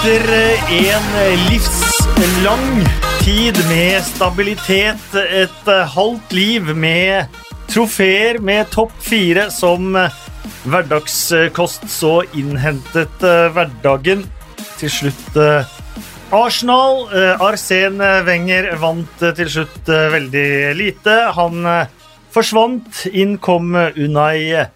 Etter 0.00 0.32
eh, 0.32 0.70
en 0.88 1.08
livslang 1.50 2.86
tid 3.20 3.58
med 3.68 3.98
stabilitet, 4.00 5.02
et 5.12 5.68
eh, 5.68 5.90
halvt 5.92 6.32
liv 6.32 6.70
med 6.72 7.28
trofeer 7.68 8.38
med 8.40 8.70
topp 8.72 8.94
fire 9.04 9.50
som 9.52 9.92
eh, 10.00 10.16
hverdagskost, 10.64 11.84
så 11.92 12.14
innhentet 12.32 13.28
eh, 13.28 13.52
hverdagen 13.52 14.24
til 14.80 14.94
slutt 14.96 15.36
eh, 15.36 15.68
Arsenal. 16.32 17.04
Arsen 17.36 18.00
Arsene 18.00 18.10
Wenger 18.24 18.72
vant 18.80 19.20
eh, 19.20 19.36
til 19.36 19.52
slutt 19.52 19.92
eh, 19.92 20.08
veldig 20.16 20.50
lite. 20.80 21.20
Han 21.36 21.60
eh, 21.76 21.96
forsvant. 22.32 23.04
Inn 23.12 23.36
kom 23.36 23.76
Unai 23.76 24.48
Emery, 24.48 24.70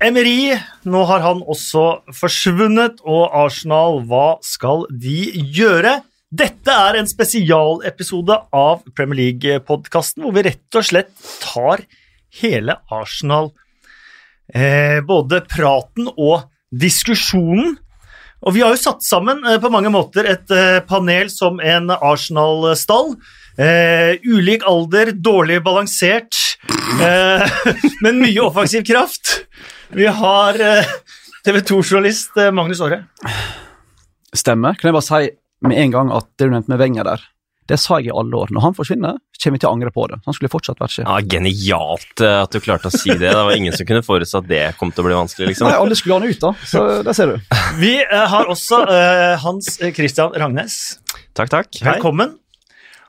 nå 0.00 1.00
har 1.04 1.20
han 1.20 1.42
også 1.44 1.82
forsvunnet, 2.16 3.02
og 3.04 3.34
Arsenal, 3.36 3.98
hva 4.08 4.38
skal 4.40 4.86
de 4.88 5.28
gjøre? 5.52 5.98
Dette 6.32 6.72
er 6.72 6.96
en 6.96 7.08
spesialepisode 7.10 8.36
av 8.56 8.80
Premier 8.96 9.18
League-podkasten, 9.18 10.24
hvor 10.24 10.32
vi 10.32 10.46
rett 10.46 10.78
og 10.78 10.86
slett 10.88 11.10
tar 11.42 11.82
hele 12.40 12.78
Arsenal, 12.88 13.50
eh, 14.54 15.02
både 15.04 15.42
praten 15.44 16.08
og 16.14 16.46
diskusjonen. 16.72 17.76
Og 18.40 18.54
vi 18.56 18.62
har 18.64 18.72
jo 18.72 18.80
satt 18.80 19.04
sammen 19.04 19.44
eh, 19.44 19.58
på 19.60 19.68
mange 19.74 19.92
måter 19.92 20.24
et 20.30 20.54
eh, 20.54 20.78
panel 20.88 21.28
som 21.28 21.60
en 21.60 21.92
Arsenal-stall. 21.92 23.18
Eh, 23.60 24.16
ulik 24.24 24.64
alder, 24.64 25.12
dårlig 25.12 25.60
balansert, 25.66 26.40
eh, 27.04 27.60
men 28.06 28.22
mye 28.22 28.46
offensiv 28.46 28.86
kraft. 28.88 29.42
Vi 29.92 30.06
har 30.06 30.60
eh, 30.60 30.86
TV 31.44 31.58
2-journalist 31.58 32.36
eh, 32.38 32.52
Magnus 32.54 32.80
Aare. 32.80 33.02
Stemmer. 34.36 34.76
Kan 34.78 34.90
jeg 34.90 34.94
bare 34.94 35.06
si 35.06 35.30
med 35.66 35.76
en 35.82 35.94
gang 35.94 36.12
at 36.14 36.28
det 36.38 36.46
du 36.46 36.52
nevnte 36.54 36.70
med 36.70 36.78
Wenger 36.80 37.08
der, 37.08 37.24
det 37.70 37.78
sa 37.82 37.98
jeg 37.98 38.10
i 38.10 38.14
alle 38.14 38.38
år. 38.38 38.52
Når 38.54 38.64
han 38.64 38.76
forsvinner, 38.78 39.18
kommer 39.42 39.58
vi 39.58 39.62
til 39.62 39.68
å 39.68 39.72
angre 39.74 39.90
på 39.94 40.04
det. 40.10 40.20
Han 40.26 40.36
skulle 40.36 40.50
fortsatt 40.52 40.78
vært 40.82 40.94
sjef. 40.94 41.08
Ja, 41.08 41.18
Genialt 41.34 42.22
eh, 42.22 42.36
at 42.44 42.54
du 42.54 42.62
klarte 42.62 42.90
å 42.90 42.94
si 42.94 43.10
det. 43.10 43.32
Det 43.32 43.42
var 43.48 43.50
ingen 43.56 43.74
som 43.74 43.88
kunne 43.88 44.04
forutse 44.06 44.38
at 44.38 44.46
det 44.50 44.62
kom 44.78 44.94
til 44.94 45.02
å 45.02 45.08
bli 45.08 45.18
vanskelig. 45.18 45.50
liksom. 45.50 45.66
Nei, 45.66 45.80
alle 45.82 45.98
skulle 45.98 46.18
ha 46.18 46.22
han 46.22 46.30
ut, 46.30 46.46
da. 46.46 46.52
Så 46.70 46.84
der 47.06 47.18
ser 47.18 47.34
du. 47.34 47.58
Vi 47.82 47.92
har 48.06 48.54
også 48.54 48.84
uh, 48.86 49.34
Hans 49.42 49.74
Christian 49.98 50.38
Rangnes. 50.38 50.78
Takk, 51.34 51.50
takk. 51.50 51.82
Velkommen. 51.82 52.38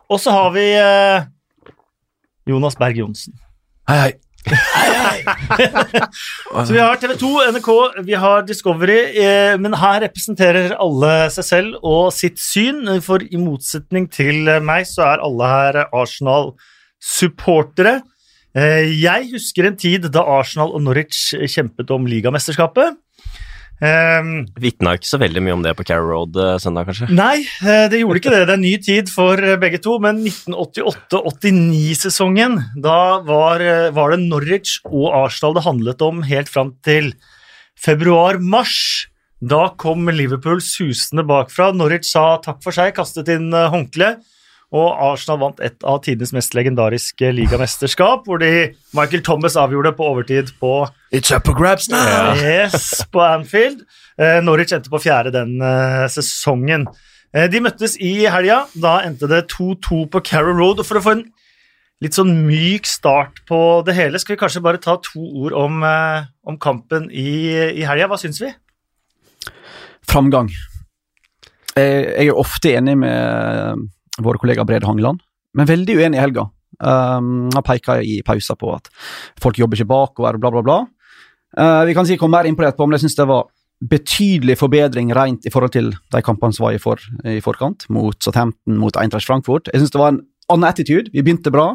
Og 0.10 0.22
så 0.22 0.34
har 0.34 0.50
vi 0.58 0.66
uh, 0.82 1.30
Jonas 2.50 2.78
Berg 2.82 3.06
Johnsen. 3.06 3.38
Hei, 3.90 4.02
hei. 4.02 4.12
Så 6.66 6.74
vi 6.74 6.80
har 6.82 6.96
TV 7.02 7.14
2, 7.20 7.30
NRK, 7.56 7.70
vi 8.08 8.16
har 8.18 8.46
Discovery, 8.48 9.00
eh, 9.22 9.54
men 9.62 9.74
her 9.78 10.02
representerer 10.06 10.74
alle 10.82 11.14
seg 11.34 11.46
selv 11.48 11.72
og 11.82 12.14
sitt 12.16 12.40
syn. 12.42 13.02
For 13.06 13.20
i 13.22 13.38
motsetning 13.42 14.10
til 14.12 14.38
meg, 14.66 14.86
så 14.90 15.02
er 15.12 15.26
alle 15.26 15.46
her 15.52 15.74
Arsenal-supportere. 15.88 17.94
Eh, 18.52 19.00
jeg 19.00 19.30
husker 19.32 19.64
en 19.70 19.80
tid 19.80 20.10
da 20.12 20.22
Arsenal 20.40 20.74
og 20.76 20.82
Norwich 20.84 21.20
kjempet 21.54 21.88
om 21.94 22.08
ligamesterskapet. 22.10 22.88
Eh, 23.82 24.22
Vitna 24.62 24.92
ikke 24.94 25.10
så 25.10 25.18
veldig 25.22 25.42
mye 25.42 25.56
om 25.58 25.64
det 25.66 25.74
på 25.78 25.86
Carrow 25.90 26.10
Road 26.14 26.34
eh, 26.38 26.60
søndag, 26.62 26.86
kanskje. 26.90 27.08
Nei, 27.18 27.38
eh, 27.66 27.86
det 27.90 27.98
gjorde 28.04 28.20
ikke 28.22 28.34
det. 28.34 28.44
Det 28.50 28.56
er 28.56 28.62
ny 28.62 28.74
tid 28.86 29.06
for 29.10 29.34
eh, 29.42 29.58
begge 29.62 29.80
to, 29.82 29.94
men 30.04 30.16
1988-89-sesongen, 30.22 32.54
da 32.86 33.00
var, 33.26 33.58
var 33.96 34.08
det 34.14 34.20
Norwich 34.28 34.72
og 34.86 35.08
Arsenal 35.24 35.54
det 35.58 35.66
handlet 35.66 36.00
om 36.06 36.22
helt 36.30 36.50
fram 36.52 36.70
til 36.86 37.06
februar-mars. 37.82 38.78
Da 39.42 39.74
kom 39.82 40.06
Liverpool 40.14 40.62
susende 40.62 41.26
bakfra. 41.26 41.74
Norwich 41.74 42.06
sa 42.12 42.38
takk 42.46 42.62
for 42.62 42.70
seg, 42.76 42.94
kastet 42.94 43.26
inn 43.34 43.50
håndkleet. 43.50 43.74
håndkle. 43.74 44.10
Og 44.72 44.88
Arsenal 45.04 45.40
vant 45.42 45.58
et 45.60 45.84
av 45.84 45.98
tidenes 46.06 46.32
mest 46.32 46.54
legendariske 46.56 47.34
ligamesterskap, 47.36 48.24
hvor 48.24 48.40
de 48.40 48.72
Michael 48.96 49.24
Thomas 49.28 49.58
avgjorde 49.60 49.92
på 49.98 50.08
overtid 50.08 50.54
på 50.62 50.86
It's 51.12 51.34
up 51.36 51.50
for 51.50 51.58
grabs 51.58 51.90
now! 51.92 52.32
Yes, 52.40 53.04
på 53.12 53.20
Anfield. 53.26 53.84
Eh, 54.16 54.40
Norwich 54.44 54.72
endte 54.72 54.94
på 54.94 55.02
fjerde 55.04 55.36
den 55.36 55.58
eh, 55.60 56.06
sesongen. 56.14 56.88
Eh, 57.36 57.50
de 57.52 57.60
møttes 57.64 57.98
i 58.00 58.14
helga. 58.32 58.64
Da 58.80 59.02
endte 59.04 59.28
det 59.28 59.50
2-2 59.52 60.06
på 60.14 60.24
Carrow 60.32 60.56
Road. 60.56 60.80
Og 60.80 60.88
for 60.88 61.02
å 61.02 61.04
få 61.04 61.18
en 61.18 61.28
litt 62.02 62.16
sånn 62.16 62.32
myk 62.48 62.88
start 62.88 63.44
på 63.52 63.62
det 63.84 64.00
hele, 64.00 64.24
skal 64.24 64.38
vi 64.38 64.42
kanskje 64.46 64.64
bare 64.64 64.80
ta 64.82 64.96
to 65.04 65.20
ord 65.44 65.54
om, 65.68 65.84
om 66.48 66.64
kampen 66.64 67.12
i, 67.12 67.32
i 67.76 67.84
helga. 67.84 68.08
Hva 68.08 68.24
syns 68.24 68.40
vi? 68.40 68.56
Framgang. 70.08 70.48
Jeg, 71.76 72.06
jeg 72.08 72.32
er 72.32 72.40
ofte 72.40 72.72
enig 72.80 73.02
med 73.04 73.90
våre 74.20 74.42
kollega 74.42 74.66
Brede 74.68 74.90
Hangeland, 74.90 75.22
men 75.56 75.70
veldig 75.70 75.96
uenig 76.00 76.20
i 76.20 76.24
helga. 76.24 76.50
Um, 76.82 77.50
han 77.54 77.66
peker 77.66 78.02
i 78.02 78.22
pausa 78.26 78.56
på 78.58 78.74
at 78.74 78.90
folk 79.42 79.60
jobber 79.60 79.78
ikke 79.78 79.92
bakover, 79.92 80.40
bla, 80.42 80.52
bla, 80.52 80.64
bla. 80.66 80.78
Uh, 81.58 81.84
vi 81.88 81.96
kan 81.96 82.08
si 82.08 82.18
komme 82.20 82.40
mer 82.40 82.48
inn 82.50 82.58
på 82.58 82.64
det 82.64 82.72
etterpå, 82.72 82.88
men 82.88 82.98
jeg 82.98 83.06
syns 83.06 83.20
det 83.20 83.28
var 83.30 83.50
betydelig 83.82 84.58
forbedring 84.60 85.10
rent 85.18 85.48
i 85.48 85.52
forhold 85.54 85.74
til 85.74 85.90
de 86.14 86.22
kampene 86.24 86.54
som 86.54 86.68
var 86.68 86.78
i, 86.78 86.82
for, 86.82 87.02
i 87.26 87.40
forkant, 87.44 87.88
mot 87.90 88.18
Southampton, 88.22 88.78
mot 88.78 88.98
Eintracht 89.02 89.28
Frankfurt. 89.28 89.72
Jeg 89.74 89.82
syns 89.82 89.94
det 89.96 90.02
var 90.02 90.14
en 90.14 90.22
annen 90.54 90.70
attitude. 90.70 91.10
Vi 91.14 91.24
begynte 91.24 91.54
bra. 91.54 91.72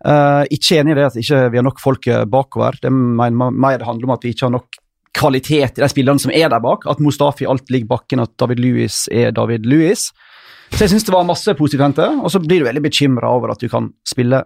Uh, 0.00 0.46
ikke 0.48 0.78
enig 0.80 0.94
i 0.94 0.96
det 0.96 1.08
at 1.10 1.18
ikke 1.20 1.42
vi 1.52 1.60
har 1.60 1.66
nok 1.66 1.80
folk 1.82 2.06
eh, 2.08 2.24
bakover. 2.24 2.78
Det 2.80 2.88
mener 2.92 3.52
mer 3.52 3.84
handler 3.84 4.08
om 4.08 4.14
at 4.14 4.24
vi 4.24 4.32
ikke 4.32 4.46
har 4.46 4.54
nok 4.54 4.78
kvalitet 5.16 5.76
i 5.76 5.82
de 5.82 5.88
spillerne 5.92 6.22
som 6.22 6.32
er 6.32 6.48
der 6.48 6.62
bak. 6.64 6.86
At 6.88 7.02
Mustafi 7.04 7.48
alt 7.48 7.68
ligger 7.68 7.90
bakken, 7.92 8.24
at 8.24 8.32
David 8.40 8.62
Louis 8.64 9.02
er 9.12 9.34
David 9.36 9.68
Louis. 9.68 10.08
Så 10.70 10.86
jeg 10.86 10.94
syns 10.94 11.04
det 11.06 11.12
var 11.12 11.26
masse 11.28 11.52
positivt 11.58 11.82
å 11.82 11.88
hente, 11.88 12.06
og 12.22 12.32
så 12.32 12.40
blir 12.42 12.62
du 12.62 12.68
veldig 12.68 12.82
bekymra 12.86 13.32
over 13.36 13.52
at 13.52 13.60
du 13.60 13.68
kan 13.72 13.90
spille 14.08 14.44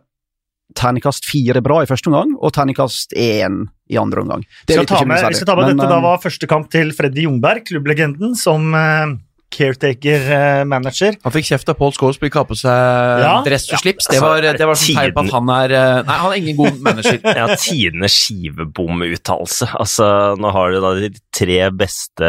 terningkast 0.75 1.27
fire 1.29 1.61
bra 1.63 1.83
i 1.85 1.89
første 1.89 2.11
omgang, 2.11 2.33
og 2.41 2.55
terningkast 2.57 3.15
én 3.21 3.67
i 3.93 3.99
andre 4.01 4.25
omgang. 4.25 4.43
Det 4.67 4.75
er 4.75 4.83
Skal 4.83 5.05
litt 5.05 5.11
med, 5.13 5.27
vi 5.29 5.39
skal 5.39 5.51
ta 5.51 5.57
med 5.59 5.69
men, 5.69 5.77
dette 5.77 5.91
da 5.93 6.01
eh, 6.01 6.07
var 6.07 6.23
første 6.23 6.49
kamp 6.51 6.71
til 6.73 6.91
Freddy 6.97 7.27
Jungberg, 7.27 7.67
klubblegenden, 7.69 8.35
som 8.39 8.73
eh, 8.75 9.15
caretaker-manager. 9.55 11.17
Han 11.25 11.35
fikk 11.35 11.49
kjeft 11.53 11.71
av 11.73 11.79
Paul 11.79 11.95
Scholes 11.97 12.19
fordi 12.21 12.33
å 12.33 12.37
kappe 12.39 12.53
på 12.55 12.59
seg 12.63 13.23
Ja. 13.25 13.35
dress 13.47 13.69
og 13.73 13.81
slips. 13.83 14.09
Det 14.09 14.19
altså, 14.19 14.27
var, 14.29 14.49
det 14.59 14.69
var 14.71 14.81
sånn 14.81 14.99
tegn 15.01 15.15
på 15.17 15.25
at 15.27 15.35
han 15.37 15.53
er 15.57 15.75
eh, 15.79 16.03
Nei, 16.09 16.19
han 16.25 16.33
er 16.35 16.41
ingen 16.43 16.59
god 16.61 16.81
manager. 16.89 17.21
Ja, 17.39 17.47
tidenes 17.59 18.15
skivebomuttalelse. 18.25 19.71
Altså, 19.81 20.07
nå 20.41 20.51
har 20.55 20.73
du 20.75 20.81
da 20.85 20.93
de 20.99 21.11
tre 21.35 21.59
beste 21.75 22.29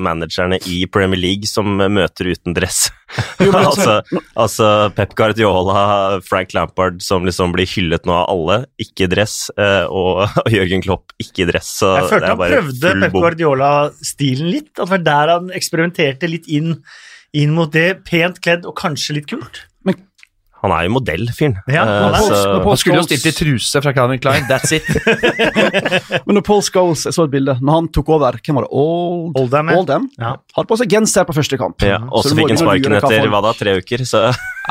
managerne 0.00 0.58
i 0.70 0.84
Premier 0.90 1.20
League 1.20 1.48
som 1.50 1.76
møter 1.76 2.30
uten 2.32 2.56
dress. 2.56 2.86
Jo, 3.42 3.50
men 3.52 3.66
altså, 3.70 3.98
altså- 4.00 4.20
altså 4.40 4.68
Pep 4.96 5.14
Guardiola, 5.18 6.20
Frank 6.26 6.54
Lampard, 6.56 7.00
som 7.04 7.26
liksom 7.26 7.52
blir 7.54 7.68
hyllet 7.68 8.06
nå 8.08 8.14
av 8.16 8.28
alle, 8.32 8.58
ikke 8.80 9.08
dress, 9.12 9.50
eh, 9.58 9.84
og, 9.90 10.22
og 10.44 10.50
Jørgen 10.54 10.84
Klopp, 10.84 11.14
ikke 11.22 11.48
dress. 11.50 11.72
Så 11.80 11.90
Jeg 11.96 12.06
det 12.06 12.10
følte 12.14 12.32
han 12.32 12.40
prøvde 12.40 12.94
Pep. 13.04 13.16
Guardiola-stilen 13.18 14.50
litt. 14.54 14.70
At 14.78 14.86
det 14.86 14.90
var 14.94 15.04
der 15.10 15.34
han 15.34 15.50
eksperimenterte 15.56 16.30
litt 16.30 16.48
inn, 16.58 16.76
inn 17.32 17.54
mot 17.56 17.70
det. 17.72 18.02
Pent 18.08 18.40
kledd 18.44 18.66
og 18.68 18.76
kanskje 18.80 19.20
litt 19.20 19.30
kult. 19.30 19.64
Han 20.60 20.72
er 20.76 20.82
jo 20.84 20.90
modell, 20.92 21.22
fyren. 21.32 21.54
Ja, 21.72 21.86
han. 21.86 22.14
Eh, 22.14 22.20
så- 22.20 22.62
Han 22.66 22.76
skulle 22.76 22.98
jo 23.00 23.04
stilt 23.06 23.24
i 23.24 23.32
truse 23.32 23.80
fra 23.80 23.94
Calvin 23.96 24.18
Klein. 24.20 24.44
That's 24.44 24.72
it. 24.76 24.84
Men 26.26 26.36
når 26.36 26.44
Paul 26.44 26.60
Scholes, 26.60 27.06
jeg 27.08 27.14
så 27.16 27.24
et 27.24 27.32
bilde, 27.32 27.54
når 27.64 27.72
han 27.78 27.88
tok 27.88 28.10
over, 28.12 28.36
hvem 28.44 28.58
var 28.58 28.66
det? 28.66 28.70
Old, 28.76 29.38
Oldham, 29.40 29.70
ja. 29.72 29.76
Oldham? 29.80 30.08
Ja. 30.20 30.32
Hadde 30.58 30.68
på 30.68 30.76
seg 30.76 30.90
genser 30.92 31.24
på 31.24 31.32
første 31.38 31.56
kamp. 31.60 31.80
ja, 31.80 31.96
og 32.10 32.26
Så 32.26 32.34
fikk 32.36 32.52
han 32.52 32.60
sparken 32.60 32.96
etter 32.98 33.32
hva 33.32 33.40
da, 33.46 33.54
tre 33.56 33.76
uker, 33.80 34.04
så 34.04 34.26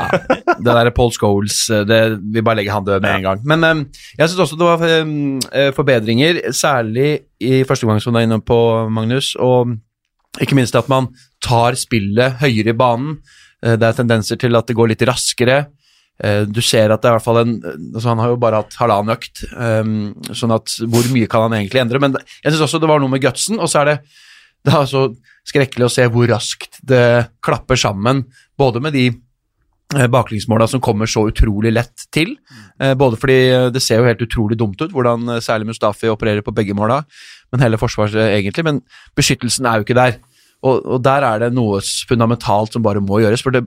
Det 0.62 0.76
der 0.78 0.90
Paul 0.94 1.10
Scholes, 1.10 1.58
eh, 1.74 1.82
det, 1.88 1.98
vi 2.36 2.40
bare 2.46 2.60
legger 2.60 2.76
han 2.78 2.86
død 2.86 3.02
med 3.02 3.16
en 3.16 3.26
gang. 3.26 3.42
Men 3.50 3.64
um, 3.66 3.82
jeg 4.14 4.30
syns 4.30 4.44
også 4.46 4.60
det 4.60 4.68
var 4.70 4.86
um, 5.02 5.40
forbedringer, 5.74 6.38
særlig 6.54 7.16
i 7.42 7.64
første 7.66 7.90
gang 7.90 7.98
som 8.00 8.14
du 8.14 8.20
er 8.22 8.28
inne 8.28 8.38
på, 8.40 8.60
Magnus. 8.94 9.34
Og 9.42 9.74
ikke 10.40 10.54
minst 10.54 10.78
at 10.78 10.86
man 10.88 11.10
tar 11.42 11.76
spillet 11.78 12.40
høyere 12.42 12.74
i 12.74 12.78
banen. 12.78 13.18
Eh, 13.62 13.76
Det 13.76 13.86
er 13.88 13.98
tendenser 14.02 14.36
til 14.40 14.56
at 14.56 14.66
det 14.66 14.76
går 14.76 14.88
litt 14.92 15.04
raskere. 15.08 15.66
Eh, 16.22 16.44
Du 16.44 16.60
ser 16.60 16.90
at 16.92 17.00
det 17.02 17.08
er 17.08 17.14
i 17.14 17.18
hvert 17.18 17.24
fall 17.24 17.38
en 17.40 17.54
altså 17.94 18.08
Han 18.08 18.18
har 18.18 18.28
jo 18.28 18.36
bare 18.36 18.62
hatt 18.62 18.76
halvannen 18.80 19.16
økt, 19.16 19.44
eh, 19.52 20.34
sånn 20.36 20.52
at 20.54 20.66
hvor 20.86 21.04
mye 21.12 21.28
kan 21.28 21.48
han 21.48 21.58
egentlig 21.60 21.80
endre? 21.80 22.00
Men 22.00 22.16
jeg 22.44 22.52
syns 22.52 22.66
også 22.68 22.80
det 22.80 22.88
var 22.88 23.00
noe 23.00 23.08
med 23.08 23.22
gutsen, 23.22 23.58
og 23.58 23.68
så 23.68 23.82
er 23.82 23.84
det 23.84 24.00
det 24.62 24.74
er 24.76 24.84
så 24.84 25.16
skrekkelig 25.48 25.86
å 25.86 25.90
se 25.90 26.04
hvor 26.12 26.28
raskt 26.28 26.82
det 26.84 27.30
klapper 27.40 27.78
sammen, 27.80 28.26
både 28.58 28.82
med 28.84 28.92
de 28.92 29.06
eh, 29.96 30.06
baklengsmåla 30.06 30.68
som 30.68 30.82
kommer 30.84 31.08
så 31.08 31.22
utrolig 31.30 31.72
lett 31.72 32.04
til. 32.12 32.36
Både 32.78 33.16
fordi 33.16 33.72
det 33.72 33.80
ser 33.82 34.00
jo 34.00 34.04
helt 34.04 34.20
utrolig 34.20 34.58
dumt 34.58 34.76
ut, 34.80 34.92
hvordan 34.92 35.40
særlig 35.40 35.66
Mustafi 35.72 36.08
opererer 36.12 36.44
på 36.44 36.52
begge 36.52 36.76
måla, 36.76 37.04
men 37.50 37.60
hele 37.64 37.76
forsvaret 37.80 38.14
egentlig. 38.36 38.64
Men 38.64 38.82
beskyttelsen 39.16 39.64
er 39.66 39.80
jo 39.80 39.84
ikke 39.88 39.96
der. 39.96 40.18
Og, 40.66 40.80
og 40.84 41.04
der 41.04 41.24
er 41.24 41.44
det 41.44 41.54
noe 41.56 41.80
fundamentalt 42.08 42.74
som 42.76 42.84
bare 42.84 43.02
må 43.04 43.22
gjøres. 43.22 43.42
For 43.44 43.54
det, 43.54 43.64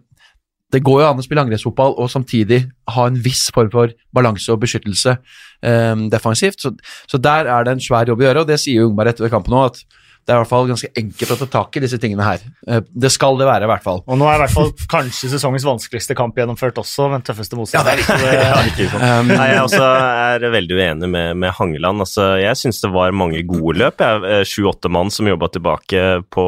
det 0.73 0.83
går 0.85 1.01
jo 1.01 1.07
an 1.09 1.21
å 1.21 1.25
spille 1.25 1.43
angrepsfotball 1.45 1.95
og 2.01 2.11
samtidig 2.11 2.63
ha 2.93 3.07
en 3.09 3.17
viss 3.25 3.47
form 3.53 3.71
for 3.73 3.93
balanse 4.15 4.53
og 4.53 4.61
beskyttelse 4.63 5.15
um, 5.17 6.07
defensivt. 6.13 6.61
Så, 6.61 6.73
så 7.09 7.21
der 7.21 7.49
er 7.49 7.65
det 7.65 7.75
en 7.75 7.83
svær 7.83 8.09
jobb 8.09 8.23
å 8.23 8.27
gjøre, 8.27 8.45
og 8.45 8.49
det 8.49 8.59
sier 8.61 8.81
jo 8.81 8.89
Ungberg 8.89 9.13
etter 9.13 9.33
kampen 9.33 9.57
òg, 9.57 9.73
at 9.73 10.01
det 10.23 10.31
er 10.31 10.37
i 10.37 10.41
hvert 10.43 10.49
fall 10.53 10.67
ganske 10.69 10.89
enkelt 10.99 11.31
å 11.33 11.37
ta 11.43 11.47
tak 11.59 11.75
i 11.77 11.81
disse 11.83 11.97
tingene 11.99 12.23
her. 12.23 12.43
Eh, 12.67 12.79
Det 12.95 13.11
skal 13.11 13.35
det 13.39 13.47
være, 13.49 13.65
i 13.67 13.71
hvert 13.71 13.83
fall. 13.83 13.99
Og 14.07 14.17
nå 14.19 14.27
er 14.29 14.37
i 14.37 14.41
hvert 14.45 14.53
fall 14.55 14.69
kanskje 14.91 15.29
sesongens 15.33 15.65
vanskeligste 15.67 16.15
kamp 16.15 16.37
gjennomført 16.39 16.77
også, 16.79 17.09
men 17.11 17.21
tøffeste 17.27 17.57
motstanderen. 17.59 17.99
Ja, 18.43 18.61
ikke 18.69 18.87
Sånn. 18.91 19.03
Um, 19.03 19.27
Nei, 19.33 19.47
jeg 19.51 19.61
også 19.65 19.83
er 19.83 20.45
veldig 20.53 20.77
uenig 20.79 21.09
med, 21.11 21.37
med 21.43 21.53
Hangeland. 21.57 22.03
Altså, 22.05 22.29
jeg 22.41 22.55
syns 22.59 22.79
det 22.83 22.91
var 22.95 23.11
mange 23.15 23.41
gode 23.47 23.77
løp. 23.81 23.99
Jeg- 24.03 24.47
Sju-åtte 24.53 24.89
mann 24.91 25.09
som 25.13 25.27
jobba 25.27 25.47
tilbake 25.53 26.01
på 26.33 26.43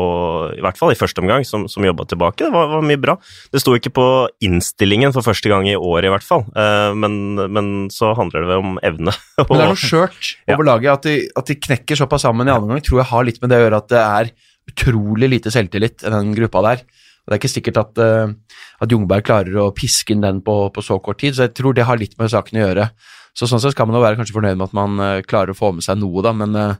I 0.57 0.61
hvert 0.63 0.77
fall 0.79 0.91
i 0.93 0.97
første 0.99 1.21
omgang, 1.23 1.43
som, 1.47 1.67
som 1.71 1.83
jobba 1.85 2.05
tilbake. 2.09 2.45
Det 2.45 2.51
var, 2.53 2.67
var 2.77 2.85
mye 2.85 2.99
bra. 3.01 3.15
Det 3.51 3.61
sto 3.63 3.75
ikke 3.77 3.91
på 3.95 4.05
innstillingen 4.45 5.13
for 5.15 5.25
første 5.25 5.49
gang 5.51 5.67
i 5.69 5.75
år, 5.77 6.05
i 6.07 6.11
hvert 6.13 6.25
fall. 6.25 6.45
Eh, 6.55 6.93
Men, 6.95 7.35
men 7.51 7.69
så 7.93 8.13
handler 8.17 8.43
det 8.45 8.49
vel 8.53 8.63
om 8.63 8.79
evne. 8.85 9.13
Men 9.39 9.51
det 9.51 9.65
er 9.65 9.71
noe 9.73 9.79
skjørt 9.89 10.31
Ja. 10.47 10.55
over 10.55 10.67
laget. 10.71 10.91
At 10.95 11.07
de, 11.07 11.15
at 11.37 11.49
de 11.51 11.55
knekker 11.59 11.99
såpass 11.99 12.25
sammen 12.27 12.47
i 12.47 12.53
andre 12.53 12.69
omgang, 12.69 12.83
tror 12.85 13.01
jeg 13.03 13.09
har 13.11 13.27
litt 13.27 13.41
med 13.43 13.51
det 13.53 13.61
å 13.65 13.79
at 13.79 13.89
det 13.91 14.01
er 14.01 14.31
utrolig 14.69 15.29
lite 15.31 15.53
selvtillit 15.53 16.05
i 16.05 16.13
den 16.13 16.33
gruppa 16.37 16.63
der. 16.65 16.85
Og 17.25 17.31
Det 17.31 17.35
er 17.35 17.41
ikke 17.41 17.55
sikkert 17.55 17.77
at, 17.81 17.97
eh, 17.97 18.33
at 18.81 18.91
Jungberg 18.91 19.25
klarer 19.25 19.57
å 19.57 19.73
piske 19.73 20.13
inn 20.13 20.21
den 20.21 20.41
på, 20.45 20.69
på 20.69 20.81
så 20.85 20.99
kort 21.01 21.19
tid, 21.19 21.33
så 21.33 21.47
jeg 21.47 21.55
tror 21.57 21.73
det 21.73 21.87
har 21.89 21.97
litt 21.97 22.13
med 22.19 22.29
saken 22.29 22.59
å 22.59 22.65
gjøre. 22.67 22.89
Så 23.35 23.49
Sånn 23.51 23.59
sett 23.59 23.75
kan 23.75 23.89
man 23.89 23.97
jo 23.97 24.03
være 24.05 24.15
kanskje 24.15 24.31
fornøyd 24.37 24.55
med 24.55 24.69
at 24.69 24.73
man 24.77 24.93
uh, 25.01 25.19
klarer 25.27 25.51
å 25.51 25.57
få 25.59 25.73
med 25.75 25.83
seg 25.83 25.97
noe, 25.99 26.21
da, 26.23 26.31
men 26.31 26.55
uh, 26.55 26.75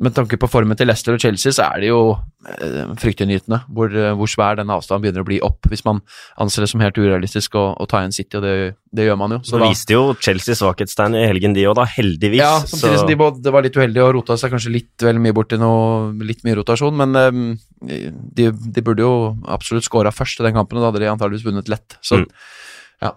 med 0.00 0.14
tanke 0.16 0.38
på 0.40 0.48
formen 0.48 0.78
til 0.80 0.88
Leicester 0.88 1.12
og 1.12 1.20
Chelsea, 1.20 1.52
så 1.52 1.66
er 1.74 1.82
det 1.82 1.90
jo 1.90 1.98
uh, 2.16 2.94
fryktinngytende 2.96 3.58
hvor, 3.68 3.92
hvor 4.16 4.30
svær 4.32 4.56
den 4.56 4.72
avstanden 4.72 5.04
begynner 5.04 5.20
å 5.20 5.28
bli 5.28 5.40
opp, 5.44 5.68
hvis 5.68 5.84
man 5.84 6.00
anser 6.40 6.64
det 6.64 6.70
som 6.72 6.80
helt 6.80 6.96
urealistisk 6.96 7.58
å, 7.60 7.66
å 7.76 7.86
ta 7.90 8.00
igjen 8.00 8.16
City, 8.16 8.38
og 8.40 8.46
det, 8.46 8.54
det 8.96 9.06
gjør 9.10 9.18
man 9.20 9.36
jo. 9.36 9.40
Så 9.44 9.60
da- 9.60 9.68
viste 9.68 9.92
jo 9.98 10.14
Chelsea 10.24 10.56
svakhetstegn 10.56 11.18
i 11.20 11.26
helgen, 11.28 11.52
de 11.58 11.66
òg, 11.68 11.76
da. 11.76 11.84
Heldigvis. 11.98 12.40
ja, 12.40 12.54
samtidig 12.64 12.96
Så- 12.96 13.04
som 13.04 13.12
de 13.12 13.20
både 13.20 13.52
var 13.58 13.68
litt 13.68 13.76
uheldige 13.76 14.06
og 14.08 14.14
rota 14.16 14.38
seg 14.40 14.56
kanskje 14.56 14.72
litt 14.78 15.04
vel 15.04 15.20
mye 15.20 15.36
bort 15.36 15.52
til 15.52 15.60
noe 15.60 16.14
litt 16.24 16.40
mye 16.48 16.56
rotasjon, 16.62 16.96
men 16.96 17.12
ehm, 17.20 17.44
de, 17.84 18.48
de 18.56 18.80
burde 18.88 19.04
jo 19.04 19.12
absolutt 19.52 19.84
skåra 19.84 20.08
først 20.16 20.40
i 20.40 20.48
den 20.48 20.56
kampen, 20.56 20.80
og 20.80 20.86
da 20.86 20.94
hadde 20.94 21.04
de 21.04 21.12
antageligvis 21.12 21.44
vunnet 21.52 21.68
lett. 21.68 21.98
Så 22.00 22.22
Mm. 22.24 22.30
Ja, 23.00 23.12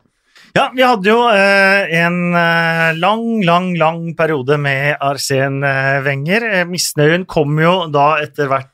vi 0.53 0.83
hadde 0.85 1.09
jo 1.09 1.21
eh, 1.33 1.95
en 1.97 2.35
eh, 2.37 2.91
lang, 3.01 3.41
lang, 3.41 3.71
lang 3.73 4.01
periode 4.13 4.59
med 4.61 4.99
Arsen 5.01 5.63
eh, 5.65 5.97
Wenger. 6.05 6.45
Misnøyen 6.69 7.25
kom 7.25 7.57
jo 7.57 7.87
da 7.89 8.19
etter 8.21 8.51
hvert 8.51 8.69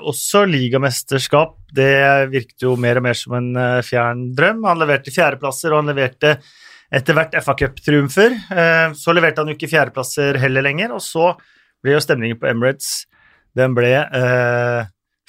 også 0.00 0.46
ligamesterskap. 0.48 1.58
Det 1.76 2.30
virket 2.32 2.64
jo 2.64 2.72
mer 2.80 3.02
og 3.02 3.04
mer 3.04 3.18
som 3.20 3.36
en 3.36 3.50
fjern 3.84 4.30
drøm. 4.32 4.64
Han 4.64 4.80
leverte 4.80 5.12
fjerdeplasser, 5.12 5.74
og 5.74 5.82
han 5.82 5.92
leverte 5.92 6.38
etter 6.94 7.18
hvert 7.18 7.36
FA 7.42 7.56
Cup-triumfer. 7.58 8.38
Så 8.96 9.12
leverte 9.12 9.42
han 9.42 9.50
jo 9.50 9.58
ikke 9.58 9.72
fjerdeplasser 9.74 10.38
heller 10.40 10.64
lenger, 10.64 10.94
og 10.94 11.02
så 11.04 11.32
ble 11.82 11.98
jo 11.98 12.04
stemningen 12.04 12.38
på 12.38 12.46
Emirates 12.48 13.08
Den 13.58 13.74
ble 13.74 13.90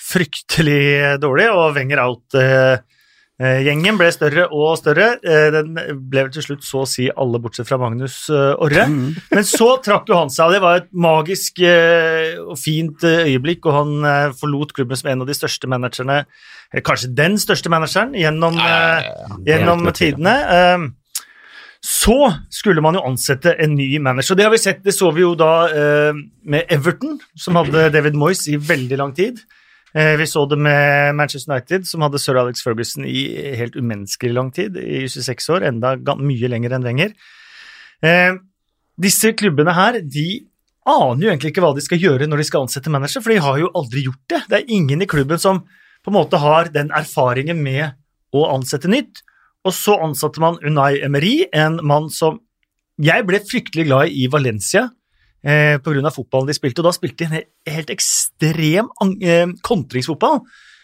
fryktelig 0.05 1.17
dårlig, 1.25 1.49
og 1.49 1.73
Wenger 1.79 2.05
out. 2.05 2.37
Eh, 3.35 3.65
Gjengen 3.65 3.97
ble 3.99 4.07
større 4.15 4.45
og 4.55 4.77
større. 4.79 5.17
Eh, 5.19 5.49
Den 5.51 5.73
ble 5.75 6.21
vel 6.23 6.31
til 6.31 6.45
slutt 6.45 6.63
så 6.63 6.85
å 6.85 6.87
si 6.87 7.09
alle, 7.11 7.41
bortsett 7.43 7.67
fra 7.67 7.79
Magnus 7.81 8.29
eh, 8.31 8.53
Orre. 8.63 8.85
Men 9.33 9.47
så 9.47 9.73
trakk 9.83 10.07
jo 10.07 10.19
han 10.21 10.31
seg, 10.31 10.47
og 10.47 10.55
det 10.55 10.61
var 10.63 10.79
et 10.79 10.87
magisk 10.95 11.59
og 11.65 12.55
fint 12.59 13.03
øyeblikk. 13.03 13.67
Og 13.67 13.75
han 13.75 14.35
forlot 14.39 14.71
klubben 14.77 14.99
som 14.99 15.11
en 15.11 15.25
av 15.25 15.27
de 15.27 15.35
største 15.35 15.67
managerne, 15.71 16.21
kanskje 16.85 17.11
den 17.15 17.35
største 17.41 17.71
manageren, 17.71 18.15
gjennom, 18.15 18.55
gjennom 19.47 19.83
tidene. 19.95 20.37
Så 21.85 22.15
skulle 22.49 22.81
man 22.81 22.97
jo 22.97 23.03
ansette 23.05 23.51
en 23.61 23.75
ny 23.77 23.99
manager. 24.01 24.33
og 24.33 24.39
Det 24.39 24.47
har 24.47 24.55
vi 24.55 24.63
sett, 24.63 24.81
det 24.83 24.95
så 24.95 25.11
vi 25.13 25.21
jo 25.25 25.35
da 25.37 25.51
med 26.47 26.71
Everton, 26.71 27.19
som 27.37 27.59
hadde 27.59 27.89
David 27.93 28.17
Moyes 28.17 28.47
i 28.49 28.55
veldig 28.57 29.03
lang 29.03 29.13
tid. 29.17 29.43
Eh, 29.95 30.17
Vi 30.19 30.27
så 30.27 30.45
det 30.49 30.57
med 30.59 31.15
Manchester 31.15 31.53
United, 31.53 31.87
som 31.87 32.01
hadde 32.03 32.19
sir 32.19 32.35
Alex 32.35 32.63
Ferguson 32.63 33.05
i 33.07 33.55
helt 33.55 33.75
umenneskelig 33.75 34.33
lang 34.33 34.51
tid, 34.51 34.75
i 34.77 35.05
26 35.07 35.49
år, 35.55 35.63
enda 35.69 35.95
mye 36.19 36.49
lenger 36.51 36.75
enn 36.75 36.83
Wenger. 36.83 37.13
Eh, 38.03 38.35
Disse 38.99 39.33
klubbene 39.35 39.73
her, 39.75 39.99
de 40.01 40.45
aner 40.87 41.23
jo 41.23 41.29
egentlig 41.31 41.51
ikke 41.51 41.63
hva 41.65 41.73
de 41.75 41.81
skal 41.83 41.99
gjøre 41.99 42.27
når 42.29 42.39
de 42.39 42.45
skal 42.47 42.63
ansette 42.63 42.91
manager, 42.93 43.19
for 43.23 43.33
de 43.33 43.41
har 43.43 43.57
jo 43.59 43.71
aldri 43.75 44.05
gjort 44.05 44.21
det. 44.31 44.41
Det 44.47 44.59
er 44.59 44.71
ingen 44.71 45.01
i 45.01 45.07
klubben 45.09 45.39
som 45.41 45.63
på 46.05 46.11
en 46.11 46.15
måte 46.15 46.39
har 46.39 46.69
den 46.71 46.91
erfaringen 46.95 47.59
med 47.63 47.97
å 48.35 48.45
ansette 48.53 48.87
nytt. 48.87 49.23
Og 49.65 49.73
så 49.73 49.97
ansatte 50.05 50.39
man 50.39 50.59
Unai 50.63 51.01
Emery, 51.03 51.47
en 51.51 51.79
mann 51.83 52.07
som 52.13 52.39
Jeg 53.01 53.25
ble 53.27 53.41
fryktelig 53.43 53.89
glad 53.89 54.13
i 54.15 54.27
Valencia 54.31 54.85
eh, 55.45 55.77
pga. 55.83 56.11
fotballen 56.11 56.49
de 56.49 56.57
spilte, 56.57 56.81
og 56.81 56.89
da 56.89 56.95
spilte 56.95 57.25
de 57.25 57.29
en 57.29 57.75
helt 57.75 57.93
ekstrem 57.93 58.89
eh, 59.21 59.45
kontringsfotball. 59.61 60.41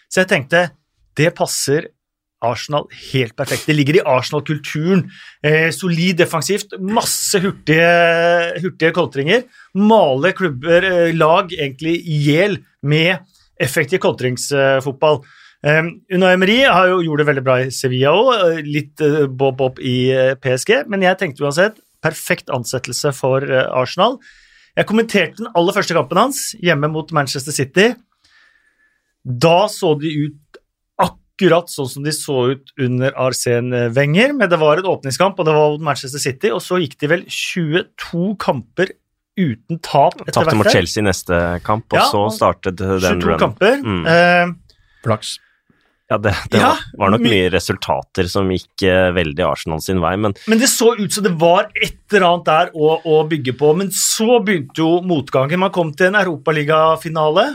Så 0.08 0.22
jeg 0.22 0.32
tenkte 0.32 0.70
det 1.18 1.34
passer 1.36 1.90
Arsenal 2.42 2.88
helt 3.12 3.36
perfekt. 3.38 3.68
Det 3.68 3.76
ligger 3.76 4.00
i 4.00 4.06
Arsenal-kulturen. 4.08 5.04
Eh, 5.44 5.70
solid 5.70 6.18
defensivt, 6.18 6.74
masse 6.80 7.38
hurtige, 7.38 7.92
hurtige 8.62 8.94
kontringer. 8.96 9.44
Male 9.78 10.32
klubber, 10.32 10.82
eh, 10.82 11.14
lag, 11.14 11.52
egentlig 11.52 12.00
i 12.02 12.18
hjel 12.26 12.58
med 12.82 13.18
effektiv 13.60 14.02
kontringsfotball. 14.02 15.22
Eh, 15.62 15.82
Unai 16.10 16.32
Emery 16.34 16.58
har 16.66 16.88
jo 16.90 17.02
gjort 17.06 17.22
det 17.22 17.26
veldig 17.28 17.44
bra 17.46 17.60
i 17.62 17.70
Sevilla 17.70 18.10
òg, 18.10 18.62
litt 18.66 19.00
eh, 19.00 19.28
bob-bob 19.30 19.78
i 19.78 20.10
eh, 20.10 20.34
PSG, 20.34 20.88
men 20.90 21.04
jeg 21.06 21.20
tenkte 21.20 21.46
uansett 21.46 21.78
perfekt 22.02 22.50
ansettelse 22.50 23.12
for 23.14 23.46
eh, 23.46 23.68
Arsenal. 23.70 24.18
Jeg 24.78 24.88
kommenterte 24.88 25.42
den 25.42 25.50
aller 25.54 25.74
første 25.76 25.94
kampen 25.96 26.16
hans 26.16 26.38
hjemme 26.62 26.88
mot 26.92 27.10
Manchester 27.12 27.52
City. 27.52 27.90
Da 29.22 29.66
så 29.70 29.92
de 30.00 30.10
ut 30.26 30.58
akkurat 31.02 31.68
sånn 31.70 31.90
som 31.90 32.06
de 32.06 32.12
så 32.16 32.38
ut 32.54 32.72
under 32.80 33.12
Arsene 33.20 33.84
Wenger, 33.94 34.32
men 34.38 34.48
det 34.50 34.58
var 34.62 34.80
en 34.80 34.88
åpningskamp, 34.94 35.38
og 35.38 35.48
det 35.48 35.54
var 35.56 35.74
mot 35.74 35.84
Manchester 35.90 36.22
City, 36.22 36.50
og 36.54 36.62
så 36.64 36.80
gikk 36.82 36.96
de 37.02 37.10
vel 37.12 37.24
22 37.28 38.32
kamper 38.42 38.94
uten 39.38 39.78
tap 39.80 40.18
etter 40.20 40.26
hvert. 40.28 40.36
Tapte 40.40 40.58
mot. 40.60 40.72
Chelsea 40.72 41.04
neste 41.04 41.38
kamp, 41.64 41.86
og 41.92 41.98
Ja, 42.00 42.08
så 42.08 42.26
startet 42.34 42.76
den 42.80 42.98
22 43.00 43.12
runnen. 43.28 43.38
kamper. 43.40 43.78
Mm. 43.80 44.06
Eh, 44.06 44.82
flaks. 45.04 45.36
Ja, 46.12 46.18
det, 46.20 46.34
det 46.52 46.60
Ja, 46.60 46.74
var, 46.92 47.06
var 47.06 47.14
nok 47.14 47.24
mye 47.24 47.48
resultater 47.52 48.28
som 48.28 48.50
gikk 48.52 48.84
uh, 48.84 49.08
veldig 49.16 49.44
Arsenal 49.48 49.80
sin 49.80 50.02
vei, 50.02 50.12
men 50.20 50.36
Men 50.50 50.60
det 50.60 50.68
så 50.68 50.92
ut 50.98 51.12
som 51.14 51.24
det 51.24 51.32
var 51.40 51.70
et 51.72 51.96
eller 52.12 52.26
annet 52.28 52.48
der 52.50 52.72
å, 52.76 52.98
å 53.00 53.22
bygge 53.28 53.54
på. 53.56 53.72
Men 53.78 53.88
så 53.96 54.42
begynte 54.44 54.82
jo 54.82 54.98
motgangen. 55.08 55.62
Man 55.62 55.72
kom 55.72 55.94
til 55.96 56.10
en 56.10 56.20
europaligafinale, 56.20 57.46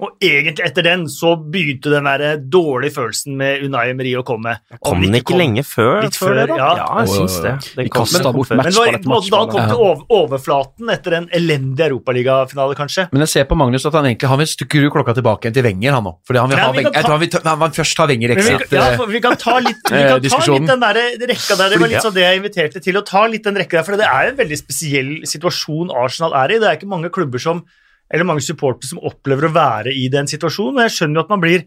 og 0.00 0.16
egentlig 0.24 0.64
etter 0.64 0.86
den 0.86 1.02
så 1.12 1.34
begynte 1.36 1.90
den 1.92 2.06
der 2.08 2.38
dårlige 2.40 2.94
følelsen 2.96 3.36
med 3.36 3.66
Unai 3.66 3.90
Emery 3.92 4.14
å 4.16 4.22
komme. 4.26 4.56
kom 4.80 5.02
den 5.04 5.18
ikke 5.18 5.36
lenge 5.36 5.62
før? 5.68 6.00
Litt 6.06 6.16
før, 6.16 6.32
det, 6.40 6.46
da? 6.48 6.56
ja. 6.56 6.70
Ja, 6.80 6.86
jeg 7.02 7.12
syns 7.12 7.36
det. 7.44 7.52
Den 7.76 7.90
kom- 7.92 8.08
men 8.12 8.32
bort. 8.32 8.50
Men 8.50 8.64
det 8.64 8.76
var 8.80 8.88
da 8.96 9.42
kom 9.52 9.68
til 9.68 9.76
over, 9.76 10.02
overflaten 10.08 10.90
etter 10.90 11.18
en 11.20 11.28
elendig 11.28 11.84
europaligafinale, 11.86 12.74
kanskje. 12.78 13.06
Men 13.12 13.26
jeg 13.26 13.32
ser 13.34 13.44
på 13.50 13.58
Magnus 13.60 13.84
at 13.86 13.92
han 13.92 14.08
egentlig 14.08 14.28
han 14.32 14.40
vil 14.40 14.50
skru 14.50 14.88
klokka 14.90 15.14
tilbake 15.18 15.46
igjen 15.46 15.58
til 15.60 15.66
Wenger, 15.68 15.92
han 15.98 16.08
nå. 16.08 16.14
Fordi 16.26 16.40
han 16.40 16.48
vil 16.50 16.58
Ja, 16.58 16.64
ha 16.64 16.72
vi 16.72 16.78
Wenger. 16.78 16.92
Jeg 16.96 17.04
han 17.12 17.20
vil, 17.20 17.30
han 17.44 17.60
vil 17.60 17.76
først 17.76 18.02
ha 18.02 18.06
Wenger 18.06 18.34
ekstra. 18.36 18.58
Vi, 18.64 18.80
ja, 18.80 19.06
vi 19.12 19.20
kan 19.20 19.36
ta 19.36 19.58
litt, 19.58 19.84
vi 19.92 20.00
eh, 20.00 20.08
kan 20.08 20.20
ta 20.32 20.42
litt 20.56 20.72
den 20.72 20.80
der 20.86 21.00
rekka 21.34 21.58
der. 21.60 21.68
Det 21.68 21.80
var 21.84 21.92
litt 21.92 22.06
sånn 22.08 22.16
det 22.16 22.26
jeg 22.26 22.40
inviterte 22.42 22.82
til. 22.82 22.96
Å 22.96 23.04
ta 23.06 23.26
litt 23.26 23.44
den 23.44 23.60
rekka 23.60 23.78
der, 23.78 23.86
for 23.86 24.00
det 24.00 24.08
er 24.08 24.32
en 24.32 24.40
veldig 24.40 24.58
spesiell 24.58 25.12
situasjon 25.28 25.92
Arsenal 25.94 26.34
er 26.42 26.56
i. 26.56 26.58
Det 26.62 26.70
er 26.70 26.80
ikke 26.80 26.90
mange 26.90 27.12
klubber 27.12 27.42
som, 27.42 27.62
eller 28.12 28.28
mange 28.28 28.44
supportere 28.44 28.90
som 28.90 29.00
opplever 29.08 29.48
å 29.48 29.54
være 29.54 29.94
i 29.96 30.08
den 30.12 30.28
situasjonen. 30.28 30.78
og 30.78 30.84
Jeg 30.84 30.96
skjønner 30.96 31.16
jo 31.16 31.24
at 31.24 31.32
man 31.32 31.40
blir 31.40 31.64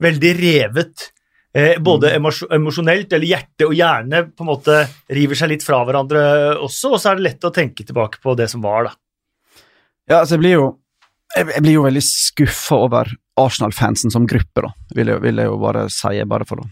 veldig 0.00 0.32
revet. 0.40 1.10
Eh, 1.52 1.78
både 1.82 2.12
Mm. 2.14 2.30
emosjonelt, 2.52 3.12
eller 3.12 3.26
hjerte 3.26 3.66
og 3.66 3.74
hjerne 3.74 4.30
på 4.30 4.44
en 4.44 4.46
måte 4.46 4.88
river 5.10 5.34
seg 5.34 5.48
litt 5.48 5.64
fra 5.64 5.84
hverandre 5.84 6.60
også, 6.62 6.92
og 6.92 7.00
så 7.00 7.10
er 7.10 7.16
det 7.16 7.24
lett 7.24 7.40
å 7.44 7.52
tenke 7.52 7.84
tilbake 7.84 8.20
på 8.22 8.36
det 8.36 8.48
som 8.48 8.62
var, 8.62 8.84
da. 8.84 8.92
Ja, 10.08 10.20
altså 10.20 10.36
jeg 10.36 10.40
blir 10.40 10.52
jo 10.52 10.79
jeg, 11.36 11.46
jeg 11.54 11.62
blir 11.64 11.76
jo 11.76 11.84
veldig 11.86 12.02
skuffa 12.04 12.78
over 12.86 13.10
Arsenal-fansen 13.40 14.12
som 14.12 14.26
gruppe, 14.28 14.64
da, 14.66 14.70
vil 14.96 15.08
jeg, 15.08 15.20
vil 15.24 15.38
jeg 15.40 15.48
jo 15.48 15.54
bare 15.62 15.86
si, 15.92 16.18
bare 16.28 16.44
for 16.48 16.60
å 16.60 16.66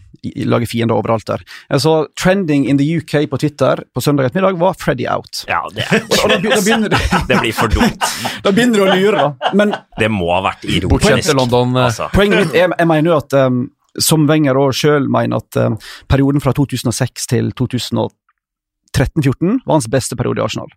lage 0.51 0.67
fiender 0.69 0.99
overalt 0.99 1.25
der. 1.29 1.41
Jeg 1.71 1.81
så 1.81 1.93
Trending 2.19 2.67
in 2.69 2.77
the 2.77 2.85
UK 2.99 3.23
på 3.31 3.39
Twitter 3.41 3.81
på 3.95 4.03
søndag 4.03 4.27
ettermiddag 4.29 4.59
var 4.59 4.75
Freddy 4.77 5.07
out. 5.09 5.45
Ja, 5.49 5.61
det, 5.73 5.87
er, 5.87 6.03
Og 6.03 6.29
da, 6.29 6.37
da, 6.43 6.59
begynner, 6.59 6.91
det, 6.91 6.99
det 7.31 7.39
blir 7.39 7.55
for 7.55 7.71
dumt. 7.73 8.05
da 8.45 8.51
begynner 8.53 8.83
du 8.83 8.85
å 8.85 8.97
lure, 8.99 9.23
da. 9.23 9.51
Men 9.57 9.73
Det 9.97 10.11
må 10.13 10.27
ha 10.35 10.43
vært 10.51 10.67
ironisk. 10.69 11.31
London. 11.39 11.73
eh, 11.79 11.87
Altså. 11.89 12.09
poenget 12.13 12.43
mitt 12.43 12.59
er, 12.59 12.75
jeg 12.75 12.89
mener 12.91 13.13
jo 13.13 13.17
at 13.17 13.33
um, 13.47 13.63
som 13.99 14.27
Wenger 14.29 14.59
òg 14.59 14.75
sjøl 14.77 15.07
mener 15.09 15.39
at 15.41 15.57
um, 15.63 15.79
perioden 16.11 16.43
fra 16.43 16.53
2006 16.53 17.25
til 17.31 17.49
2013-14 17.57 19.63
var 19.65 19.79
hans 19.79 19.89
beste 19.89 20.19
periode 20.19 20.43
i 20.43 20.45
Arsenal. 20.45 20.69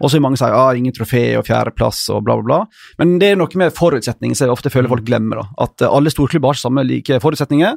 Og 0.00 0.10
så 0.10 0.18
er 0.18 0.24
mange 0.24 0.38
sier 0.40 0.54
ah, 0.56 0.70
ingen 0.76 0.94
trofé 0.94 1.22
og 1.38 1.46
fjerdeplass 1.46 2.02
og 2.14 2.24
bla, 2.26 2.36
bla, 2.40 2.46
bla. 2.46 2.84
Men 3.00 3.18
det 3.22 3.32
er 3.32 3.40
noe 3.40 3.60
med 3.60 3.74
forutsetninger 3.76 4.38
som 4.38 4.48
jeg 4.48 4.54
ofte 4.54 4.72
føler 4.72 4.90
folk 4.92 5.04
glemmer. 5.06 5.42
da. 5.42 5.66
At 5.66 5.84
uh, 5.84 5.90
alle 5.90 6.12
storklubber 6.12 6.52
har 6.54 6.60
samme 6.60 6.84
like 6.86 7.20
forutsetninger. 7.22 7.76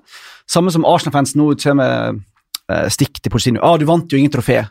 Samme 0.50 0.74
som 0.74 0.88
Arsenal-fans 0.90 1.36
nå 1.40 1.52
kommer 1.64 2.16
eh, 2.72 2.88
stikk 2.92 3.22
til 3.22 3.32
Porcino. 3.34 3.62
Ah, 3.64 3.78
du 3.80 3.86
vant 3.90 4.12
jo 4.12 4.20
ingen 4.20 4.34
trofé. 4.34 4.64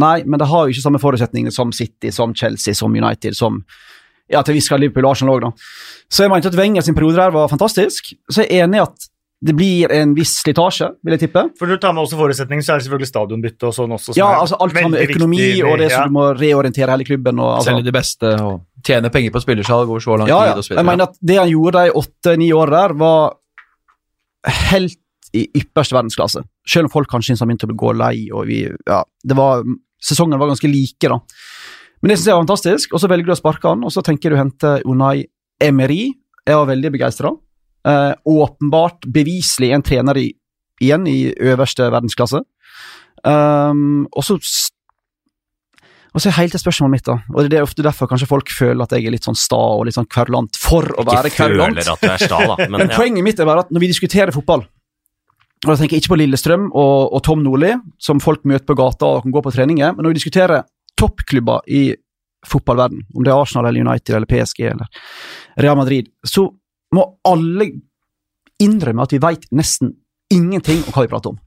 Nei, 0.00 0.20
men 0.24 0.40
de 0.40 0.48
har 0.48 0.66
jo 0.66 0.74
ikke 0.74 0.84
samme 0.84 1.00
forutsetninger 1.02 1.54
som 1.54 1.72
City, 1.74 2.12
som 2.14 2.34
Chelsea, 2.36 2.76
som 2.78 2.94
United, 2.94 3.36
som 3.36 3.64
Ja, 4.30 4.44
til 4.46 4.54
vi 4.54 4.60
skal 4.62 4.78
Liverpool 4.78 5.08
og 5.08 5.16
Arsenal 5.16 5.40
òg, 5.40 5.42
da. 5.42 5.48
Så 6.06 6.22
jeg 6.22 6.30
mente 6.30 6.46
at 6.52 6.54
Wenger 6.54 6.84
sin 6.86 6.94
periode 6.94 7.18
der 7.18 7.32
var 7.34 7.48
fantastisk. 7.50 8.12
Så 8.30 8.44
jeg 8.44 8.60
er 8.60 8.68
enig 8.68 8.78
i 8.78 8.84
at 8.84 9.08
det 9.40 9.54
blir 9.56 9.92
en 9.92 10.10
viss 10.12 10.34
slitasje, 10.42 10.86
vil 11.00 11.14
jeg 11.16 11.22
tippe. 11.22 11.46
For 11.56 11.70
du 11.70 11.78
tar 11.80 11.94
med 11.96 12.04
også 12.04 12.18
forutsetningen, 12.18 12.64
så 12.64 12.74
er 12.74 12.80
det 12.80 12.86
selvfølgelig 12.86 13.08
stadionbytte 13.08 13.68
og 13.70 13.72
sånn 13.72 13.94
også. 13.96 14.14
Ja, 14.18 14.28
altså 14.42 14.58
alt 14.60 14.76
sammen 14.76 14.98
med 14.98 15.06
økonomi 15.08 15.40
viktig, 15.40 15.62
og 15.64 15.78
det 15.80 15.88
ja. 15.88 15.94
som 15.94 16.10
du 16.10 16.16
må 16.18 16.26
reorientere 16.36 16.92
hele 16.92 17.06
klubben 17.08 17.40
og 17.40 17.54
altså. 17.54 17.70
Selge 17.70 17.86
de 17.86 17.94
beste 17.96 18.32
og 18.44 18.84
tjene 18.84 19.12
penger 19.14 19.32
på 19.32 19.42
spillersalg 19.46 19.88
over 19.88 20.04
så 20.04 20.18
lang 20.20 20.28
Ja, 20.28 20.42
ja. 20.50 20.58
tid 20.58 20.68
videre. 20.68 20.82
Jeg 20.82 20.90
mener 20.90 21.08
at 21.08 21.16
det 21.32 21.38
han 21.40 21.52
gjorde 21.54 21.86
de 21.86 21.96
åtte-ni 22.02 22.50
årene 22.52 22.82
der, 22.84 22.96
var 23.00 24.52
helt 24.72 25.00
i 25.36 25.46
ypperste 25.56 25.96
verdensklasse. 25.96 26.44
Selv 26.68 26.90
om 26.90 26.92
folk 26.92 27.08
kanskje 27.08 27.30
syntes 27.30 27.44
han 27.44 27.52
begynte 27.52 27.72
å 27.72 27.80
gå 27.80 27.96
lei, 27.96 28.14
og 28.34 28.44
vi 28.50 28.62
Ja, 28.68 29.02
det 29.24 29.40
var 29.40 29.64
Sesongen 30.00 30.40
var 30.40 30.48
ganske 30.48 30.68
like, 30.68 31.08
da. 31.08 31.18
Men 32.00 32.08
det 32.08 32.16
syns 32.16 32.30
jeg 32.30 32.36
var 32.36 32.44
fantastisk, 32.46 32.94
og 32.96 33.00
så 33.02 33.08
velger 33.12 33.28
du 33.28 33.34
å 33.34 33.40
sparke 33.40 33.68
han, 33.68 33.84
og 33.84 33.92
så 33.92 34.00
tenker 34.04 34.32
du 34.32 34.36
å 34.36 34.40
hente 34.40 34.78
Unai 34.88 35.26
Emery. 35.60 36.06
Jeg 36.48 36.56
var 36.56 36.68
veldig 36.70 36.92
begeistra. 36.94 37.34
Eh, 37.88 38.12
åpenbart, 38.28 39.06
beviselig 39.08 39.70
en 39.72 39.84
trener 39.84 40.18
i, 40.20 40.26
igjen 40.82 41.06
i 41.08 41.32
øverste 41.32 41.86
verdensklasse. 41.92 42.42
Um, 43.24 44.06
og 44.16 44.24
så 44.24 44.36
og 46.10 46.18
så 46.18 46.30
er 46.30 46.38
helt 46.40 46.54
til 46.56 46.62
spørsmålet 46.62 46.92
mitt, 46.96 47.06
da. 47.06 47.20
Og 47.30 47.46
det 47.46 47.58
er 47.58 47.62
ofte 47.62 47.84
derfor 47.86 48.08
kanskje 48.10 48.26
folk 48.26 48.50
føler 48.50 48.82
at 48.82 48.96
jeg 48.96 49.06
er 49.06 49.14
litt 49.14 49.26
sånn 49.28 49.38
sta 49.38 49.60
og 49.76 49.84
litt 49.86 49.94
sånn 49.94 50.08
kverulant 50.10 50.58
for 50.58 50.88
å 50.98 51.04
være 51.06 51.30
Ikke 51.30 51.44
kverulant. 51.44 51.78
føler 51.78 51.92
at 51.92 52.02
du 52.02 52.08
er 52.10 52.24
sta, 52.24 52.40
da. 52.50 52.56
Men, 52.66 52.80
Men 52.80 52.90
ja. 52.90 52.96
poenget 52.98 53.26
mitt 53.28 53.40
er 53.40 53.46
bare 53.46 53.62
at 53.62 53.70
når 53.70 53.84
vi 53.84 53.90
diskuterer 53.92 54.34
fotball, 54.34 54.64
og 55.60 55.68
da 55.68 55.76
tenker 55.76 55.94
jeg 55.94 56.02
ikke 56.02 56.14
på 56.16 56.18
Lillestrøm 56.18 56.66
og, 56.72 57.12
og 57.14 57.22
Tom 57.22 57.44
Nordli, 57.44 57.74
som 58.02 58.20
folk 58.24 58.42
møter 58.48 58.66
på 58.66 58.78
gata 58.80 59.06
og 59.06 59.26
kan 59.26 59.34
gå 59.36 59.42
på 59.44 59.52
treninger, 59.54 59.94
men 59.94 60.02
når 60.02 60.14
vi 60.14 60.18
diskuterer 60.18 60.64
toppklubber 60.98 61.68
i 61.70 61.84
fotballverden, 62.48 63.04
om 63.14 63.22
det 63.22 63.30
er 63.30 63.38
Arsenal 63.38 63.68
eller 63.68 63.84
United 63.84 64.16
eller 64.16 64.30
PSG 64.30 64.64
eller 64.72 64.88
Real 65.60 65.78
Madrid, 65.78 66.08
så 66.26 66.48
må 66.94 67.04
alle 67.28 67.70
innrømme 68.60 69.02
at 69.06 69.12
vi 69.14 69.20
vet 69.22 69.46
nesten 69.56 69.94
ingenting 70.32 70.82
om 70.86 70.92
hva 70.94 71.04
vi 71.06 71.10
prater 71.12 71.32
om. 71.34 71.38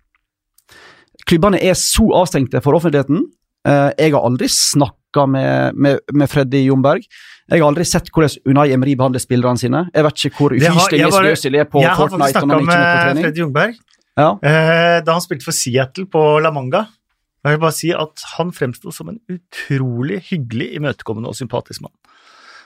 Klubbene 1.30 1.60
er 1.64 1.76
så 1.80 2.06
avstengte 2.18 2.60
for 2.64 2.76
offentligheten. 2.78 3.22
Eh, 3.68 3.92
Jeg 4.00 4.12
har 4.16 4.26
aldri 4.28 4.48
snakka 4.52 5.28
med, 5.30 5.76
med, 5.76 6.00
med 6.12 6.28
Freddy 6.32 6.66
Jomberg. 6.66 7.06
Jeg 7.52 7.62
har 7.62 7.68
aldri 7.70 7.86
sett 7.88 8.10
hvordan 8.12 8.34
Unai 8.50 8.72
Emery 8.74 8.96
behandler 9.00 9.22
spillerne 9.24 9.60
sine. 9.62 9.86
Jeg 9.94 10.04
vet 10.08 10.26
ikke 10.26 10.38
hvor 10.40 10.56
ufyselig 10.56 11.60
jeg 11.60 11.66
er 11.68 11.70
på 11.72 11.84
Jeg 11.84 11.92
har 11.94 12.10
faktisk 12.10 12.40
Fortnite. 12.40 12.48
når 12.48 12.60
snakka 12.60 12.60
han 12.60 12.64
ikke 12.64 12.80
er 12.82 13.14
med. 13.14 13.24
Freddy 13.24 13.44
Jomberg 13.44 13.74
Ja. 14.18 14.28
eh, 14.46 15.00
da 15.06 15.12
han 15.16 15.22
spilte 15.24 15.46
for 15.48 15.56
Seattle 15.56 16.06
på 16.12 16.24
La 16.44 16.52
Manga. 16.52 16.86
Jeg 17.44 17.58
vil 17.58 17.60
bare 17.60 17.76
si 17.76 17.90
at 17.92 18.22
Han 18.38 18.52
fremsto 18.56 18.92
som 18.96 19.10
en 19.10 19.20
utrolig 19.30 20.22
hyggelig, 20.30 20.74
imøtekommende 20.78 21.28
og 21.28 21.36
sympatisk 21.36 21.82
mann. 21.84 21.92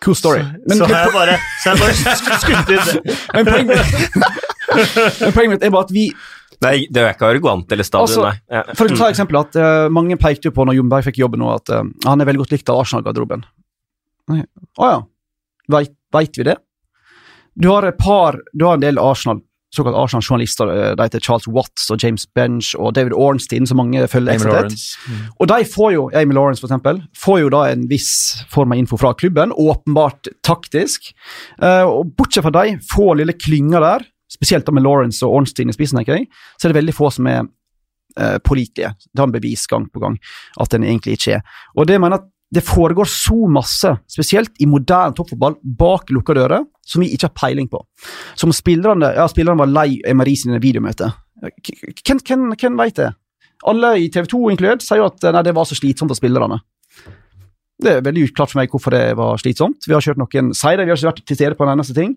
Cool 0.04 0.16
story. 0.16 0.44
Men, 0.68 0.78
så 0.78 0.88
har 0.90 1.08
jeg 1.08 1.14
bare, 1.16 1.38
så 1.64 1.72
har 1.72 1.78
jeg 1.78 1.84
bare 1.84 2.16
sk- 2.22 2.40
skutt 2.44 2.74
inn 2.74 2.86
men, 3.34 3.48
poenget, 3.48 5.32
men 5.38 5.54
mitt 5.54 5.64
er 5.66 5.74
bare 5.74 5.88
at 5.88 5.94
vi 5.96 6.10
Nei, 6.58 6.88
det 6.90 7.02
er 7.04 7.12
ikke 7.14 7.28
arrogant 7.28 7.74
eller 7.74 7.86
stadion, 7.86 8.08
Altså, 8.08 8.24
nei. 8.26 8.38
Ja. 8.50 8.64
For 8.78 8.90
å 8.90 8.98
ta 8.98 9.10
eksempel 9.14 9.38
at 9.38 9.58
uh, 9.62 9.90
Mange 9.94 10.18
pekte 10.18 10.50
jo 10.50 10.56
på 10.56 10.66
når 10.66 10.80
Jomberg 10.80 11.06
fikk 11.06 11.20
jobben 11.22 11.44
nå, 11.44 11.52
at 11.54 11.70
uh, 11.70 11.84
han 12.08 12.24
er 12.24 12.30
veldig 12.30 12.42
godt 12.42 12.56
likt 12.56 12.72
av 12.74 12.82
Arsenal-garderoben. 12.82 13.44
Å 14.34 14.38
oh, 14.38 14.88
ja. 14.90 14.96
Veit, 15.72 15.94
vet 16.16 16.40
vi 16.40 16.48
det? 16.48 16.56
Du 17.58 17.70
har 17.70 17.86
et 17.86 17.98
par, 17.98 18.40
du 18.54 18.66
har 18.66 18.78
en 18.78 18.84
del 18.84 18.98
Arsenal, 19.02 19.42
såkalt 19.78 19.98
Arsenal-journalister. 19.98 20.72
eh, 20.74 20.96
De 20.98 21.06
heter 21.08 21.24
Charles 21.24 21.48
Watts 21.48 21.90
og 21.94 22.04
James 22.04 22.26
Bench 22.36 22.74
og 22.78 22.94
David 22.98 23.14
Ornstein, 23.14 23.68
som 23.70 23.78
mange 23.82 24.08
følger 24.08 24.34
Amy 24.34 24.42
ekstra 24.42 24.52
tett. 24.52 24.72
Lawrence. 24.72 24.98
Mm. 25.08 25.24
Og 25.40 25.48
de 25.54 25.60
får 25.76 25.94
jo, 25.94 26.10
Amy 26.14 26.38
Lawrence 26.38 26.62
for 26.62 26.68
eksempel, 26.72 27.02
får 27.16 27.40
jo 27.44 27.50
da 27.54 27.64
en 27.72 27.88
viss 27.90 28.12
form 28.52 28.74
av 28.76 28.82
info 28.82 28.98
fra 28.98 29.14
klubben, 29.14 29.54
åpenbart 29.54 30.32
taktisk. 30.44 31.12
Eh, 31.62 31.84
og 31.86 32.14
bortsett 32.18 32.46
fra 32.46 32.56
de 32.60 32.78
få 32.92 33.14
lille 33.20 33.38
klynga 33.38 33.82
der, 33.84 34.08
spesielt 34.32 34.66
da 34.68 34.74
med 34.76 34.84
Lawrence 34.84 35.26
og 35.26 35.40
Ornstein 35.40 35.70
i 35.70 35.76
spissen, 35.76 36.02
tenker 36.02 36.20
jeg, 36.20 36.28
så 36.58 36.68
er 36.68 36.74
det 36.74 36.82
veldig 36.82 36.96
få 36.98 37.10
som 37.16 37.30
er 37.32 37.46
uh, 38.20 38.38
pålitelige. 38.44 38.94
Det 39.14 39.22
har 39.22 39.30
en 39.30 39.36
bevis 39.36 39.64
gang 39.72 39.86
på 39.90 40.02
gang 40.04 40.18
at 40.60 40.74
den 40.74 40.84
egentlig 40.84 41.16
ikke 41.18 41.38
er. 41.38 41.46
Og 41.78 41.88
det 41.88 42.00
mener 42.02 42.20
at 42.20 42.28
det 42.56 42.64
foregår 42.64 43.06
så 43.12 43.36
masse, 43.52 43.90
spesielt 44.08 44.54
i 44.64 44.66
moderne 44.70 45.16
toppfotball, 45.16 45.58
bak 45.80 46.12
lukka 46.16 46.36
dører, 46.38 46.64
som 46.88 47.04
vi 47.04 47.10
ikke 47.12 47.28
har 47.28 47.36
peiling 47.36 47.68
på. 47.72 47.82
Som 48.40 48.54
spillerne 48.56 49.12
ja, 49.18 49.28
spillerne 49.28 49.60
var 49.60 49.72
lei 49.72 50.00
Emery 50.08 50.38
sine 50.40 50.62
videomøter. 50.64 51.12
Hvem, 51.44 52.22
hvem, 52.56 52.80
vet 52.80 53.02
det? 53.02 53.12
Alle 53.68 53.92
i 54.00 54.08
TV 54.14 54.30
2 54.32 54.42
inkludert 54.54 54.86
sier 54.86 55.02
jo 55.02 55.10
at 55.10 55.28
nei, 55.34 55.44
det 55.44 55.56
var 55.58 55.68
så 55.68 55.76
slitsomt 55.76 56.14
for 56.14 56.20
spillerne. 56.20 56.62
Det 57.78 57.98
er 57.98 58.06
veldig 58.06 58.30
uklart 58.32 58.54
for 58.54 58.62
meg 58.62 58.72
hvorfor 58.74 58.96
det 58.96 59.04
var 59.20 59.42
slitsomt. 59.42 59.86
Vi 59.86 59.94
har 59.94 60.02
kjørt 60.02 60.22
noen 60.22 60.54
det, 60.54 60.86
vi 60.88 60.90
har 60.90 60.98
ikke 60.98 61.12
vært 61.12 61.26
til 61.28 61.38
stede 61.38 61.58
på 61.58 61.68
en 61.68 61.76
eneste 61.76 61.94
ting. 61.98 62.16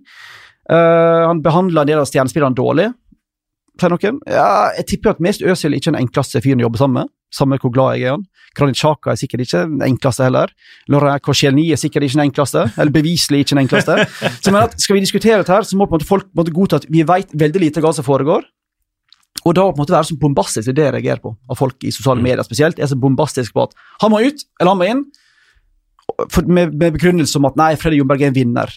Uh, 0.70 1.26
han 1.26 1.42
behandla 1.42 1.82
en 1.82 1.90
del 1.90 2.00
av 2.00 2.08
stjernespillerne 2.08 2.56
dårlig, 2.56 2.86
sier 3.80 3.92
noen. 3.92 4.20
Ja, 4.30 4.70
jeg 4.78 4.86
tipper 4.92 5.16
at 5.16 5.24
mest 5.24 5.42
Øzil 5.42 5.74
ikke 5.74 5.90
er 5.90 5.96
den 5.96 6.04
enkleste 6.06 6.42
fyren 6.44 6.62
å 6.62 6.68
jobbe 6.68 6.80
sammen 6.80 7.02
med, 7.02 7.12
samme 7.34 7.58
hvor 7.62 7.72
glad 7.72 7.96
jeg 7.96 8.02
er 8.02 8.06
i 8.06 8.10
han. 8.16 8.26
Xhaka 8.74 9.12
er 9.12 9.18
sikkert 9.20 9.44
ikke 9.44 9.60
den 9.70 9.82
enkleste 9.86 10.24
heller. 10.26 10.50
Laurent 10.90 11.22
Koscielny 11.22 11.68
er 11.72 11.78
sikkert 11.78 12.02
ikke 12.08 12.18
den 12.18 12.24
enkleste, 12.28 12.64
eller 12.76 12.90
beviselig 12.90 13.44
ikke 13.44 13.54
den 13.54 13.62
enkleste. 13.64 13.96
Så 14.42 14.50
men 14.50 14.62
at 14.64 14.74
Skal 14.80 14.96
vi 14.98 15.04
diskutere 15.04 15.38
dette, 15.38 15.52
her, 15.54 15.62
så 15.62 15.76
må 15.78 15.86
på 15.86 15.94
en 15.94 16.00
måte 16.00 16.08
folk 16.08 16.26
på 16.26 16.34
en 16.34 16.42
måte 16.42 16.54
godta 16.56 16.80
at 16.82 16.88
vi 16.90 17.04
vet 17.06 17.30
veldig 17.38 17.60
lite 17.62 17.80
hva 17.84 17.92
som 17.94 18.04
foregår. 18.04 18.42
Og 19.46 19.54
da 19.54 19.62
på 19.70 19.78
en 19.78 19.80
måte 19.84 19.94
være 19.94 20.08
så 20.10 20.18
bombastisk, 20.20 20.66
det 20.66 20.74
det 20.76 20.84
jeg 20.88 20.94
reagerer 20.98 21.22
på, 21.22 21.36
av 21.48 21.56
folk 21.56 21.86
i 21.86 21.92
sosiale 21.94 22.20
medier 22.20 22.42
spesielt, 22.44 22.78
er 22.82 22.90
så 22.90 22.98
bombastisk 22.98 23.54
på 23.54 23.62
at 23.68 23.74
han 24.02 24.10
må 24.12 24.18
ut, 24.26 24.42
eller 24.60 24.74
han 24.74 24.80
må 24.82 24.88
inn, 24.90 25.04
for, 26.28 26.42
med, 26.50 26.74
med 26.74 26.96
begrunnelse 26.98 27.38
om 27.38 27.46
at 27.48 27.56
nei, 27.56 27.70
Freddy 27.80 28.00
Jomberg 28.02 28.22
er 28.26 28.32
en 28.32 28.36
vinner. 28.36 28.72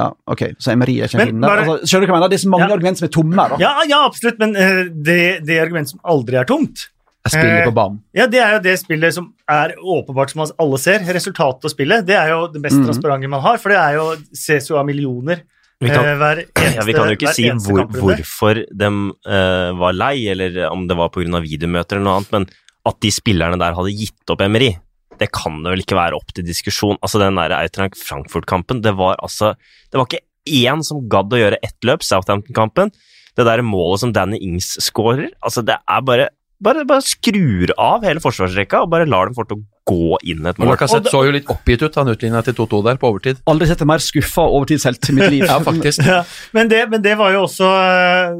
Ja, 0.00 0.08
ok, 0.26 0.42
så 0.60 0.72
Emery 0.72 0.98
er 0.98 1.08
ikke 1.08 1.20
en 1.20 1.28
vinner. 1.30 1.48
bare- 1.48 1.62
Altså, 1.68 1.86
skjønner 1.92 2.06
du 2.08 2.12
hva 2.12 2.16
jeg 2.16 2.20
mener? 2.22 2.32
Det 2.32 2.38
er 2.40 2.42
så 2.44 2.50
mange 2.52 2.66
Ja. 2.68 2.74
argumenter 2.74 2.98
som 2.98 3.06
er 3.08 3.12
tomme. 3.14 3.48
da. 3.52 3.56
Ja, 3.60 3.72
ja, 3.88 3.98
absolutt, 4.08 4.38
men 4.40 4.56
uh, 4.56 4.84
det, 5.08 5.18
det 5.46 5.58
argumentet 5.62 5.90
som 5.94 6.00
aldri 6.04 6.36
er 6.40 6.44
tomt, 6.48 6.88
Jeg 7.22 7.36
spiller 7.36 7.60
Eh, 7.60 7.68
på 7.68 7.74
banen. 7.74 8.02
ja, 8.12 8.26
det 8.26 8.40
er 8.42 8.56
jo 8.56 8.60
det 8.64 8.74
spillet 8.80 9.14
som 9.14 9.28
er 9.48 9.76
åpenbart, 9.78 10.32
som 10.32 10.42
alle 10.42 10.78
ser. 10.78 11.04
Resultatet 11.06 11.64
av 11.68 11.70
spillet, 11.70 12.06
det 12.06 12.16
er 12.18 12.32
jo 12.34 12.48
det 12.50 12.62
mest 12.62 12.80
mm. 12.80 12.86
transparente 12.88 13.30
man 13.30 13.44
har, 13.44 13.60
for 13.62 13.70
det 13.70 13.78
er 13.78 13.98
jo, 13.98 14.06
ses 14.34 14.70
jo 14.70 14.78
av 14.80 14.86
millioner 14.88 15.44
Vi 15.82 15.90
kan, 15.90 16.04
eh, 16.06 16.16
hver 16.18 16.42
eneste, 16.42 16.74
ja, 16.78 16.86
vi 16.86 16.96
kan 16.96 17.10
jo 17.10 17.18
ikke 17.18 17.34
si 17.34 17.46
hvor, 17.62 17.86
hvorfor 17.94 18.62
de 18.66 18.90
uh, 19.26 19.70
var 19.78 19.94
lei, 19.94 20.16
eller 20.34 20.64
om 20.70 20.88
det 20.90 20.98
var 20.98 21.10
pga. 21.14 21.42
videomøter 21.42 21.98
eller 21.98 22.08
noe 22.08 22.16
annet, 22.20 22.34
men 22.34 22.48
at 22.90 22.98
de 23.02 23.14
spillerne 23.14 23.58
der 23.58 23.78
hadde 23.78 23.94
gitt 23.94 24.34
opp 24.34 24.42
Emery, 24.42 24.72
det 25.18 25.30
kan 25.30 25.62
det 25.62 25.70
vel 25.70 25.82
ikke 25.84 25.98
være 25.98 26.18
opp 26.18 26.34
til 26.34 26.46
diskusjon. 26.46 26.98
Altså 27.02 27.20
Den 27.22 27.38
der 27.38 27.54
Eintracht 27.54 27.98
Frankfurt-kampen, 28.00 28.82
det 28.82 28.96
var 28.98 29.20
altså 29.22 29.54
Det 29.90 30.00
var 30.00 30.08
ikke 30.08 30.24
én 30.66 30.82
som 30.82 31.04
gadd 31.06 31.30
å 31.30 31.38
gjøre 31.38 31.60
ett 31.62 31.86
løp, 31.86 32.02
Southampton-kampen. 32.02 32.90
Det 33.38 33.46
der 33.46 33.62
målet 33.62 34.02
som 34.02 34.12
Danny 34.12 34.40
Ings 34.42 34.74
skårer, 34.82 35.30
altså 35.40 35.62
det 35.62 35.78
er 35.78 36.00
bare 36.02 36.30
bare, 36.62 36.86
bare 36.88 37.04
skrur 37.04 37.72
av 37.80 38.06
hele 38.06 38.22
forsvarsrekka 38.22 38.84
og 38.84 38.90
bare 38.92 39.08
lar 39.10 39.28
dem 39.28 39.36
fort 39.36 39.52
å 39.54 39.60
gå 39.88 40.18
inn 40.30 40.46
et 40.46 40.58
mål. 40.60 40.70
Lacassette 40.72 41.10
så 41.10 41.24
jo 41.26 41.32
litt 41.34 41.48
oppgitt 41.50 41.82
ut, 41.82 41.96
han 41.98 42.10
utligna 42.12 42.42
til 42.46 42.54
2-2 42.54 42.80
der 42.86 43.00
på 43.02 43.08
overtid. 43.10 43.40
Aldri 43.50 43.66
sett 43.66 43.82
en 43.82 43.90
mer 43.90 44.02
skuffa 44.02 44.44
overtidshelt 44.46 45.08
i 45.10 45.14
mitt 45.16 45.32
liv. 45.34 45.46
Ja, 45.52 45.58
faktisk. 45.64 46.04
Ja, 46.06 46.20
men, 46.54 46.70
det, 46.70 46.84
men 46.92 47.02
det 47.02 47.16
var 47.18 47.32
jo 47.34 47.42
også 47.48 47.66
eh, 47.66 48.36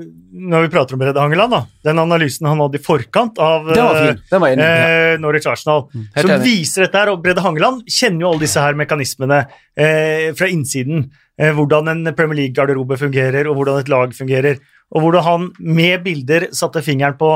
Når 0.52 0.64
vi 0.64 0.70
prater 0.72 0.94
om 0.94 1.02
Brede 1.02 1.20
Hangeland, 1.20 1.52
da, 1.52 1.60
den 1.88 1.98
analysen 2.00 2.46
han 2.48 2.62
hadde 2.62 2.78
i 2.78 2.84
forkant 2.84 3.40
av 3.42 3.72
enig 3.74 4.62
eh, 4.62 5.18
Norwich 5.20 5.48
Arsenal, 5.50 5.88
Helt 5.92 6.22
som 6.22 6.36
enig. 6.36 6.46
viser 6.46 6.86
dette 6.86 7.02
her. 7.02 7.10
Og 7.12 7.24
Brede 7.24 7.42
Hangeland 7.44 7.82
kjenner 7.90 8.24
jo 8.24 8.30
alle 8.30 8.46
disse 8.46 8.62
her 8.62 8.78
mekanismene 8.78 9.42
eh, 9.42 10.30
fra 10.38 10.48
innsiden. 10.52 11.08
Eh, 11.40 11.50
hvordan 11.56 11.90
en 11.90 12.14
Premier 12.14 12.44
League-garderobe 12.44 13.00
fungerer, 13.00 13.50
og 13.50 13.58
hvordan 13.58 13.82
et 13.82 13.90
lag 13.92 14.14
fungerer. 14.16 14.62
Og 14.92 15.04
hvordan 15.04 15.26
han 15.26 15.50
med 15.58 16.06
bilder 16.06 16.52
satte 16.54 16.84
fingeren 16.86 17.18
på 17.18 17.34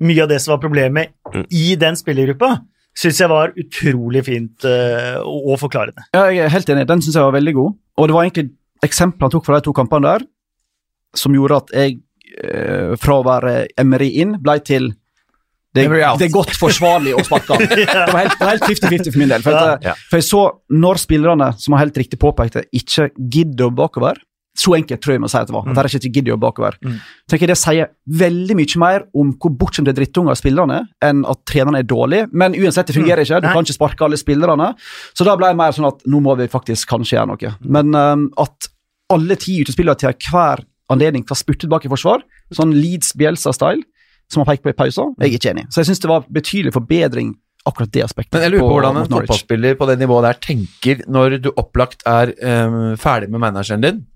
mye 0.00 0.22
av 0.24 0.28
det 0.30 0.40
som 0.42 0.52
var 0.56 0.60
problemet 0.62 1.14
Mm. 1.28 1.44
i 1.52 1.74
den 1.76 1.96
spillergruppa. 1.98 2.62
Syns 2.98 3.18
jeg 3.20 3.28
var 3.30 3.52
utrolig 3.60 4.24
fint 4.24 4.64
å 4.64 4.70
og, 5.28 5.50
og 5.52 5.58
forklarende. 5.60 6.06
Ja, 6.14 6.24
jeg 6.32 6.46
er 6.46 6.54
helt 6.54 6.70
enig. 6.72 6.86
Den 6.88 7.02
syns 7.04 7.14
jeg 7.18 7.22
var 7.26 7.34
veldig 7.36 7.52
god. 7.54 7.74
Og 7.98 8.08
det 8.08 8.14
var 8.16 8.24
egentlig 8.24 8.46
eksempler 8.82 9.26
han 9.28 9.34
tok 9.34 9.44
fra 9.46 9.58
de 9.60 9.66
to 9.68 9.74
kampene 9.76 10.08
der, 10.08 10.24
som 11.14 11.34
gjorde 11.36 11.56
at 11.62 11.74
jeg, 11.74 11.98
uh, 12.42 12.96
fra 12.96 13.18
å 13.20 13.26
være 13.26 13.52
Emery 13.78 14.08
inn, 14.22 14.36
ble 14.42 14.56
til 14.64 14.88
det, 15.76 15.84
det 15.84 16.26
er 16.26 16.32
godt 16.32 16.54
forsvarlig 16.56 17.12
å 17.14 17.22
sparke 17.26 17.54
han. 17.54 17.66
Det 17.76 17.84
var 17.92 18.22
helt 18.24 18.40
helt 18.40 18.64
50-50 18.64 19.12
for 19.12 19.18
min 19.20 19.28
del. 19.30 19.42
For, 19.44 19.52
at, 19.54 19.84
Ja. 19.84 19.92
for 20.08 20.16
jeg 20.18 20.24
så 20.26 20.40
når 20.72 20.98
spillerne, 21.04 21.50
som 21.60 21.76
har 21.76 21.84
helt 21.84 21.98
riktig 22.00 22.18
påpekt 22.18 22.56
det, 22.56 22.64
ikke 22.72 23.10
gidder 23.20 23.68
å 23.68 23.74
bakover 23.76 24.16
Så 24.58 24.74
enkelt 24.74 25.02
tror 25.04 25.14
jeg 25.14 25.22
må 25.22 25.28
si 25.30 25.38
at 25.38 25.50
det 25.50 25.54
var. 25.54 25.68
At 25.70 25.86
de 25.86 25.98
ikke 25.98 26.18
gidder 26.18 26.34
å 26.34 26.40
bakover. 26.42 26.78
Mm. 26.82 26.96
tenker 27.30 27.46
jeg 27.46 27.52
Det 27.52 27.58
sier 27.60 27.90
veldig 28.20 28.56
mye 28.58 28.80
mer 28.82 29.04
om 29.14 29.30
hvor 29.38 29.52
bortskjemte 29.60 29.94
drittunger 29.94 30.38
spillerne 30.38 30.80
er, 30.80 30.88
enn 31.08 31.22
at 31.30 31.44
trenerne 31.46 31.82
er 31.84 31.86
dårlige. 31.86 32.26
Men 32.32 32.56
uansett, 32.58 32.90
det 32.90 32.96
fungerer 32.96 33.22
ikke. 33.22 33.38
Du 33.44 33.46
Nei. 33.46 33.54
kan 33.54 33.68
ikke 33.68 33.76
sparke 33.76 34.08
alle 34.08 34.18
spillerne. 34.18 34.72
Så 35.14 35.26
da 35.28 35.36
ble 35.38 35.52
det 35.52 35.60
mer 35.60 35.76
sånn 35.76 35.90
at 35.90 36.02
nå 36.10 36.22
må 36.24 36.34
vi 36.40 36.48
faktisk 36.50 36.90
kanskje 36.90 37.18
gjøre 37.18 37.30
noe. 37.30 37.54
Men 37.62 37.94
um, 37.94 38.26
at 38.42 38.70
alle 39.14 39.38
ti 39.40 39.60
utespillere 39.62 40.00
til 40.02 40.32
hver 40.32 40.64
anledning 40.92 41.24
kan 41.28 41.38
spurte 41.38 41.66
tilbake 41.66 41.86
i 41.86 41.92
forsvar, 41.92 42.24
sånn 42.56 42.74
Leeds 42.74 43.14
Bjelsa-style, 43.20 43.84
som 44.32 44.42
han 44.42 44.50
peker 44.50 44.66
på 44.66 44.74
i 44.74 44.78
pausen, 44.78 45.14
jeg 45.20 45.30
er 45.30 45.38
ikke 45.38 45.52
enig. 45.54 45.68
Så 45.72 45.82
jeg 45.82 45.90
syns 45.90 46.02
det 46.02 46.10
var 46.10 46.26
betydelig 46.32 46.74
forbedring 46.74 47.32
akkurat 47.68 47.92
det 47.92 48.04
aspektet. 48.04 48.34
Men 48.34 48.46
jeg 48.46 48.54
lurer 48.54 48.64
på 48.64 48.74
hvordan 48.74 49.00
en 49.00 49.10
fotballspiller 49.12 49.78
på 49.78 49.88
det 49.90 49.96
nivået 50.00 50.28
der 50.28 50.38
tenker 50.44 51.02
når 51.08 51.38
du 51.44 51.50
opplagt 51.54 52.04
er 52.08 52.32
um, 52.40 52.96
ferdig 53.00 53.30
med 53.32 53.42
manageren 53.44 53.84
din. 53.84 54.06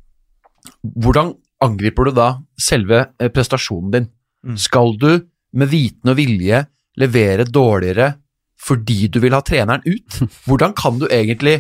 Hvordan 0.83 1.35
angriper 1.63 2.09
du 2.09 2.17
da 2.17 2.29
selve 2.61 3.05
eh, 3.21 3.31
prestasjonen 3.33 3.93
din? 3.95 4.09
Mm. 4.47 4.57
Skal 4.59 4.97
du 4.99 5.11
med 5.59 5.71
viten 5.71 6.11
og 6.11 6.17
vilje 6.19 6.65
levere 6.99 7.45
dårligere 7.49 8.15
fordi 8.63 9.09
du 9.11 9.21
vil 9.23 9.35
ha 9.35 9.41
treneren 9.43 9.83
ut? 9.87 10.19
Hvordan 10.47 10.75
kan 10.79 10.99
du 11.01 11.07
egentlig 11.11 11.55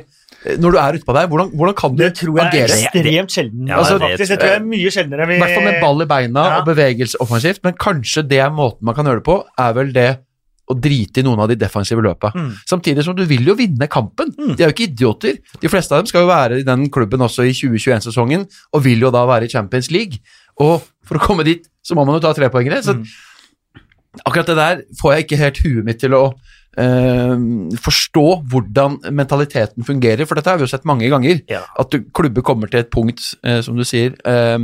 eh, 0.47 0.57
Når 0.59 0.75
du 0.75 0.79
er 0.79 0.99
utpå 0.99 1.15
der, 1.17 1.27
hvordan, 1.31 1.51
hvordan 1.59 1.75
kan 1.79 1.95
du 1.97 2.03
Det 2.05 2.13
tror 2.19 2.39
jeg 2.41 2.63
er 2.63 2.75
ekstremt 2.77 3.35
sjelden. 3.35 3.69
Ja, 3.71 3.79
altså, 3.79 3.99
det 3.99 4.19
det 4.19 4.29
tror 4.39 4.51
jeg 4.53 4.61
er 4.61 4.67
mye 4.67 4.91
sjeldnere. 4.95 5.27
I 5.31 5.39
hvert 5.43 5.55
fall 5.57 5.67
med 5.67 5.81
ball 5.83 6.03
i 6.03 6.11
beina 6.11 6.45
Ja. 6.49 6.59
og 6.61 6.67
bevegelse 6.71 7.21
offensivt, 7.23 7.63
men 7.65 7.75
kanskje 7.79 8.23
det 8.27 8.39
er 8.43 8.51
måten 8.55 8.87
man 8.87 8.95
kan 8.95 9.07
gjøre 9.07 9.23
det 9.23 9.29
på, 9.29 9.39
er 9.59 9.73
vel 9.79 9.93
det 9.95 10.11
å 10.73 10.79
drite 10.81 11.21
i 11.23 11.25
noen 11.27 11.41
av 11.45 11.49
de 11.53 11.57
defensive 11.61 12.03
løpa. 12.05 12.33
Mm. 12.35 12.51
Samtidig 12.69 13.05
som 13.07 13.17
du 13.19 13.25
vil 13.29 13.45
jo 13.47 13.55
vinne 13.59 13.89
kampen. 13.93 14.33
Mm. 14.39 14.55
De 14.57 14.65
er 14.65 14.71
jo 14.71 14.75
ikke 14.77 14.89
idioter. 14.91 15.39
De 15.63 15.71
fleste 15.73 15.95
av 15.95 16.03
dem 16.03 16.11
skal 16.11 16.25
jo 16.25 16.31
være 16.33 16.61
i 16.63 16.67
den 16.67 16.89
klubben 16.93 17.23
også 17.25 17.47
i 17.49 17.53
2021-sesongen, 17.57 18.49
og 18.73 18.85
vil 18.87 19.05
jo 19.07 19.13
da 19.15 19.27
være 19.29 19.49
i 19.49 19.53
Champions 19.53 19.91
League. 19.95 20.19
Og 20.61 20.81
for 21.09 21.19
å 21.19 21.23
komme 21.25 21.45
dit, 21.49 21.65
så 21.83 21.97
må 21.99 22.05
man 22.09 22.19
jo 22.19 22.25
ta 22.27 22.33
trepoengere. 22.37 22.83
Så 22.85 22.97
Mm. 22.99 23.05
akkurat 24.27 24.47
det 24.51 24.57
der 24.59 24.83
får 25.01 25.15
jeg 25.15 25.25
ikke 25.25 25.39
helt 25.41 25.61
huet 25.65 25.85
mitt 25.87 26.01
til 26.03 26.13
å 26.19 26.25
eh, 26.79 27.37
forstå 27.85 28.25
hvordan 28.53 28.99
mentaliteten 29.13 29.85
fungerer, 29.85 30.25
for 30.29 30.37
dette 30.39 30.51
har 30.53 30.61
vi 30.61 30.65
jo 30.67 30.73
sett 30.73 30.87
mange 30.89 31.09
ganger. 31.13 31.41
Ja. 31.51 31.63
At 31.81 31.93
du, 31.93 32.03
klubber 32.17 32.45
kommer 32.45 32.71
til 32.71 32.81
et 32.81 32.91
punkt, 32.93 33.21
eh, 33.45 33.61
som 33.65 33.77
du 33.77 33.85
sier, 33.89 34.15
eh, 34.25 34.59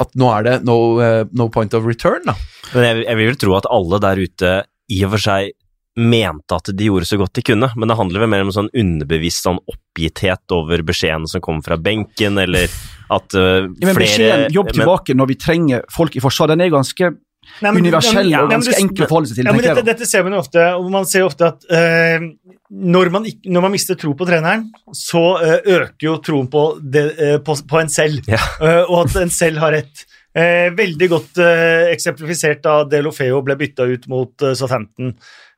at 0.00 0.14
nå 0.18 0.30
er 0.34 0.42
det 0.46 0.54
no, 0.66 0.76
eh, 1.04 1.24
no 1.32 1.48
point 1.54 1.74
of 1.76 1.84
return. 1.86 2.22
da. 2.26 2.34
Men 2.74 2.84
jeg, 2.88 3.04
jeg 3.06 3.16
vil 3.20 3.28
vel 3.32 3.36
tro 3.44 3.56
at 3.58 3.68
alle 3.70 4.00
der 4.02 4.22
ute 4.24 4.54
i 4.92 5.04
og 5.06 5.14
for 5.16 5.24
seg 5.30 5.52
mente 5.94 6.56
at 6.56 6.72
de 6.74 6.88
gjorde 6.88 7.06
så 7.06 7.16
godt 7.20 7.36
de 7.38 7.42
kunne, 7.46 7.68
men 7.78 7.86
det 7.90 7.96
handler 7.96 8.24
vel 8.24 8.30
mer 8.32 8.42
om 8.42 8.50
sånn 8.50 8.66
underbevisst 8.74 9.44
sånn 9.46 9.60
oppgitthet 9.70 10.50
over 10.56 10.82
beskjedene 10.82 11.30
som 11.30 11.42
kommer 11.44 11.62
fra 11.62 11.76
benken, 11.78 12.40
eller 12.42 12.66
at 13.14 13.36
uh, 13.38 13.68
Ja, 13.68 13.86
men 13.92 14.00
beskjeden 14.00 14.50
jobb 14.56 14.72
men- 14.72 14.80
tilbake 14.80 15.14
når 15.14 15.30
vi 15.30 15.36
trenger 15.38 15.84
folk 15.94 16.16
i 16.18 16.22
forsvar, 16.24 16.50
den 16.50 16.64
er 16.66 16.72
ganske 16.74 17.12
Nei, 17.60 17.70
men- 17.70 17.84
universell 17.84 18.26
ja, 18.32 18.40
og 18.42 18.50
ganske 18.50 18.72
ja, 18.72 18.80
men 18.80 18.88
enkel 18.88 19.04
å 19.04 19.08
forholde 19.12 19.28
seg 19.30 19.36
til. 19.38 19.46
Ja, 19.46 19.52
men 19.54 19.62
dette, 19.68 19.84
dette 19.86 20.06
ser 20.08 20.24
man 20.26 20.34
jo 20.34 20.40
ofte, 20.42 20.64
og 20.80 20.90
man 20.90 21.06
ser 21.06 21.26
ofte 21.28 21.46
at 21.52 21.66
uh, 21.70 22.26
når, 22.74 23.10
man 23.14 23.28
når 23.44 23.66
man 23.68 23.74
mister 23.76 23.94
tro 24.00 24.16
på 24.18 24.26
treneren, 24.26 24.66
så 24.96 25.22
uh, 25.38 25.60
øker 25.62 26.08
jo 26.08 26.16
troen 26.24 26.50
på, 26.50 26.64
det, 26.82 27.04
på, 27.46 27.54
på 27.70 27.80
en 27.84 27.92
selv, 27.92 28.26
Ja. 28.26 28.40
Og 28.88 29.04
at 29.04 29.20
en 29.22 29.30
selv 29.30 29.62
har 29.62 29.76
rett. 29.76 30.06
Eh, 30.34 30.68
veldig 30.74 31.08
godt 31.12 31.38
eh, 31.38 31.92
eksemplifisert 31.92 32.64
da 32.64 32.80
Delofeo 32.90 33.38
ble 33.46 33.54
bytta 33.58 33.86
ut 33.86 34.08
mot 34.10 34.42
eh, 34.42 34.56
Southampton. 34.58 35.12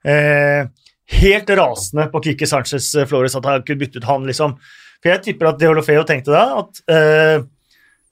Eh, 0.04 0.68
helt 1.16 1.52
rasende 1.56 2.10
på 2.12 2.20
Kiki 2.26 2.48
Sanchez 2.48 2.90
eh, 2.94 3.06
Flores 3.08 3.38
at 3.38 3.48
han 3.48 3.64
kunne 3.64 3.80
bytte 3.80 4.02
ut 4.02 4.08
han, 4.08 4.26
liksom. 4.28 4.58
For 5.00 5.14
jeg 5.14 5.22
tipper 5.24 5.48
at 5.48 5.62
Delofeo 5.62 6.04
tenkte 6.08 6.34
da 6.34 6.44
at 6.60 6.82
eh, 6.92 7.46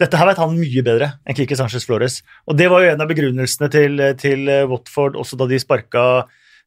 dette 0.00 0.18
her 0.18 0.30
vet 0.30 0.40
han 0.40 0.56
mye 0.56 0.85
bedre 0.87 1.11
enn 1.28 1.37
Kiki 1.37 1.59
Sanchez 1.59 1.85
Flores. 1.85 2.23
Og 2.49 2.56
det 2.56 2.71
var 2.73 2.85
jo 2.85 2.94
en 2.94 3.04
av 3.04 3.12
begrunnelsene 3.12 3.68
til, 3.73 4.00
til 4.21 4.49
Watford 4.71 5.21
også 5.21 5.38
da 5.40 5.50
de 5.50 5.61
sparka 5.61 6.06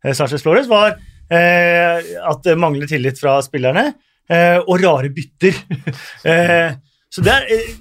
eh, 0.04 0.14
Sanchez 0.14 0.46
Flores, 0.46 0.70
var 0.70 0.94
eh, 1.34 2.14
at 2.22 2.46
det 2.46 2.58
mangler 2.60 2.86
tillit 2.90 3.18
fra 3.18 3.40
spillerne, 3.46 3.90
eh, 4.30 4.60
og 4.62 4.78
rare 4.84 5.10
bytter. 5.10 5.58
eh, 6.32 6.78
så 7.10 7.26
det 7.26 7.34
er 7.34 7.76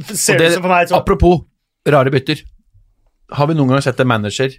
Ser 0.00 0.38
det 0.40 0.54
som 0.54 0.64
et 0.72 0.92
Apropos 0.96 1.42
rare 1.88 2.10
bytter. 2.12 2.42
Har 3.32 3.46
vi 3.46 3.54
noen 3.54 3.68
gang 3.74 3.82
sett 3.84 4.00
en 4.02 4.10
manager 4.10 4.50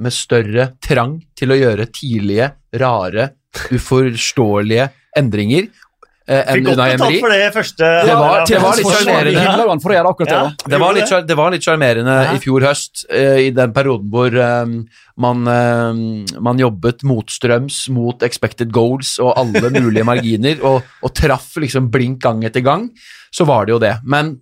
med 0.00 0.12
større 0.14 0.72
trang 0.84 1.18
til 1.36 1.52
å 1.52 1.58
gjøre 1.58 1.86
tidlige, 1.92 2.52
rare, 2.78 3.30
uforståelige 3.74 4.88
endringer 5.18 5.66
eh, 6.30 6.44
enn 6.52 6.68
Unai 6.70 6.92
Emery? 6.94 7.18
for 7.20 7.32
det 7.34 7.48
første. 7.54 7.88
Det 8.06 8.14
var- 8.14 8.44
det 8.46 8.60
var 8.62 8.76
litt 8.76 8.86
sjarmerende. 8.86 9.32
Det. 9.34 9.42
Ja. 9.42 10.78
var 10.78 11.50
litt, 11.50 11.62
sjarmerende 11.64 12.14
Ja. 12.24 12.32
i 12.32 12.38
fjor 12.38 12.60
høst, 12.60 13.04
eh, 13.10 13.48
i 13.48 13.50
den 13.50 13.72
perioden 13.72 14.08
hvor 14.10 14.30
um, 14.62 14.86
man, 15.18 15.48
eh, 15.48 16.38
man 16.40 16.56
jobbet 16.58 17.02
motstrøms 17.02 17.88
mot 17.90 18.22
expected 18.22 18.70
goals 18.70 19.18
og 19.18 19.34
alle 19.36 19.70
mulige 19.70 20.04
marginer, 20.04 20.62
og, 20.62 20.82
og 21.02 21.14
traff 21.14 21.56
liksom 21.56 21.90
blink 21.90 22.20
gang 22.20 22.44
etter 22.44 22.62
gang, 22.62 22.90
så 23.32 23.44
var 23.44 23.66
det 23.66 23.72
jo 23.72 23.78
det. 23.80 23.96
Men 24.04 24.40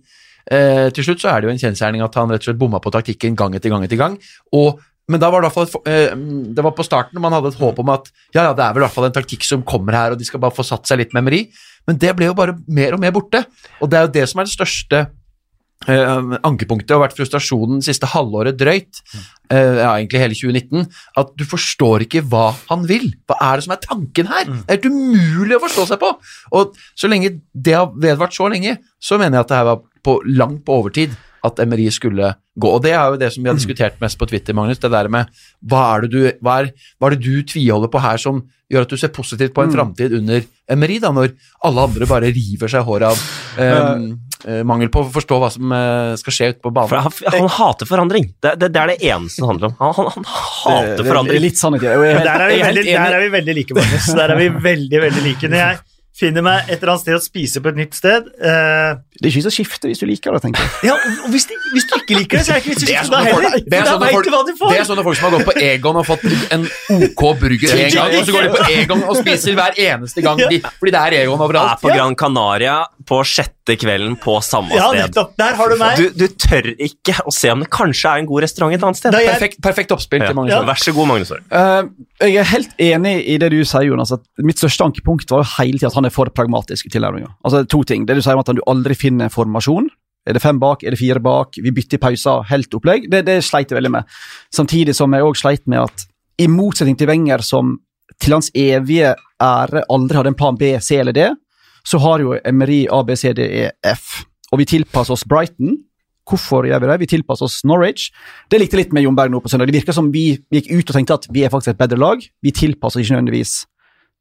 eh, 0.51 0.89
til 0.95 1.07
slutt 1.07 1.23
så 1.23 1.31
er 1.31 1.41
det 1.41 1.49
jo 1.49 1.55
en 1.55 1.63
kjensgjerning 1.63 2.05
at 2.05 2.15
han 2.19 2.31
rett 2.31 2.43
og 2.43 2.51
slett 2.51 2.61
bomma 2.61 2.81
på 2.83 2.93
taktikken 2.93 3.37
gang 3.39 3.57
etter 3.57 3.73
gang 3.73 3.85
etter 3.87 3.99
gang. 3.99 4.19
og 4.53 4.79
men 5.09 5.21
da 5.21 5.31
var 5.33 5.41
det, 5.41 5.49
i 5.49 5.49
hvert 5.49 5.57
fall 5.57 5.87
et, 5.89 5.89
eh, 5.89 6.17
det 6.53 6.63
var 6.65 6.75
på 6.77 6.85
starten 6.85 7.21
man 7.21 7.33
hadde 7.33 7.49
et 7.49 7.59
håp 7.59 7.79
om 7.81 7.93
at 7.95 8.11
ja, 8.35 8.43
ja, 8.43 8.53
det 8.53 8.61
er 8.61 8.75
vel 8.75 8.83
i 8.83 8.85
hvert 8.85 8.93
fall 8.93 9.07
en 9.09 9.15
taktikk 9.15 9.47
som 9.47 9.65
kommer 9.65 9.97
her, 9.97 10.13
og 10.13 10.21
de 10.21 10.27
skal 10.27 10.41
bare 10.43 10.53
få 10.53 10.65
satt 10.67 10.85
seg 10.85 11.01
litt 11.01 11.15
med 11.15 11.25
Emery. 11.25 11.47
Men 11.89 11.97
det 11.97 12.13
ble 12.17 12.29
jo 12.29 12.37
bare 12.37 12.53
mer 12.69 12.93
og 12.93 13.01
mer 13.01 13.15
borte. 13.15 13.41
Og 13.81 13.89
det 13.89 13.97
er 13.97 14.05
jo 14.05 14.13
det 14.19 14.27
som 14.29 14.41
er 14.41 14.45
det 14.45 14.53
største 14.53 14.99
eh, 15.87 16.37
ankepunktet 16.45 16.93
og 16.93 17.03
vært 17.07 17.17
frustrasjonen 17.17 17.81
siste 17.85 18.09
halvåret 18.11 18.59
drøyt, 18.59 19.01
eh, 19.49 19.81
ja, 19.81 19.95
egentlig 19.95 20.21
hele 20.21 20.37
2019, 20.37 20.85
at 21.23 21.33
du 21.39 21.45
forstår 21.49 22.05
ikke 22.05 22.21
hva 22.29 22.51
han 22.69 22.85
vil. 22.89 23.09
Hva 23.25 23.39
er 23.49 23.57
det 23.57 23.65
som 23.65 23.73
er 23.73 23.83
tanken 23.87 24.29
her? 24.29 24.45
Det 24.45 24.61
er 24.67 24.77
helt 24.77 24.89
umulig 24.93 25.57
å 25.57 25.63
forstå 25.65 25.89
seg 25.89 26.03
på! 26.03 26.13
Og 26.59 26.77
så 26.93 27.09
lenge 27.09 27.39
det 27.53 27.79
har 27.79 27.89
vedvart 27.97 28.37
så 28.37 28.51
lenge, 28.51 28.77
så 29.01 29.17
mener 29.17 29.39
jeg 29.39 29.47
at 29.47 29.53
det 29.55 29.61
her 29.63 29.71
var 29.71 29.87
på, 30.05 30.19
langt 30.25 30.63
på 30.67 30.79
overtid 30.81 31.15
at 31.47 31.59
Emery 31.63 31.85
skulle 31.95 32.33
gå. 32.59 32.67
Og 32.75 32.81
det 32.83 32.91
er 32.91 33.13
jo 33.13 33.19
det 33.21 33.29
som 33.31 33.43
vi 33.45 33.47
har 33.47 33.55
diskutert 33.55 33.99
mest 34.03 34.17
på 34.19 34.27
Twitter, 34.27 34.55
Magnus. 34.57 34.79
Det 34.83 34.89
der 34.91 35.07
med 35.07 35.29
hva 35.71 35.83
er 35.95 36.01
det 36.03 36.09
du, 36.11 36.21
hva 36.43 36.57
er, 36.65 36.71
hva 36.99 37.07
er 37.07 37.15
det 37.15 37.21
du 37.23 37.43
tviholder 37.47 37.91
på 37.93 38.01
her 38.03 38.19
som 38.19 38.41
gjør 38.69 38.83
at 38.85 38.91
du 38.91 38.97
ser 39.01 39.09
positivt 39.15 39.53
på 39.55 39.63
en 39.63 39.71
framtid 39.73 40.11
under 40.19 40.43
Emery, 40.69 40.99
da, 41.01 41.09
når 41.15 41.31
alle 41.65 41.85
andre 41.87 42.05
bare 42.09 42.27
river 42.35 42.69
seg 42.69 42.83
håret 42.85 43.07
av 43.07 43.21
um, 43.57 44.03
mangel 44.67 44.91
på 44.93 45.01
å 45.01 45.07
forstå 45.15 45.39
hva 45.41 45.47
som 45.51 45.71
skal 46.21 46.35
skje 46.35 46.49
ute 46.51 46.61
på 46.61 46.69
For 46.69 46.75
banen. 46.75 47.07
han, 47.07 47.39
han 47.39 47.49
hater 47.55 47.89
forandring. 47.89 48.27
Det, 48.43 48.53
det, 48.61 48.69
det 48.75 48.83
er 48.83 48.91
det 48.93 48.97
eneste 49.09 49.41
det 49.41 49.49
handler 49.49 49.71
om. 49.71 49.77
Han, 49.79 49.95
han, 49.97 50.11
han 50.19 50.27
hater 50.35 50.99
Det 51.01 51.07
forandring. 51.09 51.41
Litt 51.47 51.57
sannhet 51.63 51.87
helt- 51.87 52.27
Der 52.27 52.43
er, 52.45 52.51
vi 52.51 52.59
veldig, 52.67 52.85
der 52.91 53.15
er 53.17 53.23
vi 53.25 53.31
veldig 53.39 53.55
like, 53.57 53.79
Magnus. 53.79 54.11
Der 54.19 54.35
er 54.35 54.43
vi 54.43 54.51
veldig, 54.69 55.01
veldig 55.07 55.25
like. 55.25 55.49
Når 55.55 55.63
jeg 55.63 55.81
finner 56.19 56.43
meg 56.45 56.67
et 56.69 56.77
eller 56.81 56.91
annet 56.93 57.01
sted 57.05 57.15
å 57.15 57.21
spise 57.23 57.61
på 57.63 57.71
et 57.71 57.77
nytt 57.79 57.95
sted 57.97 58.27
eh, 58.39 58.97
Det 59.19 59.25
er 59.25 59.31
ikke 59.31 59.43
så 59.45 59.51
å 59.51 59.55
skifte 59.55 59.87
hvis 59.89 60.01
du 60.01 60.05
liker 60.09 60.35
det, 60.35 60.41
tenker 60.45 60.61
jeg. 60.65 60.89
Ja, 60.89 60.95
og 61.25 61.29
hvis, 61.33 61.45
de, 61.49 61.55
hvis 61.73 61.87
du 61.89 61.93
ikke 61.97 62.17
liker 62.19 62.37
det, 62.39 62.43
så 62.45 62.51
er 62.53 62.59
det 62.59 62.63
ikke 62.63 62.73
vits 62.75 62.83
å 62.83 62.87
Det 62.89 62.95
er 62.95 63.07
skifte 63.07 63.21
heller. 63.29 63.57
det 63.69 63.79
er 63.79 63.87
sånne 63.89 64.11
folk- 64.13 64.25
du 64.27 64.31
hva 64.35 64.41
du 64.47 64.53
Det 64.59 64.79
er 64.79 64.87
sånne 64.89 65.05
folk 65.07 65.19
som 65.19 65.27
har 65.29 65.33
gått 65.37 65.47
på 65.49 65.55
Egon 65.69 65.99
og 66.01 66.05
fått 66.07 66.25
en 66.55 66.67
OK 66.99 67.23
burger 67.41 67.75
en 67.79 67.93
gang, 67.97 68.15
og 68.19 68.25
så 68.29 68.35
går 68.35 68.47
de 68.47 68.53
på 68.55 68.69
Egon 68.77 69.03
og 69.09 69.17
spiser 69.23 69.57
hver 69.59 69.79
eneste 69.89 70.23
gang, 70.25 70.37
de, 70.49 70.61
fordi 70.79 70.95
det 70.95 71.01
er 71.05 71.17
Egon 71.23 71.39
Er 71.39 71.45
overalt. 71.47 71.81
på 71.83 71.93
Gran 71.95 72.15
Canaria 72.19 72.77
på 73.09 73.21
sjette 73.25 73.75
kvelden 73.79 74.15
på 74.21 74.35
samme 74.45 74.73
Ja, 74.77 74.89
sted. 74.91 74.99
nettopp. 75.09 75.31
Der 75.39 75.55
har 75.57 75.69
du 75.71 75.75
meg. 75.81 75.97
Du, 75.97 76.09
du 76.13 76.27
tør 76.41 76.67
ikke 76.75 77.15
å 77.25 77.31
se 77.33 77.49
om 77.53 77.61
det 77.63 77.69
kanskje 77.73 78.11
er 78.15 78.21
en 78.23 78.27
god 78.29 78.43
restaurant 78.45 78.73
et 78.75 78.83
annet 78.85 78.97
sted. 78.99 79.13
Jeg- 79.17 79.29
Perfekt, 79.29 79.57
perfekt 79.65 79.91
oppspill 79.95 80.21
Ja. 80.21 80.27
til 80.29 80.35
Magnus. 80.37 80.53
Ja. 80.53 80.61
Vær 80.67 80.77
så 80.81 80.93
god, 80.93 81.07
Magnus 81.09 81.31
Aar. 81.33 81.41
Uh, 81.49 81.89
jeg 82.27 82.37
er 82.41 82.49
helt 82.49 82.73
enig 82.85 83.13
i 83.33 83.37
det 83.41 83.49
du 83.53 83.59
sier, 83.65 83.85
Jonas. 83.89 84.11
at 84.11 84.21
Mitt 84.37 84.57
største 84.61 84.85
ankepunkt 84.85 85.29
var 85.33 85.41
jo 85.43 85.49
hele 85.57 85.77
tida 85.79 85.87
at 85.89 85.97
han 85.97 86.05
er 86.05 86.08
for 86.13 86.31
pragmatisk 86.35 86.87
i 86.87 86.93
tilnærminga. 86.93 87.31
Altså, 87.45 87.63
to 87.69 87.83
ting. 87.87 88.05
Det 88.05 88.17
du 88.17 88.23
sier 88.25 88.37
om 88.37 88.43
at 88.43 88.51
du 88.55 88.61
aldri 88.69 88.97
finner 88.97 89.27
en 89.27 89.33
formasjon. 89.33 89.89
Er 90.27 90.35
det 90.35 90.43
fem 90.43 90.59
bak, 90.61 90.83
er 90.83 90.93
det 90.93 90.99
fire 90.99 91.21
bak, 91.23 91.57
vi 91.63 91.71
bytter 91.73 91.97
i 91.97 92.01
pauser, 92.03 92.43
helt 92.51 92.73
opplegg. 92.75 93.07
Det, 93.11 93.23
det 93.25 93.39
sleit 93.45 93.71
jeg 93.71 93.79
veldig 93.79 93.93
med. 93.97 94.17
Samtidig 94.53 94.93
som 94.97 95.13
jeg 95.15 95.25
òg 95.25 95.37
sleit 95.39 95.63
med 95.71 95.85
at, 95.87 96.05
i 96.39 96.47
motsetning 96.51 96.97
til 96.99 97.09
Wenger, 97.09 97.41
som 97.45 97.77
til 98.19 98.35
hans 98.35 98.51
evige 98.57 99.13
ære 99.41 99.85
aldri 99.89 100.19
hadde 100.19 100.33
en 100.33 100.37
plan 100.37 100.57
B, 100.59 100.75
C 100.83 100.99
eller 100.99 101.15
D, 101.15 101.29
så 101.87 101.99
har 102.03 102.21
jo 102.21 102.35
Emery 102.45 102.83
A, 102.91 103.01
B, 103.07 103.15
C, 103.17 103.31
D, 103.33 103.47
E, 103.63 103.69
F. 103.87 104.19
Og 104.51 104.61
vi 104.61 104.67
tilpasser 104.69 105.15
oss 105.15 105.25
Brighton. 105.27 105.77
Hvorfor 106.29 106.67
gjør 106.67 106.83
vi 106.83 106.89
det? 106.91 106.99
Vi 107.01 107.09
tilpasser 107.15 107.47
oss 107.47 107.61
Norwich. 107.65 108.09
Det 108.51 108.59
likte 108.61 108.77
litt 108.77 108.93
med 108.93 109.05
Jon 109.05 109.17
Berg 109.17 109.33
nå 109.33 109.41
på 109.41 109.49
søndag. 109.49 109.71
Det 109.71 109.79
virka 109.79 109.95
som 109.95 110.11
vi 110.13 110.27
gikk 110.53 110.69
ut 110.69 110.91
og 110.91 110.97
tenkte 110.97 111.17
at 111.17 111.27
vi 111.33 111.45
er 111.45 111.53
faktisk 111.53 111.73
et 111.73 111.81
bedre 111.81 111.97
lag. 111.97 112.21
Vi 112.43 112.53
tilpasser 112.53 113.01
ikke 113.01 113.15
nødvendigvis 113.15 113.63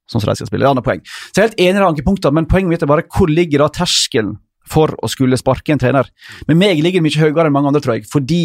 som 0.09 0.23
de 0.23 0.37
skal 0.39 0.49
spille. 0.49 0.65
Det 0.65 0.67
er 0.67 0.71
et 0.71 0.77
annet 0.77 0.87
poeng. 0.87 1.03
Så 1.05 1.37
jeg 1.37 1.43
er 1.43 1.51
helt 1.51 1.61
enig 1.65 1.77
i 1.77 1.83
de 1.83 1.89
ankepunktene, 1.89 2.39
men 2.39 2.49
poenget 2.51 2.73
mitt 2.73 2.85
er 2.85 2.91
bare 2.91 3.07
hvor 3.15 3.31
ligger 3.31 3.65
da 3.65 3.69
terskelen 3.81 4.37
for 4.69 4.93
å 5.01 5.11
skulle 5.11 5.39
sparke 5.41 5.73
en 5.73 5.81
trener? 5.81 6.09
Med 6.49 6.61
meg 6.61 6.83
ligger 6.83 7.01
den 7.01 7.09
mye 7.09 7.23
høyere 7.23 7.49
enn 7.49 7.55
mange 7.55 7.73
andre, 7.73 7.85
tror 7.85 7.99
jeg, 7.99 8.09
fordi 8.11 8.43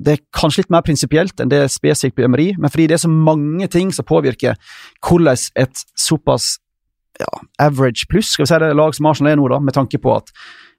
det 0.00 0.14
er 0.14 0.24
kanskje 0.34 0.62
litt 0.62 0.72
mer 0.72 0.84
prinsipielt 0.86 1.42
enn 1.42 1.50
det 1.50 1.64
er 1.64 1.70
spesifikt 1.72 2.16
på 2.16 2.24
Emery, 2.24 2.52
men 2.56 2.72
fordi 2.72 2.88
det 2.88 2.96
er 2.96 3.04
så 3.04 3.10
mange 3.12 3.68
ting 3.72 3.90
som 3.92 4.06
påvirker 4.08 4.56
hvordan 5.04 5.36
et 5.60 5.82
såpass 5.98 6.54
ja, 7.20 7.28
average 7.60 8.08
pluss, 8.08 8.32
skal 8.32 8.46
vi 8.46 8.52
si 8.52 8.60
det, 8.62 8.70
lag 8.78 8.96
som 8.96 9.10
Arsenal 9.10 9.34
er 9.34 9.40
nå, 9.40 9.48
da, 9.52 9.60
med 9.60 9.76
tanke 9.76 10.00
på 10.00 10.14
at 10.14 10.32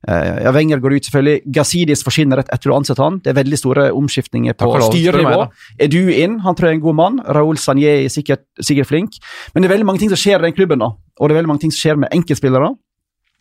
ja, 0.08 0.52
Wenger 0.56 0.82
går 0.82 0.96
ut, 0.98 1.06
selvfølgelig. 1.06 1.42
Gazidis 1.54 2.02
forsvinner 2.06 2.42
rett 2.42 2.50
etter 2.54 2.72
å 2.74 2.78
ansette 2.80 3.04
han. 3.04 3.20
Det 3.22 3.34
er 3.34 3.38
veldig 3.38 3.60
store 3.60 3.88
omskiftninger 3.94 4.56
på 4.58 4.70
du 4.74 4.86
styrenivå. 4.88 5.44
Er 5.78 5.92
du 5.94 6.00
inn? 6.10 6.40
Han 6.46 6.58
tror 6.58 6.70
jeg 6.70 6.78
er 6.78 6.80
en 6.80 6.86
god 6.88 6.98
mann. 6.98 7.20
Raoul 7.38 7.60
Sanjé 7.62 8.00
er 8.00 8.14
sikkert, 8.14 8.48
sikkert 8.58 8.90
flink. 8.90 9.20
Men 9.54 9.62
det 9.62 9.70
er 9.70 9.76
veldig 9.76 9.90
mange 9.92 10.02
ting 10.02 10.14
som 10.14 10.22
skjer 10.22 10.42
i 10.42 10.50
den 10.50 10.58
klubben, 10.58 10.82
da. 10.82 10.90
Og 11.20 11.30
det 11.30 11.36
er 11.36 11.42
veldig 11.44 11.52
mange 11.54 11.66
ting 11.66 11.76
som 11.76 11.84
skjer 11.84 12.02
med 12.02 12.18
enkeltspillere. 12.18 12.72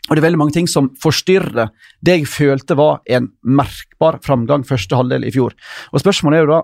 Og 0.08 0.16
det 0.16 0.20
er 0.20 0.26
veldig 0.26 0.40
mange 0.40 0.56
ting 0.56 0.68
som 0.68 0.90
forstyrrer 1.00 1.70
det 2.04 2.18
jeg 2.18 2.28
følte 2.28 2.76
var 2.78 3.00
en 3.08 3.30
merkbar 3.46 4.18
framgang 4.24 4.64
første 4.66 4.98
halvdel 4.98 5.24
i 5.28 5.32
fjor. 5.32 5.56
Og 5.92 6.02
spørsmålet 6.02 6.40
er 6.40 6.46
jo 6.46 6.52
da 6.52 6.60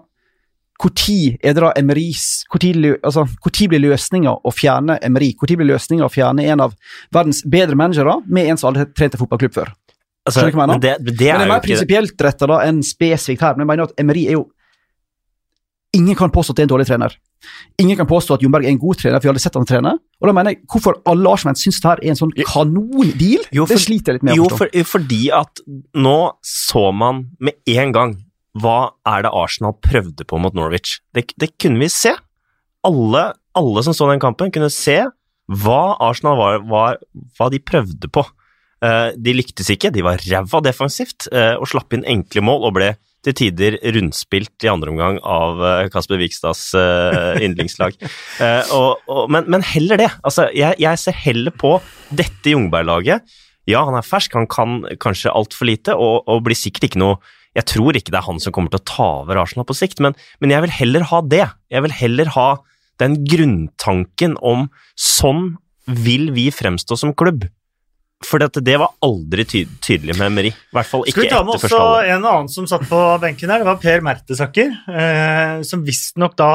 Når 0.76 1.38
er 1.40 1.54
det 1.54 1.62
da 1.62 1.72
Emeris 1.78 2.44
Når 2.52 2.98
altså, 3.02 3.24
blir 3.68 3.80
løsninga 3.80 4.34
å 4.44 4.50
fjerne 4.52 4.98
Emery? 5.00 5.32
Når 5.40 5.56
blir 5.56 5.72
løsninga 5.72 6.04
å 6.04 6.12
fjerne 6.12 6.44
en 6.44 6.60
av 6.60 6.74
verdens 7.10 7.42
bedre 7.46 7.76
managere 7.76 8.20
med 8.26 8.50
en 8.50 8.56
som 8.56 8.68
aldri 8.68 8.84
har 8.84 8.92
trent 8.92 9.14
en 9.14 9.20
fotballklubb 9.20 9.54
før? 9.54 9.72
Altså, 10.26 10.40
Skjønner 10.42 10.52
du 10.52 10.58
hva 10.58 10.64
jeg 10.64 10.68
mener? 10.68 10.74
men 10.74 10.82
det, 10.82 10.92
det 10.98 11.06
Men 11.06 11.16
det 11.20 11.28
er 11.30 11.34
er 11.38 11.46
jo 11.46 11.52
mer 11.54 11.64
prinsipielt 11.64 12.22
retta 12.26 12.60
enn 12.66 12.82
spesifikt 12.82 13.40
her. 13.46 13.54
Men 13.56 13.62
jeg 13.66 13.70
mener 13.72 13.88
at 13.90 14.00
Emery 14.02 14.26
er 14.26 14.38
jo 14.40 14.44
Ingen 15.96 16.16
kan 16.18 16.28
påstå 16.34 16.52
at 16.52 16.56
det 16.58 16.62
er 16.64 16.66
en 16.66 16.72
dårlig 16.74 16.86
trener. 16.90 17.12
Ingen 17.80 17.96
kan 17.96 18.08
påstå 18.10 18.34
at 18.36 18.42
Jomberg 18.44 18.66
er 18.66 18.72
en 18.74 18.80
god 18.82 18.98
trener, 19.00 19.16
for 19.16 19.24
vi 19.24 19.28
har 19.30 19.32
aldri 19.36 19.44
sett 19.46 19.54
han 19.56 19.64
trene. 19.68 19.92
Og 20.20 20.28
da 20.28 20.32
mener 20.36 20.52
jeg, 20.52 20.58
Hvorfor 20.68 20.98
alle 21.08 21.30
Arsenal 21.30 21.56
syns 21.56 21.78
det 21.80 21.88
her 21.88 22.02
er 22.02 22.10
en 22.12 22.18
sånn 22.18 22.34
kanondeal, 22.50 23.46
Jo, 23.54 23.64
det 23.70 23.78
sliter 23.80 24.12
jeg 24.12 24.18
litt 24.18 24.26
med 24.26 24.34
å 24.34 24.36
Jo, 24.36 24.48
forstå. 24.50 24.58
for, 24.74 24.90
fordi 24.90 25.20
at 25.32 25.62
nå 25.96 26.16
så 26.44 26.82
man 26.92 27.22
med 27.40 27.56
en 27.78 27.94
gang 27.96 28.16
hva 28.60 28.76
er 29.08 29.24
det 29.24 29.32
Arsenal 29.36 29.76
prøvde 29.84 30.24
på 30.28 30.38
mot 30.42 30.52
Norwich. 30.58 30.98
Det, 31.16 31.26
det 31.40 31.52
kunne 31.60 31.80
vi 31.80 31.88
se. 31.92 32.12
Alle, 32.84 33.24
alle 33.56 33.82
som 33.86 33.96
så 33.96 34.10
den 34.10 34.20
kampen, 34.20 34.52
kunne 34.52 34.68
se 34.72 34.98
hva 35.48 35.80
Arsenal 36.02 36.36
var, 36.40 36.60
var 36.66 37.00
hva 37.38 37.48
de 37.52 37.60
prøvde 37.62 38.08
på. 38.12 38.24
Eh, 38.84 39.10
de 39.16 39.32
lyktes 39.32 39.70
ikke, 39.72 39.90
de 39.94 40.04
var 40.04 40.20
ræva 40.20 40.60
defensivt 40.64 41.30
eh, 41.32 41.54
og 41.56 41.68
slapp 41.70 41.96
inn 41.96 42.04
enkle 42.08 42.42
mål 42.44 42.66
og 42.68 42.74
ble 42.76 42.90
til 43.24 43.34
tider 43.34 43.78
rundspilt 43.96 44.66
i 44.66 44.68
andre 44.70 44.92
omgang 44.92 45.16
av 45.24 45.62
eh, 45.64 45.86
Kasper 45.92 46.20
Vikstads 46.20 46.68
yndlingslag. 47.40 47.96
Men, 49.32 49.48
men 49.50 49.64
heller 49.64 49.98
det. 49.98 50.10
Altså, 50.26 50.46
jeg, 50.54 50.76
jeg 50.82 51.00
ser 51.00 51.16
heller 51.24 51.54
på 51.56 51.72
dette 52.14 52.52
Jungberg-laget. 52.52 53.24
Ja, 53.66 53.82
han 53.88 53.96
er 53.98 54.06
fersk, 54.06 54.36
han 54.36 54.46
kan 54.50 54.84
kanskje 55.02 55.32
altfor 55.34 55.66
lite, 55.66 55.96
og, 55.98 56.28
og 56.30 56.44
blir 56.46 56.58
sikkert 56.58 56.90
ikke 56.90 57.02
noe 57.02 57.16
Jeg 57.56 57.66
tror 57.72 57.96
ikke 57.96 58.12
det 58.12 58.20
er 58.20 58.28
han 58.28 58.38
som 58.42 58.52
kommer 58.54 58.70
til 58.70 58.82
å 58.82 58.86
ta 58.86 59.08
over 59.24 59.40
Arsenal 59.40 59.66
på 59.66 59.74
sikt, 59.74 60.02
men, 60.04 60.14
men 60.44 60.52
jeg 60.52 60.66
vil 60.66 60.74
heller 60.76 61.06
ha 61.08 61.22
det. 61.24 61.46
Jeg 61.72 61.86
vil 61.86 61.94
heller 61.96 62.30
ha 62.36 62.48
den 63.00 63.16
grunntanken 63.24 64.36
om 64.44 64.68
sånn 65.00 65.56
vil 65.86 66.30
vi 66.36 66.50
fremstå 66.52 66.98
som 67.00 67.14
klubb. 67.16 67.46
For 68.24 68.40
det 68.40 68.76
var 68.80 68.94
aldri 69.04 69.44
ty 69.44 69.60
tydelig 69.84 70.14
med 70.16 70.30
Emery. 70.30 70.48
I 70.48 70.76
hvert 70.78 70.88
fall 70.88 71.04
ikke 71.04 71.12
Skal 71.12 71.26
ikke 71.26 71.28
vi 71.28 71.36
ta 71.36 71.44
med 71.44 71.54
også 71.54 71.66
første 71.66 71.80
halvår. 71.82 72.06
en 72.14 72.28
annen 72.30 72.48
som 72.48 72.68
satt 72.70 72.86
på 72.88 73.00
benken 73.20 73.52
her? 73.52 73.60
Det 73.60 73.68
var 73.68 73.82
Per 73.82 74.00
Mertesaker, 74.06 74.72
eh, 74.88 75.62
som 75.68 75.84
visstnok 75.84 76.36
da 76.38 76.50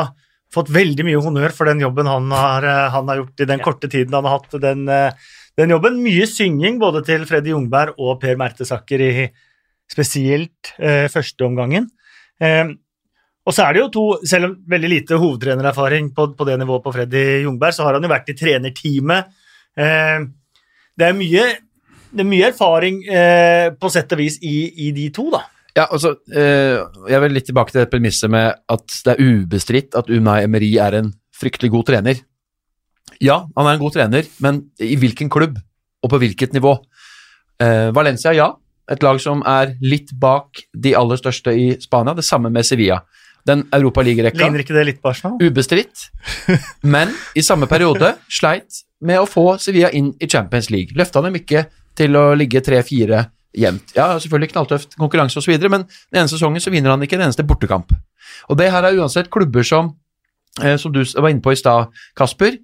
fått 0.52 0.72
veldig 0.74 1.06
mye 1.08 1.22
honnør 1.22 1.54
for 1.56 1.70
den 1.70 1.80
jobben 1.80 2.10
han 2.10 2.32
har, 2.34 2.66
eh, 2.66 2.90
han 2.92 3.08
har 3.08 3.22
gjort 3.22 3.46
i 3.46 3.46
den 3.46 3.62
korte 3.64 3.88
tiden 3.88 4.18
han 4.18 4.26
har 4.26 4.40
hatt 4.40 4.58
den, 4.60 4.90
eh, 4.90 5.12
den 5.58 5.70
jobben. 5.70 6.02
Mye 6.02 6.26
synging 6.28 6.80
både 6.80 7.06
til 7.06 7.26
Freddy 7.26 7.54
Jungberg 7.54 7.94
og 8.00 8.20
Per 8.20 8.36
Mertesaker 8.36 9.00
i 9.00 9.30
spesielt 9.92 10.74
eh, 10.80 11.08
første 11.08 11.46
omgangen. 11.46 11.88
Eh, 12.42 12.74
og 13.46 13.54
så 13.54 13.68
er 13.68 13.74
det 13.74 13.82
jo 13.82 13.90
to, 13.90 14.26
selv 14.26 14.50
om 14.50 14.58
veldig 14.70 14.90
lite 14.90 15.18
hovedtrenererfaring 15.18 16.12
på, 16.14 16.36
på 16.38 16.46
det 16.46 16.60
nivået 16.60 16.84
på 16.84 16.94
Freddy 16.94 17.44
Jungberg, 17.46 17.74
så 17.74 17.84
har 17.86 17.94
han 17.94 18.04
jo 18.04 18.10
vært 18.12 18.30
i 18.30 18.38
trenerteamet. 18.38 19.32
Eh, 19.78 20.20
det 21.02 21.10
er 21.10 21.18
mye, 21.18 21.48
det 22.12 22.24
er 22.24 22.30
mye 22.30 22.52
erfaring 22.52 23.02
eh, 23.10 23.72
på 23.74 23.90
sett 23.94 24.14
og 24.14 24.22
vis 24.22 24.38
i, 24.46 24.56
i 24.88 24.92
de 24.96 25.10
to, 25.16 25.28
da. 25.34 25.42
Ja, 25.72 25.86
altså, 25.88 26.18
eh, 26.36 26.82
Jeg 27.08 27.24
vil 27.24 27.36
litt 27.38 27.48
tilbake 27.48 27.72
til 27.72 27.82
det 27.82 27.92
premisset 27.92 28.32
med 28.32 28.60
at 28.70 28.98
det 29.06 29.14
er 29.16 29.22
ubestridt 29.24 29.96
at 29.98 30.12
Unai 30.12 30.42
Emery 30.44 30.74
er 30.84 31.00
en 31.00 31.14
fryktelig 31.36 31.72
god 31.74 31.88
trener. 31.88 32.20
Ja, 33.22 33.46
han 33.56 33.68
er 33.68 33.78
en 33.78 33.82
god 33.82 33.96
trener, 33.96 34.28
men 34.44 34.66
i 34.82 34.98
hvilken 35.00 35.30
klubb, 35.32 35.58
og 36.02 36.12
på 36.12 36.20
hvilket 36.22 36.54
nivå? 36.58 36.76
Eh, 37.62 37.90
Valencia, 37.96 38.34
ja. 38.36 38.52
Et 38.92 39.04
lag 39.06 39.20
som 39.24 39.44
er 39.48 39.76
litt 39.86 40.12
bak 40.20 40.64
de 40.74 40.96
aller 40.98 41.20
største 41.20 41.54
i 41.56 41.68
Spania. 41.80 42.16
Det 42.18 42.26
samme 42.28 42.52
med 42.52 42.68
Sevilla. 42.68 43.00
Den 43.48 43.64
Europaligarekka. 43.74 44.42
Ligner 44.42 44.64
ikke 44.66 44.76
det 44.76 44.86
litt 44.90 45.02
på 45.02 45.14
Arsenal? 45.14 45.38
Ubestridt, 45.42 46.10
men 46.84 47.14
i 47.38 47.42
samme 47.46 47.70
periode 47.70 48.14
sleit 48.30 48.84
med 49.02 49.20
å 49.20 49.28
få 49.30 49.58
Sevilla 49.62 49.90
inn 49.98 50.14
i 50.22 50.28
Champions 50.30 50.70
League. 50.74 50.96
Løfta 50.98 51.22
dem 51.26 51.36
ikke 51.40 51.66
til 51.98 52.16
å 52.16 52.32
ligge 52.38 52.62
3-4 52.64 53.26
jevnt. 53.58 53.94
Ja, 53.98 54.14
selvfølgelig 54.22 54.54
knalltøft 54.54 54.96
konkurranse 55.00 55.42
osv., 55.42 55.58
men 55.68 55.84
den 55.84 56.22
ene 56.24 56.32
sesongen 56.32 56.64
så 56.64 56.72
vinner 56.72 56.94
han 56.94 57.02
ikke 57.04 57.18
en 57.20 57.26
eneste 57.28 57.44
bortekamp. 57.48 57.92
Og 58.50 58.58
det 58.58 58.70
her 58.72 58.84
er 58.88 58.96
uansett 59.02 59.30
klubber 59.34 59.66
som, 59.68 59.96
eh, 60.62 60.78
som 60.78 60.92
du 60.94 61.04
var 61.04 61.30
inne 61.34 61.42
på 61.44 61.52
i 61.52 61.60
stad, 61.60 61.88
Kasper. 62.16 62.58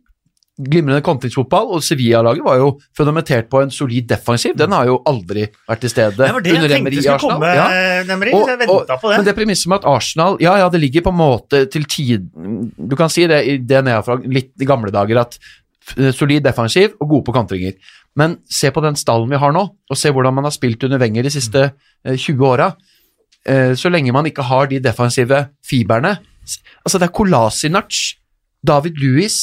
Glimrende 0.58 1.04
kontringsfotball, 1.06 1.68
og 1.76 1.84
Sevilla-laget 1.86 2.42
var 2.42 2.56
jo 2.58 2.70
fundamentert 2.98 3.46
på 3.52 3.60
en 3.62 3.70
solid 3.70 4.08
defensiv. 4.10 4.56
Den 4.58 4.72
har 4.74 4.88
jo 4.90 4.96
aldri 5.06 5.44
vært 5.70 5.84
til 5.84 5.92
stede 5.92 6.16
Det 6.18 6.32
var 6.34 6.42
det 6.42 6.56
under 6.56 6.74
Emery 6.80 6.96
i 6.98 7.08
Arsenal. 7.14 7.36
komme, 7.36 7.52
Ja. 7.54 7.68
Nemri. 8.10 8.34
Og- 8.34 8.48
Jeg 8.48 8.58
venta 8.64 8.98
på 8.98 9.12
det. 9.12 9.18
Men 9.18 9.26
det 9.26 9.36
premisset 9.36 9.68
med 9.68 9.78
at 9.78 9.86
Arsenal 9.86 10.38
Ja, 10.40 10.56
ja, 10.58 10.70
det 10.70 10.82
ligger 10.82 11.02
på 11.02 11.10
en 11.14 11.20
måte 11.20 11.70
til 11.70 11.84
tid 11.84 12.32
Du 12.90 12.96
kan 12.96 13.08
si 13.08 13.28
det 13.28 13.46
i 13.46 13.58
DNA 13.60 14.02
fra 14.02 14.16
litt 14.16 14.54
i 14.60 14.66
gamle 14.66 14.90
dager 14.92 15.20
at 15.20 15.38
solid 16.12 16.44
defensiv 16.44 16.96
og 17.00 17.10
gode 17.10 17.26
på 17.28 17.36
kantringer. 17.36 17.78
Men 18.18 18.38
se 18.50 18.72
på 18.74 18.82
den 18.84 18.98
stallen 19.00 19.30
vi 19.32 19.40
har 19.40 19.54
nå, 19.54 19.64
og 19.90 19.98
se 19.98 20.12
hvordan 20.12 20.36
man 20.36 20.48
har 20.48 20.56
spilt 20.56 20.84
under 20.84 21.00
Wenger 21.02 21.28
de 21.28 21.34
siste 21.34 21.64
eh, 21.70 22.18
20 22.18 22.48
åra. 22.48 22.72
Eh, 23.48 23.74
så 23.78 23.92
lenge 23.94 24.12
man 24.16 24.26
ikke 24.26 24.46
har 24.48 24.68
de 24.68 24.84
defensive 24.84 25.48
fiberne 25.66 26.18
Altså, 26.86 26.96
det 26.96 27.10
er 27.10 27.12
Kolasinac, 27.12 27.96
David 28.68 28.96
Louis 29.02 29.36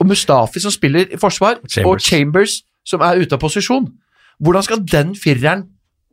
og 0.00 0.06
Mustafi 0.06 0.60
som 0.60 0.70
spiller 0.70 1.06
i 1.08 1.16
forsvar, 1.16 1.56
og 1.62 1.70
Chambers. 1.70 2.04
Chambers 2.04 2.56
som 2.84 3.00
er 3.00 3.22
ute 3.22 3.32
av 3.32 3.40
posisjon. 3.40 3.86
Hvordan 4.44 4.66
skal 4.66 4.82
den 4.84 5.14
fireren 5.16 5.64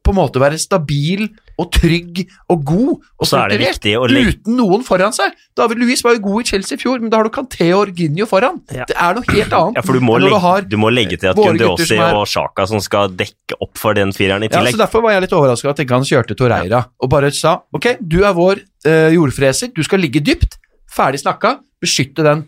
på 0.04 0.14
en 0.14 0.20
måte 0.22 0.40
være 0.40 0.58
stabil 0.62 1.28
og 1.62 1.70
trygg 1.76 2.24
og 2.52 2.64
god 2.68 2.90
og 2.92 3.26
er 3.26 3.30
strukturert, 3.30 3.86
legge- 4.12 4.34
uten 4.36 4.58
noen 4.58 4.84
foran 4.88 5.14
seg? 5.16 5.36
David 5.58 5.82
Louis 5.84 6.02
var 6.04 6.16
jo 6.18 6.24
god 6.26 6.42
i 6.42 6.48
Chelsea 6.52 6.78
i 6.80 6.82
fjor, 6.82 7.00
men 7.04 7.12
da 7.14 7.20
har 7.22 7.28
du 7.30 7.32
Kanté 7.36 7.68
og 7.76 7.84
Orginio 7.88 8.26
foran. 8.30 8.58
Ja. 8.74 8.88
Det 8.90 8.98
er 8.98 9.18
noe 9.20 9.28
helt 9.30 9.54
annet. 9.58 9.76
Ja, 9.80 9.86
for 9.86 9.94
du 10.00 10.04
må, 10.06 10.18
legge, 10.22 10.40
du, 10.66 10.70
du 10.74 10.78
må 10.82 10.90
legge 10.94 11.20
til 11.22 11.32
at 11.32 11.40
Gundiosi 11.40 11.96
er- 11.98 12.18
og 12.18 12.26
Sjaka 12.32 12.66
som 12.72 12.82
skal 12.84 13.14
dekke 13.16 13.60
opp 13.62 13.78
for 13.80 13.94
den 13.98 14.12
fireren 14.16 14.44
i 14.44 14.50
Ja, 14.50 14.58
tillegg. 14.58 14.76
så 14.76 14.84
Derfor 14.86 15.06
var 15.06 15.16
jeg 15.16 15.28
litt 15.28 15.36
overraska 15.38 15.70
at 15.76 15.84
ikke 15.86 16.00
han 16.02 16.08
kjørte 16.08 16.36
Torreira 16.40 16.84
og 17.00 17.10
bare 17.14 17.30
sa 17.36 17.60
ok, 17.76 17.94
du 18.02 18.24
er 18.26 18.34
vår 18.38 18.64
eh, 18.86 19.12
jordfreser, 19.16 19.72
du 19.76 19.84
skal 19.86 20.02
ligge 20.04 20.20
dypt. 20.26 20.58
Ferdig 20.92 21.22
snakka. 21.22 21.60
Beskytte 21.82 22.24
den 22.26 22.42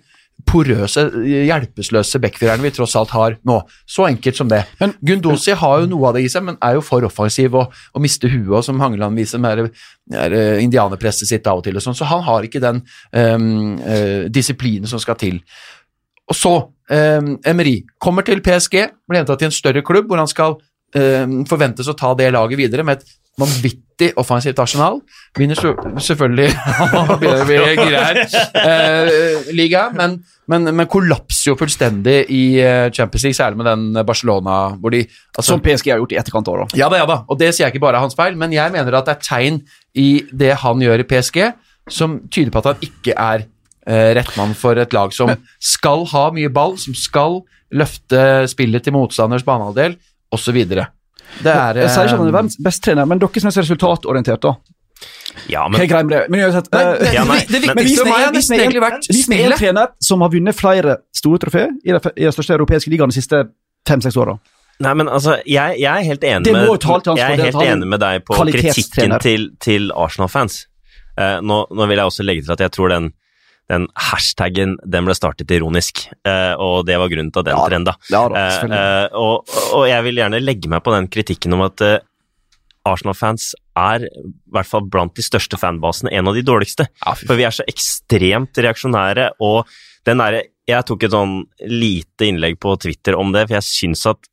porøse, 0.47 1.05
hjelpeløse 1.23 2.19
backfirerne 2.21 2.65
vi 2.65 2.71
tross 2.75 2.95
alt 2.99 3.13
har 3.15 3.35
nå. 3.47 3.59
Så 3.89 4.07
enkelt 4.07 4.37
som 4.37 4.49
det. 4.51 4.63
Men 4.79 4.95
Gundosi 5.05 5.55
har 5.57 5.83
jo 5.83 5.89
noe 5.91 6.09
av 6.09 6.17
det 6.17 6.25
i 6.25 6.31
seg, 6.31 6.45
men 6.47 6.57
er 6.63 6.77
jo 6.77 6.83
for 6.85 7.05
offensiv 7.07 7.55
og, 7.59 7.73
og 7.93 8.03
mister 8.03 8.31
huet, 8.33 8.51
og 8.59 8.65
som 8.65 8.81
Hangeland 8.83 9.17
viser 9.19 9.41
med 9.43 9.65
eh, 9.67 10.59
indianerpresset 10.63 11.29
sitt 11.29 11.47
av 11.49 11.61
og 11.61 11.67
til 11.67 11.79
og 11.79 11.85
sånn. 11.85 11.97
Så 11.97 12.09
han 12.09 12.25
har 12.27 12.47
ikke 12.47 12.63
den 12.63 12.83
um, 12.83 13.47
uh, 13.79 14.25
disiplinen 14.33 14.89
som 14.89 15.01
skal 15.01 15.17
til. 15.21 15.39
Og 16.29 16.37
så, 16.37 16.53
um, 16.91 17.33
Emery 17.47 17.79
kommer 18.01 18.25
til 18.27 18.43
PSG, 18.43 18.77
blir 19.07 19.23
henta 19.23 19.37
til 19.39 19.51
en 19.51 19.55
større 19.55 19.83
klubb 19.85 20.11
hvor 20.11 20.21
han 20.21 20.31
skal 20.31 20.57
um, 20.57 21.43
forventes 21.49 21.89
å 21.89 21.97
ta 21.99 22.13
det 22.19 22.31
laget 22.35 22.59
videre 22.59 22.85
med 22.87 22.99
et 22.99 23.19
vanvittig 23.39 24.11
offensivt 24.19 24.59
arsenal. 24.61 24.99
Vinner 25.37 25.57
selvfølgelig 25.57 26.49
her. 28.03 28.19
Eh, 28.61 29.53
liga, 29.55 29.87
men, 29.95 30.19
men, 30.51 30.69
men 30.75 30.89
kollapser 30.91 31.51
jo 31.51 31.57
fullstendig 31.57 32.17
i 32.33 32.43
eh, 32.61 32.89
Champions 32.93 33.25
League, 33.25 33.37
særlig 33.39 33.61
med 33.61 33.69
den 33.71 34.05
Barcelona 34.05 34.57
hvor 34.77 34.93
de 34.93 35.03
altså, 35.05 35.47
Som 35.53 35.63
PSG 35.65 35.93
har 35.93 36.01
gjort 36.03 36.13
i 36.13 36.19
etterkant 36.21 36.51
òg, 36.53 36.61
da. 36.63 36.81
ja 36.83 36.91
da, 36.93 37.01
ja 37.01 37.09
da, 37.09 37.19
og 37.25 37.39
det 37.41 37.53
sier 37.53 37.67
jeg 37.67 37.75
ikke 37.75 37.85
bare 37.87 38.01
er 38.01 38.05
hans 38.05 38.17
feil, 38.17 38.37
men 38.37 38.53
jeg 38.53 38.73
mener 38.75 38.99
at 38.99 39.09
det 39.09 39.17
er 39.17 39.25
tegn 39.25 39.61
i 39.97 40.09
det 40.29 40.53
han 40.61 40.81
gjør 40.83 41.03
i 41.03 41.09
PSG, 41.09 41.41
som 41.89 42.21
tyder 42.31 42.53
på 42.53 42.63
at 42.63 42.73
han 42.73 42.85
ikke 42.85 43.17
er 43.17 43.47
eh, 43.87 44.09
rett 44.19 44.33
mann 44.39 44.53
for 44.57 44.77
et 44.79 44.93
lag 44.95 45.13
som 45.15 45.33
skal 45.57 46.05
ha 46.13 46.27
mye 46.35 46.51
ball, 46.53 46.77
som 46.81 46.97
skal 46.97 47.41
løfte 47.73 48.43
spillet 48.51 48.85
til 48.85 48.93
motstanders 48.93 49.45
banehalvdel, 49.47 49.97
osv. 50.33 50.59
Det 51.41 51.51
er 51.51 51.81
Jeg 51.81 51.89
sier 51.89 52.07
ikke 52.07 52.13
at 52.13 52.19
han 52.19 52.27
er 52.27 52.31
eh, 52.31 52.37
verdens 52.37 52.57
beste 52.67 52.87
trener, 52.87 53.09
men 53.09 53.21
dere 53.23 53.43
som 53.43 53.49
er 53.49 53.55
så 53.55 53.65
resultatorientert, 53.65 54.45
da. 54.45 54.55
Ja, 55.49 55.65
Hva 55.65 55.65
er 55.65 55.81
men 55.81 55.89
greia 55.89 56.05
med 56.05 56.13
det? 56.13 56.21
Men 56.31 56.43
uansett, 56.45 56.67
Nei, 56.71 56.83
det, 56.83 57.07
eh, 57.07 57.13
Ja, 57.17 57.23
nei, 57.27 57.39
det, 57.41 57.53
det 57.53 57.61
viktigste 57.65 58.03
for 58.03 58.11
meg 58.11 58.19
har 58.21 58.33
vis 58.33 58.37
nesten 58.37 58.59
egentlig 58.59 58.83
vært 58.83 59.59
trener 59.59 59.93
som 60.09 60.23
har 60.23 60.33
vunnet 60.33 60.57
flere 60.57 60.97
store 61.15 61.41
trofeer 61.41 61.71
i 61.83 61.95
de, 61.95 62.01
i 62.15 62.27
den 62.27 62.35
største 62.35 62.57
europeiske 62.57 62.93
ligaen 62.93 63.11
de 63.11 63.17
siste 63.17 63.41
fem-seks 63.89 64.19
åra. 64.21 64.37
Nei, 64.83 64.93
men 64.97 65.09
altså, 65.09 65.37
jeg, 65.45 65.79
jeg 65.81 65.89
er 65.89 66.05
helt 66.07 66.23
enig 66.25 66.53
med, 66.53 66.69
jeg 67.17 67.23
er 67.23 67.43
helt 67.43 67.59
er 67.61 67.73
enig 67.75 67.89
med 67.89 68.01
deg 68.01 68.23
på 68.25 68.37
kritikken 68.47 69.17
til, 69.21 69.49
til 69.61 69.91
Arsenal-fans. 69.95 70.63
Uh, 71.13 71.37
nå, 71.45 71.59
nå 71.69 71.85
vil 71.89 71.99
jeg 72.01 72.09
også 72.09 72.25
legge 72.25 72.45
til 72.47 72.55
at 72.55 72.63
jeg 72.63 72.73
tror 72.73 72.89
den, 72.89 73.11
den 73.71 73.87
hashtaggen 73.95 74.75
den 74.83 75.05
ble 75.07 75.15
startet 75.15 75.51
ironisk, 75.55 76.03
eh, 76.27 76.53
og 76.59 76.85
det 76.87 76.97
var 76.99 77.11
grunnen 77.11 77.31
til 77.31 77.43
at 77.43 77.47
den 77.47 77.55
Ja, 77.57 77.67
trenda. 77.69 77.93
Ja 78.11 78.23
da, 78.29 78.41
Eh, 78.43 78.73
eh, 78.79 79.05
og, 79.15 79.53
og 79.73 79.85
jeg 79.87 80.03
vil 80.03 80.19
gjerne 80.19 80.41
legge 80.43 80.71
meg 80.71 80.83
på 80.83 80.93
den 80.95 81.07
kritikken 81.07 81.55
om 81.55 81.63
at 81.67 81.83
Arsenal-fans 82.83 83.53
er, 83.79 84.03
i 84.03 84.31
hvert 84.51 84.67
fall 84.67 84.83
blant 84.91 85.15
de 85.15 85.23
største 85.23 85.57
fanbasene, 85.59 86.11
en 86.11 86.27
av 86.27 86.35
de 86.35 86.43
dårligste. 86.45 86.89
Ja, 87.05 87.13
For 87.15 87.39
vi 87.39 87.45
er 87.47 87.55
så 87.55 87.65
ekstremt 87.69 88.59
reaksjonære, 88.59 89.31
og 89.43 89.69
den 90.07 90.19
derre 90.23 90.49
Jeg 90.63 90.85
tok 90.87 91.01
et 91.03 91.11
sånn 91.11 91.41
lite 91.67 92.23
innlegg 92.23 92.55
på 92.63 92.71
Twitter 92.79 93.17
om 93.19 93.33
det, 93.35 93.49
for 93.49 93.57
jeg 93.57 93.65
syns 93.67 94.05
at 94.07 94.29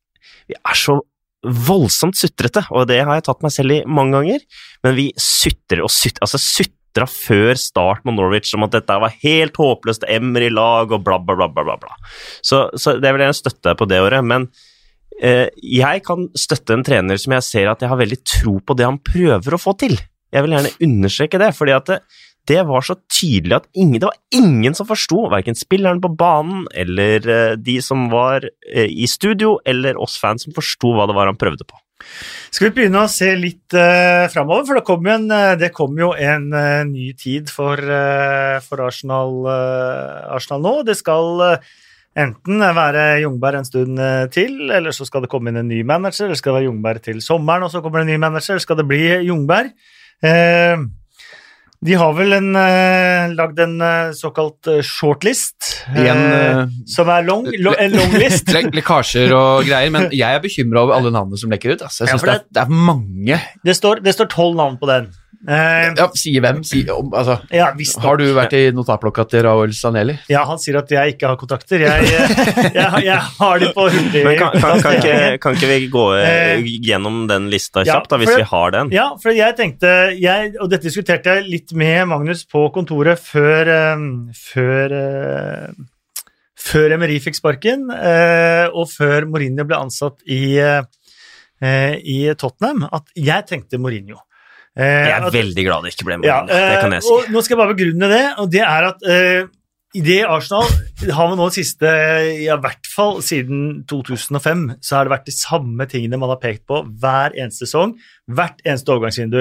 vi 0.46 0.54
er 0.54 0.78
så 0.78 1.00
voldsomt 1.42 2.14
sutrete, 2.14 2.62
og 2.70 2.86
det 2.86 3.00
har 3.02 3.18
jeg 3.18 3.24
tatt 3.26 3.42
meg 3.42 3.50
selv 3.50 3.74
i 3.74 3.80
mange 3.82 4.14
ganger, 4.14 4.44
men 4.86 4.94
vi 4.94 5.08
sutrer 5.18 5.82
og 5.82 5.90
sutrer, 5.90 6.22
altså 6.22 6.38
sutra 6.90 7.06
før 7.06 7.54
start 7.54 8.04
med 8.04 8.16
Norwich 8.18 8.54
om 8.54 8.64
at 8.64 8.72
dette 8.74 8.92
var 9.00 9.14
helt 9.22 9.56
håpløst 9.56 10.04
Emry 10.08 10.50
lag 10.50 10.90
og 10.92 11.04
bla, 11.04 11.18
bla, 11.18 11.36
bla. 11.36 11.48
bla, 11.48 11.76
bla. 11.76 11.96
Så, 12.42 12.70
så 12.74 12.98
det 12.98 13.12
vil 13.12 13.22
jeg 13.22 13.34
støtte 13.34 13.76
på 13.76 13.86
det 13.86 14.00
året. 14.00 14.24
Men 14.24 14.48
eh, 15.22 15.48
jeg 15.62 16.02
kan 16.04 16.28
støtte 16.34 16.74
en 16.74 16.84
trener 16.84 17.16
som 17.16 17.32
jeg 17.32 17.46
ser 17.46 17.70
at 17.70 17.80
jeg 17.80 17.90
har 17.90 18.00
veldig 18.00 18.22
tro 18.24 18.58
på 18.60 18.74
det 18.74 18.86
han 18.86 18.98
prøver 18.98 19.54
å 19.54 19.60
få 19.60 19.76
til. 19.78 19.96
Jeg 20.30 20.44
vil 20.44 20.54
gjerne 20.54 20.76
understreke 20.86 21.38
det, 21.42 21.52
fordi 21.56 21.74
at 21.74 21.86
det, 21.90 22.00
det 22.46 22.62
var 22.66 22.82
så 22.86 22.96
tydelig 23.10 23.56
at 23.60 23.68
ingen, 23.74 24.00
det 24.00 24.08
var 24.08 24.18
ingen 24.34 24.74
som 24.74 24.86
forsto, 24.88 25.28
verken 25.30 25.58
spilleren 25.58 26.00
på 26.02 26.10
banen 26.14 26.66
eller 26.74 27.26
eh, 27.26 27.54
de 27.58 27.78
som 27.82 28.08
var 28.12 28.46
eh, 28.46 28.90
i 28.90 29.06
studio, 29.10 29.58
eller 29.66 29.98
oss 30.00 30.18
fans 30.18 30.46
som 30.46 30.54
forsto 30.56 30.94
hva 30.96 31.06
det 31.10 31.18
var 31.18 31.30
han 31.30 31.38
prøvde 31.38 31.66
på. 31.66 31.78
Skal 32.50 32.68
vi 32.68 32.74
begynne 32.80 33.04
å 33.04 33.10
se 33.10 33.30
litt 33.38 33.76
uh, 33.76 34.26
framover? 34.32 34.66
For 34.68 34.80
det 34.80 34.84
jo 35.06 35.14
en, 35.14 35.28
uh, 35.32 35.52
det 35.60 35.70
kom 35.76 35.98
jo 36.00 36.10
en 36.14 36.48
uh, 36.54 36.82
ny 36.88 37.12
tid 37.18 37.52
for, 37.52 37.78
uh, 37.78 38.58
for 38.64 38.84
Arsenal, 38.88 39.36
Arsenal, 40.34 40.64
nå. 40.64 40.74
Det 40.88 40.98
skal 40.98 41.58
enten 42.20 42.64
være 42.74 43.04
Jungberg 43.22 43.60
en 43.60 43.68
stund 43.68 44.00
til, 44.34 44.56
eller 44.74 44.94
så 44.94 45.06
skal 45.06 45.24
det 45.24 45.30
komme 45.30 45.52
inn 45.52 45.60
en 45.62 45.70
ny 45.70 45.84
manager, 45.86 46.26
eller 46.26 46.40
skal 46.40 46.52
det 46.52 46.58
være 46.58 46.68
Jungberg 46.68 47.04
til 47.06 47.22
sommeren, 47.24 47.68
og 47.68 47.72
så 47.72 47.82
kommer 47.84 48.02
det 48.02 48.08
en 48.08 48.16
ny 48.16 48.22
manager, 48.26 48.56
eller 48.56 48.66
skal 48.66 48.80
det 48.80 48.88
bli 48.90 49.04
Jungberg? 49.28 49.70
Uh, 50.20 50.90
de 51.86 51.94
har 51.96 52.12
vel 52.12 52.34
en, 52.36 52.48
uh, 52.52 53.30
lagd 53.32 53.60
en 53.64 53.76
uh, 53.80 54.10
såkalt 54.16 54.68
uh, 54.68 54.80
shortlist, 54.84 55.70
Igjen, 55.96 56.74
som 56.90 57.08
er 57.08 57.24
long, 57.24 57.46
lo, 57.64 57.72
en 57.80 57.94
long 57.96 58.12
list. 58.20 58.50
Le 58.54 58.66
lekkasjer 58.76 59.32
og 59.36 59.64
greier, 59.64 59.88
men 59.94 60.10
jeg 60.12 60.28
er 60.36 60.42
bekymra 60.44 60.82
over 60.84 60.98
alle 60.98 61.12
navnene 61.14 61.40
som 61.40 61.52
lekker 61.54 61.72
ut. 61.76 61.86
Altså. 61.88 62.04
Jeg 62.04 62.10
Ja, 62.10 62.18
synes 62.18 62.26
for 62.26 62.32
det, 62.32 62.36
er, 62.42 62.46
det 62.52 62.62
er 62.66 62.74
mange. 62.90 63.40
Det 63.64 63.76
står 63.78 64.04
det 64.04 64.14
står 64.18 64.28
tolv 64.36 64.58
navn 64.60 64.76
på 64.82 64.90
den. 64.92 65.08
Eh, 65.48 65.94
Ja, 65.96 66.06
Sier 66.12 66.42
hvem? 66.44 66.58
Si, 66.68 66.82
om- 66.92 67.14
altså, 67.16 67.38
ja, 67.50 67.70
har 68.02 68.16
du 68.20 68.24
vært 68.36 68.52
i 68.58 68.70
notatblokka 68.76 69.24
til 69.30 69.42
Raoul 69.46 69.72
Saneli? 69.72 70.18
Ja, 70.28 70.42
han 70.44 70.58
sier 70.60 70.76
at 70.82 70.90
jeg 70.92 71.14
ikke 71.14 71.30
har 71.30 71.36
kontakter. 71.40 71.80
Jeg, 71.80 72.04
jeg, 72.10 72.34
jeg, 72.76 73.04
jeg 73.06 73.16
har 73.38 73.58
de 73.62 73.70
på 73.72 73.86
hurtig 73.88 74.24
kan, 74.38 74.52
kan, 74.60 74.82
kan, 74.84 74.98
ikke, 74.98 75.38
kan 75.40 75.56
ikke 75.56 75.70
vi 75.70 75.88
gå 75.94 76.04
eh, 76.18 76.28
Eh, 76.60 76.66
gjennom 76.84 77.22
den 77.30 77.48
lista 77.52 77.80
ja, 77.86 77.94
kjapt, 77.96 78.10
da, 78.12 78.18
hvis 78.20 78.28
for- 78.34 78.42
vi 78.42 78.48
har 78.52 78.70
den? 78.76 78.92
Ja, 78.92 79.06
for 79.22 79.32
jeg 79.32 79.56
tenkte 79.56 79.94
jeg, 80.20 80.52
Og 80.60 80.68
dette 80.70 80.88
diskuterte 80.90 81.38
jeg 81.38 81.48
litt 81.48 81.72
med 81.72 82.06
Magnus 82.12 82.44
på 82.44 82.66
kontoret 82.74 83.18
før 83.18 83.70
um, 83.96 84.06
Før 84.36 84.92
uh, 84.92 85.84
Før 86.60 86.92
Emery 86.92 87.16
fikk 87.24 87.38
sparken, 87.38 87.86
eh, 87.96 88.66
og 88.76 88.90
før 88.92 89.24
Mourinho 89.24 89.64
ble 89.64 89.78
ansatt 89.80 90.18
i, 90.28 90.58
eh, 90.60 91.94
i 92.04 92.18
Tottenham, 92.36 92.84
at 92.92 93.08
jeg 93.16 93.46
tenkte 93.48 93.80
Mourinho. 93.80 94.18
Eh, 94.78 94.84
Jeg 95.08 95.14
er 95.16 95.26
at- 95.26 95.32
veldig 95.34 95.64
glad 95.66 95.82
det 95.82 95.94
ikke 95.96 96.06
ble 96.06 96.20
Ja, 96.24 96.42
det 96.46 96.80
kan 96.80 96.92
jeg 96.94 97.02
eh, 97.02 97.06
si. 97.06 97.10
Og 97.12 97.32
nå 97.34 97.42
skal 97.42 97.56
jeg 97.56 97.62
bare 97.64 97.74
begrunne 97.74 98.08
det, 98.12 98.26
og 98.38 98.50
det 98.52 98.60
er 98.62 98.84
at 98.90 99.02
eh, 99.08 99.48
i 99.92 100.00
det 100.06 100.20
Arsenal 100.22 100.68
har 101.10 101.28
man 101.28 101.36
nå 101.40 101.48
det 101.50 101.56
siste, 101.64 101.90
ja, 102.44 102.54
i 102.54 102.60
hvert 102.62 102.86
fall 102.86 103.18
siden 103.26 103.84
2005, 103.90 104.76
så 104.80 104.96
har 104.96 105.08
det 105.08 105.10
vært 105.16 105.26
de 105.26 105.34
samme 105.34 105.86
tingene 105.90 106.16
man 106.20 106.30
har 106.30 106.38
pekt 106.38 106.62
på 106.70 106.84
hver 107.02 107.34
eneste 107.34 107.66
sesong, 107.66 107.96
hvert 108.30 108.62
eneste 108.64 108.92
overgangsvindu. 108.94 109.40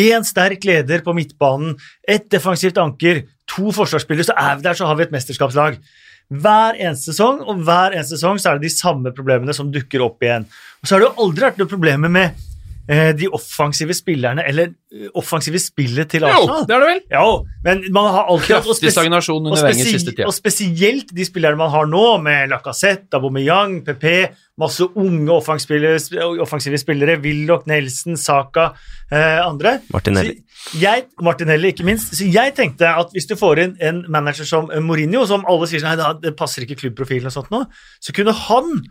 Én 0.00 0.24
sterk 0.24 0.64
leder 0.64 1.04
på 1.04 1.12
midtbanen, 1.12 1.76
ett 2.08 2.30
defensivt 2.32 2.80
anker, 2.80 3.26
to 3.46 3.68
forsvarsspillere, 3.76 4.24
så 4.30 4.38
er 4.40 4.56
vi 4.56 4.62
der, 4.62 4.78
så 4.80 4.86
har 4.88 4.96
vi 4.96 5.02
et 5.04 5.12
mesterskapslag. 5.12 5.76
Hver 6.32 6.78
eneste 6.80 7.12
sesong, 7.12 7.42
og 7.44 7.60
hver 7.66 7.92
eneste 7.92 8.16
sesong 8.16 8.40
så 8.40 8.54
er 8.54 8.58
det 8.58 8.70
de 8.70 8.74
samme 8.74 9.12
problemene 9.12 9.52
som 9.52 9.68
dukker 9.74 10.00
opp 10.06 10.24
igjen. 10.24 10.48
Og 10.80 10.88
så 10.88 10.94
har 10.96 11.02
det 11.04 11.10
jo 11.10 11.26
aldri 11.26 11.44
vært 11.50 11.60
noe 11.60 11.68
problemer 11.68 12.08
med 12.08 12.32
eh, 12.32 12.48
de 13.16 13.28
offensive 13.30 13.94
spillerne, 13.94 14.42
eller 14.48 14.72
eh, 14.92 15.06
offensive 15.14 15.58
spillet 15.62 16.08
til 16.10 16.24
Arsenal. 16.24 16.64
det 16.66 16.74
er 16.74 16.80
det 16.82 16.88
vel. 16.88 17.02
Ja, 17.10 17.26
men 17.64 17.84
man 17.94 18.08
har 18.12 18.26
alltid 18.32 18.56
hatt 18.56 18.66
og 18.66 18.72
Kraftig 18.74 18.90
stagnasjon 18.92 19.38
og, 19.46 19.52
under 19.52 19.68
Wenger 19.68 19.84
siste 19.92 20.10
tida. 20.16 20.26
og 20.26 20.34
spesielt 20.34 21.12
de 21.14 21.24
spillerne 21.24 21.56
man 21.60 21.70
har 21.70 21.86
nå, 21.86 22.06
med 22.22 22.50
Lacassette, 22.50 23.14
Aubameyang, 23.14 23.84
PP, 23.86 24.06
masse 24.58 24.84
unge 24.98 25.30
offensive, 25.32 26.78
spillere, 26.82 27.16
Willoch, 27.22 27.66
Nelson, 27.70 28.16
Saka, 28.16 28.72
eh, 29.10 29.38
andre. 29.46 29.78
Martinelli. 29.92 30.40
Jeg, 30.78 31.06
Martinelli, 31.22 31.72
ikke 31.72 31.84
minst. 31.86 32.12
Så 32.14 32.26
jeg 32.30 32.54
tenkte 32.54 32.86
at 32.94 33.10
hvis 33.14 33.26
du 33.30 33.34
får 33.38 33.58
inn 33.64 33.76
en 33.82 34.02
manager 34.12 34.46
som 34.46 34.70
eh, 34.70 34.82
Mourinho, 34.84 35.24
som 35.26 35.46
alle 35.50 35.66
sier 35.70 35.82
sånn, 35.82 35.96
nei, 35.96 36.02
det- 36.18 36.22
det 36.28 36.36
passer 36.38 36.62
ikke 36.66 36.78
klubbprofilen 36.84 37.26
og 37.26 37.32
sånt 37.34 37.50
nå, 37.50 37.64
så 38.00 38.14
kunne 38.14 38.32
han 38.32 38.82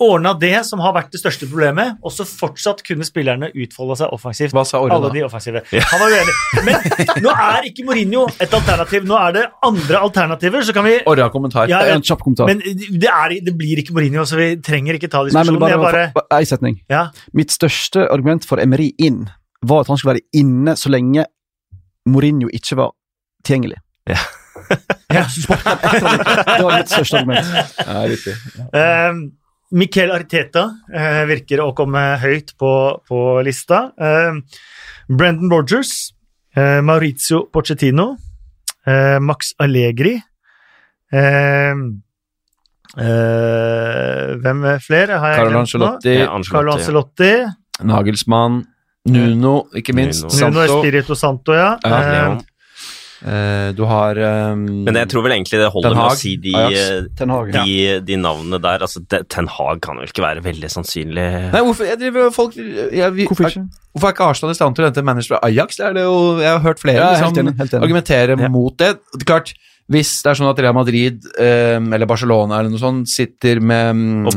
ordna 0.00 0.32
det 0.38 0.64
som 0.68 0.80
har 0.84 0.94
vært 0.96 1.10
det 1.14 1.20
største 1.20 1.46
problemet, 1.50 1.96
og 2.04 2.12
så 2.14 2.24
fortsatt 2.28 2.82
kunne 2.86 3.04
spillerne 3.06 3.50
utfolde 3.52 3.96
seg 4.00 4.12
offensivt. 4.16 4.54
Hva 4.56 4.64
sa 4.68 4.80
Orre 4.80 4.96
Alle 4.96 5.10
de 5.14 5.24
offensive. 5.26 5.62
Han 5.72 6.02
var 6.02 6.14
uenig. 6.14 6.34
Men 6.66 7.24
nå 7.24 7.34
er 7.34 7.68
ikke 7.70 7.84
Mourinho 7.88 8.26
et 8.40 8.54
alternativ, 8.56 9.04
nå 9.08 9.18
er 9.20 9.36
det 9.36 9.44
andre 9.66 10.00
alternativer, 10.04 10.64
så 10.66 10.74
kan 10.76 10.86
vi 10.88 10.96
Orre 11.10 11.26
har 11.26 11.34
kommentar. 11.34 11.68
Ja, 11.72 11.82
en 11.94 12.04
kjapp 12.06 12.22
kommentar. 12.24 12.48
Men 12.50 12.60
det, 12.64 13.10
er, 13.10 13.36
det 13.44 13.56
blir 13.58 13.80
ikke 13.82 13.96
Mourinho, 13.96 14.24
så 14.28 14.38
vi 14.40 14.50
trenger 14.64 14.96
ikke 15.00 15.10
ta 15.12 15.24
Nei, 15.24 15.32
men 15.32 15.56
diskusjonen. 15.56 15.82
bare, 15.84 16.06
bare, 16.16 16.26
Ei 16.40 16.48
setning. 16.48 16.80
ja. 16.90 17.06
Mitt 17.36 17.52
største 17.54 18.06
argument 18.12 18.44
for 18.48 18.60
Emery 18.62 18.90
inn 19.00 19.26
var 19.66 19.82
at 19.84 19.90
han 19.92 19.98
skulle 20.00 20.14
være 20.16 20.26
inne 20.40 20.72
så 20.80 20.88
lenge 20.92 21.24
Mourinho 22.08 22.48
ikke 22.56 22.76
var 22.80 22.94
tilgjengelig. 23.44 23.76
Ja. 24.08 24.20
Det 25.10 26.62
var 26.62 26.76
mitt 26.76 26.90
største 26.90 27.18
argument. 27.18 27.46
Ja, 27.86 28.02
riktig. 28.08 28.34
Eh, 28.76 29.20
Miquel 29.72 30.10
Arteta 30.10 30.64
eh, 30.92 31.22
virker 31.30 31.60
å 31.62 31.70
komme 31.78 32.00
høyt 32.22 32.56
på, 32.58 32.70
på 33.06 33.20
lista. 33.46 33.92
Eh, 33.94 34.40
Brendan 35.10 35.48
Borgers, 35.52 36.12
eh, 36.56 36.80
Maurizio 36.82 37.44
Pochettino, 37.54 38.16
eh, 38.86 39.18
Max 39.22 39.52
Allegri 39.62 40.16
eh, 41.12 41.74
eh, 42.98 44.26
Hvem 44.42 44.64
er 44.72 44.82
flere? 44.84 45.18
Har 45.22 45.34
jeg 45.34 45.40
Carlo? 45.44 45.62
Ancelotti, 45.64 46.14
Ja, 46.18 46.28
Ancelotti, 46.34 46.50
Carlo 46.56 46.70
ja. 46.74 46.78
Ancelotti. 46.80 47.32
Nagelsmann, 47.90 48.60
Nuno, 49.10 49.54
ikke 49.74 49.94
minst. 49.96 50.26
Nuno. 50.26 50.34
Nuno 50.50 50.60
Santo. 50.66 50.80
Espirito 50.80 51.14
Santo, 51.16 51.54
ja. 51.56 51.70
Ja. 51.84 52.00
Eh, 52.34 52.38
du 53.76 53.82
har 53.84 54.16
um, 54.54 54.62
Men 54.86 54.96
jeg 54.96 55.10
tror 55.12 55.26
vel 55.26 55.34
egentlig 55.36 55.60
det 55.60 55.68
holder 55.74 55.96
med 55.96 56.06
å 56.06 56.16
si 56.16 56.36
de, 56.40 56.54
Ten 57.18 57.32
Hag. 57.34 57.50
de, 57.52 57.74
de 58.06 58.16
navnene 58.16 58.60
der. 58.64 58.84
Altså, 58.86 59.02
de, 59.04 59.22
Ten 59.28 59.48
Hag 59.50 59.82
kan 59.84 60.00
vel 60.00 60.08
ikke 60.08 60.24
være 60.24 60.44
veldig 60.46 60.70
sannsynlig 60.72 61.26
Nei, 61.52 61.60
hvorfor 61.66 61.88
jeg 61.90 62.00
driver 62.00 62.30
folk 62.32 62.56
jeg, 62.56 63.10
vi, 63.16 63.26
Hvorfor 63.28 63.50
ikke? 63.50 63.66
Hvorfor 63.92 64.08
er 64.08 64.14
ikke 64.16 64.28
Arsenal 64.32 64.54
i 64.54 64.58
stand 64.60 64.78
til 64.78 64.86
å 64.86 64.88
hente 64.88 65.04
manager 65.04 65.34
fra 65.34 65.42
Ajax? 65.50 65.76
Det 65.80 65.88
er 65.90 65.98
det 65.98 66.04
jo, 66.06 66.20
jeg 66.40 66.52
har 66.54 66.62
hørt 66.64 66.80
flere 66.80 67.00
Ja, 67.00 67.08
er 67.10 67.18
liksom, 67.26 67.42
enig, 67.42 67.56
Ja. 68.46 68.48
mot 68.54 68.76
det. 68.78 68.94
Det 69.16 69.24
er 69.24 69.28
klart, 69.34 69.52
Hvis 69.90 70.12
det 70.22 70.30
er 70.30 70.38
sånn 70.38 70.50
at 70.52 70.60
Real 70.62 70.76
Madrid 70.76 71.24
eh, 71.42 71.74
eller 71.82 72.06
Barcelona 72.06 72.60
eller 72.60 72.70
noe 72.70 72.78
sånt 72.78 73.10
sitter 73.10 73.58
med 73.58 73.96
mm, 73.98 74.28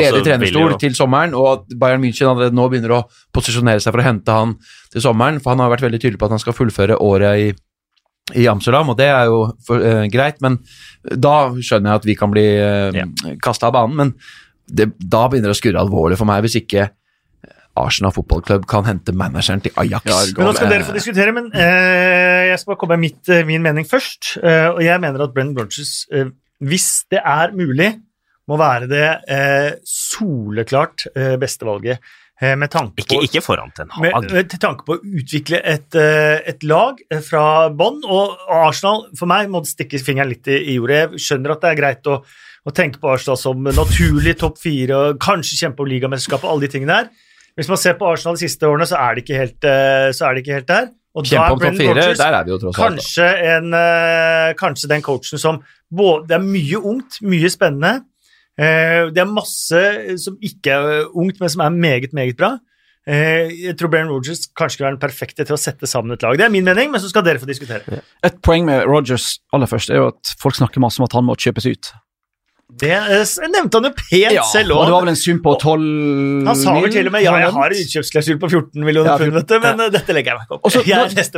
ledig 0.00 0.22
trenerstol 0.24 0.78
til 0.80 0.94
sommeren, 0.96 1.34
og 1.36 1.48
at 1.50 1.74
Bayern 1.76 2.00
München 2.00 2.30
allerede 2.30 2.56
nå 2.56 2.64
begynner 2.72 2.94
å 2.96 3.02
posisjonere 3.36 3.84
seg 3.84 3.92
for 3.92 4.00
å 4.00 4.06
hente 4.08 4.32
han 4.32 4.54
til 4.94 5.04
sommeren, 5.04 5.42
for 5.44 5.52
han 5.52 5.60
har 5.60 5.74
vært 5.74 5.84
veldig 5.84 6.00
tydelig 6.00 6.18
på 6.22 6.30
at 6.30 6.34
han 6.38 6.40
skal 6.40 6.56
fullføre 6.56 6.96
året 7.04 7.42
i, 7.44 7.52
i 8.32 8.46
Amsterdam, 8.48 8.88
og 8.88 8.96
det 8.96 9.10
er 9.12 9.28
jo 9.28 9.42
for, 9.66 9.82
uh, 9.84 10.06
greit, 10.08 10.40
men 10.44 10.56
da 11.04 11.52
skjønner 11.58 11.92
jeg 11.92 12.00
at 12.00 12.08
vi 12.08 12.16
kan 12.16 12.32
bli 12.32 12.46
uh, 12.56 12.88
yeah. 12.96 13.36
kasta 13.44 13.68
av 13.68 13.76
banen, 13.76 13.98
men 14.00 14.14
det, 14.64 14.94
da 14.96 15.26
begynner 15.28 15.52
det 15.52 15.58
å 15.58 15.60
skurre 15.60 15.82
alvorlig 15.82 16.16
for 16.16 16.30
meg 16.30 16.46
hvis 16.46 16.62
ikke 16.62 16.88
Arsenal 17.74 18.14
fotballklubb 18.14 18.66
kan 18.70 18.86
hente 18.86 19.12
manageren 19.18 19.62
til 19.64 19.74
Ajax. 19.82 20.06
Ja, 20.06 20.20
Men 20.36 20.48
nå 20.48 20.54
skal 20.54 20.70
dere 20.70 20.86
få 20.86 20.94
diskutere, 20.94 21.34
men 21.34 21.50
uh, 21.50 22.42
jeg 22.48 22.58
skal 22.60 22.72
bare 22.72 22.80
komme 22.80 22.98
med 22.98 23.08
mitt, 23.08 23.22
uh, 23.28 23.42
min 23.48 23.64
mening 23.64 23.88
først. 23.88 24.36
Eh, 24.38 24.68
og 24.70 24.82
jeg 24.84 25.02
mener 25.02 25.24
at 25.24 25.34
Brennan 25.34 25.56
Brunches, 25.56 26.04
eh, 26.14 26.30
hvis 26.62 26.88
det 27.10 27.18
er 27.18 27.54
mulig, 27.56 27.90
må 28.50 28.58
være 28.60 28.88
det 28.90 29.06
eh, 29.32 29.72
soleklart 29.88 31.08
eh, 31.16 31.34
beste 31.40 31.66
valget. 31.66 32.14
Eh, 32.42 32.56
med 32.58 32.70
tanke 32.70 33.04
på 33.06 33.20
ikke 33.22 33.38
foran 33.44 33.70
Ten 33.76 33.92
med, 34.02 34.10
Hag. 34.10 34.24
med 34.26 34.48
med 34.50 34.60
tanke 34.60 34.82
på 34.86 34.96
å 34.96 35.02
utvikle 35.20 35.60
et, 35.62 35.94
eh, 35.94 36.40
et 36.50 36.64
lag 36.66 36.98
eh, 37.06 37.20
fra 37.22 37.70
bånn. 37.70 38.00
Og 38.02 38.48
Arsenal, 38.50 39.04
for 39.18 39.30
meg, 39.30 39.52
må 39.52 39.62
stikke 39.68 40.00
fingeren 40.02 40.32
litt 40.32 40.50
i, 40.50 40.58
i 40.72 40.74
jordet. 40.74 41.14
Jeg 41.14 41.22
skjønner 41.28 41.54
at 41.54 41.62
det 41.62 41.70
er 41.70 41.78
greit 41.78 42.10
å, 42.10 42.18
å 42.66 42.74
tenke 42.74 42.98
på 42.98 43.12
Arsenal 43.12 43.38
som 43.38 43.62
naturlig 43.62 44.34
topp 44.40 44.58
fire, 44.58 44.98
og 44.98 45.22
kanskje 45.22 45.60
kjempe 45.62 45.84
om 45.84 45.92
ligamesterskapet, 45.92 46.50
alle 46.50 46.66
de 46.66 46.72
tingene 46.74 46.98
der. 46.98 47.30
Hvis 47.54 47.70
man 47.70 47.78
ser 47.78 47.94
på 48.00 48.10
Arsenal 48.10 48.34
de 48.34 48.48
siste 48.48 48.66
årene, 48.66 48.88
så 48.90 48.98
er 48.98 49.14
det 49.14 49.22
ikke 49.22 49.38
helt, 49.38 49.66
så 50.18 50.26
er 50.26 50.34
det 50.34 50.42
ikke 50.42 50.56
helt 50.56 50.72
der. 50.72 50.88
Og 51.14 51.22
da 51.22 51.30
Kjempe 51.30 51.44
er 51.44 51.44
om 51.44 51.52
topp 51.54 51.60
Brendan 51.62 51.78
fire, 51.78 51.92
Rodgers 51.94 52.18
der 52.18 52.34
er 52.34 52.48
vi 52.48 52.50
jo 52.50 52.56
tross 52.58 52.74
alt. 52.74 52.96
kanskje, 52.96 53.28
en, 53.52 53.76
kanskje 54.58 54.90
den 54.90 55.04
coachen 55.06 55.38
som 55.38 55.60
både, 55.86 56.26
Det 56.32 56.34
er 56.34 56.42
mye 56.42 56.80
ungt, 56.82 57.20
mye 57.22 57.50
spennende. 57.54 57.92
Eh, 58.54 59.10
det 59.14 59.18
er 59.24 59.30
masse 59.30 59.80
som 60.22 60.36
ikke 60.44 60.76
er 60.76 61.08
ungt, 61.10 61.40
men 61.42 61.50
som 61.50 61.64
er 61.64 61.74
meget, 61.74 62.12
meget 62.14 62.36
bra. 62.38 62.52
Eh, 63.04 63.50
jeg 63.66 63.74
tror 63.76 63.90
Baron 63.92 64.08
Rogers 64.14 64.46
kanskje 64.56 64.78
kan 64.80 64.86
være 64.86 64.94
den 64.96 65.02
perfekte 65.02 65.44
til 65.44 65.56
å 65.56 65.60
sette 65.60 65.88
sammen 65.90 66.14
et 66.14 66.22
lag. 66.24 66.38
Det 66.40 66.46
er 66.46 66.54
min 66.54 66.64
mening, 66.64 66.92
men 66.94 67.02
så 67.02 67.10
skal 67.10 67.24
dere 67.26 67.42
få 67.42 67.48
diskutere. 67.50 68.00
Et 68.24 68.38
poeng 68.46 68.64
med 68.64 68.86
Rogers 68.88 69.40
aller 69.52 69.68
først 69.68 69.90
er 69.92 70.00
jo 70.00 70.06
at 70.14 70.34
folk 70.40 70.56
snakker 70.56 70.80
masse 70.80 71.02
om 71.02 71.08
at 71.08 71.16
han 71.18 71.26
må 71.26 71.36
kjøpes 71.36 71.66
ut. 71.68 71.90
Det 72.80 72.94
eh, 72.96 73.34
nevnte 73.52 73.76
han 73.76 73.90
jo 73.90 73.92
pent 73.98 74.32
Ja, 74.32 74.42
selv 74.48 74.72
òg. 74.72 74.86
det 74.88 74.94
var 74.94 75.02
vel 75.04 75.12
en 75.12 75.18
sum 75.20 75.42
på 75.44 75.52
12 75.60 76.46
Han 76.48 76.56
sa 76.56 76.72
vel 76.80 76.94
til 76.94 77.10
og 77.10 77.12
med 77.12 77.22
ja, 77.22 77.34
jeg 77.42 77.52
har 77.52 77.74
en 77.74 77.82
utkjøpsklausul 77.84 78.38
på 78.40 78.48
14 78.48 78.86
millioner 78.88 79.12
Ja, 79.12 79.18
pund, 79.20 79.52
men 79.66 79.82
ja. 79.84 79.90
dette 79.92 80.16
legger 80.16 80.32
jeg 80.32 80.38
meg 80.40 80.46
ikke 80.48 80.56
opp 80.56 80.64
Og 80.64 80.72
så- 80.72 80.80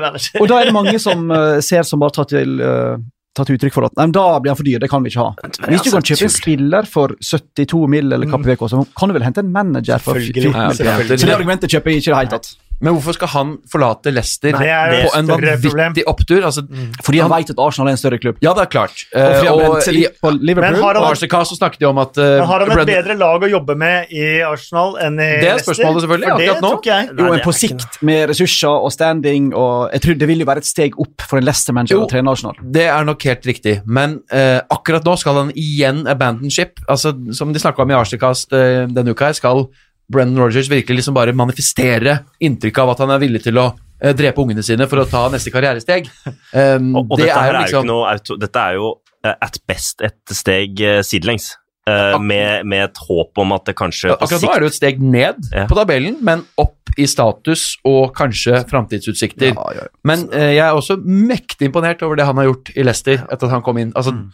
manager. 0.07 0.39
Og 0.41 0.49
da 0.53 0.61
er 0.61 0.71
det 0.71 0.77
mange 0.79 0.95
som 1.03 1.27
ser 1.67 1.83
som 1.83 1.99
bare 2.01 2.15
tar 2.15 2.29
til, 2.31 2.55
uh, 2.63 2.95
tar 3.37 3.49
til 3.49 3.59
uttrykk 3.59 3.75
for 3.77 3.89
at 3.89 3.97
nei, 3.99 4.07
men 4.09 4.15
da 4.17 4.25
blir 4.43 4.53
han 4.55 4.59
for 4.59 4.67
dyr, 4.69 4.81
det 4.83 4.91
kan 4.93 5.05
vi 5.05 5.13
ikke 5.13 5.25
ha. 5.27 5.51
Hvis 5.69 5.85
du 5.87 5.91
kan 5.93 6.07
kjøpe 6.09 6.29
en 6.29 6.35
spiller 6.37 6.89
for 6.89 7.17
72 7.21 7.83
mill. 7.93 8.13
eller 8.17 8.31
hva 8.31 8.41
VK, 8.43 8.69
så 8.73 8.85
kan 8.97 9.13
du 9.13 9.17
vel 9.19 9.27
hente 9.27 9.45
en 9.45 9.53
manager 9.53 10.03
for 10.03 10.17
Selvfølgelig. 10.17 10.53
14 10.55 11.03
mill. 11.03 11.19
Så 11.19 11.27
det 11.29 11.35
argumentet 11.37 11.73
kjøper 11.73 11.93
jeg 11.93 12.03
ikke 12.03 12.11
i 12.11 12.15
det 12.15 12.21
hele 12.23 12.35
tatt. 12.39 12.55
Men 12.81 12.93
hvorfor 12.97 13.15
skal 13.17 13.29
han 13.33 13.53
forlate 13.73 14.13
Leicester 14.13 14.53
Nei, 14.53 14.67
på 15.07 15.13
en 15.17 15.25
større 15.31 15.55
problem. 15.63 15.93
vanvittig 15.95 16.05
opptur? 16.13 16.43
Altså, 16.45 16.65
Fordi 17.03 17.21
han 17.23 17.31
vet 17.33 17.51
at 17.55 17.61
Arsenal 17.65 17.89
er 17.89 17.97
en 17.97 18.01
større 18.03 18.19
klubb. 18.21 18.37
ja, 18.45 18.53
det 18.53 18.63
er 18.67 18.71
klart. 18.73 19.05
Og 19.17 19.37
han 19.47 19.49
og 19.71 19.89
i 19.89 20.07
på 20.21 20.33
Liverpool. 20.41 20.83
Han- 20.83 21.05
Arsenal 21.07 21.47
så 21.49 21.57
snakket 21.57 21.81
de 21.81 21.87
om 21.89 21.99
at 22.03 22.19
uh, 22.19 22.25
Men 22.25 22.47
har 22.51 22.61
han 22.61 22.71
et 22.71 22.75
Brendan- 22.77 22.93
bedre 22.93 23.17
lag 23.17 23.43
å 23.47 23.51
jobbe 23.51 23.77
med 23.81 24.13
i 24.13 24.27
Arsenal 24.45 24.97
enn 25.01 25.17
i 25.19 25.31
Leicester? 25.41 25.47
Det 25.47 25.53
er 25.55 25.65
spørsmålet 25.65 26.05
selvfølgelig, 26.05 26.27
For 26.29 26.37
akkurat 26.37 26.63
nå. 26.67 26.83
jeg. 26.85 27.09
Jo, 27.17 27.31
men 27.33 27.41
på 27.47 27.55
sikt, 27.57 27.99
med 28.03 28.29
ressurser 28.29 28.69
og 28.87 28.93
standing 28.93 29.55
og 29.55 29.91
Jeg 29.93 30.01
tror 30.03 30.19
det 30.19 30.29
vil 30.29 30.39
jo 30.45 30.47
være 30.47 30.59
et 30.65 30.69
steg 30.69 30.99
opp 31.01 31.23
for 31.27 31.39
en 31.41 31.45
Leicester-manager 31.49 32.03
å 32.05 32.09
trene 32.11 32.31
Arsenal. 32.31 32.55
Det 32.61 32.85
er 32.93 33.05
nok 33.09 33.23
helt 33.31 33.47
riktig, 33.47 33.77
men 33.87 34.21
uh, 34.33 34.61
akkurat 34.71 35.05
nå 35.07 35.17
skal 35.17 35.35
han 35.41 35.51
igjen 35.57 36.05
abandon 36.07 36.51
ship. 36.51 36.81
Altså, 36.89 37.15
som 37.33 37.53
de 37.53 37.59
snakka 37.63 37.83
om 37.83 37.91
i 37.91 37.95
Arsenal-kast 37.97 38.53
eh, 38.53 38.85
denne 38.93 39.15
uka, 39.17 39.27
her, 39.31 39.33
skal 39.39 39.65
Brennan 40.13 40.39
Rogers 40.39 40.71
virkelig 40.71 41.01
liksom 41.03 41.17
bare 41.17 41.35
manifestere 41.37 42.21
inntrykket 42.41 42.83
av 42.85 42.95
at 42.95 43.03
han 43.05 43.11
er 43.17 43.23
villig 43.25 43.43
til 43.47 43.59
å 43.59 43.67
eh, 44.01 44.15
drepe 44.17 44.43
ungene 44.45 44.63
sine 44.67 44.87
for 44.91 45.03
å 45.03 45.09
ta 45.11 45.27
neste 45.33 45.51
karrieresteg. 45.55 46.09
Um, 46.55 46.93
Og, 47.01 47.11
og 47.11 47.19
det 47.19 47.27
dette, 47.29 47.37
er 47.43 47.53
er 47.55 47.61
liksom 47.65 47.87
noe 47.91 48.11
auto, 48.15 48.37
dette 48.41 48.63
er 48.71 48.79
jo 48.79 48.93
eh, 49.27 49.35
at 49.35 49.59
best 49.67 50.03
et 50.07 50.37
steg 50.37 50.83
sidelengs. 51.07 51.55
Uh, 51.87 52.17
med, 52.19 52.65
med 52.67 52.81
et 52.89 52.99
håp 52.99 53.39
om 53.39 53.53
at 53.55 53.69
det 53.69 53.77
kanskje 53.79 54.09
Akkurat 54.11 54.43
nå 54.43 54.49
er 54.51 54.59
det 54.59 54.67
jo 54.67 54.71
et 54.73 54.79
steg 54.81 54.97
ned 54.99 55.37
Ja. 55.55 55.69
på 55.71 55.77
tabellen, 55.79 56.17
men 56.27 56.41
opp 56.59 56.91
i 56.99 57.05
status 57.07 57.77
og 57.87 58.09
kanskje 58.17 58.65
framtidsutsikter. 58.67 59.53
Ja, 59.53 59.67
ja. 59.77 59.85
Men 60.03 60.25
uh, 60.33 60.49
jeg 60.51 60.65
er 60.65 60.75
også 60.75 60.97
mektig 61.07 61.69
imponert 61.71 62.03
over 62.03 62.19
det 62.19 62.27
han 62.27 62.41
har 62.43 62.49
gjort 62.49 62.73
i 62.75 62.83
Leicester 62.83 63.23
etter 63.23 63.47
at 63.47 63.55
han 63.55 63.63
kom 63.63 63.79
inn. 63.79 63.93
Altså, 63.95 64.17
Mm. 64.17 64.27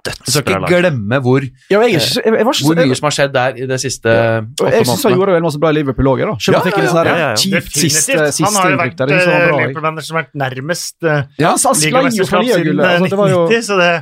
Du 0.00 0.30
skal 0.32 0.44
ikke 0.46 0.68
glemme 0.70 1.18
hvor, 1.20 1.44
Ja, 1.70 1.80
jeg, 1.84 1.98
er 1.98 2.04
jeg, 2.24 2.34
jeg 2.38 2.44
hvor 2.46 2.56
så 2.56 2.72
mye 2.72 2.96
som 2.96 3.06
har 3.10 3.14
skjedd 3.16 3.32
der 3.34 3.58
i 3.60 3.66
det 3.68 3.78
siste 3.82 4.14
ja. 4.14 4.38
åtte 4.40 4.70
jeg 4.78 4.86
syns 4.88 5.04
han 5.04 5.16
gjorde 5.18 5.34
vel 5.36 5.44
masse 5.44 5.60
bra 5.60 5.72
i 5.74 5.76
Liverpool 5.76 6.08
òg, 6.14 6.22
da. 6.24 6.36
Selv 6.40 6.56
om 6.56 6.70
Ja, 6.70 6.72
ja, 6.80 6.92
sånn 6.94 7.10
ja, 7.10 7.16
ja, 7.18 7.26
ja. 7.26 7.34
kjipt 7.42 7.76
siste, 7.76 8.16
siste 8.32 8.46
Han 8.46 8.56
har 8.60 8.70
jo 8.72 8.78
vært 8.80 9.04
eh. 9.04 9.12
Liverpool-manager 9.12 10.08
som 10.08 10.16
har 10.16 10.24
vært 10.24 10.40
nærmest 10.44 10.96
uh, 11.04 11.20
Ja, 11.40 11.52
ligamesterskap 11.58 12.46
siden 12.46 12.48
liagullet. 12.48 12.86
eh, 12.86 12.96
Altså, 12.96 13.12
det 13.12 13.20
var 13.20 13.34
jo 13.34 13.42
1990, 13.50 13.68
så 13.68 13.78
det 13.82 13.92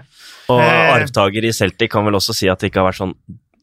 Og 0.48 0.62
Eh. 0.62 0.94
arvtaker 0.94 1.44
i 1.44 1.52
Celtic 1.52 1.90
kan 1.92 2.06
vel 2.06 2.14
også 2.20 2.32
si 2.36 2.48
at 2.48 2.58
det 2.62 2.70
ikke 2.70 2.80
har 2.80 2.88
vært 2.92 3.00
sånn 3.02 3.14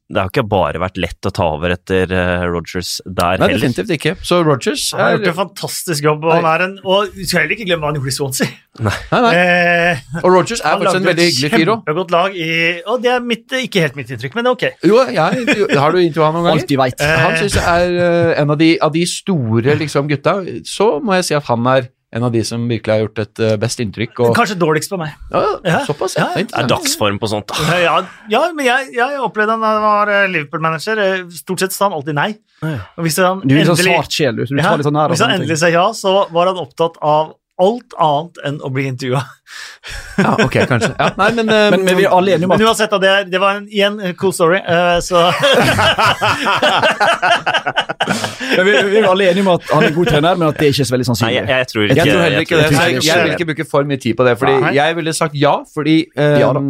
Det 0.06 0.22
har 0.22 0.30
ikke 0.30 0.44
bare 0.46 0.78
vært 0.78 1.00
lett 1.02 1.26
å 1.26 1.32
ta 1.34 1.48
over 1.56 1.72
etter 1.74 2.12
uh, 2.13 2.44
Rogers 2.46 3.00
der 3.08 3.39
Nei, 3.41 3.48
heller. 3.48 3.56
definitivt 3.58 3.94
ikke. 3.96 4.12
Så 4.22 4.38
Rogers 4.46 4.84
Han 4.94 5.02
har 5.02 5.08
er 5.08 5.18
gjort 5.18 5.32
en 5.32 5.38
fantastisk 5.39 6.06
jobb, 6.06 6.28
og 6.30 6.36
han 6.36 6.46
er 6.52 6.63
en 6.68 6.76
Og 6.86 7.15
vi 7.15 7.26
skal 7.26 7.41
heller 7.41 7.56
ikke 7.56 7.65
glemme 7.72 7.82
hva 7.88 7.89
han 7.89 7.98
gjorde 7.98 8.12
i 8.13 8.18
Swansea. 8.20 8.52
Nei, 8.86 8.94
nei. 9.26 9.32
Eh, 9.39 10.04
Og 10.22 10.28
Rogers 10.36 10.62
er 10.62 10.78
faktisk 10.78 11.00
en 11.00 11.10
veldig 11.10 11.26
hyggelig 11.32 11.52
fyr 11.56 11.72
òg. 11.74 11.82
Kjempegodt 11.82 12.13
lag 12.13 12.38
i 12.38 12.52
Og 12.86 13.02
det 13.02 13.12
er 13.15 13.26
mitt, 13.32 13.58
ikke 13.65 13.82
helt 13.88 13.98
mitt 13.98 14.13
inntrykk, 14.13 14.38
men 14.38 14.46
det 14.46 14.52
er 14.54 14.60
ok. 14.60 14.86
Jo, 14.91 15.02
jeg, 15.18 15.76
har 15.82 15.98
du 15.98 16.00
intervjua 16.04 16.30
han 16.30 16.38
noen 16.38 16.48
ganger? 16.52 16.62
Alt 16.62 16.76
vi 16.76 16.80
veit. 16.84 17.02
Eh, 17.02 17.18
Han 17.26 17.38
syns 17.41 17.58
jeg 17.58 17.65
er 17.89 18.00
eh, 18.06 18.32
en 18.44 18.54
av 18.54 18.62
de, 18.62 18.70
av 18.86 18.94
de 18.94 19.06
store 19.10 19.78
liksom, 19.82 20.10
gutta. 20.13 20.38
Så 20.70 20.91
må 21.02 21.18
jeg 21.18 21.32
si 21.32 21.39
at 21.41 21.50
han 21.50 21.65
er 21.74 21.89
en 22.15 22.24
av 22.24 22.32
de 22.32 22.41
som 22.48 22.63
virkelig 22.70 22.94
har 22.94 23.02
gjort 23.04 23.22
et 23.24 23.39
eh, 23.44 23.56
best 23.60 23.82
inntrykk. 23.84 24.20
Og, 24.24 24.36
Kanskje 24.38 24.58
dårligst 24.60 24.91
på 24.94 25.00
meg. 25.02 25.15
ja, 25.32 25.44
Ja, 25.65 25.80
såpass, 25.88 26.15
ja. 26.15 26.30
Det 26.36 26.46
er 26.46 26.50
Det 26.52 26.63
er 26.63 26.70
dagsform 26.72 27.20
på 27.20 27.30
sånt. 27.32 27.48
da. 27.52 27.80
Ja, 27.82 27.96
ja 28.32 28.44
men 28.56 28.65
jeg, 28.65 28.91
jeg 28.96 29.20
opplevde 29.20 29.58
han 29.58 29.65
da 29.65 29.74
han 29.74 29.86
var 29.86 30.13
eh, 30.13 30.28
Liverpool-manager. 30.32 31.02
Eh, 31.06 31.24
Stort 31.36 31.65
sett 31.65 31.76
sa 31.76 31.89
han 31.89 31.98
alltid 31.98 32.15
nei. 32.15 32.30
Og 32.65 33.04
hvis 33.06 33.18
han 33.22 33.41
Du 33.46 33.56
er 33.58 33.65
sånn 33.68 33.82
svart 33.82 34.13
sjel, 34.13 34.38
du. 34.38 34.46
Så 34.46 34.56
du 34.56 34.62
tar 34.62 34.78
litt 34.80 34.88
sånn 34.88 35.02
hvis 35.12 35.26
han 35.26 35.36
endelig 35.36 35.60
sa 35.62 35.70
ja, 35.74 35.89
så 35.94 36.13
var 36.34 36.54
han 36.54 36.62
opptatt 36.62 36.98
av 37.04 37.34
alt 37.62 37.94
annet 38.02 38.39
enn 38.48 38.58
å 38.65 38.70
bli 38.74 38.84
intervjua. 38.89 39.22
Ja, 40.18 40.34
ok, 40.44 40.56
kanskje. 40.68 40.89
Ja, 40.98 41.12
nei, 41.20 41.30
men, 41.38 41.48
uh, 41.48 41.70
Men, 41.72 41.84
men 41.86 41.98
vi 42.00 42.04
er 42.08 42.12
alle 42.15 42.34
enige 42.36 42.48
om 42.48 42.52
Men 42.56 42.62
at 42.63 42.68
uansett, 42.72 42.91
da, 42.91 42.98
det, 43.00 43.12
det 43.32 43.39
var 43.39 43.60
en, 43.60 43.68
igjen 43.72 44.00
en 44.02 44.15
cool 44.20 44.34
story, 44.36 44.60
uh, 44.65 44.98
så 45.06 45.22
men 48.58 48.65
vi, 48.65 48.74
vi 48.89 48.98
er 49.00 49.08
alle 49.10 49.30
enige 49.30 49.44
om 49.46 49.52
at 49.56 49.70
han 49.72 49.84
er 49.84 49.88
en 49.91 49.96
god 49.96 50.12
trener, 50.12 50.39
men 50.39 50.48
at 50.50 50.60
det 50.60 50.72
ikke 50.74 50.84
er 50.84 50.89
så 50.89 50.96
veldig 50.96 51.06
Nei, 51.06 51.10
sannsynlig. 51.12 51.36
jeg, 51.38 51.48
jeg 51.52 51.70
tror 51.72 51.84
Jeg 51.86 51.96
tror 52.10 52.22
heller 52.26 52.46
ikke 52.46 52.60
det. 52.60 52.65
ikke 52.72 52.82
jeg, 52.82 53.06
jeg 53.08 53.24
vil 53.24 53.36
ikke 53.38 53.50
bruke 53.52 53.68
for 53.72 53.89
mye 53.91 54.02
tid 54.02 54.18
på 54.20 54.28
det. 54.28 54.36
Fordi 54.41 54.56
Nei. 54.65 54.74
jeg 54.78 55.00
ville 55.00 55.13
sagt 55.15 55.39
ja, 55.39 55.56
fordi 55.76 55.96
um, 56.18 56.24
Ja 56.41 56.52
da. 56.58 56.62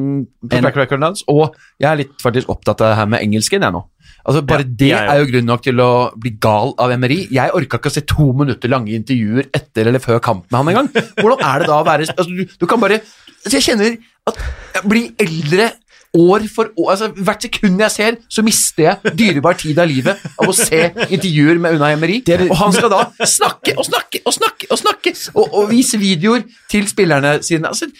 på 0.51 0.61
track 0.67 0.79
recorden 0.83 1.07
hans, 1.09 1.25
og 1.31 1.55
jeg 1.81 1.89
er 1.91 2.01
litt 2.03 2.15
faktisk 2.23 2.51
opptatt 2.53 2.83
av 2.85 2.93
det 2.93 2.97
her 3.01 3.11
med 3.15 3.25
engelsken, 3.25 3.65
jeg 3.65 3.75
nå. 3.75 3.81
Altså 4.25 4.41
Bare 4.47 4.65
det 4.65 4.91
er 4.95 5.19
jo 5.21 5.27
grunn 5.29 5.45
nok 5.45 5.63
til 5.65 5.81
å 5.83 5.91
bli 6.17 6.33
gal 6.41 6.73
av 6.81 6.93
MRI. 6.97 7.27
Jeg 7.35 7.53
orka 7.57 7.77
ikke 7.77 7.91
å 7.91 7.93
se 7.93 8.05
to 8.09 8.31
minutter 8.37 8.71
lange 8.71 8.95
intervjuer 8.97 9.51
etter 9.53 9.91
eller 9.91 10.01
før 10.01 10.21
kamp 10.23 10.47
med 10.49 10.59
han 10.59 10.71
engang. 10.73 10.91
Hvordan 11.19 11.45
er 11.45 11.61
det 11.61 11.69
da 11.69 11.79
å 11.79 11.85
være 11.85 12.09
altså, 12.09 12.29
du, 12.31 12.57
du 12.59 12.65
kan 12.69 12.81
bare 12.81 13.01
altså, 13.03 13.57
Jeg 13.59 13.67
kjenner 13.69 13.97
at 14.25 14.39
jeg 14.75 14.89
blir 14.89 15.11
eldre 15.21 15.69
år 16.15 16.45
for 16.47 16.71
år 16.79 16.91
altså 16.93 17.09
Hvert 17.27 17.45
sekund 17.45 17.81
jeg 17.83 17.91
ser, 17.91 18.17
så 18.31 18.43
mister 18.45 18.83
jeg 18.85 19.15
dyrebar 19.19 19.57
tid 19.59 19.79
av 19.81 19.89
livet 19.91 20.25
av 20.39 20.49
å 20.49 20.55
se 20.55 20.81
intervjuer 21.09 21.59
med 21.61 21.77
Unai 21.77 21.91
Emery. 21.93 22.21
Og 22.47 22.55
han 22.59 22.73
skal 22.73 22.91
da 22.93 23.03
snakke 23.37 23.75
og 23.75 23.85
snakke 23.85 24.23
og 24.23 24.33
snakke 24.33 24.71
og 24.71 24.81
snakke 24.81 25.15
og, 25.35 25.45
og 25.45 25.69
vise 25.69 25.99
videoer 26.01 26.45
til 26.71 26.87
spillerne 26.89 27.37
sine. 27.45 27.69
Altså, 27.69 27.91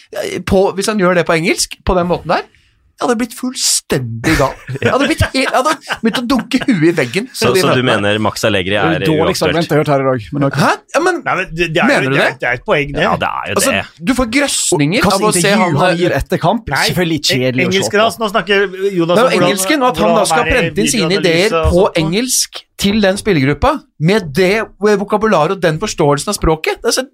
på, 0.48 0.70
hvis 0.78 0.90
han 0.90 1.02
gjør 1.02 1.20
det 1.20 1.28
på 1.28 1.38
engelsk, 1.38 1.78
på 1.86 1.98
den 2.00 2.10
måten 2.10 2.34
der 2.34 2.48
jeg 2.96 3.04
hadde 3.04 3.16
blitt 3.20 3.34
fullstendig 3.36 4.34
gal. 4.40 4.54
Jeg 4.86 4.92
hadde, 4.94 5.08
blitt 5.10 5.24
helt, 5.26 5.36
jeg 5.36 5.52
hadde 5.52 6.00
begynt 6.00 6.20
å 6.22 6.24
dunke 6.32 6.60
huet 6.64 6.86
i 6.88 6.94
veggen. 6.96 7.26
Så, 7.36 7.50
så 7.60 7.74
du 7.76 7.82
mener 7.84 8.20
Max 8.24 8.46
Allegri 8.48 8.78
er 8.80 9.04
uaktuelt? 9.04 9.74
Hæ? 10.56 10.70
Ja, 10.94 11.02
men, 11.04 11.20
Nei, 11.26 11.36
men 11.42 11.50
det, 11.52 11.68
det, 11.76 11.82
er, 11.82 11.90
Mener 11.90 12.08
du 12.08 12.16
det, 12.16 12.22
det? 12.22 12.28
er, 12.28 12.38
det 12.40 12.48
er 12.48 12.60
et 12.60 12.64
poeng, 12.68 12.94
det. 12.96 13.04
Ja, 13.04 13.16
det 13.20 13.28
er 13.28 13.50
jo 13.52 13.58
altså, 13.60 13.74
det. 13.76 14.06
du 14.08 14.14
får 14.16 14.30
grøsninger 14.38 15.10
av 15.12 15.28
å 15.28 15.34
se 15.36 15.52
han 15.52 15.76
han 15.82 16.00
gir 16.00 16.16
etter 16.16 16.42
kamp? 16.42 16.72
Nei, 16.72 16.86
Selvfølgelig 16.92 17.20
kjedelig 17.32 17.68
å 17.68 17.74
se 17.76 17.84
på. 17.98 18.06
nå 18.24 18.32
snakker 18.32 18.64
Jonas 18.96 18.96
om 18.96 19.26
hvordan- 19.26 19.36
engelsken, 19.42 19.84
og 19.84 19.92
at 19.92 20.04
han 20.06 20.16
da 20.16 20.26
skal 20.32 20.50
prente 20.54 20.86
inn 20.86 20.94
sine 20.96 21.20
ideer 21.20 21.60
på 21.76 21.86
engelsk 22.00 22.64
til 22.80 23.00
den 23.04 23.20
spillergruppa, 23.20 23.76
med 24.00 24.32
det 24.36 24.66
vokabularet 24.80 25.58
og 25.58 25.62
den 25.64 25.80
forståelsen 25.80 26.32
av 26.32 26.40
språket. 26.40 26.82
Det 26.84 26.92
er 26.92 26.98
så, 27.02 27.06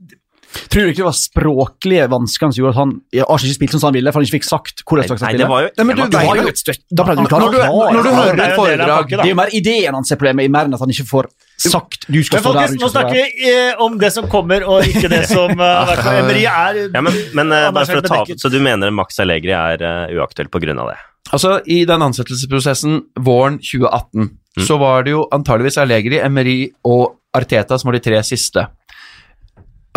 Tror 0.51 0.83
du 0.83 0.89
ikke 0.91 0.99
det 1.01 1.07
var 1.07 1.15
språklige 1.15 2.05
vansker 2.11 2.51
som 2.51 2.59
gjorde 2.59 2.73
at 2.75 2.79
han 2.81 2.91
jeg 3.15 3.23
har 3.27 3.37
ikke 3.39 3.55
spilte 3.55 3.79
som 3.79 3.87
han 3.87 3.95
ville, 3.95 4.11
for 4.11 4.19
han 4.19 4.27
ikke 4.27 4.35
fikk 4.39 4.47
sagt 4.49 4.83
hvordan 4.83 5.07
slags 5.07 5.21
Nei, 5.21 5.27
han 5.31 5.37
det 5.37 5.45
spiller? 5.45 5.51
var 5.51 5.61
jo 5.61 5.69
Nei, 5.77 5.85
men 5.87 5.95
du 5.95 6.01
Du 6.01 6.17
var- 6.17 6.25
har 6.27 6.35
jo 6.41 6.47
et 6.51 6.57
støtt. 6.61 6.81
Da 6.91 7.03
pleier 7.07 7.15
du 7.15 7.21
å 7.21 7.29
Når 7.31 7.51
du- 7.51 7.95
når 7.95 8.03
du 8.03 8.09
hører 8.11 8.39
er 8.41 8.49
et 8.51 8.55
foredrag. 8.59 9.07
Det 9.09 9.19
er 9.19 9.29
jo 9.31 9.35
mer 9.35 9.53
ideen 9.53 9.93
hans 9.93 10.11
er 10.11 10.15
problemet, 10.17 10.49
mer 10.51 10.65
enn 10.65 10.73
at 10.73 10.79
han 10.79 10.89
ikke 10.89 11.07
får 11.07 11.25
sagt 11.61 12.05
du 12.11 12.23
skal 12.23 12.37
Men 12.39 12.43
stå 12.43 12.53
der. 12.53 12.67
nå 12.67 12.89
skal 12.89 12.89
snakker 12.89 13.13
vi 13.13 13.49
eh, 13.51 13.73
om 13.79 13.97
det 13.97 14.11
som 14.11 14.27
kommer, 14.27 14.63
og 14.67 14.83
ikke 14.83 15.07
det 15.09 15.25
som 15.29 15.51
uh, 15.59 15.85
hvert 15.85 16.05
Emery 16.19 16.43
er 16.45 16.89
Ja, 16.93 17.01
men, 17.01 17.13
men 17.33 17.51
eh, 17.51 17.71
bare 17.71 17.85
for 17.85 18.01
å 18.01 18.07
ta 18.07 18.21
opp, 18.23 18.27
Så 18.35 18.49
du 18.51 18.59
mener 18.59 18.91
Max 18.91 19.19
Allegri 19.19 19.51
er 19.53 19.77
uh, 19.81 20.07
uaktuell 20.19 20.49
på 20.49 20.59
grunn 20.59 20.79
av 20.79 20.89
det? 20.89 20.97
Altså, 21.31 21.61
I 21.67 21.85
den 21.85 22.01
ansettelsesprosessen 22.01 23.01
våren 23.19 23.59
2018 23.59 24.29
så 24.65 24.77
var 24.79 25.03
det 25.03 25.11
jo 25.13 25.27
antageligvis 25.31 25.77
Allegri, 25.79 26.19
Emery 26.19 26.71
og 26.83 27.13
Arteta 27.33 27.77
som 27.79 27.87
var 27.87 27.93
de 27.99 28.01
tre 28.03 28.17
siste. 28.27 28.65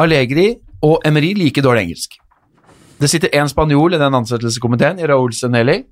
Allegri 0.00 0.48
og 0.84 1.02
Emery 1.06 1.32
like 1.38 1.62
dårlig 1.62 1.86
engelsk. 1.86 2.16
Det 2.98 3.10
sitter 3.10 3.34
én 3.36 3.50
spanjol 3.50 3.94
i 3.94 4.00
den 4.00 4.16
ansettelseskomiteen, 4.16 4.98
i 4.98 5.06
Raúl 5.06 5.34
Senelli. 5.34 5.82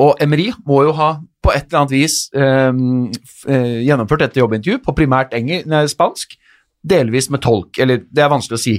Og 0.00 0.20
Emery 0.22 0.50
må 0.68 0.82
jo 0.86 0.94
ha 0.96 1.10
på 1.44 1.52
et 1.52 1.66
eller 1.68 1.82
annet 1.82 1.94
vis 1.94 2.16
ehm, 2.36 3.10
eh, 3.48 3.80
gjennomført 3.86 4.24
dette 4.24 4.40
jobbintervjuet 4.40 4.84
på 4.84 4.94
primært 4.96 5.34
engel, 5.36 5.64
nei, 5.68 5.84
spansk, 5.88 6.36
delvis 6.80 7.28
med 7.32 7.42
tolk, 7.44 7.80
eller 7.80 8.04
det 8.08 8.24
er 8.24 8.32
vanskelig 8.32 8.56
å 8.56 8.62
si. 8.62 8.76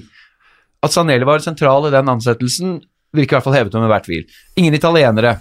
At 0.82 0.94
Sanelli 0.94 1.28
var 1.28 1.44
sentral 1.44 1.86
i 1.90 1.94
den 1.94 2.10
ansettelsen, 2.10 2.80
virker 3.14 3.36
i 3.36 3.38
hvert 3.38 3.48
fall 3.50 3.58
hevet 3.58 3.76
over 3.76 3.86
enhver 3.86 4.06
tvil. 4.06 4.26
Ingen 4.58 4.78
italienere, 4.78 5.36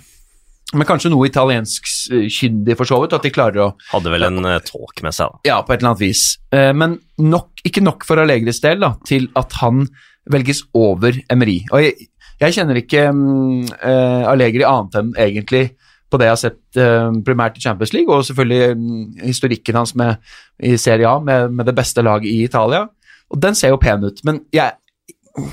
men 0.74 0.86
kanskje 0.86 1.10
noe 1.10 1.26
italienskkyndig 1.26 2.76
for 2.78 2.86
så 2.88 3.00
vidt, 3.02 3.16
at 3.16 3.24
de 3.26 3.32
klarer 3.34 3.64
å 3.64 3.70
Hadde 3.90 4.12
vel 4.12 4.28
en 4.28 4.44
uh, 4.46 4.58
tolk 4.62 5.02
med 5.02 5.16
seg, 5.16 5.32
da. 5.32 5.42
Ja, 5.48 5.58
på 5.66 5.74
et 5.74 5.80
eller 5.80 5.94
annet 5.94 6.04
vis. 6.04 6.24
Uh, 6.54 6.70
men 6.76 7.00
nok, 7.18 7.50
ikke 7.66 7.82
nok 7.82 8.06
for 8.06 8.22
Allegris 8.22 8.62
del 8.62 8.84
da, 8.84 8.94
til 9.08 9.26
at 9.40 9.58
han 9.62 9.88
velges 10.30 10.62
over 10.76 11.16
Emery. 11.32 11.60
Og 11.72 11.82
jeg, 11.84 12.10
jeg 12.40 12.56
kjenner 12.56 12.80
ikke 12.80 13.04
eh, 13.04 14.22
Allegri 14.28 14.64
annet 14.64 14.98
enn 15.00 15.12
egentlig 15.20 15.64
på 16.10 16.18
det 16.18 16.26
jeg 16.26 16.34
har 16.34 16.40
sett 16.40 16.78
eh, 16.80 17.08
primært 17.26 17.58
i 17.58 17.62
Champions 17.62 17.92
League, 17.94 18.10
og 18.10 18.24
selvfølgelig 18.26 18.70
um, 18.74 19.02
historikken 19.22 19.78
hans 19.78 19.92
med, 19.98 20.18
i 20.58 20.74
Serie 20.80 21.06
A 21.06 21.20
med, 21.22 21.52
med 21.54 21.68
det 21.68 21.76
beste 21.76 22.02
laget 22.02 22.30
i 22.32 22.40
Italia. 22.48 22.86
Og 23.30 23.42
den 23.42 23.54
ser 23.54 23.74
jo 23.74 23.82
pen 23.82 24.02
ut, 24.02 24.24
men 24.26 24.40
jeg, 24.54 24.74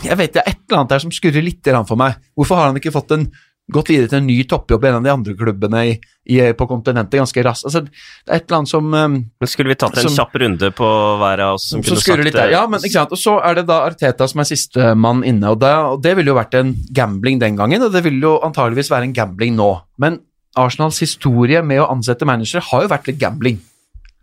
jeg 0.07 0.17
vet 0.17 0.33
det 0.33 0.41
er 0.41 0.49
et 0.49 0.63
eller 0.63 0.79
annet 0.79 0.95
der 0.95 1.03
som 1.03 1.13
skurrer 1.13 1.45
litt 1.45 1.69
for 1.85 1.99
meg. 1.99 2.17
Hvorfor 2.33 2.57
har 2.57 2.71
han 2.71 2.79
ikke 2.79 2.95
fått 2.95 3.13
en 3.13 3.27
gått 3.71 3.89
videre 3.91 4.07
til 4.07 4.21
en 4.21 4.27
ny 4.29 4.37
toppjobb 4.47 4.85
i 4.85 4.87
en 4.87 4.95
av 4.99 5.03
de 5.03 5.11
andre 5.11 5.33
klubbene 5.35 5.81
i, 5.89 5.95
i, 6.31 6.37
på 6.55 6.67
kontinentet 6.69 7.19
ganske 7.19 7.43
raskt. 7.43 7.65
Altså, 7.67 7.81
det 7.83 8.31
er 8.31 8.37
et 8.39 8.45
eller 8.47 8.57
annet 8.61 8.71
som 8.71 8.93
um, 8.93 9.17
skulle 9.43 9.73
vi 9.73 9.75
tatt 9.81 9.97
en 9.99 10.07
Som- 10.07 10.15
kjapp 10.15 10.37
runde 10.39 10.69
på 10.77 10.87
hver 11.19 11.43
av 11.43 11.57
oss 11.57 11.65
som 11.73 11.83
så 11.83 11.95
kunne 11.95 12.05
sagt 12.05 12.23
litt 12.29 12.37
der. 12.37 12.53
Ja, 12.55 12.61
men 12.71 12.79
ikke 12.79 12.95
sant. 12.95 13.11
Og 13.11 13.19
så 13.19 13.35
er 13.43 13.59
det 13.59 13.65
da 13.67 13.81
Arteta 13.89 14.27
som 14.31 14.39
er 14.43 14.47
sistemann 14.47 15.25
inne, 15.27 15.51
og 15.51 15.59
det, 15.59 15.73
og 15.91 15.99
det 16.05 16.15
ville 16.15 16.31
jo 16.31 16.37
vært 16.39 16.55
en 16.61 16.71
gambling 16.95 17.39
den 17.43 17.59
gangen, 17.59 17.83
og 17.83 17.91
det 17.91 18.05
vil 18.07 18.21
jo 18.23 18.37
antageligvis 18.47 18.89
være 18.93 19.09
en 19.09 19.17
gambling 19.19 19.55
nå. 19.59 19.69
Men 19.99 20.21
Arsenals 20.57 20.97
historie 21.03 21.59
med 21.61 21.83
å 21.83 21.89
ansette 21.91 22.25
manager 22.25 22.63
har 22.71 22.87
jo 22.87 22.93
vært 22.95 23.11
litt 23.11 23.19
gambling. 23.19 23.59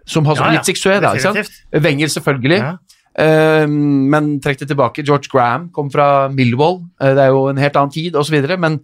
Som 0.09 0.27
har 0.27 0.37
Ja, 0.37 0.49
ja, 0.53 0.59
gitt 0.59 0.73
suksess, 0.73 1.01
da. 1.01 1.13
ikke 1.15 1.29
sant? 1.33 1.63
Wenger, 1.85 2.09
selvfølgelig. 2.13 2.59
Ja. 2.65 2.75
Uh, 3.15 3.69
men 4.11 4.41
trekk 4.43 4.59
det 4.65 4.67
tilbake. 4.73 5.05
George 5.07 5.29
Graham 5.31 5.69
kom 5.73 5.89
fra 5.93 6.29
Millwall. 6.29 6.81
uh, 7.01 7.13
det 7.15 7.23
er 7.29 7.31
jo 7.31 7.45
en 7.53 7.61
helt 7.63 7.77
annen 7.79 7.93
tid, 7.95 8.17
osv. 8.19 8.35
Men 8.59 8.81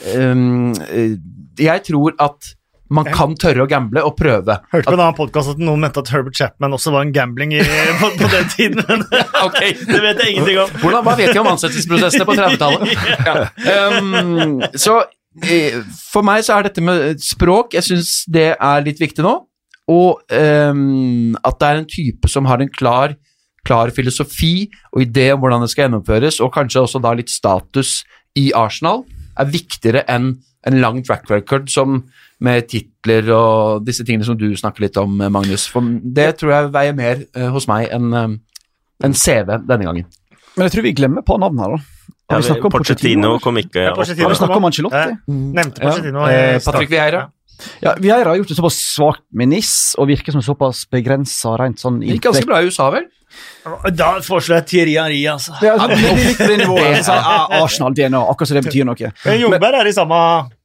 eh, 0.00 1.14
jeg 1.60 1.84
tror 1.88 2.16
at 2.22 2.54
man 2.92 3.08
kan 3.08 3.34
tørre 3.40 3.64
å 3.64 3.68
gamble 3.70 4.02
og 4.04 4.14
prøve. 4.18 4.58
Hørte 4.72 4.90
på 4.90 4.96
en 4.96 5.00
annen 5.00 5.16
podkast 5.16 5.54
at 5.54 5.62
noen 5.62 5.80
mente 5.82 6.02
at 6.02 6.10
Herbert 6.12 6.36
Chapman 6.36 6.76
også 6.76 6.92
var 6.94 7.06
en 7.06 7.14
gambling 7.14 7.54
i, 7.56 7.62
på, 8.00 8.10
på 8.18 8.28
den 8.32 8.50
tiden, 8.52 8.82
men 8.88 9.04
det 9.08 10.02
vet 10.04 10.20
jeg 10.20 10.34
ingenting 10.34 10.60
om. 10.64 10.74
Hvordan, 10.82 11.06
hva 11.06 11.16
vet 11.18 11.32
de 11.32 11.40
om 11.40 11.50
ansettelsesprosessene 11.54 12.28
på 12.28 12.36
30-tallet? 12.38 12.92
Ja. 13.22 13.46
Um, 13.98 14.60
så 14.78 14.96
eh, 15.46 15.78
for 16.10 16.26
meg 16.26 16.42
så 16.44 16.56
er 16.56 16.66
dette 16.66 16.82
med 16.84 17.20
språk 17.22 17.76
Jeg 17.76 17.86
syns 17.86 18.10
det 18.30 18.52
er 18.52 18.84
litt 18.84 19.00
viktig 19.00 19.24
nå. 19.24 19.34
Og 19.92 20.22
um, 20.32 21.36
at 21.42 21.58
det 21.60 21.68
er 21.68 21.80
en 21.80 21.88
type 21.88 22.30
som 22.30 22.46
har 22.50 22.62
en 22.62 22.70
klar, 22.70 23.16
klar 23.66 23.92
filosofi 23.94 24.68
og 24.92 25.04
idé 25.04 25.30
om 25.34 25.42
hvordan 25.42 25.64
det 25.64 25.70
skal 25.72 25.86
gjennomføres, 25.86 26.40
og 26.44 26.52
kanskje 26.54 26.84
også 26.84 27.02
da 27.02 27.14
litt 27.18 27.32
status 27.32 28.00
i 28.38 28.50
Arsenal, 28.56 29.04
er 29.38 29.52
viktigere 29.52 30.04
enn 30.10 30.34
en 30.62 30.78
lang 30.78 31.00
track 31.02 31.26
record 31.30 31.70
som 31.72 32.02
med 32.42 32.68
titler 32.70 33.26
og 33.34 33.86
disse 33.86 34.04
tingene 34.06 34.26
som 34.26 34.38
du 34.38 34.48
snakker 34.58 34.84
litt 34.84 34.98
om, 35.00 35.16
Magnus. 35.34 35.66
For 35.70 35.82
det 36.02 36.28
tror 36.38 36.54
jeg 36.54 36.72
veier 36.74 36.96
mer 36.98 37.22
uh, 37.38 37.48
hos 37.54 37.66
meg 37.70 37.88
enn 37.94 38.14
uh, 38.14 38.34
en 39.02 39.16
CV 39.18 39.56
denne 39.66 39.86
gangen. 39.88 40.06
Men 40.56 40.68
jeg 40.68 40.76
tror 40.76 40.86
vi 40.86 40.94
glemmer 40.96 41.22
et 41.22 41.28
par 41.28 41.40
navn 41.42 41.60
her, 41.62 41.76
da. 41.76 42.08
Har 42.32 42.40
vi 42.40 42.48
snakket 42.48 42.66
om 42.68 42.72
Porcettino? 42.72 43.30
kom 43.42 43.58
ikke 43.60 43.86
Ja. 43.88 43.94
Pochettino. 43.96 44.24
Har 44.24 44.32
vi 44.32 44.38
snakket 44.40 44.56
om 44.56 44.68
Ancelotti? 44.68 44.96
Eh, 44.96 45.38
Nevnte 45.58 45.80
Porcettino. 45.82 46.26
Ja, 46.26 46.52
eh. 46.54 46.60
Patrick 46.64 46.90
Vieira. 46.90 47.22
Ja, 47.82 47.94
Vieira 47.98 48.30
har 48.30 48.36
gjort 48.36 48.48
det 48.48 48.56
såpass 48.56 48.78
svakt 48.80 49.24
med 49.30 49.52
NIS, 49.52 49.94
og 49.98 50.08
virker 50.08 50.34
som 50.34 50.42
såpass 50.42 50.84
begrensa 50.90 51.54
rent 51.60 51.78
sånn 51.78 52.00
Det 52.00 52.16
gikk 52.16 52.24
ganske 52.30 52.48
bra 52.48 52.62
i 52.62 52.70
USA, 52.70 52.88
vel? 52.90 53.06
Da 53.94 54.08
foreslår 54.26 54.56
jeg 54.60 54.66
Thierry 54.66 54.94
Henry, 54.98 55.20
altså. 55.30 55.52
Ja, 55.62 55.76
det 55.86 55.98
på 56.38 56.46
det 56.50 56.56
nivået. 56.64 57.04
Så, 57.06 57.14
ja, 57.14 57.36
Arsenal-DNA, 57.62 58.22
akkurat 58.32 58.48
som 58.50 58.58
det 58.58 58.64
betyr 58.66 58.84
noe. 58.88 59.12
Men 59.24 59.38
Jungberg 59.40 59.78
er 59.82 59.86
i 59.86 59.92
samme 59.94 60.18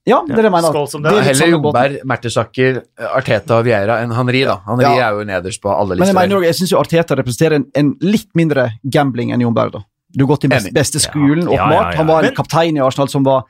Ja, 0.08 0.22
det 0.26 0.34
er 0.34 0.42
det 0.42 0.48
jeg 0.48 0.54
mener. 0.56 0.72
Skål 0.72 0.88
som 0.90 1.04
det 1.04 1.12
er 1.12 1.18
er. 1.20 1.28
Heller. 1.28 1.52
Jungberg, 1.52 1.98
Mertesacker, 2.08 2.82
Arteta 3.12 3.58
og 3.60 3.66
Vieira 3.68 4.00
enn 4.04 4.14
Henri, 4.16 4.42
da. 4.48 4.56
Henri 4.66 4.88
Ja. 4.88 5.10
er 5.10 5.20
jo 5.20 5.26
nederst 5.28 5.62
på 5.62 5.70
alle 5.74 5.96
Men 6.00 6.08
jeg 6.08 6.16
mener 6.16 6.42
jeg 6.48 6.56
syns 6.56 6.74
Arteta 6.80 7.16
representerer 7.20 7.56
en, 7.60 7.66
en 7.76 7.94
litt 8.02 8.30
mindre 8.34 8.70
gambling 8.90 9.32
enn 9.36 9.42
Jon 9.42 9.54
da. 9.54 9.68
Du 10.16 10.24
har 10.24 10.30
gått 10.34 10.46
i 10.46 10.48
best, 10.48 10.72
beste 10.74 11.00
skolen, 11.04 11.44
Ja, 11.52 11.58
ja, 11.58 11.64
åpenbart. 11.68 11.84
ja, 11.84 11.92
ja. 11.92 11.98
Han 11.98 12.08
var 12.08 12.20
en 12.20 12.26
Men- 12.32 12.36
kaptein 12.36 12.78
i 12.78 12.80
Arsenal 12.82 13.10
som 13.10 13.24
var 13.28 13.44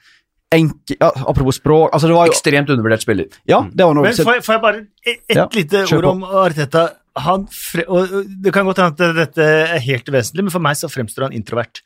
enkel 0.51 0.95
ja, 0.99 1.11
Apropos 1.27 1.55
språk 1.59 1.91
altså 1.93 2.07
det 2.07 2.15
var 2.15 2.25
jo, 2.27 2.31
Ekstremt 2.31 2.69
undervurdert 2.69 3.01
spiller. 3.03 3.25
Ja, 3.47 3.61
det 3.69 3.85
var 3.85 3.93
noe 3.93 4.03
Men 4.03 4.13
får, 4.13 4.33
jeg- 4.33 4.43
får 4.43 4.53
jeg 4.53 4.61
bare 4.61 4.77
et, 5.05 5.19
et 5.29 5.35
Ja, 5.37 5.47
lite 5.53 5.85
ord 5.95 6.05
om 6.05 6.23
Arteta? 6.23 6.89
Han 7.25 7.47
fre, 7.51 7.85
og 7.87 8.13
og 8.19 8.31
det 8.43 8.53
kan 8.55 8.67
godt 8.67 8.81
hende 8.83 9.09
at 9.09 9.19
dette 9.21 9.49
er 9.73 9.83
helt 9.83 10.09
uvesentlig, 10.09 10.47
men 10.47 10.53
for 10.53 10.63
meg 10.63 10.77
så 10.79 10.89
fremstår 10.91 11.27
han 11.27 11.37
introvert. 11.37 11.81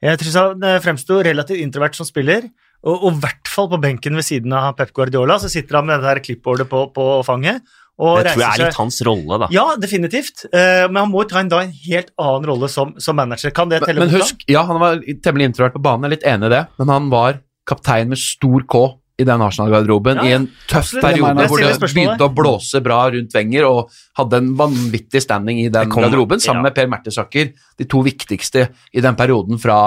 Jeg 0.00 0.20
tror 0.20 0.36
han 0.38 0.60
fremsto 0.60 0.84
fremstår 0.86 1.26
relativt 1.28 1.60
introvert 1.60 1.98
som 1.98 2.08
spiller, 2.08 2.48
og 2.80 3.04
og 3.04 3.12
i 3.12 3.20
hvert 3.20 3.50
fall 3.52 3.68
på 3.68 3.80
benken 3.82 4.16
ved 4.16 4.24
siden 4.24 4.54
av 4.56 4.72
Pep 4.78 4.94
Guardiola. 4.96 5.36
Så 5.42 5.50
sitter 5.52 5.76
han 5.80 5.90
med 5.90 6.00
det 6.00 6.08
der 6.08 6.22
klippbordet 6.24 6.68
på, 6.70 6.86
på 6.94 7.10
fanget 7.26 7.60
og 8.00 8.22
Det 8.24 8.32
tror 8.32 8.40
jeg 8.40 8.48
er 8.48 8.62
litt 8.64 8.78
hans 8.80 8.98
rolle, 9.04 9.38
da. 9.42 9.48
Ja, 9.52 9.66
definitivt, 9.80 10.46
Eh, 10.50 10.86
men 10.88 11.02
han 11.02 11.10
må 11.12 11.26
ta 11.28 11.42
en, 11.42 11.50
da 11.52 11.60
en 11.62 11.74
helt 11.84 12.08
annen 12.16 12.46
rolle 12.48 12.70
som, 12.72 12.94
som 12.98 13.16
manager. 13.18 13.52
Kan 13.54 13.68
det 13.68 13.82
telle 13.84 14.00
men 14.00 14.08
men 14.08 14.22
husk, 14.22 14.40
ja, 14.48 14.62
han 14.66 14.80
var 14.80 15.02
temmelig 15.22 15.50
introvert 15.50 15.76
på 15.76 15.82
banen, 15.84 16.06
jeg 16.06 16.08
er 16.08 16.16
litt 16.16 16.28
enig 16.32 16.48
i 16.48 16.54
det, 16.54 16.62
men 16.80 16.92
han 16.94 17.10
var 17.12 17.40
kaptein 17.68 18.08
med 18.10 18.18
stor 18.18 18.64
K 18.70 18.80
i 19.20 19.26
den 19.28 19.42
Arsenal-garderoben 19.44 20.20
Ja, 20.22 20.26
i 20.26 20.34
en 20.38 20.46
tøff 20.66 20.88
absolutt. 20.94 21.04
periode 21.06 21.46
hvor 21.50 21.60
det 21.62 21.72
begynte 21.84 22.26
å 22.26 22.32
blåse 22.34 22.80
bra 22.84 23.00
rundt 23.12 23.34
Wenger, 23.36 23.66
og 23.68 23.90
hadde 24.18 24.40
en 24.40 24.52
vanvittig 24.58 25.22
standing 25.24 25.60
i 25.64 25.68
den 25.72 25.90
kom- 25.92 26.06
garderoben, 26.06 26.40
sammen 26.40 26.64
ja. 26.64 26.68
med 26.70 26.74
Per 26.78 26.88
Mertesaker, 26.92 27.52
de 27.78 27.84
to 27.90 28.00
viktigste 28.06 28.68
i 28.96 29.02
den 29.04 29.18
perioden 29.18 29.60
fra 29.60 29.78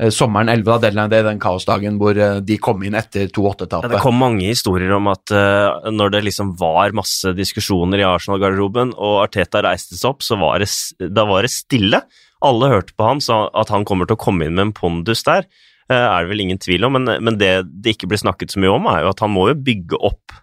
eh, 0.00 0.10
sommeren 0.10 0.50
11, 0.50 0.64
da 0.66 0.78
deadline 0.82 1.10
day, 1.12 1.22
den 1.22 1.38
kaosdagen 1.42 1.98
hvor 2.00 2.18
eh, 2.18 2.40
de 2.42 2.56
kom 2.58 2.82
inn 2.82 2.96
etter 2.98 3.28
Ja, 3.28 3.32
2-8-tapet. 3.36 3.92
det 3.94 4.00
kom 4.02 4.18
mange 4.18 4.48
historier 4.50 4.92
om 4.96 5.06
at 5.12 5.30
eh, 5.30 5.90
når 5.94 6.10
det 6.16 6.24
liksom 6.26 6.54
var 6.58 6.90
masse 6.98 7.30
diskusjoner 7.38 8.02
i 8.02 8.08
Arsenal-garderoben, 8.08 8.94
og 8.98 9.20
Arteta 9.28 9.62
reiste 9.62 9.94
seg 9.98 10.10
opp, 10.16 10.26
så 10.26 10.38
var 10.40 10.58
det, 10.64 10.70
da 11.14 11.24
var 11.30 11.46
det 11.46 11.52
stille. 11.54 12.02
Alle 12.44 12.68
hørte 12.74 12.92
på 12.98 13.06
ham, 13.06 13.22
så 13.24 13.44
at 13.56 13.70
han 13.72 13.86
kommer 13.88 14.04
til 14.10 14.18
å 14.18 14.20
komme 14.20 14.44
inn 14.48 14.58
med 14.58 14.66
en 14.70 14.74
pondus 14.76 15.22
der, 15.24 15.46
er 15.92 16.24
det 16.24 16.30
vel 16.30 16.44
ingen 16.46 16.60
tvil 16.62 16.86
om. 16.86 16.96
Men, 16.96 17.18
men 17.24 17.38
det 17.40 17.52
det 17.68 17.96
ikke 17.96 18.08
blir 18.12 18.22
snakket 18.22 18.54
så 18.54 18.62
mye 18.62 18.72
om, 18.72 18.88
er 18.90 19.04
jo 19.04 19.12
at 19.12 19.22
han 19.24 19.32
må 19.34 19.48
jo 19.50 19.60
bygge 19.66 20.00
opp 20.00 20.34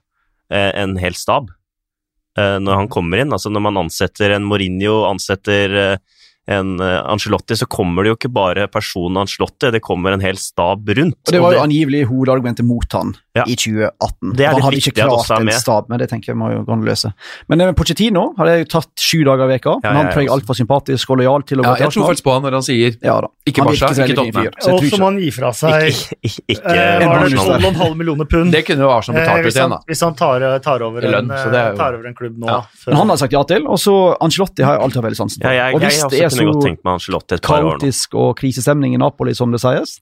eh, 0.52 0.72
en 0.78 0.98
hel 1.02 1.18
stab 1.18 1.50
eh, 2.38 2.58
når 2.62 2.84
han 2.84 2.92
kommer 2.92 3.24
inn. 3.24 3.34
Altså 3.34 3.52
når 3.54 3.66
man 3.70 3.82
ansetter 3.86 4.36
en 4.36 4.48
Mourinho, 4.48 5.02
ansetter 5.10 5.78
eh, 5.86 6.21
en 6.48 6.80
Angelotti, 6.82 7.12
Ancelotti, 7.12 7.56
så 7.56 7.66
kommer 7.70 8.04
det 8.04 8.10
jo 8.12 8.16
ikke 8.18 8.32
bare 8.34 8.68
personen 8.68 9.18
Ancelotti, 9.22 9.70
det 9.72 9.82
kommer 9.86 10.12
en 10.16 10.22
hel 10.24 10.36
stab 10.42 10.88
rundt. 10.90 11.16
Og 11.28 11.32
det 11.36 11.42
var 11.42 11.54
jo 11.54 11.60
angivelig 11.62 12.06
hovedargumentet 12.10 12.66
mot 12.66 12.86
han 12.98 13.14
Ja. 13.34 13.46
i 13.48 13.56
2018. 13.56 14.34
Det 14.36 14.44
er 14.46 14.52
han 14.52 14.62
hadde 14.66 14.80
ikke 14.82 14.92
klart 14.98 15.30
en 15.40 15.46
med. 15.46 15.54
stab, 15.56 15.86
men 15.88 16.00
det 16.00 16.10
tenker 16.10 16.34
jeg 16.34 16.36
må 16.36 16.50
jo 16.52 16.64
gå 16.68 16.74
an 16.74 16.82
å 16.84 16.88
løse. 16.90 17.14
Men 17.48 17.62
eh, 17.62 17.72
Pochettino 17.72 18.34
hadde 18.38 18.58
jeg 18.58 18.68
tatt 18.74 18.90
sju 19.00 19.24
dager 19.24 19.46
i 19.48 19.54
veka, 19.56 19.78
Ja, 19.84 19.94
men 19.94 20.02
han 20.02 20.10
tror 20.12 20.22
jeg 20.26 20.28
er 20.28 20.34
altfor 20.36 20.58
sympatisk 20.60 21.10
og 21.14 21.18
lojal 21.22 21.44
til 21.48 21.62
å 21.62 21.64
Ja, 21.64 21.70
gå 21.70 21.78
til 21.78 21.86
Arsenal. 21.86 21.88
jeg 21.88 21.94
tror 21.96 22.10
faktisk 22.10 22.26
på 22.28 22.34
han 22.34 22.42
når 22.44 22.52
han 22.58 22.66
sier 22.68 22.98
Ja 23.02 23.16
da. 23.22 23.28
Ikke 23.48 23.64
Barca, 23.64 23.88
ikke 23.94 24.16
Tottenham. 24.20 24.76
Og 24.76 24.84
som 24.92 25.02
han 25.08 25.20
gi 25.22 25.30
fra 25.32 25.52
seg 25.56 25.88
ikke, 25.94 26.18
ikke, 26.28 26.44
ikke 26.58 26.76
eh, 26.76 27.02
en 27.02 27.08
var 27.08 27.24
det 27.24 27.40
12,5 27.40 27.96
millioner 28.02 28.26
pund. 28.26 28.52
Det 28.52 28.66
kunne 28.68 28.84
jo 28.84 28.90
Arsenal 28.92 29.22
Eh, 29.22 29.26
betalt 29.30 29.46
ut 29.48 29.56
igjen, 29.56 29.70
da. 29.70 29.80
hvis 29.88 30.02
han 30.04 30.16
tar, 30.16 30.48
tar, 30.60 30.82
over 30.90 31.02
lønn, 31.02 31.32
en, 31.32 31.32
eh, 31.32 31.72
jo- 31.72 31.78
tar 31.78 31.94
over 31.96 32.08
en 32.12 32.16
klubb 32.18 32.36
nå. 32.38 32.48
Ja. 32.52 32.60
Men 32.88 32.96
han 32.98 33.10
har 33.10 33.18
sagt 33.24 33.32
ja 33.34 33.44
til, 33.48 33.64
og 33.68 33.80
så 33.80 33.96
Ancelotti 34.20 34.64
har 34.68 34.76
jeg 34.76 34.84
alltid 34.84 35.00
hatt 35.00 35.08
veldig 35.08 35.22
sansen 35.24 35.42
for. 35.42 35.50
Og 35.78 35.80
hvis 35.88 36.04
det 36.12 36.20
er 36.26 36.31
kunne 36.38 36.54
godt 36.54 36.64
så 36.64 36.68
tenkt 36.68 36.84
meg 36.84 36.94
Angelotti 37.00 37.36
et 37.36 37.42
par 37.42 37.60
år 37.60 37.64
nå. 37.64 37.74
kaotisk 37.80 38.16
og 38.16 38.32
krisestemning 38.40 38.96
i 38.96 39.02
Napoli, 39.02 39.34
som 39.38 39.52
det 39.52 39.62
sies, 39.64 40.00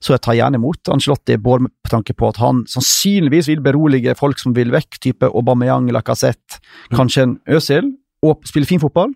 så 0.00 0.12
jeg 0.12 0.20
tar 0.26 0.36
gjerne 0.36 0.58
imot 0.60 0.90
Ancelotti, 0.92 1.36
både 1.40 1.70
på 1.82 1.88
tanke 1.90 2.12
på 2.16 2.28
at 2.28 2.36
han 2.36 2.64
sannsynligvis 2.68 3.48
vil 3.48 3.62
berolige 3.64 4.14
folk 4.18 4.38
som 4.38 4.52
vil 4.56 4.70
vekk, 4.74 4.98
type 5.00 5.30
Aubameyang, 5.30 5.88
Lacassette, 5.92 6.60
Mm. 6.90 6.96
kanskje 6.98 7.22
en 7.22 7.38
Øzil, 7.48 7.92
og 8.22 8.42
spille 8.44 8.66
fin 8.66 8.80
fotball. 8.80 9.14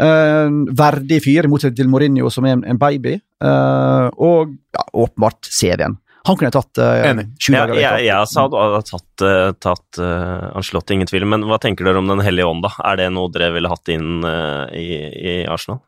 En 0.00 0.66
verdig 0.78 1.22
fyr, 1.24 1.44
i 1.44 1.48
motsetning 1.50 1.76
til 1.76 1.88
Mourinho, 1.88 2.30
som 2.30 2.44
er 2.44 2.52
en, 2.52 2.64
en 2.64 2.78
baby. 2.78 3.16
Eh, 3.42 4.10
og 4.18 4.52
ja, 4.74 4.84
åpenbart 4.94 5.48
CV-en. 5.50 5.96
Han 6.28 6.36
kunne 6.38 6.50
jeg 6.50 6.56
tatt 6.58 6.80
uh, 6.84 7.08
Enig. 7.08 7.24
sju 7.40 7.52
Ja, 7.54 7.64
dager 7.66 7.80
jeg, 7.80 8.06
jeg 8.06 8.16
også 8.20 8.44
hadde 8.44 8.62
hadde 8.62 8.80
tatt, 8.92 9.24
uh, 9.24 9.50
tatt 9.64 10.00
uh, 10.04 10.56
Ancelotti, 10.60 10.94
ingen 10.98 11.08
tvil. 11.10 11.24
Men 11.32 11.46
hva 11.48 11.58
tenker 11.62 11.88
dere 11.88 11.98
om 12.02 12.08
Den 12.10 12.20
hellige 12.24 12.46
ånd, 12.50 12.62
da? 12.66 12.72
Er 12.92 13.00
det 13.00 13.06
noe 13.16 13.30
dere 13.34 13.50
ville 13.56 13.70
hatt 13.72 13.88
inn 13.94 14.18
uh, 14.26 14.66
i, 14.76 14.88
i 15.08 15.36
Arsenal? 15.48 15.80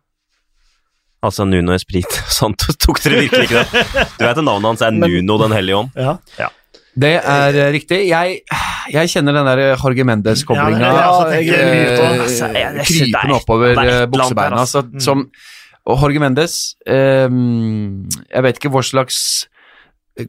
Altså 1.22 1.44
Nuno 1.44 1.74
Esprit. 1.76 2.08
Sånn 2.38 2.54
tok 2.56 3.02
dere 3.04 3.20
virkelig 3.26 3.50
ikke 3.50 3.60
det? 3.60 3.84
Du 4.16 4.24
vet 4.24 4.32
at 4.40 4.44
navnet 4.46 4.70
hans 4.72 4.84
er 4.86 4.96
Men- 4.96 5.04
Nuno 5.12 5.36
Den 5.44 5.52
hellige 5.56 5.82
ånd? 5.84 5.92
Ja. 6.00 6.48
Det 7.00 7.12
er 7.22 7.54
riktig. 7.70 8.00
Jeg, 8.08 8.40
jeg 8.90 9.10
kjenner 9.12 9.36
den 9.36 9.46
der 9.46 9.60
Jorge 9.78 10.04
Mendes-koblinga. 10.08 10.80
Ja, 10.80 10.96
Ja, 10.96 11.04
Altså, 12.18 12.48
krypende 12.50 13.20
er- 13.20 13.36
oppover 13.36 13.78
buksebeina. 14.10 14.64
altså. 14.64 14.82
Så, 14.96 15.04
som, 15.04 15.22
og 15.86 16.02
Jorge 16.02 16.20
Mendes 16.20 16.56
eh, 16.86 17.28
Jeg 17.30 18.42
vet 18.44 18.58
ikke 18.58 18.72
hva 18.74 18.82
slags 18.84 19.20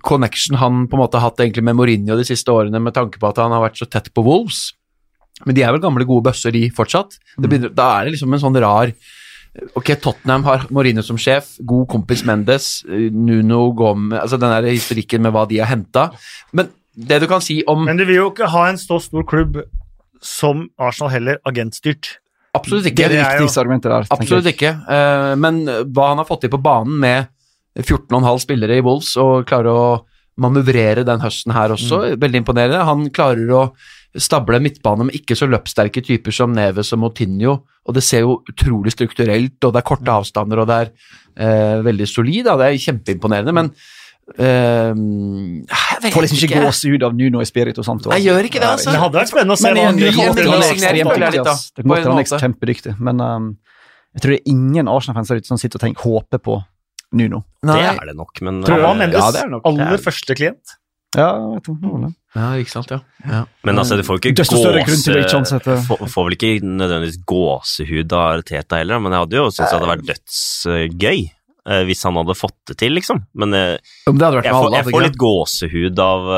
connection 0.05 0.59
han 0.61 0.85
på 0.87 0.97
en 0.97 1.01
måte 1.03 1.19
har 1.19 1.31
hatt 1.31 1.41
egentlig 1.43 1.63
med 1.67 1.77
Mourinho 1.79 2.17
de 2.19 2.27
siste 2.27 2.53
årene, 2.53 2.79
med 2.79 2.95
tanke 2.95 3.19
på 3.21 3.29
at 3.31 3.41
han 3.41 3.53
har 3.55 3.63
vært 3.65 3.81
så 3.81 3.87
tett 3.89 4.11
på 4.13 4.23
Wolves. 4.25 4.71
Men 5.45 5.57
de 5.57 5.63
er 5.65 5.73
vel 5.73 5.81
gamle, 5.81 6.05
gode 6.05 6.27
bøsser, 6.29 6.53
de 6.53 6.67
fortsatt. 6.75 7.17
Det 7.37 7.49
begynner, 7.49 7.73
da 7.73 7.87
er 7.97 8.05
det 8.05 8.15
liksom 8.15 8.33
en 8.33 8.43
sånn 8.43 8.61
rar 8.61 8.93
Ok, 9.75 9.89
Tottenham 9.99 10.45
har 10.47 10.61
Mourinho 10.71 11.03
som 11.03 11.17
sjef, 11.19 11.57
god 11.67 11.89
kompis 11.91 12.21
Mendes, 12.23 12.85
Nuno 12.87 13.65
Gomez 13.75 14.21
Altså 14.21 14.37
den 14.39 14.53
der 14.53 14.69
historikken 14.71 15.25
med 15.25 15.33
hva 15.35 15.43
de 15.49 15.59
har 15.59 15.67
henta. 15.67 16.05
Men 16.55 16.69
det 16.95 17.19
du 17.23 17.27
kan 17.27 17.43
si 17.43 17.59
om 17.67 17.83
Men 17.83 17.99
du 17.99 18.05
vil 18.07 18.21
jo 18.21 18.29
ikke 18.31 18.47
ha 18.51 18.69
en 18.69 18.79
så 18.79 18.99
stor 19.03 19.25
klubb 19.27 19.59
som 20.23 20.67
Arsenal 20.79 21.11
heller 21.11 21.39
agentstyrt. 21.49 22.19
Absolutt 22.53 22.91
ikke. 22.91 23.07
det 23.09 23.09
det 23.09 23.19
er 23.19 23.23
det 23.23 23.39
viktigste 23.41 23.61
argumentet 23.63 23.91
der. 23.91 24.07
Absolutt 24.13 24.49
ikke. 24.51 24.71
Eh, 24.95 25.31
men 25.39 25.63
hva 25.65 26.11
han 26.11 26.21
har 26.21 26.27
fått 26.29 26.45
til 26.45 26.51
på 26.53 26.61
banen 26.61 26.99
med 27.01 27.31
14,5 27.79 28.43
spillere 28.43 28.79
i 28.79 28.83
Wolves 28.83 29.13
og 29.21 29.45
klarer 29.49 29.71
å 29.71 29.85
manøvrere 30.41 31.05
den 31.07 31.21
høsten 31.21 31.53
her 31.55 31.73
også, 31.75 32.03
veldig 32.19 32.41
imponerende. 32.41 32.83
Han 32.87 33.07
klarer 33.13 33.51
å 33.55 33.63
stable 34.19 34.59
midtbane 34.63 35.07
med 35.07 35.15
ikke 35.15 35.37
så 35.39 35.47
løpssterke 35.47 36.03
typer 36.03 36.35
som 36.35 36.51
Neves 36.55 36.91
og 36.95 37.01
Moutinho, 37.03 37.61
og 37.87 37.95
det 37.95 38.03
ser 38.03 38.25
jo 38.25 38.41
utrolig 38.49 38.93
strukturelt, 38.95 39.57
og 39.63 39.73
det 39.73 39.81
er 39.81 39.87
korte 39.87 40.11
avstander, 40.11 40.61
og 40.61 40.69
det 40.69 40.79
er 40.83 40.91
eh, 40.91 41.79
veldig 41.85 42.07
solid, 42.09 42.45
da. 42.47 42.57
det 42.59 42.67
er 42.67 42.81
kjempeimponerende. 42.87 43.55
Men 43.55 43.71
eh, 44.35 44.91
Jeg 46.01 46.13
Får 46.15 46.27
liksom 46.27 46.41
ikke 46.41 46.65
gåsehud 46.65 47.07
av 47.07 47.15
Nuno 47.17 47.43
Espirito 47.43 47.85
Santo. 47.87 48.11
Jeg 48.17 48.27
gjør 48.27 48.51
ikke 48.51 48.59
det, 48.59 48.73
altså. 48.75 48.91
Det 48.91 49.03
hadde 49.05 49.21
vært 49.21 49.31
spennende 49.31 49.55
å 49.55 49.61
se 49.61 49.71
hva 49.71 49.87
han 49.87 50.01
gjør. 50.01 50.19
Det 50.35 51.87
hende 51.87 52.17
han 52.17 52.43
kjempedyktig, 52.47 52.97
men 52.99 53.23
um, 53.23 53.49
jeg 54.11 54.25
tror 54.25 54.35
det 54.35 54.41
er 54.41 54.51
ingen 54.51 54.91
Arsenal-fans 54.91 55.31
der 55.31 55.39
ute 55.39 55.53
som 55.53 55.59
sitter 55.59 55.79
og 55.79 55.85
tenker, 55.85 56.03
håper 56.03 56.43
på 56.43 56.59
Nuno. 57.11 57.43
Det 57.61 57.79
er 57.83 58.05
det 58.07 58.15
nok, 58.17 58.39
men 58.45 58.61
Tror 58.65 58.79
du 58.79 58.85
han 58.87 59.03
eh, 59.03 59.11
Ja, 59.11 59.31
det 59.35 59.43
er 59.43 59.51
nok- 59.51 59.67
aller 59.67 59.99
første 60.01 60.35
klient? 60.37 60.77
Ja, 61.11 61.27
jeg 61.35 61.59
vet 61.59 61.81
det. 61.83 62.13
Ja, 62.39 62.45
ikke 62.55 62.71
sant, 62.71 62.91
ja. 62.93 63.01
ja. 63.27 63.41
Men 63.67 63.81
altså, 63.81 63.97
du 63.99 64.05
får 64.07 64.21
ikke 64.21 64.31
Desto 64.39 64.61
gåse... 64.63 65.59
Får, 65.89 66.05
får 66.07 66.27
vel 66.29 66.37
ikke 66.37 66.51
nødvendigvis 66.63 67.19
gåsehud 67.27 68.15
av 68.15 68.37
Arteta 68.37 68.79
heller, 68.79 69.01
men 69.03 69.11
jeg 69.11 69.25
hadde 69.25 69.39
jo 69.41 69.49
syntes 69.51 69.73
det 69.73 69.75
hadde 69.75 69.89
vært 69.91 70.05
dødsgøy 70.07 71.19
eh, 71.19 71.83
hvis 71.89 72.05
han 72.07 72.21
hadde 72.21 72.37
fått 72.39 72.55
det 72.71 72.77
til, 72.79 72.95
liksom. 72.95 73.19
Men 73.35 73.57
eh, 73.59 73.73
det 74.07 74.15
hadde 74.15 74.39
vært 74.39 74.47
jeg, 74.47 74.55
får, 74.55 74.77
jeg 74.77 74.87
får 74.87 75.05
litt 75.09 75.19
gåsehud 75.25 76.01
av, 76.07 76.31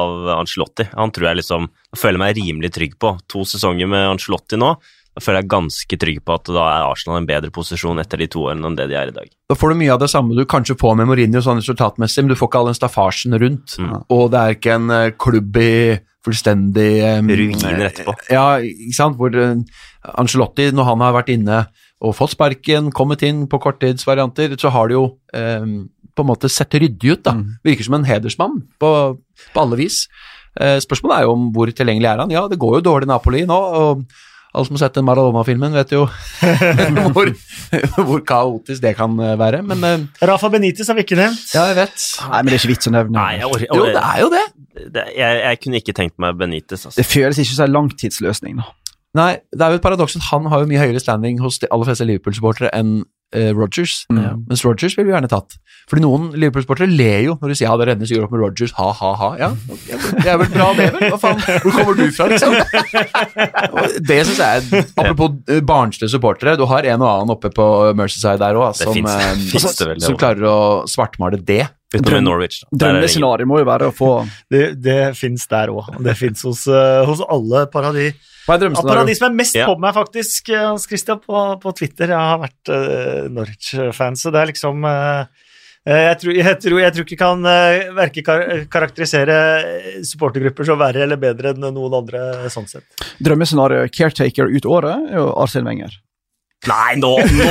av 0.00 0.28
Ancelotti. 0.40 0.88
Han 0.98 1.14
tror 1.14 1.30
jeg 1.30 1.42
liksom 1.44 1.70
Jeg 1.94 2.02
føler 2.02 2.24
meg 2.24 2.40
rimelig 2.42 2.74
trygg 2.74 2.98
på. 2.98 3.14
To 3.30 3.46
sesonger 3.46 3.86
med 3.94 4.10
Ancelotti 4.16 4.58
nå, 4.58 4.74
da 5.16 5.22
føler 5.24 5.40
jeg 5.40 5.48
ganske 5.48 5.96
trygg 5.96 6.18
på 6.28 6.34
at 6.36 6.48
da 6.52 6.64
er 6.68 6.86
Arsenal 6.90 7.22
en 7.22 7.28
bedre 7.28 7.48
posisjon 7.54 8.02
etter 8.02 8.20
de 8.20 8.26
to 8.28 8.42
årene 8.50 8.68
enn 8.68 8.74
det 8.76 8.90
de 8.90 8.98
er 9.00 9.08
i 9.08 9.14
dag. 9.16 9.30
Da 9.48 9.56
får 9.56 9.72
du 9.72 9.78
mye 9.80 9.94
av 9.94 10.02
det 10.02 10.10
samme 10.12 10.36
du 10.36 10.42
kanskje 10.44 10.76
får 10.76 10.98
med 11.00 11.08
Mourinho 11.08 11.40
sånn 11.40 11.62
resultatmessig, 11.62 12.24
men 12.24 12.34
du 12.34 12.36
får 12.36 12.50
ikke 12.50 12.60
all 12.60 12.68
den 12.68 12.76
staffasjen 12.76 13.38
rundt. 13.40 13.78
Mm. 13.80 13.94
Og 14.12 14.26
det 14.34 14.42
er 14.42 14.58
ikke 14.58 14.74
en 14.76 14.92
eh, 14.92 15.14
klubb 15.16 15.56
i 15.62 15.72
fullstendig 16.26 16.90
um, 17.22 17.32
Ruiner 17.38 17.86
etterpå. 17.88 18.12
Ja, 18.34 18.58
ikke 18.60 18.98
sant. 18.98 19.16
Hvor 19.16 19.32
uh, 19.32 19.56
Ancelotti, 20.20 20.68
når 20.74 20.90
han 20.90 21.06
har 21.06 21.16
vært 21.16 21.32
inne 21.32 21.64
og 22.04 22.16
fått 22.18 22.34
sparken, 22.34 22.92
kommet 22.92 23.24
inn 23.24 23.46
på 23.48 23.62
korttidsvarianter, 23.62 24.58
så 24.60 24.74
har 24.74 24.90
det 24.90 24.98
jo 24.98 25.06
um, 25.32 25.76
på 26.12 26.24
en 26.24 26.30
måte 26.34 26.52
sett 26.52 26.76
ryddig 26.76 27.16
ut. 27.16 27.24
da. 27.24 27.38
Mm. 27.38 27.58
Virker 27.64 27.88
som 27.88 27.96
en 28.02 28.08
hedersmann 28.08 28.62
på, 28.82 28.92
på 29.48 29.64
alle 29.64 29.80
vis. 29.80 30.04
Uh, 30.60 30.76
spørsmålet 30.82 31.22
er 31.22 31.28
jo 31.30 31.36
om 31.38 31.50
hvor 31.56 31.72
tilgjengelig 31.72 32.12
er 32.12 32.26
han. 32.26 32.36
Ja, 32.36 32.44
det 32.52 32.60
går 32.60 32.80
jo 32.80 32.86
dårlig 32.90 33.08
i 33.08 33.14
Napoli 33.14 33.46
nå. 33.48 33.62
og 33.80 34.08
alle 34.56 34.68
som 34.68 34.78
har 34.78 34.82
sett 34.86 34.96
den 34.98 35.06
Maradona-filmen, 35.06 35.76
vet 35.76 35.92
jo 35.94 36.06
hvor, 37.14 37.30
hvor 38.08 38.22
kaotisk 38.26 38.82
det 38.84 38.94
kan 38.98 39.14
eh, 39.20 39.34
være. 39.40 39.62
Men 39.66 39.84
uh, 39.84 40.24
Rafa 40.30 40.50
Benitez 40.52 40.88
har 40.90 40.98
vi 40.98 41.04
ikke 41.06 41.18
nevnt. 41.20 41.44
ja, 41.54 41.66
jeg 41.70 41.78
vet. 41.82 42.06
Nei, 42.30 42.40
men 42.40 42.50
det 42.50 42.56
er 42.56 42.64
ikke 42.64 42.72
vits 42.72 42.90
å 42.90 42.94
nevne. 42.96 43.18
Nei, 43.18 43.36
jeg, 43.42 43.52
jeg, 43.66 43.70
Jo, 43.70 43.86
det 43.92 44.02
er 44.02 44.22
jo 44.24 44.32
det. 44.32 44.44
det, 44.96 45.06
jeg, 45.16 45.42
jeg 45.44 45.62
kunne 45.62 45.82
ikke 45.82 45.96
tenkt 46.00 46.18
meg 46.22 46.40
Benitez, 46.40 46.82
altså. 46.82 46.96
Det 46.98 47.06
føles 47.08 47.42
ikke 47.42 47.52
som 47.52 47.68
en 47.68 47.76
langtidsløsning. 47.76 48.62
da. 48.62 48.72
Nei, 49.16 49.32
det 49.52 49.64
er 49.64 49.72
jo 49.72 49.80
et 49.80 49.84
paradoks 49.84 50.16
at 50.18 50.26
han 50.30 50.48
har 50.52 50.62
jo 50.62 50.68
mye 50.68 50.80
høyere 50.82 51.00
standing 51.00 51.38
hos 51.40 51.60
de 51.62 51.70
aller 51.72 51.88
fleste 51.88 52.04
Liverpool-supportere 52.08 52.72
enn 52.76 52.98
eh, 53.36 53.52
Rogers. 53.56 54.00
Mm. 54.12 54.44
Mens 54.48 54.64
Rogers 54.66 54.96
ville 54.98 55.10
vi 55.10 55.14
gjerne 55.14 55.30
tatt. 55.30 55.58
Fordi 55.86 56.02
noen 56.02 56.30
Liverpool-supportere 56.34 56.90
ler 56.90 57.20
jo 57.28 57.36
når 57.38 57.52
de 57.52 57.56
sier 57.60 57.68
ja, 57.68 57.76
det 57.78 57.86
rennes 57.92 58.10
gjør 58.10 58.24
opp 58.26 58.32
med 58.34 58.40
Rogers, 58.42 58.72
ha, 58.74 58.88
ha, 58.98 59.10
ha. 59.20 59.28
Ja, 59.38 59.50
ja, 59.86 59.98
det 60.16 60.32
er 60.32 60.40
vel 60.40 60.50
bra 60.56 60.70
det, 60.74 60.88
vel? 60.96 61.04
Hva 61.14 61.20
faen? 61.22 61.44
Hvor 61.62 61.76
kommer 61.76 62.00
du 62.00 62.06
fra, 62.16 62.26
liksom? 62.32 62.56
Det 64.08 64.18
synes 64.26 64.40
jeg 64.40 64.64
er 64.80 64.84
Apropos 64.98 65.36
eh, 65.52 65.60
barnslige 65.66 66.10
supportere, 66.12 66.56
du 66.58 66.64
har 66.70 66.86
en 66.90 67.02
og 67.04 67.08
annen 67.12 67.34
oppe 67.36 67.50
på 67.54 67.66
Mercyside 67.98 68.38
der 68.42 68.58
òg, 68.58 68.72
Det 68.76 68.86
som, 68.88 68.94
finnes- 68.96 69.22
eh, 69.22 69.46
finnes 69.52 69.78
det 69.78 69.88
vel, 69.92 70.00
som 70.08 70.18
klarer 70.18 70.48
å 70.50 70.58
svartmale 70.90 71.38
det. 71.46 71.64
Utenom 71.94 72.24
Norwich. 72.26 72.62
Drømmescenarioet 72.74 73.48
må 73.48 73.60
jo 73.60 73.66
være 73.68 73.90
å 73.90 73.94
få 73.94 74.10
Det, 74.52 74.72
det 74.82 75.00
fins 75.18 75.46
der 75.50 75.70
òg. 75.70 75.92
Det 76.02 76.16
fins 76.18 76.42
hos, 76.46 76.64
eh, 76.66 77.02
hos 77.06 77.22
alle 77.22 77.66
paradis. 77.70 78.16
Hva 78.46 78.54
er 78.54 78.68
Ja, 78.68 78.82
paradis 78.82 79.18
som 79.18 79.30
er 79.30 79.34
mest 79.34 79.56
Ja. 79.58 79.66
på 79.66 79.78
meg, 79.78 79.94
faktisk, 79.94 80.48
eh, 80.50 80.66
Hans 80.66 80.86
Christian, 80.86 81.18
på, 81.18 81.60
på 81.60 81.74
Twitter. 81.74 82.08
Jeg 82.14 82.30
har 82.30 82.38
vært 82.38 82.70
uh, 82.70 83.28
Norwich-fan, 83.28 84.16
så 84.16 84.30
det 84.30 84.40
er 84.40 84.50
liksom 84.52 84.84
eh, 84.86 85.26
eh, 85.86 86.02
jeg, 86.10 86.18
tror, 86.20 86.34
jeg, 86.34 86.58
tror, 86.62 86.80
jeg 86.80 86.94
tror 86.94 87.06
ikke 87.06 87.18
kan 87.24 87.42
uh, 87.42 87.94
verke 87.96 88.22
kar 88.22 88.44
karakterisere 88.70 89.38
supportergrupper 90.06 90.68
så 90.68 90.78
verre 90.78 91.02
eller 91.06 91.18
bedre 91.18 91.54
enn 91.54 91.70
noen 91.70 91.98
andre, 92.02 92.50
sånn 92.54 92.70
sett. 92.70 92.86
Drømmescenarioet 93.18 93.94
caretaker 93.94 94.50
ut 94.50 94.66
året, 94.66 95.10
er 95.10 95.18
jo 95.22 95.30
Arsene 95.42 95.66
Wenger. 95.66 95.98
Nei, 96.66 96.96
nå 96.98 97.12
Nå! 97.20 97.48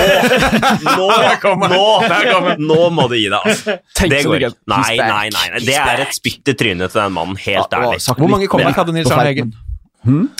Nå, 1.46 1.84
nå, 2.10 2.40
nå 2.60 2.80
må 2.92 3.06
du 3.12 3.16
gi 3.16 3.28
deg, 3.30 3.38
altså. 3.38 3.76
Det 4.02 4.24
går 4.26 4.48
ikke. 4.48 4.58
Nei, 4.72 4.96
nei, 5.00 5.28
nei, 5.32 5.46
nei. 5.54 5.62
Det 5.64 5.78
er 5.78 6.02
et 6.08 6.18
spytt 6.18 6.52
i 6.52 6.56
trynet 6.58 6.92
til 6.92 7.00
den 7.00 7.16
mannen, 7.16 7.38
helt 7.46 7.78
ærlig. 7.78 8.02
Hvor 8.10 8.32
mange 8.32 8.50
comeback 8.52 8.82
hadde 8.82 8.96
Nils 8.98 9.14
Arne. 9.14 9.32
Eggen? 9.32 9.54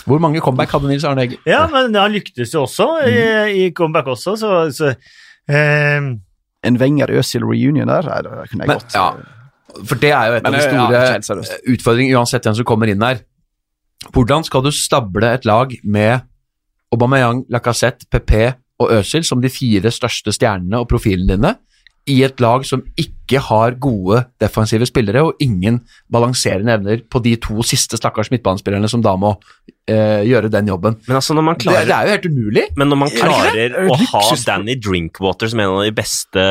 Hvor 0.06 0.20
mange 0.22 0.42
comeback 0.44 0.74
hadde 0.76 0.90
Nils 0.90 1.06
Arne 1.08 1.24
Eggen? 1.24 1.40
Ja, 1.48 1.64
men 1.72 1.94
han 1.96 2.12
lyktes 2.14 2.52
jo 2.54 2.66
også 2.66 2.90
i, 3.06 3.16
i 3.62 3.70
comeback 3.76 4.10
også, 4.16 4.36
så, 4.40 4.52
så 4.74 4.92
um. 5.48 6.12
En 6.66 6.80
Wenger-Øzil 6.80 7.44
reunion 7.46 7.86
der, 7.86 8.08
det 8.26 8.50
kunne 8.50 8.64
jeg 8.64 8.70
Men, 8.72 8.80
godt 8.80 8.94
ja, 8.96 9.10
for 9.84 10.00
det 10.00 10.12
er 10.14 10.30
jo 10.30 10.38
et 10.38 10.46
av 10.48 10.54
de 10.54 10.62
store 10.64 11.00
ja, 11.02 11.16
eh, 11.18 11.58
utfordringene, 11.74 12.16
uansett 12.16 12.46
hvem 12.46 12.56
som 12.58 12.68
kommer 12.68 12.90
inn 12.90 13.02
der. 13.02 13.20
Hvordan 14.14 14.46
skal 14.46 14.64
du 14.64 14.70
stable 14.74 15.30
et 15.36 15.46
lag 15.48 15.72
med 15.84 16.26
Aubameyang, 16.94 17.44
Lacassette, 17.50 18.06
Pepe 18.10 18.54
og 18.78 18.92
Øzil 18.98 19.24
som 19.24 19.40
de 19.42 19.50
fire 19.50 19.90
største 19.90 20.34
stjernene 20.34 20.82
og 20.82 20.88
profilene 20.90 21.36
dine, 21.36 21.54
i 22.06 22.20
et 22.22 22.38
lag 22.40 22.62
som 22.66 22.84
ikke 23.00 23.40
har 23.42 23.74
gode 23.82 24.20
defensive 24.38 24.86
spillere 24.86 25.24
og 25.26 25.40
ingen 25.42 25.80
balanserende 26.12 26.76
evner 26.76 27.00
på 27.10 27.18
de 27.24 27.32
to 27.42 27.64
siste 27.66 27.98
stakkars 27.98 28.30
midtbanespillerne 28.30 28.86
som 28.88 29.02
da 29.02 29.16
må 29.18 29.32
eh, 29.90 30.22
gjøre 30.28 30.50
den 30.52 30.70
jobben? 30.70 30.94
Men 31.08 31.18
altså, 31.18 31.34
når 31.34 31.46
man 31.48 31.58
Det, 31.58 31.64
klarer 31.66 31.88
det 31.88 31.96
er 31.96 32.06
jo 32.06 32.14
helt 32.14 32.28
umulig. 32.30 32.64
Men 32.78 32.92
når 32.92 33.00
man 33.00 33.10
Er 33.10 33.16
det 33.16 33.24
klarer 33.24 33.74
å 33.90 33.98
ha 34.12 34.22
Danny 34.46 34.76
Drinkwater 34.78 35.50
som 35.50 35.64
en 35.64 35.74
av 35.74 35.82
de 35.88 35.94
beste, 35.98 36.44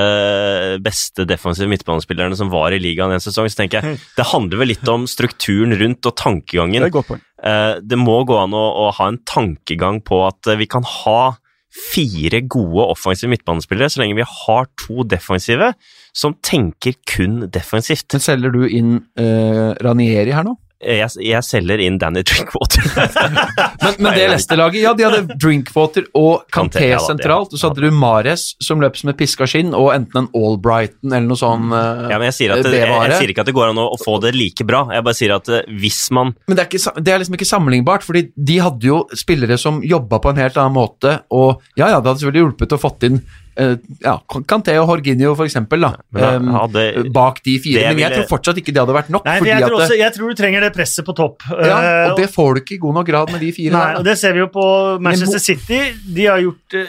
beste 0.83 1.25
defensive 1.29 1.69
midtbanespillerne 1.71 2.35
som 2.35 2.51
var 2.51 2.75
i 2.75 2.81
ligaen 2.83 3.15
en 3.15 3.23
sesong, 3.23 3.47
så 3.47 3.61
tenker 3.63 3.79
jeg 3.81 4.01
det 4.17 4.27
handler 4.33 4.61
vel 4.63 4.73
litt 4.73 4.91
om 4.91 5.07
strukturen 5.09 5.75
rundt 5.79 6.11
og 6.11 6.17
tankegangen. 6.19 6.83
et 6.83 6.91
godt 6.95 7.13
poeng. 7.13 7.23
Eh, 7.43 7.79
Det 7.79 7.97
må 7.99 8.19
gå 8.27 8.35
an 8.41 8.53
å, 8.55 8.65
å 8.87 8.91
ha 8.99 9.07
en 9.11 9.21
tankegang 9.23 10.01
på 10.03 10.25
at 10.27 10.51
eh, 10.51 10.59
vi 10.59 10.67
kan 10.67 10.83
ha 10.83 11.37
fire 11.75 12.41
gode 12.47 12.87
offensive 12.93 13.29
midtbanespillere 13.31 13.91
så 13.91 14.01
lenge 14.01 14.17
vi 14.19 14.27
har 14.27 14.67
to 14.79 15.03
defensive 15.11 15.73
som 16.15 16.37
tenker 16.45 16.95
kun 17.09 17.43
defensivt. 17.51 18.07
Men 18.15 18.23
selger 18.23 18.53
du 18.55 18.63
inn 18.67 18.93
eh, 19.19 19.73
Ranieri 19.83 20.35
her 20.35 20.47
nå? 20.47 20.55
Jeg, 20.85 21.09
jeg 21.25 21.45
selger 21.45 21.81
inn 21.81 21.97
Danny 22.01 22.23
Drinkwater. 22.27 22.85
Men, 22.95 23.97
men 23.99 24.15
det 24.15 24.27
Leicester-laget, 24.31 24.81
ja, 24.83 24.93
de 24.97 25.05
hadde 25.07 25.37
Drinkwater 25.41 26.07
og 26.17 26.45
det- 26.75 26.99
sentralt, 27.05 27.53
og 27.53 27.59
så 27.59 27.69
hadde 27.69 27.83
du 27.85 27.91
Mares 27.95 28.47
som 28.63 28.81
løp 28.83 28.97
som 28.99 29.11
et 29.11 29.19
piska 29.19 29.47
skinn, 29.49 29.73
og 29.77 29.91
enten 29.95 30.23
en 30.23 30.29
Albrighton 30.37 31.13
eller 31.13 31.27
noe 31.29 31.39
sånn 31.39 31.71
uh, 31.73 32.07
Ja, 32.11 32.19
men 32.19 32.29
jeg 32.29 32.37
sier, 32.39 32.55
at 32.55 32.65
jeg, 32.69 32.83
jeg 32.85 33.19
sier 33.19 33.33
ikke 33.33 33.45
at 33.45 33.51
det 33.51 33.55
går 33.57 33.71
an 33.73 33.81
å, 33.81 33.87
å 33.95 33.99
få 34.01 34.19
det 34.23 34.35
like 34.37 34.67
bra. 34.67 34.85
Jeg 34.95 35.05
bare 35.07 35.17
sier 35.17 35.35
at 35.37 35.49
uh, 35.51 35.61
hvis 35.81 36.03
man 36.15 36.35
Men 36.45 36.57
det 36.59 36.65
er, 36.65 36.69
ikke, 36.71 37.01
det 37.01 37.15
er 37.15 37.23
liksom 37.23 37.39
ikke 37.39 37.49
sammenlignbart, 37.49 38.05
fordi 38.05 38.27
de 38.35 38.59
hadde 38.63 38.91
jo 38.91 39.01
spillere 39.17 39.57
som 39.61 39.81
jobba 39.85 40.21
på 40.23 40.33
en 40.33 40.43
helt 40.43 40.59
annen 40.61 40.77
måte, 40.77 41.19
og 41.33 41.63
ja, 41.75 41.89
ja, 41.89 41.99
det 41.99 42.11
hadde 42.11 42.21
selvfølgelig 42.21 42.45
hjulpet 42.45 42.75
å 42.75 42.81
fått 42.81 43.07
inn 43.09 43.19
eh, 43.21 43.41
ja, 43.55 44.17
Kanté 44.27 44.73
og 44.81 44.89
Jorginho, 44.89 45.35
Men 45.35 46.23
em, 46.23 46.47
hadde- 46.51 47.11
bak 47.13 47.41
de 47.43 47.57
fire. 47.59 47.81
Men 47.81 47.83
jeg 47.85 47.95
ville- 47.95 48.25
tror 48.25 48.27
fortsatt 48.37 48.57
ikke 48.59 48.73
det 48.73 48.81
hadde 48.83 48.95
vært 48.97 49.09
nok, 49.09 49.23
Nei, 49.25 49.39
jeg 49.39 49.63
tror, 49.63 49.79
også, 49.79 49.97
jeg 49.97 50.13
tror 50.13 50.27
du 50.29 50.35
trenger 50.35 50.61
det 50.61 50.73
presset 50.73 51.05
på 51.05 51.15
topp. 51.15 51.41
ja, 51.49 51.77
Eh, 51.79 52.11
Og 52.11 52.17
det 52.17 52.29
får 52.33 52.55
du 52.55 52.61
ikke 52.61 52.75
i 52.75 52.77
god 52.77 52.93
nok 52.95 53.05
grad 53.07 53.31
med 53.31 53.39
de 53.39 53.51
fire. 53.51 53.71
Nei, 53.71 53.85
der, 53.93 53.97
og 53.99 54.03
det 54.03 54.17
ser 54.17 54.33
vi 54.33 54.39
jo 54.39 54.47
på 54.47 54.99
Manchester 55.01 55.39
City. 55.39 55.93
De 56.13 56.25
har 56.25 56.39
gjort 56.39 56.73
eh, 56.73 56.87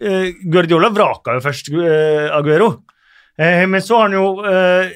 eh, 0.00 0.32
Guardiola 0.46 0.90
vraka 0.90 1.34
jo 1.34 1.40
først 1.40 1.72
uh, 1.74 2.36
Aguero, 2.38 2.82
Uh, 3.38 3.66
men 3.68 3.82
så 3.82 3.98
har 3.98 4.08
han 4.08 4.12
jo 4.16 4.40
eh, 4.48 4.88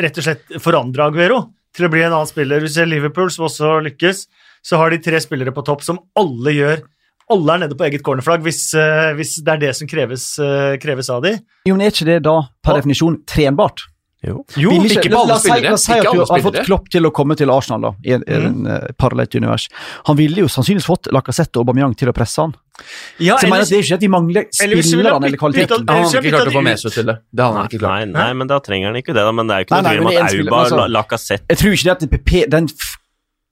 rett 0.00 0.16
og 0.16 0.24
slett 0.24 0.54
forandra 0.64 1.10
Aguero 1.10 1.42
til 1.76 1.84
å 1.84 1.90
bli 1.92 2.00
en 2.00 2.12
annen 2.14 2.26
spiller. 2.26 2.60
Du 2.64 2.66
ser 2.72 2.86
Liverpool, 2.86 3.28
som 3.30 3.44
også 3.44 3.82
lykkes, 3.84 4.26
så 4.64 4.78
har 4.80 4.88
de 4.88 4.98
tre 4.98 5.20
spillere 5.20 5.52
på 5.52 5.62
topp 5.62 5.82
som 5.84 5.98
alle 6.16 6.54
gjør 6.56 6.80
alle 7.32 7.54
er 7.56 7.64
nede 7.64 7.78
på 7.78 7.86
eget 7.88 8.04
cornerflagg 8.06 8.44
hvis, 8.46 8.74
eh, 8.78 9.12
hvis 9.18 9.38
det 9.44 9.56
er 9.56 9.62
det 9.66 9.72
som 9.78 9.88
kreves, 9.90 10.26
eh, 10.42 10.76
kreves 10.82 11.10
av 11.12 11.22
de. 11.24 11.38
Jo, 11.66 11.74
men 11.74 11.86
Er 11.86 11.90
ikke 11.94 12.08
det 12.08 12.22
da 12.22 12.40
per 12.62 12.76
Ja. 12.76 12.80
definisjon 12.80 13.24
trenbart? 13.26 13.88
Jo. 14.22 14.44
Jo, 14.54 14.70
ikke, 14.78 15.00
ikke 15.00 15.10
på 15.10 15.18
alle 15.18 15.36
spillere. 15.42 15.62
La 15.66 15.74
oss 15.74 15.84
si 15.84 15.94
at 15.96 16.04
du 16.06 16.20
har 16.22 16.42
fått. 16.44 16.58
Klopp 16.62 16.84
til 16.94 17.08
å 17.08 17.10
komme 17.14 17.34
til 17.38 17.50
Arsenal, 17.50 17.88
da, 17.88 17.90
i 18.06 18.12
en, 18.14 18.22
mm. 18.22 18.44
en 18.46 18.68
eh, 18.70 18.92
parallelt 18.94 19.34
univers. 19.34 19.64
Han 20.06 20.18
ville 20.20 20.44
jo 20.44 20.50
sannsynligvis 20.52 20.86
fått 20.86 21.10
Lacassette 21.10 21.58
og 21.58 21.66
Aubameyang 21.66 21.96
til 21.98 22.12
å 22.12 22.14
presse 22.14 22.38
han. 22.38 22.54
ja, 23.18 23.34
Så 23.34 23.48
jeg 23.48 23.50
mener 23.50 23.66
at 23.66 23.72
Det 23.72 23.78
er 23.80 23.82
ikke 23.82 23.98
at 23.98 24.04
de 24.04 24.12
mangler 24.14 24.46
spillerne 24.54 25.26
eller 25.26 25.40
kvaliteten. 25.42 25.88
Han 25.90 26.04
har 26.04 26.06
ikke 26.06 26.34
klart 26.36 26.52
å 26.52 26.54
få 26.54 26.78
seg 26.84 26.94
til 27.00 27.10
det. 27.10 27.16
Det 27.34 27.42
har 27.44 27.58
han 27.58 27.66
ikke 27.66 27.82
klart. 27.82 28.06
Nei, 28.06 28.14
nei, 28.14 28.30
men 28.38 28.46
da 28.46 28.60
trenger 28.62 28.92
han 28.92 29.00
ikke 29.02 29.10
det, 29.10 29.26
da. 29.26 29.32
Men 29.34 29.50
det 29.50 29.56
er 29.56 29.58
jo 29.58 29.66
ikke 29.66 29.82
noe 29.82 29.90
tvil 29.90 29.98
om 29.98 30.06
men 30.06 30.14
det 30.14 30.22
at 30.22 30.38
Auba, 30.38 30.62
altså- 30.62 30.88
Lacassette 30.92 31.44
Jeg 31.50 31.58
tror 31.58 31.72
ikke 31.72 31.88
det 31.90 31.96
at 31.96 32.10
PP, 32.14 32.50
den 32.54 32.68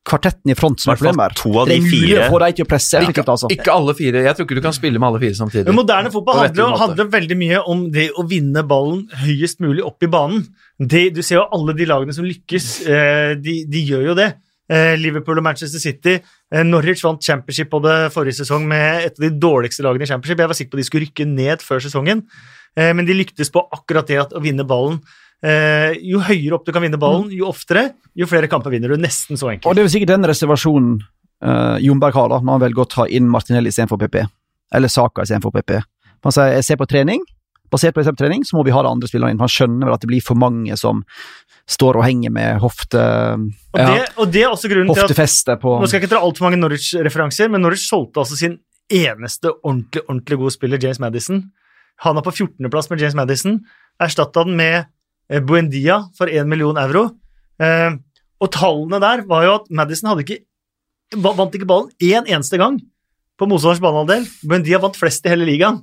kvartetten 0.09 0.51
i 0.51 0.57
front 0.57 0.81
som 0.81 0.93
er 0.95 0.99
problemet 0.99 1.37
to 1.37 1.51
av 1.61 1.69
Det 1.69 1.77
er 1.77 1.81
de 1.81 1.85
mulig 1.85 2.01
fire- 2.09 2.25
å 2.25 2.31
få 2.33 2.39
dem 2.41 2.53
til 2.57 2.65
å 2.65 2.69
presse 2.71 2.99
effektivt, 2.99 3.29
altså. 3.29 3.51
Ikke 3.53 3.73
alle 3.75 3.95
fire. 3.95 4.23
Jeg 4.25 4.37
tror 4.37 4.47
ikke 4.47 4.57
du 4.57 4.63
kan 4.65 4.73
spille 4.77 4.99
med 4.99 5.09
alle 5.11 5.21
fire 5.21 5.37
samtidig. 5.37 5.67
Men 5.69 5.77
moderne 5.77 6.11
fotball 6.15 6.39
handler, 6.41 6.77
handler 6.81 7.11
veldig 7.13 7.37
mye 7.37 7.63
om 7.69 7.91
det 7.93 8.11
å 8.17 8.25
vinne 8.27 8.63
ballen 8.67 9.03
høyest 9.25 9.61
mulig 9.61 9.85
opp 9.85 10.03
i 10.03 10.11
banen. 10.11 10.47
Det, 10.81 11.11
du 11.15 11.21
ser 11.23 11.37
jo 11.43 11.49
alle 11.53 11.75
de 11.77 11.85
lagene 11.91 12.17
som 12.17 12.25
lykkes, 12.25 12.71
eh, 12.89 13.35
de, 13.37 13.65
de 13.69 13.85
gjør 13.93 14.07
jo 14.11 14.15
det. 14.15 14.31
Eh, 14.71 14.95
Liverpool 14.97 15.37
og 15.37 15.45
Manchester 15.45 15.83
City. 15.83 16.17
Eh, 16.51 16.63
Norwich 16.65 17.03
vant 17.05 17.21
championship 17.23 17.71
på 17.71 17.83
det 17.83 17.99
forrige 18.15 18.41
sesong 18.41 18.67
med 18.71 19.05
et 19.05 19.19
av 19.19 19.25
de 19.27 19.31
dårligste 19.43 19.83
lagene 19.85 20.07
i 20.07 20.11
championship. 20.11 20.39
Jeg 20.39 20.49
var 20.53 20.59
sikker 20.59 20.71
på 20.71 20.79
at 20.79 20.83
de 20.85 20.89
skulle 20.89 21.07
rykke 21.09 21.27
ned 21.29 21.65
før 21.67 21.83
sesongen, 21.83 22.23
eh, 22.77 22.93
men 22.95 23.05
de 23.05 23.17
lyktes 23.19 23.51
på 23.51 23.65
akkurat 23.75 24.07
det 24.07 24.21
at 24.23 24.33
å 24.33 24.41
vinne 24.41 24.65
ballen 24.65 25.03
Eh, 25.41 25.95
jo 26.05 26.21
høyere 26.21 26.59
opp 26.59 26.67
du 26.67 26.73
kan 26.75 26.85
vinne 26.85 26.99
ballen, 27.01 27.31
jo 27.33 27.47
oftere, 27.49 27.95
jo 28.19 28.29
flere 28.29 28.49
kamper 28.51 28.75
vinner 28.75 28.93
du. 28.93 29.01
Nesten 29.01 29.41
så 29.41 29.49
enkelt. 29.55 29.71
Og 29.71 29.77
det 29.77 29.83
er 29.83 29.89
jo 29.89 29.93
sikkert 29.95 30.13
den 30.13 30.29
reservasjonen 30.29 30.99
eh, 31.01 31.77
Jomberg 31.87 32.19
har, 32.19 32.29
da, 32.29 32.41
når 32.45 32.59
han 32.59 32.65
velger 32.67 32.85
å 32.85 32.91
ta 32.97 33.07
inn 33.09 33.29
Martinelli 33.31 33.73
istedenfor 33.73 34.01
PP. 34.03 34.21
Eller 34.77 34.93
Saka 34.93 35.25
istedenfor 35.25 35.55
PP. 35.57 35.79
Han 36.27 36.35
sier 36.37 36.59
jeg 36.59 36.67
ser 36.69 36.81
på 36.81 36.89
trening, 36.91 37.25
basert 37.73 37.97
på 37.97 38.05
trening, 38.19 38.45
så 38.45 38.59
må 38.59 38.65
vi 38.67 38.75
ha 38.75 38.83
de 38.85 38.91
andre 38.91 39.09
spillerne 39.09 39.33
inn. 39.35 39.41
Han 39.41 39.51
skjønner 39.51 39.89
vel 39.89 39.97
at 39.97 40.05
det 40.05 40.11
blir 40.11 40.25
for 40.25 40.39
mange 40.39 40.77
som 40.77 41.05
står 41.71 42.01
og 42.01 42.05
henger 42.05 42.33
med 42.35 42.59
hofte, 42.61 42.99
Og, 42.99 43.79
Ja. 43.79 43.87
det, 43.95 44.07
og 44.19 44.33
det 44.33 44.43
er 44.43 44.51
også 44.51 44.69
grunnen 44.69 44.93
til 44.93 45.05
at 45.07 45.61
på 45.63 45.79
Nå 45.79 45.87
skal 45.87 46.01
jeg 46.01 46.03
ikke 46.05 46.15
dra 46.17 46.23
altfor 46.27 46.49
mange 46.49 46.59
Norwich-referanser, 46.59 47.49
men 47.49 47.63
Norwich 47.63 47.87
solgte 47.89 48.19
altså 48.19 48.37
sin 48.37 48.59
eneste 48.91 49.53
ordentlig 49.63 50.03
ordentlig 50.09 50.39
gode 50.39 50.51
spiller, 50.51 50.83
James 50.83 50.99
Madison. 50.99 51.45
Han 52.03 52.17
er 52.19 52.23
på 52.27 52.33
14.-plass 52.35 52.91
med 52.91 53.01
James 53.01 53.15
Madison. 53.15 53.61
Erstatta 54.03 54.45
den 54.45 54.57
med 54.57 54.87
Buendia 55.39 56.03
for 56.19 56.31
1 56.31 56.49
million 56.51 56.79
euro. 56.83 57.07
Eh, 57.63 57.93
og 58.41 58.53
tallene 58.55 59.01
der 59.03 59.25
var 59.29 59.47
jo 59.47 59.57
at 59.61 59.69
Madison 59.71 60.11
hadde 60.11 60.25
ikke, 60.27 60.41
vant 61.21 61.55
ikke 61.55 61.69
ballen 61.69 61.91
én 62.03 62.27
eneste 62.27 62.59
gang 62.61 62.81
på 63.39 63.49
motstanders 63.49 63.83
banehalvdel. 63.85 64.27
Buendia 64.43 64.81
vant 64.83 64.99
flest 64.99 65.27
i 65.27 65.33
hele 65.33 65.49
ligaen. 65.49 65.83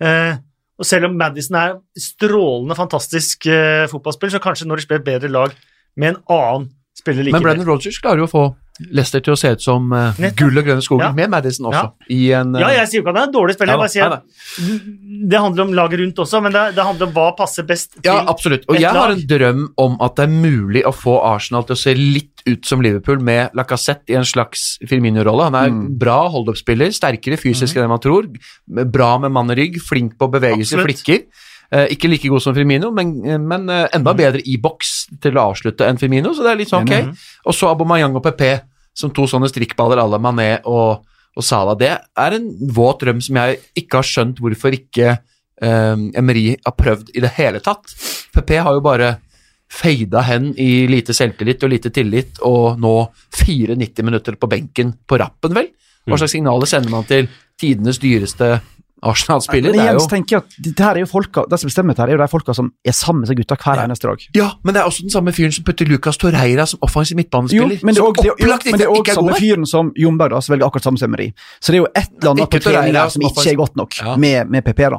Eh, 0.00 0.34
og 0.80 0.88
selv 0.88 1.10
om 1.10 1.16
Madison 1.20 1.58
er 1.60 1.76
strålende 2.00 2.76
fantastisk 2.78 3.46
eh, 3.52 3.86
fotballspiller, 3.92 4.38
så 4.38 4.42
kanskje 4.42 4.68
når 4.68 4.80
de 4.80 4.96
et 4.96 5.06
bedre 5.06 5.30
lag 5.30 5.54
med 6.00 6.14
en 6.14 6.22
annen 6.32 6.70
spiller 6.96 7.26
like 7.26 7.36
Men 7.36 7.44
Brennan 7.44 7.68
Rodgers 7.68 8.00
klarer 8.00 8.24
jo 8.24 8.28
å 8.28 8.32
få 8.32 8.44
Leicester 8.90 9.20
til 9.20 9.34
å 9.34 9.38
se 9.38 9.50
ut 9.52 9.60
som 9.62 9.92
uh, 9.92 10.12
gull 10.38 10.56
og 10.58 10.64
grønne 10.64 10.82
skogen, 10.82 11.04
Ja. 11.06 11.12
med 11.12 11.30
Madison 11.30 11.66
også. 11.70 11.92
I 12.10 12.32
en, 12.32 12.54
uh, 12.56 12.60
Ja, 12.62 12.68
jeg 12.80 12.88
sier 12.88 13.00
jo 13.00 13.04
ikke 13.04 13.10
at 13.12 13.16
han 13.20 13.22
er 13.24 13.28
en 13.28 13.34
dårlig 13.36 13.54
spiller, 13.58 13.74
jeg 13.76 13.82
bare 13.82 13.92
sier 13.92 14.20
det 15.30 15.38
handler 15.40 15.62
om 15.66 15.72
laget 15.76 16.00
rundt 16.00 16.18
også, 16.24 16.40
men 16.42 16.52
det, 16.54 16.62
det 16.76 16.84
handler 16.84 17.06
om 17.08 17.12
hva 17.14 17.26
passer 17.36 17.66
best 17.68 17.92
til 17.98 18.08
Ja, 18.08 18.24
absolutt. 18.30 18.64
Og 18.68 18.74
jeg 18.78 18.82
jeg 18.88 18.96
har 18.96 19.12
en 19.12 19.20
drøm 19.28 19.66
om 19.78 19.96
at 20.00 20.16
det 20.16 20.24
er 20.24 20.32
mulig 20.32 20.82
å 20.88 20.92
få 20.96 21.18
Arsenal 21.34 21.62
til 21.68 21.76
å 21.76 21.78
se 21.78 21.94
litt 21.94 22.42
ut 22.48 22.64
som 22.64 22.80
Liverpool, 22.80 23.20
med 23.20 23.50
Lacassette 23.54 24.08
i 24.08 24.16
en 24.16 24.24
slags 24.24 24.78
Firmino-rolle. 24.88 25.50
Han 25.50 25.54
er 25.54 25.70
Mm. 25.70 25.98
bra 25.98 26.28
hold-up-spiller, 26.32 26.88
sterkere 26.90 27.36
fysisk 27.38 27.76
enn 27.76 27.88
man 27.88 28.00
tror, 28.00 28.26
bra 28.66 29.18
med 29.18 29.30
mann 29.30 29.50
og 29.50 29.56
rygg, 29.60 29.76
flink 29.84 30.16
på 30.18 30.30
bevegelse, 30.32 30.72
Absolutt. 30.80 31.04
flikker. 31.04 31.24
Eh, 31.72 31.86
ikke 31.94 32.08
like 32.10 32.26
god 32.28 32.42
som 32.42 32.54
Firmino, 32.54 32.90
men, 32.90 33.12
men 33.46 33.68
eh, 33.70 33.86
enda 33.94 34.12
bedre 34.14 34.40
i 34.44 34.56
boks 34.56 35.06
til 35.20 35.32
å 35.38 35.52
avslutte 35.52 35.86
enn 35.86 35.98
Firmino, 36.00 36.32
så 36.34 36.42
det 36.42 36.50
er 36.50 36.56
litt 36.56 36.68
sånn 36.72 36.82
ok. 36.88 37.14
Og 37.46 37.54
så 37.54 37.68
Abomayang 37.70 38.16
og 38.16 38.24
PP 38.24 38.60
som 38.96 39.12
to 39.14 39.26
sånne 39.30 39.48
strikkballer 39.50 40.00
à 40.02 40.06
la 40.10 40.20
Mané 40.22 40.50
og, 40.68 41.06
og 41.36 41.46
Salah. 41.46 41.78
Det 41.78 41.92
er 41.94 42.36
en 42.36 42.48
våt 42.74 43.04
drøm 43.04 43.22
som 43.24 43.38
jeg 43.40 43.60
ikke 43.82 44.00
har 44.00 44.08
skjønt 44.08 44.40
hvorfor 44.42 44.76
ikke 44.76 45.14
eh, 45.16 46.06
Emery 46.18 46.54
har 46.66 46.76
prøvd 46.76 47.12
i 47.14 47.24
det 47.24 47.34
hele 47.38 47.62
tatt. 47.64 47.94
PP 48.34 48.56
har 48.60 48.76
jo 48.76 48.84
bare 48.84 49.14
feida 49.70 50.24
hen 50.26 50.50
i 50.58 50.88
lite 50.90 51.14
selvtillit 51.14 51.62
og 51.62 51.70
lite 51.70 51.92
tillit, 51.94 52.40
og 52.42 52.80
nå 52.82 52.94
94 53.38 54.02
minutter 54.06 54.34
på 54.34 54.48
benken 54.50 54.96
på 55.06 55.20
rappen, 55.20 55.54
vel? 55.54 55.70
Hva 56.08 56.18
slags 56.18 56.34
signaler 56.34 56.66
sender 56.66 56.90
man 56.90 57.06
til 57.06 57.28
tidenes 57.60 58.00
dyreste 58.02 58.56
Arsenal-spiller? 59.02 59.70
Men 59.70 59.78
Det 59.78 59.80
er 59.86 59.94
igjen 59.96 60.08
tenker 60.10 60.36
jeg 60.36 60.42
at 60.42 60.56
det 60.76 60.84
her 60.84 60.94
er 60.96 61.00
jo 61.04 61.06
folka, 61.10 61.44
det 61.50 61.58
som 61.60 61.68
bestemmer 61.70 61.94
dette, 61.94 62.02
her 62.04 62.08
er 62.08 62.18
jo 62.18 62.22
de 62.22 62.28
folka 62.30 62.54
som 62.54 62.72
er 62.84 62.92
sammen 62.92 63.20
med 63.24 63.28
seg 63.30 63.36
gutta 63.40 63.56
hver 63.56 63.82
eneste 63.84 64.06
dag. 64.10 64.26
Ja, 64.36 64.50
men 64.64 64.74
det 64.74 64.82
er 64.82 64.86
også 64.90 65.02
den 65.06 65.10
samme 65.14 65.32
fyren 65.32 65.52
som 65.52 65.64
putter 65.64 65.86
Lucas 65.88 66.16
Torreira 66.20 66.66
som 66.66 66.78
offensiv 66.82 67.16
Jo, 67.16 67.20
midtbanespiller. 67.22 67.80
men 67.82 67.94
det 67.94 68.00
er 68.00 68.06
også- 68.06 68.22
det 68.22 68.26
er 68.26 68.30
jo- 68.30 68.70
men 68.70 68.78
det 68.78 68.86
er 68.86 68.90
også 68.92 69.10
er 69.10 69.14
samme 69.20 69.34
fyren 69.40 69.66
som 69.66 69.92
Jomberg, 69.96 70.30
da, 70.30 70.40
som 70.40 70.52
velger 70.56 70.66
akkurat 70.66 70.82
samme 70.84 70.98
som 70.98 71.08
Emery. 71.10 71.32
Så 71.60 71.72
det 71.72 71.74
er 71.80 71.82
jo 71.84 71.88
et 71.94 72.08
eller 72.20 72.30
annet 72.30 72.50
på 72.50 72.60
Torreira 72.60 73.10
som 73.10 73.22
som 73.22 73.22
ikke 73.30 73.50
er 73.52 73.56
godt 73.56 73.76
nok 73.76 73.90
Ja. 74.00 74.16
med, 74.16 74.48
med 74.50 74.64
PP, 74.64 74.76
da. 74.90 74.98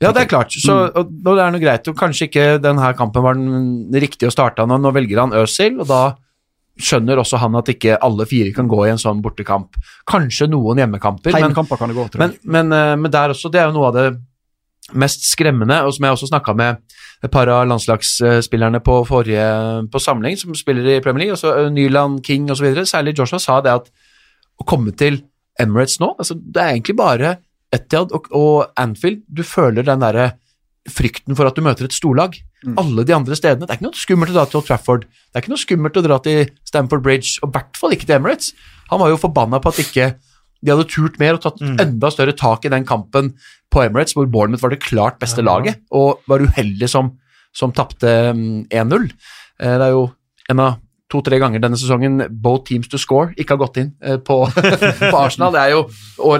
Ja, 0.00 0.10
det 0.12 0.22
er 0.22 0.26
klart. 0.26 0.50
Så, 0.50 0.90
og, 0.94 0.96
og 0.96 1.36
det 1.36 1.38
er 1.44 1.50
noe 1.50 1.60
greit. 1.60 1.86
Og 1.88 1.94
kanskje 1.96 2.28
ikke 2.28 2.60
denne 2.60 2.94
kampen 2.96 3.22
var 3.22 3.34
den 3.34 3.90
riktige 3.92 4.28
å 4.28 4.32
starte 4.32 4.66
nå. 4.66 4.76
Nå 4.80 4.92
velger 4.92 5.20
han 5.20 5.30
Øzil, 5.32 5.80
og 5.80 5.86
da 5.86 6.14
skjønner 6.80 7.20
også 7.22 7.38
han 7.38 7.54
at 7.60 7.70
ikke 7.70 7.98
alle 8.02 8.26
fire 8.26 8.50
kan 8.54 8.68
gå 8.70 8.80
i 8.86 8.92
en 8.92 9.00
sånn 9.00 9.22
bortekamp. 9.22 9.76
Kanskje 10.10 10.48
noen 10.50 10.80
hjemmekamper, 10.82 11.30
men, 11.30 11.44
Heimekamper 11.44 11.80
kan 11.80 11.92
det 11.92 11.98
gå, 11.98 12.06
tror 12.10 12.24
jeg. 12.24 12.38
men, 12.42 12.70
men, 12.70 13.02
men 13.04 13.14
der 13.14 13.34
også, 13.34 13.50
det 13.52 13.62
er 13.62 13.68
jo 13.70 13.76
noe 13.76 13.90
av 13.92 13.98
det 13.98 14.08
mest 14.92 15.24
skremmende, 15.24 15.78
og 15.86 15.94
som 15.96 16.04
jeg 16.04 16.16
også 16.16 16.28
snakka 16.28 16.54
med 16.58 16.82
et 17.24 17.32
par 17.32 17.48
av 17.48 17.64
landslagsspillerne 17.70 18.82
på 18.84 18.98
forrige 19.08 19.46
på 19.92 20.02
samling, 20.02 20.36
som 20.36 20.56
spiller 20.58 20.90
i 20.92 21.00
Premier 21.04 21.24
League, 21.24 21.38
også 21.38 21.54
eh, 21.62 21.70
Nyland, 21.72 22.20
King 22.26 22.50
osv., 22.52 22.68
særlig 22.84 23.16
Joshua, 23.16 23.40
sa 23.40 23.60
det 23.64 23.72
at 23.72 23.88
å 24.60 24.66
komme 24.68 24.92
til 24.92 25.22
Emirates 25.60 25.96
nå, 26.02 26.12
altså 26.18 26.36
det 26.36 26.60
er 26.60 26.74
egentlig 26.74 26.98
bare 26.98 27.36
Etiad 27.74 28.12
og, 28.14 28.28
og 28.36 28.74
Anfield, 28.78 29.24
du 29.26 29.42
føler 29.46 29.86
den 29.86 30.02
derre 30.04 30.34
frykten 30.90 31.36
for 31.36 31.48
at 31.48 31.56
du 31.56 31.62
møter 31.64 31.86
et 31.88 31.94
storlag. 31.96 32.36
Mm. 32.64 32.74
Alle 32.80 33.04
de 33.08 33.14
andre 33.16 33.36
stedene. 33.38 33.64
Det 33.66 33.72
er 33.72 33.78
ikke 33.80 33.86
noe 33.88 33.96
skummelt 33.96 34.30
å 34.32 34.36
dra 34.36 34.44
til 34.50 34.58
Old 34.60 34.66
Trafford. 34.68 35.06
Det 35.08 35.38
er 35.38 35.42
ikke 35.44 35.52
noe 35.54 35.62
skummelt 35.62 35.96
å 35.96 36.04
dra 36.04 36.18
til 36.24 36.44
Stamford 36.68 37.02
Bridge, 37.06 37.38
og 37.42 37.48
i 37.48 37.56
hvert 37.56 37.80
fall 37.80 37.94
ikke 37.96 38.06
til 38.08 38.16
Emirates. 38.18 38.52
Han 38.90 39.00
var 39.00 39.08
jo 39.14 39.16
forbanna 39.20 39.60
på 39.64 39.72
at 39.72 39.80
ikke 39.84 40.10
de 40.64 40.72
hadde 40.72 40.86
turt 40.88 41.18
mer 41.20 41.34
og 41.36 41.42
tatt 41.44 41.60
Mm. 41.60 41.78
enda 41.80 42.10
større 42.10 42.32
tak 42.36 42.64
i 42.64 42.70
den 42.72 42.84
kampen 42.88 43.34
på 43.72 43.82
Emirates, 43.84 44.14
hvor 44.16 44.26
Bournemouth 44.30 44.62
var 44.62 44.70
det 44.70 44.80
klart 44.80 45.18
beste 45.20 45.42
Ja. 45.42 45.48
laget, 45.50 45.80
og 45.92 46.20
var 46.28 46.40
uheldig 46.40 46.88
som, 46.88 47.12
som 47.52 47.72
tapte 47.72 48.32
mm, 48.32 48.68
1-0. 48.70 49.10
Eh, 49.60 49.78
Det 49.78 49.82
er 49.88 49.90
jo 49.92 50.10
en 50.50 50.60
av 50.60 50.78
to-tre 51.10 51.38
ganger 51.38 51.60
denne 51.60 51.76
sesongen 51.76 52.28
both 52.42 52.64
teams 52.64 52.88
to 52.88 52.96
score 52.98 53.34
ikke 53.36 53.50
har 53.54 53.60
gått 53.60 53.76
inn 53.76 53.92
eh, 54.02 54.16
på, 54.16 54.38
på 55.12 55.16
Arsenal. 55.20 55.52
Det 55.52 55.60
er, 55.60 55.70
jo, 55.76 55.82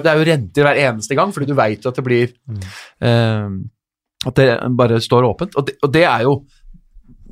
det 0.03 0.07
er 0.11 0.16
jo 0.18 0.24
renter 0.24 0.62
hver 0.64 0.80
eneste 0.88 1.14
gang, 1.14 1.30
fordi 1.32 1.47
du 1.47 1.55
veit 1.55 1.84
at 1.86 1.95
det 1.95 2.05
blir 2.05 2.32
eh, 3.01 3.49
At 4.25 4.39
det 4.39 4.49
bare 4.79 5.01
står 5.03 5.27
åpent. 5.29 5.57
Og 5.61 5.66
det, 5.68 5.77
og 5.83 5.93
det 5.95 6.05
er 6.09 6.27
jo 6.29 6.39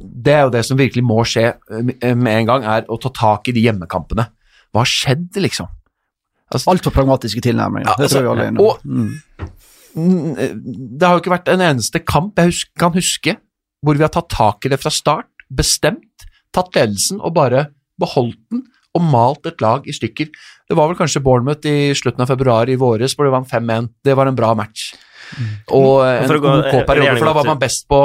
det 0.03 0.33
er 0.35 0.47
jo 0.47 0.53
det 0.55 0.63
som 0.67 0.79
virkelig 0.79 1.05
må 1.05 1.21
skje 1.29 1.45
eh, 1.53 2.15
med 2.17 2.33
en 2.33 2.49
gang, 2.49 2.65
er 2.67 2.89
å 2.91 2.99
ta 3.01 3.13
tak 3.15 3.51
i 3.51 3.55
de 3.55 3.63
hjemmekampene. 3.67 4.25
Hva 4.73 4.83
har 4.83 4.89
skjedd, 4.89 5.29
liksom? 5.45 5.69
Altså, 6.53 6.73
Altfor 6.73 6.95
pragmatiske 6.95 7.43
tilnærminger. 7.45 7.89
Ja, 7.89 7.97
det 7.99 8.09
altså, 8.09 8.19
tror 8.19 8.27
jeg 8.27 8.33
alle 8.33 8.47
er 8.47 8.53
enige 8.53 8.69
om. 8.69 8.79
Mm. 8.83 9.53
Mm, 9.93 10.97
Det 10.99 11.07
har 11.07 11.17
jo 11.17 11.23
ikke 11.23 11.35
vært 11.35 11.51
en 11.53 11.65
eneste 11.69 12.01
kamp 12.01 12.39
jeg 12.41 12.53
husker, 12.53 12.73
kan 12.81 12.95
huske 12.97 13.37
hvor 13.83 13.99
vi 13.99 14.05
har 14.07 14.13
tatt 14.15 14.31
tak 14.33 14.65
i 14.65 14.71
det 14.73 14.79
fra 14.81 14.93
start, 14.95 15.29
bestemt, 15.53 16.27
tatt 16.55 16.73
ledelsen 16.77 17.21
og 17.21 17.35
bare 17.37 17.67
beholdt 18.01 18.41
den 18.53 18.63
og 18.93 19.05
malt 19.09 19.49
et 19.49 19.63
lag 19.65 19.87
i 19.89 19.95
stykker. 19.97 20.29
Det 20.69 20.77
var 20.77 20.91
vel 20.91 20.99
kanskje 20.99 21.23
Bournemouth 21.25 21.69
i 21.69 21.93
slutten 21.97 22.25
av 22.25 22.29
februar 22.29 22.69
i 22.69 22.77
våres 22.81 23.15
hvor 23.17 23.27
det 23.29 23.33
vant 23.35 23.49
5-1. 23.49 23.89
Det 24.05 24.17
var 24.17 24.29
en 24.29 24.37
bra 24.37 24.53
match. 24.57 24.93
Og 25.73 26.05
eh, 26.05 26.21
en 26.23 26.29
For 26.31 26.39
å 26.39 26.53
OK-periode, 26.59 27.17
for 27.19 27.31
da 27.31 27.35
var 27.41 27.49
man 27.49 27.61
best 27.63 27.89
på 27.91 28.01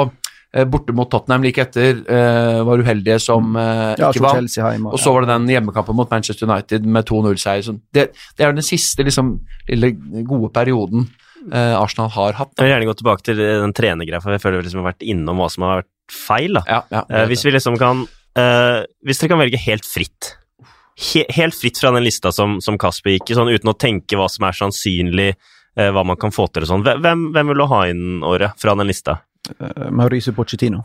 eh, 0.54 0.64
borte 0.64 0.94
mot 0.96 1.10
Tottenham 1.12 1.44
like 1.46 1.62
etter, 1.66 2.02
eh, 2.04 2.60
var 2.66 2.82
uheldige 2.82 3.18
som 3.22 3.56
eh, 3.60 3.94
ikke 3.98 4.24
vant. 4.24 4.90
Og 4.92 4.98
så 5.02 5.14
var 5.14 5.26
det 5.26 5.32
den 5.34 5.48
hjemmekampen 5.52 5.96
mot 5.98 6.10
Manchester 6.10 6.48
United 6.48 6.86
med 6.88 7.08
2-0-seier. 7.08 7.80
Det, 7.94 8.10
det 8.38 8.46
er 8.46 8.56
den 8.56 8.66
siste 8.66 9.06
liksom, 9.06 9.38
lille 9.68 9.92
gode 10.28 10.52
perioden 10.56 11.08
eh, 11.52 11.74
Arsenal 11.78 12.10
har 12.16 12.38
hatt. 12.40 12.54
Jeg 12.56 12.66
vil 12.66 12.74
gjerne 12.74 12.88
gå 12.88 12.96
tilbake 13.02 13.26
til 13.28 13.40
den 13.40 13.74
trenergreia, 13.76 14.22
for 14.24 14.34
jeg 14.34 14.42
føler 14.42 14.62
vi 14.62 14.68
liksom 14.68 14.82
har 14.82 14.92
vært 14.92 15.06
innom 15.06 15.40
hva 15.42 15.48
som 15.52 15.66
har 15.66 15.82
vært 15.82 15.94
feil. 16.12 16.58
da. 16.58 16.64
Ja, 16.68 16.82
ja, 16.92 17.04
Eh, 17.08 17.26
hvis 17.28 17.44
vi 17.44 17.52
liksom 17.52 17.76
kan 17.80 18.06
eh, 18.36 18.84
Hvis 19.04 19.20
dere 19.20 19.32
kan 19.34 19.40
velge 19.42 19.60
helt 19.60 19.84
fritt 19.84 20.34
he, 20.96 21.24
Helt 21.36 21.56
fritt 21.56 21.78
fra 21.80 21.92
den 21.94 22.04
lista 22.04 22.32
som, 22.32 22.58
som 22.64 22.78
Kasper 22.80 23.14
gikk 23.14 23.30
i, 23.30 23.36
sånn 23.36 23.52
uten 23.52 23.70
å 23.70 23.76
tenke 23.76 24.16
hva 24.18 24.28
som 24.32 24.46
er 24.48 24.56
sannsynlig, 24.56 25.28
eh, 25.34 25.36
hva 25.94 26.02
man 26.06 26.18
kan 26.20 26.32
få 26.34 26.48
til 26.52 26.64
og 26.66 26.70
sånn. 26.72 26.84
Hvem, 26.86 27.28
hvem 27.34 27.50
vil 27.52 27.60
du 27.62 27.66
ha 27.70 27.80
inn, 27.90 28.22
Åre, 28.26 28.52
fra 28.58 28.74
den 28.78 28.88
lista? 28.90 29.20
Eh, 29.60 29.88
Mauricio 29.94 30.32
Pochettino. 30.36 30.84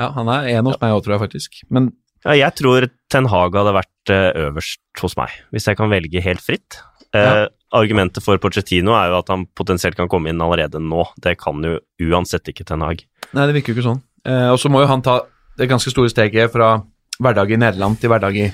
ja, 0.00 0.06
han 0.16 0.28
er 0.32 0.46
en 0.56 0.64
hos 0.70 0.78
meg 0.80 0.94
òg, 0.94 1.02
tror 1.04 1.12
jeg 1.18 1.20
faktisk. 1.26 1.58
Men 1.68 1.90
Ja, 2.24 2.32
jeg 2.36 2.54
tror 2.56 2.86
Ten 3.12 3.26
Hag 3.28 3.52
hadde 3.56 3.72
vært 3.76 4.12
eh, 4.12 4.30
øverst 4.46 4.80
hos 5.02 5.14
meg, 5.16 5.28
hvis 5.52 5.66
jeg 5.68 5.76
kan 5.76 5.90
velge 5.92 6.22
helt 6.24 6.40
fritt. 6.40 6.78
Eh, 7.12 7.20
Ja. 7.20 7.48
Argumentet 7.72 8.24
for 8.24 8.36
Pochettino 8.42 8.96
er 8.98 9.12
jo 9.12 9.18
at 9.20 9.28
han 9.30 9.44
potensielt 9.54 9.94
kan 9.94 10.08
komme 10.10 10.26
inn 10.32 10.40
allerede 10.42 10.80
nå. 10.82 11.04
Det 11.22 11.36
kan 11.38 11.60
jo 11.62 11.76
uansett 12.02 12.48
ikke 12.50 12.64
Ten 12.66 12.80
Hag. 12.82 13.04
nei, 13.32 13.46
det 13.46 13.54
virker 13.54 13.70
jo 13.72 13.76
ikke 13.78 13.86
sånn. 13.90 14.00
Eh, 14.26 14.48
og 14.50 14.58
så 14.58 14.68
må 14.72 14.80
jo 14.82 14.88
han 14.90 15.02
ta 15.02 15.20
det 15.56 15.68
ganske 15.70 15.92
store 15.92 16.10
steget 16.10 16.50
fra 16.50 16.82
hverdag 17.20 17.52
i 17.52 17.60
Nederland 17.60 18.00
til 18.00 18.10
hverdag 18.10 18.34
i 18.40 18.48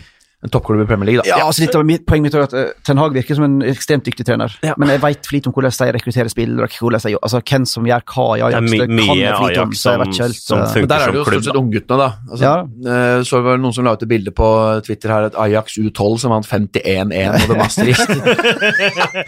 en 0.44 0.50
toppklubb 0.52 0.82
i 0.82 0.86
Premier 0.86 1.06
League, 1.08 1.22
da. 1.24 1.38
Ja, 1.40 1.46
altså 1.48 1.62
litt 1.64 1.74
av 1.74 1.82
mitt, 1.88 2.02
Poenget 2.06 2.26
mitt 2.28 2.34
er 2.36 2.42
at 2.44 2.52
uh, 2.54 2.66
Ten 2.84 2.98
Hag 3.00 3.14
virker 3.16 3.34
som 3.38 3.44
en 3.46 3.54
ekstremt 3.66 4.04
dyktig 4.04 4.26
trener, 4.28 4.52
Ja. 4.62 4.74
men 4.78 4.90
jeg 4.92 5.00
veit 5.00 5.24
for 5.26 5.34
lite 5.34 5.48
om 5.48 5.54
hvordan 5.56 5.72
de 5.72 5.94
rekrutterer 5.96 6.28
spillere, 6.30 6.68
hvordan 6.76 7.00
de, 7.06 7.14
altså 7.24 7.40
hvem 7.40 7.64
som 7.66 7.86
gjør 7.88 8.04
hva 8.12 8.26
i 8.36 8.42
Det 8.42 8.44
er 8.44 8.58
Ajax. 8.58 8.70
my 8.70 8.76
det 8.78 8.86
kan 8.86 8.96
mye 9.00 9.30
om, 9.32 9.44
Ajax 9.46 9.80
så 9.80 9.80
som- 9.80 10.12
helt, 10.12 10.36
som 10.36 10.58
klubb. 10.58 10.68
funker. 10.68 10.80
Men 10.84 10.88
der 10.92 11.00
er 11.00 11.06
det 11.06 11.16
jo 11.18 11.24
klubb, 11.24 11.42
stort 11.42 11.48
sett 11.48 11.60
ungguttene, 11.62 11.98
da. 11.98 12.08
Altså, 12.30 12.44
Ja. 12.44 12.54
uh, 12.60 13.22
så 13.24 13.42
var 13.42 13.56
det 13.56 13.62
noen 13.64 13.74
som 13.74 13.84
la 13.88 13.92
ut 13.96 14.02
et 14.02 14.08
bilde 14.12 14.30
på 14.36 14.50
Twitter 14.84 15.08
her, 15.08 15.22
at 15.30 15.34
Ajax 15.46 15.78
U12 15.80 16.18
som 16.20 16.30
vant 16.36 16.46
51-1 16.46 17.48
over 17.48 17.56
Maastricht. 17.62 18.06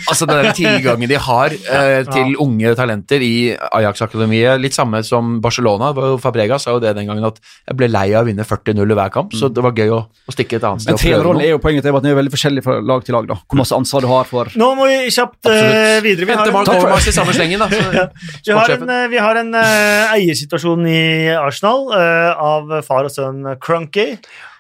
altså 0.09 0.27
den 0.29 0.53
tilgangen 0.55 1.09
de 1.09 1.17
har 1.19 1.57
uh, 1.57 2.13
til 2.13 2.37
unge 2.45 2.75
talenter 2.79 3.25
i 3.25 3.57
Ajax-akademiet, 3.57 4.61
litt 4.61 4.77
samme 4.77 5.01
som 5.07 5.41
Barcelona. 5.41 5.93
Det 5.97 6.21
Fabregas 6.23 6.63
sa 6.69 6.77
jo 6.77 6.81
det 6.85 6.95
den 6.97 7.07
gangen, 7.09 7.25
at 7.25 7.41
jeg 7.67 7.77
ble 7.81 7.89
lei 7.89 8.13
av 8.13 8.27
å 8.27 8.29
vinne 8.29 8.45
40-0 8.45 8.85
i 8.93 8.99
hver 9.01 9.11
kamp, 9.15 9.33
så 9.33 9.49
det 9.49 9.65
var 9.65 9.73
gøy 9.73 9.89
å, 9.97 10.05
å 10.29 10.33
stikke 10.37 10.61
et 10.61 10.65
annet 10.69 10.85
prøve 10.89 10.98
trenerrollen 10.99 11.45
er 11.45 11.55
jo 11.55 11.61
poenget 11.63 11.85
til 11.87 11.95
at 11.95 12.05
den 12.05 12.13
er 12.13 12.19
veldig 12.19 12.33
forskjellig 12.33 12.65
fra 12.65 12.77
lag 12.85 13.05
til 13.07 13.17
lag. 13.17 13.29
da. 13.31 13.39
Hvor 13.45 13.61
masse 13.61 13.77
ansvar 13.77 14.05
du 14.05 14.09
har 14.11 14.29
for 14.29 14.51
Nå 14.59 14.69
må 14.79 14.89
vi 14.91 14.99
kjapt 15.15 15.49
uh, 15.49 15.99
videre. 16.05 16.29
Vi 16.29 16.37
har, 16.39 16.51
en, 16.51 16.95
i 16.99 17.15
samme 17.15 17.35
slengen, 17.37 17.63
da. 17.63 17.69
Så, 18.45 18.53
vi 18.53 18.59
har 18.59 18.75
en, 18.77 18.93
vi 19.13 19.23
har 19.23 19.41
en 19.41 19.55
uh, 19.57 20.15
eiersituasjon 20.17 20.87
i 20.91 21.03
Arsenal 21.37 21.89
uh, 21.93 22.33
av 22.35 22.79
far 22.87 23.09
og 23.09 23.15
sønn 23.15 23.55
Crunky. 23.63 24.15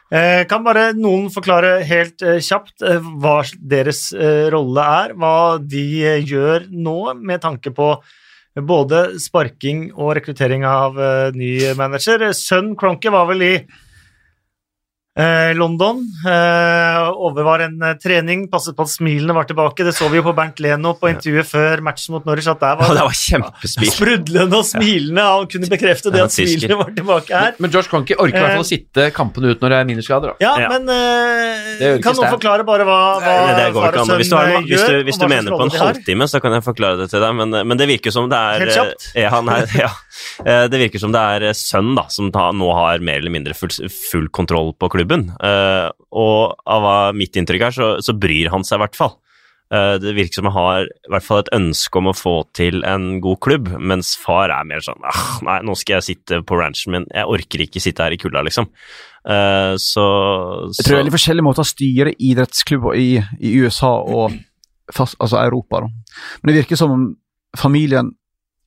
Eh, 0.09 0.47
kan 0.49 0.63
bare 0.65 0.95
noen 0.97 1.27
forklare 1.29 1.83
helt 1.85 2.23
kjapt 2.41 2.81
hva 3.21 3.43
deres 3.61 4.07
rolle 4.55 4.87
er? 5.03 5.13
Hva 5.13 5.59
de 5.61 5.83
gjør 6.25 6.65
nå 6.73 7.13
med 7.19 7.43
tanke 7.45 7.75
på 7.77 7.91
både 8.65 9.03
sparking 9.21 9.91
og 9.93 10.15
rekruttering 10.17 10.65
av 10.65 10.97
ny 11.37 11.53
manager. 11.77 12.25
Sønn 12.33 12.73
Cronky 12.81 13.13
var 13.13 13.29
vel 13.29 13.45
i 13.45 13.53
London. 15.59 16.05
Ove 16.25 17.39
overvar 17.39 17.61
en 17.67 17.83
eh, 17.83 17.95
trening, 18.03 18.47
passet 18.53 18.77
på 18.77 18.85
at 18.87 18.91
smilene 18.93 19.35
var 19.37 19.47
tilbake. 19.49 19.85
Det 19.87 19.93
så 19.97 20.09
vi 20.13 20.21
jo 20.21 20.25
på 20.27 20.35
Bernt 20.37 20.61
Leno 20.63 20.95
på 20.99 21.11
intervjuet 21.11 21.49
før 21.49 21.83
matchen 21.85 22.15
mot 22.17 22.27
Norwich, 22.29 22.49
at 22.51 22.61
der 22.63 22.79
Ja, 22.79 22.95
det 22.95 23.03
var 23.03 23.43
var 23.43 23.89
sprudlende 23.93 24.59
og 24.61 24.67
smilende. 24.67 25.25
Han 25.27 25.47
kunne 25.51 25.71
bekrefte 25.71 26.13
det 26.15 26.23
at 26.25 26.35
smilene 26.35 26.79
var 26.81 26.93
tilbake 26.97 27.35
her. 27.35 27.55
Men 27.63 27.71
Josh 27.75 27.91
Cronky 27.91 28.15
orker 28.19 28.39
i 28.39 28.43
hvert 28.45 28.57
fall 28.59 28.67
å 28.67 28.69
sitte 28.69 29.09
kampene 29.17 29.53
ut 29.55 29.63
når 29.65 29.75
det 29.75 29.79
er 29.83 29.89
minusgrader. 29.91 30.35
da. 30.35 30.37
Ja, 30.45 30.55
Ja. 30.59 30.69
men 30.75 30.89
eh, 30.89 31.77
Det 31.79 31.87
gjør 31.89 31.99
ikke 31.99 32.03
kan 32.09 32.17
noen 32.19 32.33
forklare 32.39 32.65
bare 32.69 32.85
hva, 32.89 32.99
hva 33.23 33.35
Nei, 33.39 33.55
det 33.59 33.67
går 33.75 33.83
far 33.83 33.93
ikke 33.93 34.03
og 34.03 34.11
an. 34.11 34.19
Hvis 34.23 34.31
du, 34.31 34.37
har, 34.37 34.47
sønn 34.47 34.57
en- 34.57 34.69
hvis 34.69 34.83
gjør, 34.83 34.89
du, 34.99 35.05
hvis 35.09 35.19
du 35.19 35.27
mener 35.29 35.51
på 35.59 35.63
en 35.67 35.75
halvtime, 35.79 36.29
så 36.29 36.41
kan 36.43 36.53
jeg 36.59 36.65
forklare 36.67 36.99
det 37.03 37.11
til 37.11 37.21
deg, 37.25 37.35
men, 37.43 37.51
men 37.69 37.77
det 37.79 37.89
virker 37.89 38.15
som 38.15 38.29
det 38.31 38.39
er 38.39 38.65
Helt 38.65 38.75
kjapt? 38.79 39.09
Ja, 39.19 39.31
han 39.35 39.47
ja. 39.83 39.91
Eh, 40.45 40.65
Det 40.69 40.79
virker 40.87 40.99
som 41.03 41.13
det 41.15 41.21
er 41.21 41.53
sønn 41.59 41.95
da, 41.99 42.07
som 42.13 42.31
ta, 42.35 42.51
nå 42.53 42.71
har 42.75 42.99
mer 43.05 43.19
eller 43.23 43.31
mindre 43.35 43.55
full, 43.55 43.71
full 44.11 44.29
kontroll 44.35 44.73
på 44.79 44.89
klubben. 44.91 45.07
Eh, 45.15 45.89
og 46.19 46.69
av 46.69 47.15
mitt 47.17 47.37
inntrykk 47.37 47.69
er, 47.69 47.75
så, 47.75 47.89
så 48.05 48.15
bryr 48.17 48.53
han 48.53 48.67
seg 48.67 48.79
i 48.79 48.85
hvert 48.85 48.99
fall. 48.99 49.17
Eh, 49.69 49.95
det 50.01 50.15
virker 50.17 50.41
som 50.41 50.49
han 50.49 50.57
har 50.57 50.87
i 50.89 51.11
hvert 51.13 51.27
fall 51.27 51.43
et 51.43 51.51
ønske 51.53 52.01
om 52.01 52.09
å 52.09 52.17
få 52.17 52.35
til 52.57 52.81
en 52.89 53.19
god 53.25 53.41
klubb, 53.45 53.69
mens 53.77 54.15
far 54.17 54.53
er 54.55 54.65
mer 54.65 54.81
sånn 54.85 55.05
ah, 55.05 55.25
Nei, 55.45 55.59
nå 55.69 55.75
skal 55.77 55.99
jeg 55.99 56.07
sitte 56.07 56.41
på 56.49 56.57
ranchen 56.57 56.95
min, 56.95 57.05
jeg 57.13 57.29
orker 57.29 57.65
ikke 57.67 57.83
sitte 57.85 58.07
her 58.07 58.17
i 58.17 58.21
kulda, 58.21 58.41
liksom. 58.49 58.71
Eh, 59.29 59.75
så, 59.77 60.07
Jeg 60.73 60.87
tror 60.87 60.97
det 60.97 61.03
er 61.03 61.09
litt 61.11 61.19
forskjellige 61.19 61.49
måter 61.51 61.67
å 61.67 61.69
styre 61.69 62.17
idrettsklubber 62.17 62.97
i, 62.97 63.11
i 63.45 63.55
USA 63.61 63.93
og 64.01 64.39
fast, 64.95 65.19
altså 65.21 65.43
Europa. 65.43 65.85
Da. 65.85 66.23
Men 66.41 66.53
det 66.53 66.63
virker 66.63 66.81
som 66.81 66.95
om 66.95 67.09
familien 67.59 68.15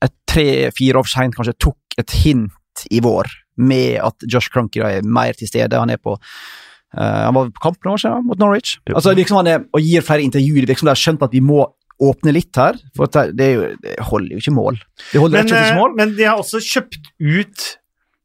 et 0.06 0.14
tre-fire 0.30 1.02
år 1.02 1.10
seint 1.10 1.34
kanskje 1.38 1.58
tok 1.66 1.98
et 2.02 2.14
hint 2.22 2.86
i 2.94 3.02
vår 3.02 3.30
med 3.58 4.00
at 4.04 4.26
Josh 4.32 4.50
Crunky 4.54 4.80
er 4.86 5.02
mer 5.04 5.34
til 5.38 5.48
stede. 5.50 5.78
Han 5.80 5.90
er 5.90 5.98
på 6.02 6.16
uh, 6.18 7.02
han 7.28 7.36
var 7.36 7.52
på 7.52 7.64
kamp 7.68 7.78
noen 7.86 7.94
år 7.98 8.02
siden, 8.06 8.26
mot 8.28 8.40
Norwich. 8.40 8.78
Jo. 8.90 8.96
Altså, 8.96 9.14
liksom 9.18 9.42
han 9.42 9.48
er, 9.52 9.66
og 9.74 9.82
gir 9.84 10.02
flere 10.06 10.24
intervjuer. 10.26 10.66
Virker 10.70 10.88
de 10.88 10.94
har 10.94 11.00
skjønt 11.04 11.24
at 11.28 11.36
vi 11.36 11.44
må 11.44 11.66
åpne 12.02 12.34
litt 12.34 12.58
her. 12.58 12.80
For 12.98 13.12
det, 13.38 13.52
jo, 13.54 13.68
det 13.84 14.00
holder 14.08 14.34
jo 14.34 14.42
ikke 14.42 14.56
mål. 14.56 14.80
Det 15.12 15.22
holder 15.22 15.38
Men, 15.38 15.46
rett 15.46 15.52
og 15.52 15.54
slett 15.54 15.62
eh, 15.62 15.70
ikke 15.70 15.82
mål. 15.84 15.96
men 16.00 16.16
de 16.18 16.26
har 16.26 16.42
også 16.42 16.62
kjøpt 16.66 17.12
ut 17.22 17.68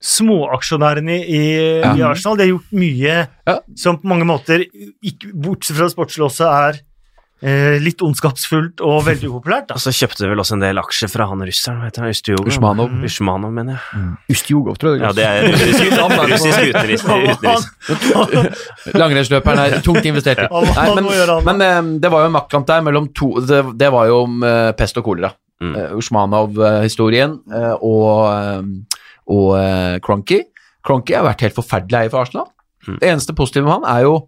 småaksjonærene 0.07 1.17
i, 1.25 1.43
i 1.83 2.03
Arsenal. 2.07 2.37
De 2.39 2.47
har 2.47 2.53
gjort 2.55 2.73
mye 2.77 3.15
Ja. 3.47 3.59
som 3.79 3.99
på 4.01 4.09
mange 4.11 4.27
måter, 4.29 4.65
ikke, 5.05 5.33
bortsett 5.35 5.77
fra 5.79 5.89
sportslåset 5.93 6.45
også 6.47 6.49
er 6.51 6.81
eh, 7.43 7.77
litt 7.83 8.03
ondskapsfullt 8.05 8.81
og 8.85 9.05
veldig 9.07 9.31
upopulært. 9.31 9.73
Og 9.75 9.81
så 9.83 9.93
kjøpte 9.95 10.25
du 10.25 10.31
vel 10.31 10.43
også 10.43 10.57
en 10.57 10.65
del 10.65 10.81
aksjer 10.81 11.11
fra 11.13 11.27
han 11.31 11.45
russeren, 11.47 11.81
hva 11.81 11.91
heter 11.91 12.07
han? 12.07 12.15
Ustjugov? 12.17 12.51
Usmanov, 13.07 13.53
mener 13.55 13.77
jeg. 13.77 13.83
Ustjugov, 14.37 14.77
tror 14.81 14.97
jeg. 14.97 15.03
Ja, 15.05 15.13
det 15.17 15.25
er 15.27 15.37
russisk, 16.33 16.61
utenriks... 16.73 17.05
Langrennsløperen 19.01 19.63
er 19.65 19.81
tungt 19.85 20.07
investert 20.09 20.45
i. 20.45 20.49
Han- 20.51 20.75
han 20.77 21.05
må 21.05 21.41
men 21.47 21.65
eh, 21.65 21.83
det 22.03 22.13
var 22.13 22.25
jo 22.25 22.31
en 22.31 22.37
maktkamp 22.37 22.67
der 22.69 22.85
mellom 22.87 23.11
to 23.17 23.33
Det, 23.41 23.63
det 23.79 23.91
var 23.93 24.07
jo 24.11 24.23
om 24.25 24.43
eh, 24.47 24.71
pest 24.79 24.97
og 25.01 25.05
kolera. 25.07 25.33
Mm. 25.57 25.73
Uh, 25.73 25.97
Usmanov-historien 25.97 27.39
uh, 27.49 27.75
og, 27.81 28.17
eh, 28.29 28.99
og 29.33 29.47
eh, 29.57 29.95
Cronky. 30.05 30.43
Cronky 30.85 31.17
har 31.17 31.25
vært 31.25 31.47
helt 31.47 31.57
forferdelig 31.57 31.97
eier 32.03 32.13
for 32.13 32.21
Arsenal. 32.27 32.51
Mm. 32.87 32.99
Det 33.01 33.09
eneste 33.09 33.35
positive 33.37 33.65
med 33.65 33.79
han 33.79 33.87
er 33.97 34.03
jo 34.05 34.19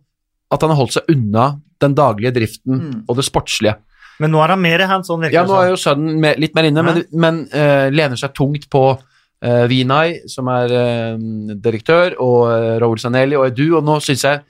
at 0.48 0.64
han 0.64 0.72
har 0.72 0.80
holdt 0.80 0.96
seg 0.96 1.10
unna 1.12 1.50
den 1.80 1.94
daglige 1.94 2.34
driften 2.34 2.78
Mm. 2.78 3.04
og 3.08 3.16
det 3.16 3.24
sportslige. 3.24 3.76
Men 4.18 4.32
nå 4.34 4.40
er 4.42 4.48
han 4.54 4.60
mer 4.60 4.86
hands 4.90 5.10
on, 5.10 5.20
virker 5.22 5.32
Ja, 5.38 5.44
nå 5.46 5.54
er 5.60 5.70
jo 5.70 5.78
sønnen 5.78 6.18
med, 6.20 6.38
litt 6.42 6.54
mer 6.54 6.66
inne, 6.66 6.82
men, 6.82 7.04
men 7.12 7.48
uh, 7.54 7.86
lener 7.94 8.18
seg 8.18 8.34
tungt 8.34 8.66
på 8.70 8.82
uh, 8.98 9.64
Vinay, 9.70 10.16
som 10.26 10.48
er 10.50 10.74
uh, 10.74 11.18
direktør, 11.54 12.16
og 12.18 12.48
uh, 12.50 12.78
Raoul 12.82 12.98
Sanelli 12.98 13.38
og 13.38 13.46
Edu, 13.52 13.76
og 13.78 13.84
nå 13.86 14.00
syns 14.02 14.24
jeg 14.26 14.42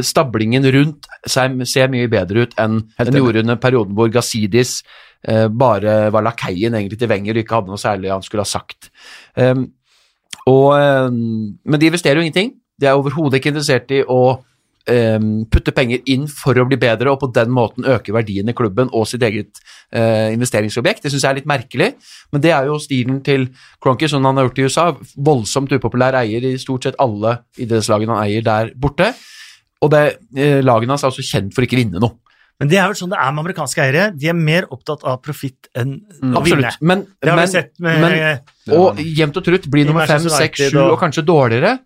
stablingen 0.00 0.64
rundt 0.72 1.06
seg 1.28 1.58
ser 1.68 1.90
mye 1.92 2.08
bedre 2.08 2.46
ut 2.46 2.54
enn 2.60 2.78
den 2.96 3.18
gjorde 3.18 3.42
under 3.42 3.58
perioden 3.60 3.92
hvor 3.98 4.08
Gazidis 4.12 4.78
eh, 5.28 5.48
bare 5.48 6.08
var 6.14 6.24
lakeien 6.24 6.74
egentlig 6.78 6.98
til 7.00 7.10
Wenger 7.10 7.36
og 7.36 7.42
ikke 7.42 7.58
hadde 7.58 7.68
noe 7.74 7.82
særlig 7.82 8.08
han 8.12 8.24
skulle 8.24 8.46
ha 8.46 8.48
sagt. 8.48 8.88
Um, 9.36 9.66
og, 10.48 10.70
eh, 10.78 11.10
men 11.12 11.80
de 11.80 11.90
investerer 11.90 12.16
jo 12.16 12.24
ingenting. 12.24 12.54
De 12.80 12.88
er 12.88 12.96
overhodet 12.96 13.36
ikke 13.36 13.52
interessert 13.52 13.92
i 13.92 14.00
å 14.00 14.40
putte 15.50 15.72
penger 15.76 16.00
inn 16.10 16.26
for 16.30 16.58
å 16.58 16.66
bli 16.68 16.78
bedre, 16.80 17.12
og 17.12 17.20
på 17.22 17.28
den 17.34 17.52
måten 17.54 17.86
øke 17.88 18.14
verdien 18.16 18.48
i 18.50 18.54
klubben 18.56 18.90
og 18.96 19.06
sitt 19.10 19.22
eget 19.26 19.60
eh, 19.92 20.30
investeringsobjekt. 20.34 21.04
Det 21.04 21.12
syns 21.12 21.26
jeg 21.26 21.30
er 21.30 21.38
litt 21.40 21.50
merkelig, 21.50 21.90
men 22.32 22.44
det 22.44 22.52
er 22.56 22.70
jo 22.70 22.78
stilen 22.82 23.20
til 23.26 23.48
Cronky, 23.82 24.08
som 24.10 24.24
han 24.28 24.40
har 24.40 24.48
gjort 24.48 24.62
i 24.62 24.66
USA. 24.68 24.86
Voldsomt 25.30 25.74
upopulær 25.76 26.18
eier 26.22 26.48
i 26.50 26.56
stort 26.60 26.88
sett 26.88 26.98
alle 27.02 27.38
idrettslagene 27.60 28.16
han 28.16 28.26
eier 28.26 28.46
der 28.46 28.72
borte. 28.76 29.12
Og 29.80 29.92
det, 29.94 30.02
eh, 30.36 30.60
lagene 30.64 30.96
hans 30.96 31.06
er 31.06 31.12
også 31.12 31.24
kjent 31.24 31.54
for 31.56 31.64
ikke 31.64 31.80
vinne 31.80 32.02
noe. 32.02 32.18
Men 32.60 32.68
det 32.68 32.76
er 32.76 32.90
vel 32.90 32.98
sånn 32.98 33.08
det 33.08 33.16
er 33.16 33.30
med 33.32 33.46
amerikanske 33.46 33.80
eiere. 33.80 34.02
De 34.12 34.28
er 34.28 34.36
mer 34.36 34.66
opptatt 34.68 35.04
av 35.08 35.22
profitt 35.24 35.70
enn 35.80 35.94
å 36.20 36.42
vinne. 36.44 36.68
Mm, 36.68 36.84
Men, 36.84 37.06
Det 37.16 37.30
har 37.30 37.38
men, 37.38 37.46
vi 37.46 37.52
sett 37.54 37.72
med 37.80 38.00
men- 38.00 38.76
og 38.76 38.98
jevnt 39.00 39.38
og 39.40 39.44
trutt 39.46 39.70
blir 39.70 39.86
nummer 39.88 40.06
fem, 40.06 40.20
seks, 40.20 40.68
sju 40.68 40.78
og 40.78 40.98
kanskje 41.00 41.24
dårligere. 41.24 41.78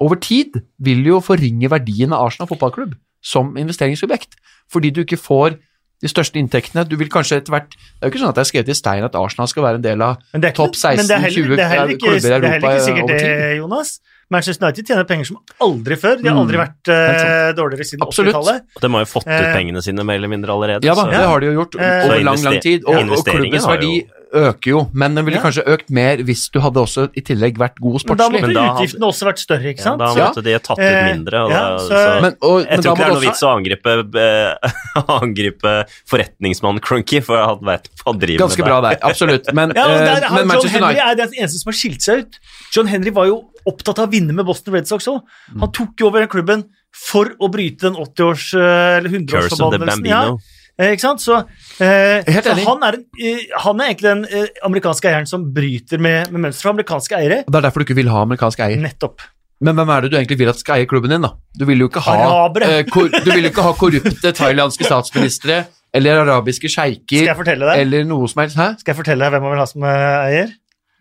Over 0.00 0.16
tid 0.20 0.58
vil 0.78 1.04
jo 1.06 1.20
forringe 1.24 1.70
verdien 1.72 2.12
av 2.12 2.26
Arsenal 2.26 2.48
fotballklubb 2.50 2.94
som 3.24 3.54
investeringsobjekt, 3.56 4.36
fordi 4.70 4.90
du 4.92 5.00
ikke 5.04 5.16
får 5.18 5.56
de 6.02 6.08
største 6.12 6.36
inntektene. 6.36 6.84
Du 6.86 6.96
vil 7.00 7.08
kanskje 7.08 7.38
etter 7.40 7.54
hvert 7.54 7.70
Det 7.72 8.02
er 8.02 8.10
jo 8.10 8.12
ikke 8.12 8.20
sånn 8.20 8.28
at 8.28 8.34
det 8.36 8.42
er 8.44 8.50
skrevet 8.50 8.68
i 8.68 8.74
stein 8.76 9.04
at 9.06 9.14
Arsenal 9.16 9.48
skal 9.48 9.62
være 9.64 9.74
en 9.80 9.82
del 9.86 10.02
av 10.02 10.18
Men 10.34 10.40
det 10.42 10.52
ikke- 10.52 10.56
topp 10.66 10.74
16, 10.76 10.96
men 10.98 11.06
det 11.06 11.16
er 11.16 11.20
heller, 11.24 11.36
20 11.36 11.46
klubber 11.46 11.56
i 11.56 11.64
Europa 11.64 12.06
over 12.06 12.16
i 12.16 12.20
det 12.20 12.26
er 12.26 12.40
heller 12.40 12.68
ikke 12.76 12.84
sikkert 12.84 13.08
det, 13.08 13.18
tid. 13.20 13.56
Jonas. 13.56 14.00
Manchester 14.28 14.66
United 14.66 14.86
tjener 14.88 15.04
penger 15.06 15.24
som 15.24 15.36
aldri 15.62 15.94
før. 15.96 16.16
De 16.20 16.28
har 16.28 16.34
Mm. 16.34 16.42
aldri 16.42 16.56
vært 16.58 16.88
uh, 16.90 17.52
dårligere 17.54 17.84
siden 17.86 18.02
Absolutt. 18.02 18.34
80-tallet. 18.34 18.60
Og 18.76 18.80
de 18.82 18.88
har 18.90 19.00
jo 19.00 19.06
fått 19.06 19.22
ut 19.26 19.32
Eh, 19.32 19.54
pengene 19.54 19.82
sine 19.82 20.04
mer 20.04 20.16
eller 20.18 20.28
mindre 20.28 20.50
allerede. 20.50 20.82
Ja 20.84 20.94
da, 20.94 21.04
så- 21.06 21.10
det 21.10 21.16
har 21.30 21.40
de 21.40 21.46
jo 21.46 21.52
gjort 21.64 21.74
Eh, 21.80 22.04
over 22.04 22.20
lang, 22.26 22.42
lang 22.42 22.60
tid. 22.60 22.84
Og, 22.84 22.94
og 22.96 23.24
klubbens 23.24 23.64
verdi 23.66 24.02
jo- 24.02 24.06
øker 24.36 24.70
jo, 24.70 24.80
men 24.92 25.14
den 25.16 25.24
ville 25.26 25.38
Ja. 25.38 25.42
kanskje 25.44 25.64
økt 25.66 25.88
mer 25.90 26.16
hvis 26.22 26.50
du 26.52 26.60
hadde 26.60 26.76
også 26.82 27.08
i 27.16 27.20
tillegg 27.22 27.56
vært 27.58 27.80
god 27.80 27.96
Men 28.06 28.16
da 28.16 28.24
sportslig. 28.26 28.32
måtte 28.36 28.46
Men 28.46 28.54
da 28.54 28.62
hadde- 28.66 28.76
utgiftene 28.76 29.06
også 29.08 29.24
vært 29.28 29.38
større, 29.42 29.66
ikke 29.72 29.78
Ja, 29.78 29.84
sant? 29.84 29.98
da 29.98 30.06
Ja. 30.16 30.26
måtte 30.30 30.42
de 30.44 30.58
tatt 30.58 30.78
ut 30.78 30.84
Eh, 30.84 31.04
mindre. 31.14 31.36
Og 31.44 31.50
ja, 31.50 31.60
da, 31.60 31.78
så- 31.78 31.88
så, 31.88 32.20
Men, 32.22 32.36
og, 32.42 32.60
jeg 32.60 32.70
men 32.70 32.82
tror 32.82 32.92
ikke 32.92 32.96
det 32.96 33.06
er 33.06 33.08
noe 33.08 33.16
også 33.16 33.26
vits 33.26 33.42
å 33.42 33.50
angripe, 33.56 33.90
eh, 34.16 35.02
angripe 35.22 35.72
forretningsmannen 36.10 36.80
Crunky, 36.80 37.20
for 37.22 37.36
han 37.36 37.58
vet 37.64 37.88
hva 37.96 38.12
han 38.12 38.18
driver 38.20 38.38
Ganske 38.46 38.58
med. 38.58 38.66
bra 38.66 38.80
der, 38.80 38.98
absolutt. 39.02 39.52
Men, 39.58 39.72
Ja, 39.74 39.84
eh, 39.88 40.04
der, 40.20 40.26
har 40.28 40.44
men 40.44 40.56
John 40.60 40.68
Henry 40.68 40.94
er 40.96 41.14
den 41.14 41.28
eneste 41.34 41.58
som 41.62 41.72
har 41.72 41.76
skilt 41.78 42.02
seg 42.02 42.18
ut. 42.24 42.38
John 42.74 42.86
Henry 42.86 43.10
var 43.10 43.26
jo 43.26 43.44
opptatt 43.66 43.98
av 43.98 44.08
å 44.08 44.12
vinne 44.12 44.32
med 44.32 44.46
Boston 44.46 44.74
Red 44.74 44.86
Sox 44.86 45.06
òg. 45.10 45.22
Mm. 45.52 45.60
Han 45.60 45.72
tok 45.72 45.96
jo 45.98 46.06
over 46.06 46.20
den 46.20 46.28
klubben 46.28 46.64
for 46.94 47.26
å 47.42 47.50
bryte 47.50 47.80
den 47.90 47.94
80-års- 47.96 48.54
eller 48.56 49.10
Curse 49.10 49.60
of 49.60 49.72
the 49.72 49.78
100-årsforbannelsen. 49.78 50.38
Eh, 50.76 50.92
ikke 50.92 51.06
sant? 51.06 51.22
Så, 51.24 51.38
eh, 51.80 52.26
så 52.44 52.52
han, 52.52 52.82
er 52.84 52.98
eh, 53.16 53.46
han 53.64 53.80
er 53.80 53.88
egentlig 53.88 54.10
den 54.10 54.26
eh, 54.28 54.50
amerikanske 54.66 55.08
eieren 55.08 55.28
som 55.28 55.46
bryter 55.56 56.02
med, 56.02 56.28
med 56.34 56.42
mønsteret 56.48 56.66
for 56.68 56.74
amerikanske 56.74 57.16
eiere. 57.16 57.38
Det 57.46 57.56
er 57.60 57.64
derfor 57.64 57.80
du 57.80 57.86
ikke 57.88 57.96
vil 57.96 58.12
ha 58.12 58.26
amerikansk 58.26 58.60
eier. 58.66 58.82
Nettopp. 58.82 59.24
Men 59.64 59.78
hvem 59.78 59.88
er 59.94 60.04
det 60.04 60.10
du 60.12 60.18
egentlig 60.18 60.36
vil 60.42 60.52
at 60.52 60.60
skal 60.60 60.82
eie 60.82 60.88
klubben 60.90 61.14
din, 61.14 61.24
da? 61.24 61.32
Du 61.56 61.64
vil 61.64 61.80
jo 61.80 61.88
ikke 61.88 62.02
ha, 62.04 62.18
eh, 62.66 62.82
kor, 62.92 63.08
du 63.08 63.30
vil 63.32 63.48
ikke 63.48 63.64
ha 63.64 63.72
korrupte 63.78 64.34
thailandske 64.36 64.84
statsministre 64.90 65.62
eller 65.96 66.20
arabiske 66.26 66.68
sjeiker 66.68 67.30
eller 67.72 68.04
noe 68.04 68.28
som 68.28 68.42
helst. 68.44 68.60
Hæ? 68.60 68.74
Skal 68.82 68.92
jeg 68.92 69.00
fortelle 69.00 69.24
deg 69.24 69.32
hvem 69.32 69.46
man 69.46 69.56
vil 69.56 69.62
ha 69.64 69.68
som 69.70 69.88
eier? 69.88 70.52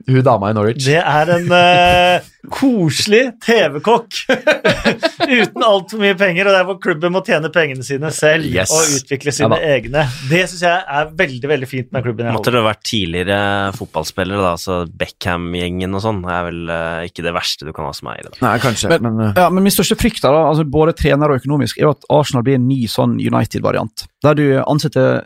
Hun 0.07 0.21
dama 0.25 0.51
i 0.51 0.53
Norwich. 0.53 0.85
Det 0.85 0.99
er 1.01 1.29
en 1.33 1.47
uh, 1.49 2.25
koselig 2.53 3.23
TV-kokk 3.41 4.19
uten 5.25 5.63
altfor 5.65 6.01
mye 6.01 6.13
penger, 6.19 6.45
og 6.49 6.53
der 6.55 6.67
hvor 6.67 6.77
klubben 6.83 7.13
må 7.15 7.21
tjene 7.25 7.49
pengene 7.53 7.85
sine 7.85 8.11
selv 8.13 8.45
Yes. 8.45 8.69
og 8.75 8.91
utvikle 8.99 9.33
sine 9.33 9.57
Ja 9.57 9.73
egne. 9.75 10.03
Det 10.29 10.43
syns 10.51 10.61
jeg 10.67 10.83
er 10.99 11.09
veldig 11.17 11.49
veldig 11.49 11.69
fint 11.71 11.89
med 11.95 12.05
klubben. 12.05 12.27
jeg 12.29 12.35
Måtte 12.37 12.53
det 12.53 12.61
vært 12.67 12.83
tidligere 12.85 13.39
fotballspillere, 13.79 14.43
da, 14.45 14.53
så 14.61 14.77
Beckham-gjengen 15.01 15.97
og 15.97 16.03
sånn, 16.05 16.21
er 16.29 16.45
vel 16.51 16.61
uh, 16.69 17.01
ikke 17.09 17.25
det 17.25 17.33
verste 17.35 17.65
du 17.65 17.73
kan 17.75 17.89
ha 17.89 17.93
som 17.97 18.11
eier. 18.13 18.29
Nei, 18.45 18.55
kanskje, 18.63 18.91
Men- 18.93 19.07
men, 19.09 19.21
uh, 19.29 19.33
Ja, 19.41 19.49
men 19.49 19.65
Min 19.65 19.73
største 19.73 19.97
frykt 19.97 20.21
da, 20.21 20.29
altså 20.51 20.63
både 20.69 20.93
trener 20.93 21.33
og 21.33 21.41
økonomisk, 21.41 21.81
er 21.81 21.89
at 21.95 22.05
Arsenal 22.13 22.43
blir 22.45 22.59
en 22.59 22.67
ny 22.69 22.83
sånn 22.91 23.17
United-variant. 23.17 24.05
Der 24.23 24.37
du 24.37 24.45
ansetter 24.67 25.25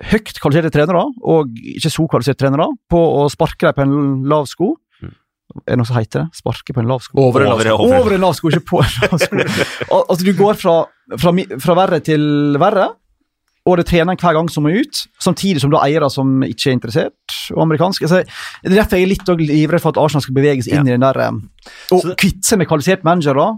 høyt 0.00 0.38
kvalifiserte 0.40 0.72
trenere, 0.74 1.02
og 1.20 1.50
ikke 1.76 1.92
så 1.92 2.06
kvalifiserte 2.10 2.44
trenere, 2.44 2.70
på 2.90 3.00
å 3.20 3.26
sparke 3.32 3.68
dem 3.68 3.76
på 3.76 3.84
en 3.86 4.30
lav 4.30 4.48
sko. 4.50 4.72
Mm. 5.00 5.12
Er 5.60 5.74
det 5.74 5.80
noe 5.80 5.90
som 5.90 5.98
heter 5.98 6.24
det? 6.24 6.40
Sparke 6.40 6.76
på 6.76 6.82
en 6.82 6.88
lav 6.90 7.04
sko? 7.04 7.18
Over 7.20 7.44
en 7.44 7.52
lav 7.52 7.64
sko. 7.64 7.76
over. 7.76 7.98
Over 8.00 8.16
en 8.16 8.24
lav 8.24 8.38
sko, 8.38 8.52
ikke 8.52 8.66
på 8.72 8.80
en 8.84 8.96
lav 9.04 9.20
sko. 9.24 9.44
Al 9.96 10.02
altså, 10.06 10.24
du 10.24 10.32
går 10.38 10.58
fra, 10.60 10.78
fra, 11.16 11.34
fra 11.66 11.78
verre 11.82 12.00
til 12.06 12.24
verre, 12.60 12.88
og 13.68 13.76
det 13.76 13.86
trener 13.90 14.14
en 14.14 14.20
hver 14.20 14.36
gang 14.38 14.48
som 14.50 14.64
må 14.64 14.72
ut, 14.72 15.02
samtidig 15.20 15.60
som 15.60 15.72
du 15.72 15.76
har 15.76 15.90
eiere 15.90 16.08
som 16.12 16.40
ikke 16.46 16.70
er 16.70 16.76
interessert, 16.78 17.34
og 17.52 17.64
amerikanske. 17.66 18.06
Altså, 18.06 18.22
det 18.64 18.72
er 18.72 18.80
derfor 18.80 18.96
jeg 18.96 19.06
er 19.06 19.12
litt 19.12 19.32
livredd 19.42 19.84
for 19.84 19.92
at 19.92 20.00
Arsenal 20.00 20.24
skal 20.24 20.38
bevege 20.38 20.64
seg 20.64 20.78
inn 20.78 20.88
i 20.88 20.94
den 20.94 21.04
der 21.04 21.20
eh, 21.26 21.42
Og 21.94 22.14
kvitte 22.16 22.46
seg 22.48 22.62
med 22.62 22.70
kvalifiserte 22.70 23.06
managere. 23.06 23.50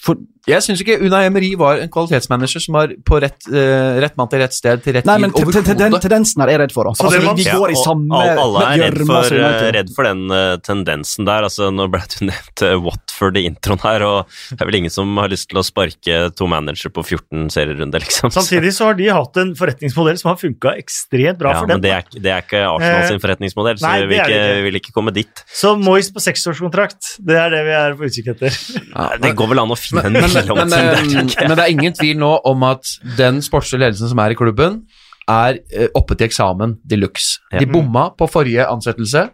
For, 0.00 0.16
Jeg 0.50 0.64
syns 0.66 0.82
ikke 0.84 0.98
Unai 1.02 1.24
Emery 1.28 1.52
var 1.60 1.80
en 1.84 1.90
kvalitetsmanager 1.92 2.62
som 2.64 2.76
var 2.78 2.92
på 3.06 3.20
rett, 3.22 3.38
uh, 3.50 3.98
rett 4.02 4.16
mann 4.18 4.28
til 4.32 4.42
rett 4.42 4.56
sted 4.56 4.82
til 4.84 4.96
rett 4.98 5.06
nei, 5.08 5.16
men 5.22 5.32
tid 5.34 5.50
te- 5.54 5.74
den 5.78 5.96
tendensen 6.02 6.42
her 6.42 6.48
er 6.50 6.56
jeg 6.56 6.62
redd 6.66 6.74
for. 6.76 6.90
Da. 6.90 6.94
Så 6.98 7.06
Altså, 7.08 7.22
man- 7.24 7.36
de 7.36 7.46
Ja, 7.46 7.54
går 7.56 7.70
i 7.74 7.78
samme 7.80 8.20
alle, 8.20 8.34
alle 8.44 8.64
er 8.70 8.90
redd 8.90 9.06
for, 9.06 9.38
redd 9.78 9.90
for 9.96 10.04
den 10.10 10.22
uh, 10.30 10.56
tendensen 10.66 11.24
der. 11.28 11.46
Altså, 11.48 11.70
nå 11.74 11.88
ble 11.90 12.00
det 12.10 12.20
nevnt 12.30 12.64
uh, 12.66 12.74
Watford 12.84 13.36
i 13.40 13.44
introen 13.48 13.80
her, 13.84 14.02
og 14.06 14.26
det 14.50 14.60
er 14.60 14.66
vel 14.70 14.80
ingen 14.82 14.90
som 14.94 15.16
har 15.22 15.28
lyst 15.32 15.48
til 15.50 15.58
å 15.60 15.64
sparke 15.66 16.20
to 16.36 16.46
managere 16.50 16.90
på 16.94 17.04
14 17.04 17.48
serierunder, 17.54 18.00
liksom. 18.04 18.30
Samtidig 18.34 18.72
så 18.76 18.90
har 18.90 18.94
de 18.98 19.08
hatt 19.14 19.36
en 19.42 19.54
forretningsmodell 19.58 20.18
som 20.20 20.30
har 20.32 20.38
funka 20.40 20.74
ekstremt 20.80 21.38
bra 21.40 21.54
ja, 21.54 21.60
for 21.62 21.66
men 21.70 21.80
dem. 21.80 21.86
det 21.88 21.92
er, 21.96 22.20
det 22.20 22.32
er 22.34 22.44
ikke 22.44 22.62
Arsenal 22.66 23.06
sin 23.08 23.16
Eh, 23.20 23.22
forretningsmodell, 23.22 23.78
så 23.80 23.86
nei, 23.88 23.96
vi 24.02 24.06
vil 24.10 24.20
ikke, 24.24 24.40
vi 24.56 24.62
vil 24.68 24.78
ikke 24.80 24.92
komme 24.96 25.12
dit. 25.14 25.42
Så 25.52 25.74
Moyes 25.80 26.10
på 26.14 26.20
seksårskontrakt, 26.22 27.14
det 27.26 27.36
er 27.38 27.50
det 27.52 27.62
vi 27.66 27.74
er 27.76 27.94
på 27.98 28.06
utkikk 28.08 28.30
etter. 28.34 28.56
Ja, 28.90 29.08
Det 29.20 29.34
går 29.38 29.50
vel 29.52 29.60
an 29.62 29.70
å 29.74 29.78
finne 29.78 30.04
en 30.08 30.16
men, 30.48 30.56
men, 30.56 30.68
men, 30.68 30.70
der, 30.70 31.32
eh, 31.42 31.48
men 31.48 31.56
det 31.56 31.64
er 31.64 31.74
ingen 31.74 31.92
tvil 31.96 32.16
nå 32.20 32.32
om 32.50 32.62
at 32.68 32.86
den 33.18 33.42
sportslige 33.44 33.84
ledelsen 33.86 34.08
som 34.12 34.18
er 34.24 34.34
i 34.34 34.38
klubben, 34.38 34.82
er 35.30 35.60
eh, 35.72 35.88
oppe 35.94 36.16
til 36.16 36.26
eksamen 36.30 36.78
de 36.86 36.96
luxe. 36.96 37.38
De 37.52 37.66
bomma 37.70 38.08
på 38.18 38.26
forrige 38.30 38.66
ansettelse. 38.66 39.28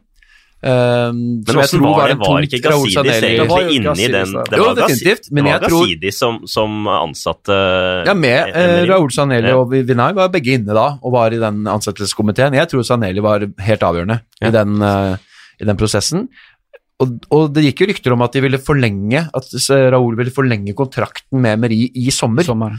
Um, 0.66 1.44
Men 1.46 1.59
åssen 1.61 1.82
var 1.84 2.09
det? 2.09 2.14
Var 2.16 2.44
ikke 2.46 2.59
Gazidis 2.64 2.94
Det 3.04 3.16
egentlig 3.28 3.66
inni 3.76 4.07
den. 4.09 4.30
Det 4.32 4.59
var, 4.59 4.72
det 4.74 5.68
tror- 5.68 5.84
Gazidis 5.84 6.18
som, 6.18 6.38
som 6.48 6.88
ansatte 6.88 7.52
Ja, 8.09 8.14
med 8.16 8.57
eh, 8.57 8.80
Raoul 8.88 9.12
Saneli 9.12 9.52
Ja. 9.52 9.59
og 9.61 9.70
Vinay 9.70 10.16
var 10.16 10.32
begge 10.32 10.57
inne 10.57 10.72
da, 10.74 10.86
og 11.02 11.12
var 11.12 11.36
i 11.36 11.38
den 11.38 11.61
ansettelseskomiteen. 11.68 12.57
Jeg 12.57 12.72
tror 12.72 12.82
Saneli 12.88 13.20
var 13.20 13.44
helt 13.68 13.84
avgjørende 13.84 14.18
Ja. 14.40 14.48
i, 14.48 14.50
den, 14.57 14.80
uh, 14.82 15.14
i 15.61 15.68
den 15.68 15.76
prosessen. 15.76 16.26
Og, 17.03 17.16
og 17.34 17.51
det 17.53 17.66
gikk 17.66 17.82
jo 17.84 17.88
rykter 17.90 18.14
om 18.14 18.22
at 18.24 18.32
de 18.32 18.40
ville 18.40 18.59
forlenge 18.62 19.26
at 19.36 19.51
Raoul 19.92 20.16
ville 20.16 20.32
forlenge 20.32 20.72
kontrakten 20.78 21.42
med 21.44 21.61
Meri 21.61 21.90
i 21.94 22.07
sommer. 22.14 22.47
Sommer. 22.47 22.72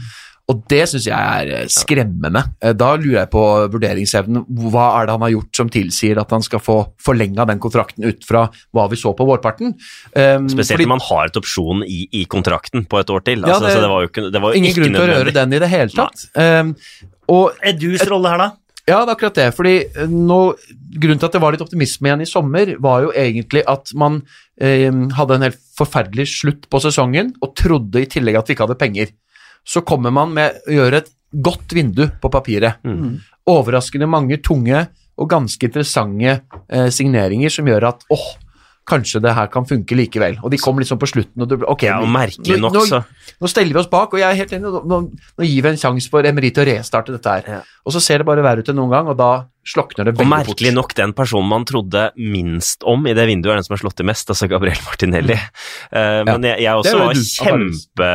Og 0.48 0.62
det 0.72 0.86
syns 0.88 1.04
jeg 1.04 1.12
er 1.12 1.50
eh, 1.52 1.66
skremmende. 1.68 2.40
Eh, 2.64 2.72
Da 2.72 2.94
lurer 2.96 3.18
jeg 3.20 3.30
på 3.34 3.42
vurderingsevnen. 3.74 4.46
Hva 4.72 4.86
er 4.96 5.06
det 5.06 5.14
han 5.18 5.24
har 5.26 5.32
gjort 5.34 5.60
som 5.60 5.68
tilsier 5.70 6.18
at 6.22 6.30
han 6.32 6.42
skal 6.42 6.62
få 6.64 6.78
forlenga 7.04 7.44
den 7.50 7.60
kontrakten 7.60 8.06
ut 8.08 8.24
fra 8.24 8.46
hva 8.74 8.86
vi 8.90 8.96
så 8.96 9.12
på 9.14 9.26
vårparten? 9.28 9.74
Um, 10.16 10.48
Spesielt 10.48 10.78
fordi 10.78 10.88
når 10.88 10.94
man 10.96 11.04
har 11.10 11.28
et 11.28 11.36
opsjon 11.42 11.84
i, 11.84 11.98
i 12.16 12.24
kontrakten 12.32 12.88
på 12.88 12.98
et 13.02 13.12
år 13.12 13.26
til. 13.28 13.44
Ja, 13.44 13.58
Altså, 13.58 13.66
det- 13.68 13.76
så 13.76 13.84
det 13.84 13.90
var 13.92 14.00
jo 14.06 14.08
ikke, 14.08 14.26
det 14.32 14.42
var 14.46 14.56
ingen 14.56 14.70
ikke 14.72 14.80
grunn 14.82 14.96
til 14.98 15.04
å 15.04 15.10
røre 15.12 15.36
den 15.36 15.52
i 15.52 15.58
det 15.66 15.68
hele 15.76 15.94
tatt. 15.94 16.26
Um, 16.34 16.74
og 17.28 17.52
Edus 17.62 18.08
rolle 18.08 18.32
her, 18.32 18.38
da? 18.48 18.50
Ja, 18.88 19.02
det 19.04 19.12
er 19.12 19.14
akkurat 19.14 19.38
det. 19.38 19.48
Fordi 19.56 19.74
eh, 19.84 20.10
nå, 20.10 20.40
Grunnen 20.98 21.20
til 21.20 21.28
at 21.28 21.36
det 21.36 21.42
var 21.42 21.54
litt 21.54 21.64
optimisme 21.64 22.08
igjen 22.08 22.24
i 22.24 22.28
sommer, 22.28 22.70
var 22.82 23.04
jo 23.04 23.12
egentlig 23.12 23.62
at 23.68 23.92
man 23.98 24.22
eh, 24.60 24.88
hadde 25.18 25.36
en 25.36 25.46
helt 25.48 25.60
forferdelig 25.78 26.28
slutt 26.32 26.66
på 26.72 26.80
sesongen 26.82 27.34
og 27.44 27.52
trodde 27.58 28.02
i 28.02 28.08
tillegg 28.10 28.40
at 28.40 28.48
vi 28.48 28.56
ikke 28.56 28.66
hadde 28.66 28.80
penger. 28.80 29.12
Så 29.68 29.84
kommer 29.86 30.14
man 30.14 30.32
med 30.34 30.62
å 30.66 30.78
gjøre 30.78 31.02
et 31.02 31.12
godt 31.44 31.74
vindu 31.76 32.06
på 32.22 32.30
papiret. 32.32 32.80
Mm. 32.88 33.18
Overraskende 33.52 34.08
mange 34.10 34.40
tunge 34.44 34.86
og 35.18 35.30
ganske 35.30 35.68
interessante 35.68 36.38
eh, 36.38 36.88
signeringer 36.94 37.52
som 37.52 37.68
gjør 37.68 37.90
at 37.90 38.06
åh, 38.14 38.28
kanskje 38.88 39.20
det 39.22 39.34
her 39.36 39.46
kan 39.52 39.66
funke 39.68 39.94
likevel. 39.98 40.38
Og 40.42 40.50
de 40.50 40.58
kom 40.58 40.78
liksom 40.80 40.98
på 40.98 41.06
slutten, 41.10 41.44
og 41.44 41.48
du 41.50 41.56
ble 41.60 41.68
Ok, 41.68 41.84
Ja, 41.86 41.98
og 42.00 42.08
merkelig 42.08 42.58
nok, 42.62 42.72
nå- 42.74 42.86
så 42.88 43.02
nå 43.38 43.48
steller 43.52 43.76
vi 43.76 43.82
oss 43.82 43.90
bak, 43.92 44.12
og 44.16 44.18
jeg 44.18 44.26
er 44.32 44.38
helt 44.40 44.54
enig, 44.56 44.64
nå, 44.72 44.80
nå, 44.88 44.98
nå 45.38 45.44
gir 45.46 45.62
vi 45.62 45.68
en 45.74 45.76
sjanse 45.80 46.08
for 46.10 46.24
Emery 46.26 46.50
til 46.56 46.64
å 46.64 46.68
restarte 46.72 47.12
dette 47.14 47.36
her. 47.36 47.52
Ja. 47.58 47.60
Og 47.86 47.92
så 47.94 48.00
ser 48.02 48.18
det 48.24 48.26
bare 48.28 48.42
verre 48.44 48.64
ut 48.64 48.68
enn 48.72 48.76
noen 48.80 48.90
gang, 48.96 49.06
og 49.12 49.16
da 49.20 49.30
slokner 49.68 50.08
det 50.08 50.14
Og 50.18 50.26
merkelig 50.26 50.72
fort. 50.72 50.78
nok, 50.80 50.94
den 50.96 51.12
personen 51.12 51.48
man 51.52 51.64
trodde 51.68 52.06
minst 52.16 52.82
om 52.88 53.04
i 53.06 53.12
det 53.14 53.26
vinduet, 53.28 53.52
er 53.52 53.60
den 53.60 53.64
som 53.68 53.76
har 53.76 53.82
slått 53.84 53.96
til 54.00 54.06
mest, 54.08 54.28
altså 54.32 54.48
Gabriel 54.48 54.80
Martinelli. 54.88 55.36
Eh, 55.92 56.22
men 56.24 56.42
jeg, 56.48 56.62
jeg 56.64 56.72
også 56.82 56.98
var 56.98 57.20
kjempe, 57.20 58.08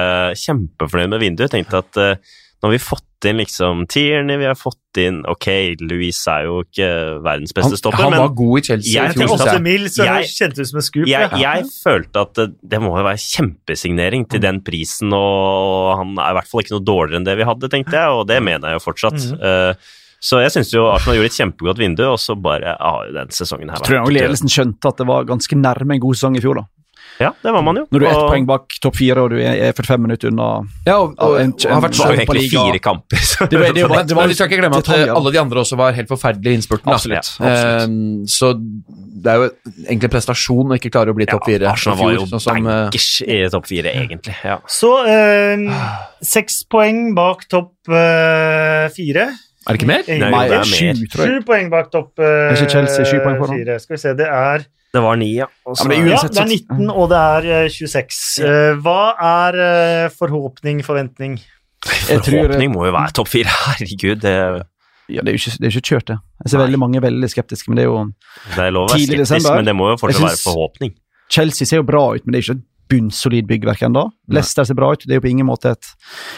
kjempefornøyd 0.43 1.09
med 1.13 1.21
vinduet. 1.24 1.51
Tenkte 1.53 1.82
at 1.84 1.99
eh, 2.01 2.15
nå 2.64 2.70
har 2.70 2.72
vi 2.78 2.80
fått 2.80 3.26
inn 3.28 3.39
liksom 3.41 3.82
Tierney, 3.91 4.38
vi 4.39 4.45
har 4.47 4.55
fått 4.55 4.99
inn 5.03 5.18
Ok, 5.28 5.47
Louise 5.84 6.32
er 6.32 6.45
jo 6.47 6.61
ikke 6.64 6.88
verdens 7.24 7.51
beste 7.55 7.74
Han, 7.74 7.80
stopper, 7.82 8.05
han 8.05 8.14
men 8.14 8.22
var 8.22 8.32
god 8.39 8.61
i 8.61 8.64
Chelsea 8.70 8.93
Jeg 8.93 9.11
i 9.11 9.18
fjor, 9.20 9.43
jeg. 9.49 9.64
mil, 9.66 9.89
så 9.91 10.05
Jeg- 10.07 10.24
det 10.24 10.32
kjentes 10.32 10.59
ut 10.59 10.70
som 10.70 10.80
en 10.80 10.86
skup. 10.88 11.07
jeg, 11.07 11.30
ja. 11.32 11.41
jeg 11.43 11.66
følte 11.84 12.22
at 12.24 12.34
det, 12.39 12.47
det 12.64 12.80
må 12.80 12.93
jo 12.95 13.03
være 13.03 13.20
kjempesignering 13.20 14.30
til 14.32 14.39
den 14.39 14.61
prisen, 14.64 15.11
og 15.11 15.97
han 15.99 16.16
er 16.16 16.32
i 16.32 16.38
hvert 16.39 16.47
fall 16.47 16.64
ikke 16.64 16.78
noe 16.78 16.88
dårligere 16.88 17.20
enn 17.20 17.28
det 17.28 17.36
vi 17.38 17.49
hadde, 17.51 17.72
tenkte 17.74 17.99
jeg, 17.99 18.16
og 18.16 18.28
det 18.32 18.39
mener 18.43 18.72
jeg 18.72 18.80
jo 18.80 18.86
fortsatt. 18.88 19.20
Mm 19.20 19.36
-hmm. 19.36 19.43
uh, 19.43 19.76
så 20.24 20.39
jeg 20.39 20.53
syns 20.55 20.72
jo 20.72 20.86
Arsenal 20.88 21.18
gjorde 21.20 21.32
et 21.34 21.39
kjempegodt 21.39 21.80
vindu, 21.82 22.03
og 22.07 22.20
så 22.22 22.36
bare 22.39 22.78
ja, 22.80 22.91
den 23.11 23.28
sesongen 23.36 23.68
her 23.68 23.82
Jeg 23.82 23.89
tror 23.89 24.07
jeg 24.07 24.16
ledelsen 24.22 24.47
skjønte 24.47 24.88
at 24.88 24.97
det 24.97 25.07
var 25.09 25.26
ganske 25.28 25.55
nærme 25.59 25.97
en 25.97 25.99
god 25.99 26.16
sesong 26.16 26.38
i 26.38 26.43
fjor. 26.43 26.55
da. 26.61 26.64
Ja, 27.22 27.30
det 27.43 27.51
var 27.53 27.61
man 27.61 27.76
jo. 27.78 27.84
Når 27.91 27.99
du 27.99 28.05
er 28.05 28.09
ett 28.09 28.18
Og- 28.18 28.30
poeng 28.32 28.45
bak 28.49 28.74
topp 28.82 28.95
fire 28.97 29.22
og 29.22 29.30
du 29.30 29.38
er 29.38 29.70
er 29.70 29.74
45 29.74 30.01
minutter 30.01 30.28
unna 30.32 30.47
Ja, 30.88 30.95
og, 30.97 31.14
og, 31.20 31.36
Ja, 31.38 31.43
en- 31.43 31.53
og 31.53 31.70
har 31.76 31.82
vært 31.86 31.97
var 31.99 32.11
jo 32.14 32.18
egentlig 32.20 32.41
Liga. 32.41 32.64
fire 32.66 32.80
kamper. 32.80 33.18
så- 33.18 33.47
Det 33.49 33.59
var- 33.59 33.74
det 33.74 33.84
var- 33.89 34.03
det 34.03 34.16
var- 34.18 34.28
vi 34.28 34.34
skal 34.34 34.47
ikke 34.49 34.59
glemme 34.61 34.78
at 34.78 34.84
detaljer, 34.86 35.07
eh, 35.07 35.16
alle 35.16 35.32
de 35.32 35.39
andre 35.39 35.59
også 35.61 35.78
var 35.78 35.91
helt 35.93 36.09
forferdelige 36.09 36.51
i 36.51 36.57
innspurten. 36.57 36.89
Absolutt. 36.93 37.18
absolutt. 37.20 37.43
Eh, 37.43 37.88
så 38.26 38.53
det 39.24 39.32
er 39.32 39.36
jo 39.36 39.49
egentlig 39.88 40.03
en 40.03 40.09
prestasjon 40.09 40.68
å 40.74 40.76
ikke 40.80 40.91
klare 40.91 41.09
å 41.14 41.16
bli 41.16 41.26
topp 41.26 41.45
fire. 41.45 41.61
Ja, 41.61 41.72
Arsenal 41.72 41.97
var 41.97 42.11
jo 42.14 42.26
sånn 42.26 42.41
som, 42.41 42.57
eh, 42.68 42.89
bankers 42.89 43.22
i 43.28 43.49
topp 43.49 43.66
fire, 43.68 43.93
egentlig. 43.93 44.36
Ja. 44.43 44.57
Så 44.68 44.91
eh, 45.07 45.57
seks 46.22 46.64
poeng 46.66 47.14
bak 47.16 47.47
topp 47.47 47.72
uh, 47.89 48.89
fire. 48.89 49.30
Er 49.66 49.78
det 49.78 49.80
ikke 49.80 49.88
mer? 49.88 50.03
Nei, 50.07 50.47
det 50.49 50.57
er 50.59 50.68
mer. 50.68 50.95
Sju 51.07 51.41
poeng 51.47 51.70
bak 51.72 51.89
topp 51.91 52.20
eh, 52.20 52.51
Er 52.51 52.55
Chelsea 52.68 53.20
poeng 53.24 53.39
fire. 53.47 53.80
Skal 53.80 53.95
vi 53.95 54.01
se, 54.01 54.14
det 54.14 54.28
er 54.28 54.66
Det 54.94 55.02
var 55.02 55.18
9, 55.18 55.30
ja. 55.34 55.48
Også, 55.66 55.88
Ja, 55.89 55.98
det 55.98 56.12
Ja, 56.12 56.18
det 56.28 56.41
er 56.44 56.52
19, 56.54 56.89
og 56.91 57.10
det 57.10 57.18
er 57.18 57.48
eh, 57.64 57.70
26. 57.70 58.20
Eh, 58.46 58.76
hva 58.86 59.00
er 59.18 59.58
eh, 59.64 60.10
forhåpning, 60.14 60.84
forventning? 60.86 61.39
Forhåpning 61.84 62.72
må 62.72 62.86
jo 62.88 62.94
være 62.94 63.16
topp 63.18 63.32
fire. 63.32 63.50
Herregud, 63.68 64.22
det, 64.22 64.36
Ja, 65.10 65.20
det 65.26 65.34
er 65.34 65.36
jo 65.36 65.41
ikke, 65.41 65.56
det 65.58 65.66
er 65.66 65.72
jo 65.72 65.80
ikke 65.82 65.89
kjørt, 65.96 66.08
det. 66.12 66.20
Jeg 66.44 66.54
ser 66.54 66.62
Nei. 66.62 66.68
veldig 66.68 66.80
mange 66.80 67.02
veldig 67.04 67.30
skeptiske, 67.34 67.72
men 67.72 67.82
det 67.82 67.84
er 67.84 67.89
jo 67.89 68.04
det 68.54 68.62
er 68.68 68.76
lov 68.76 68.86
å 68.86 68.94
være 68.94 69.02
skeptisk, 69.02 69.24
desember. 69.26 69.58
men 69.58 69.72
det 69.72 69.76
må 69.76 69.89
jo 69.89 69.98
fortsatt 70.00 70.28
være 70.30 70.44
forhåpning. 70.44 70.94
Chelsea 71.34 71.68
ser 71.68 71.82
jo 71.82 71.88
bra 71.89 72.06
ut, 72.14 72.24
men 72.24 72.36
det 72.36 72.39
er 72.39 72.46
ikke 72.46 72.60
et 72.60 72.70
bunnsolid 72.94 73.50
byggverk 73.50 73.82
ennå. 73.88 74.06
Leicester 74.30 74.68
ser 74.68 74.78
bra 74.78 74.91
ut. 74.94 75.04
Det 75.04 75.16
er 75.16 75.20
jo 75.20 75.26
på 75.26 75.32
ingen 75.32 75.48
måte 75.50 75.74
et 75.74 75.91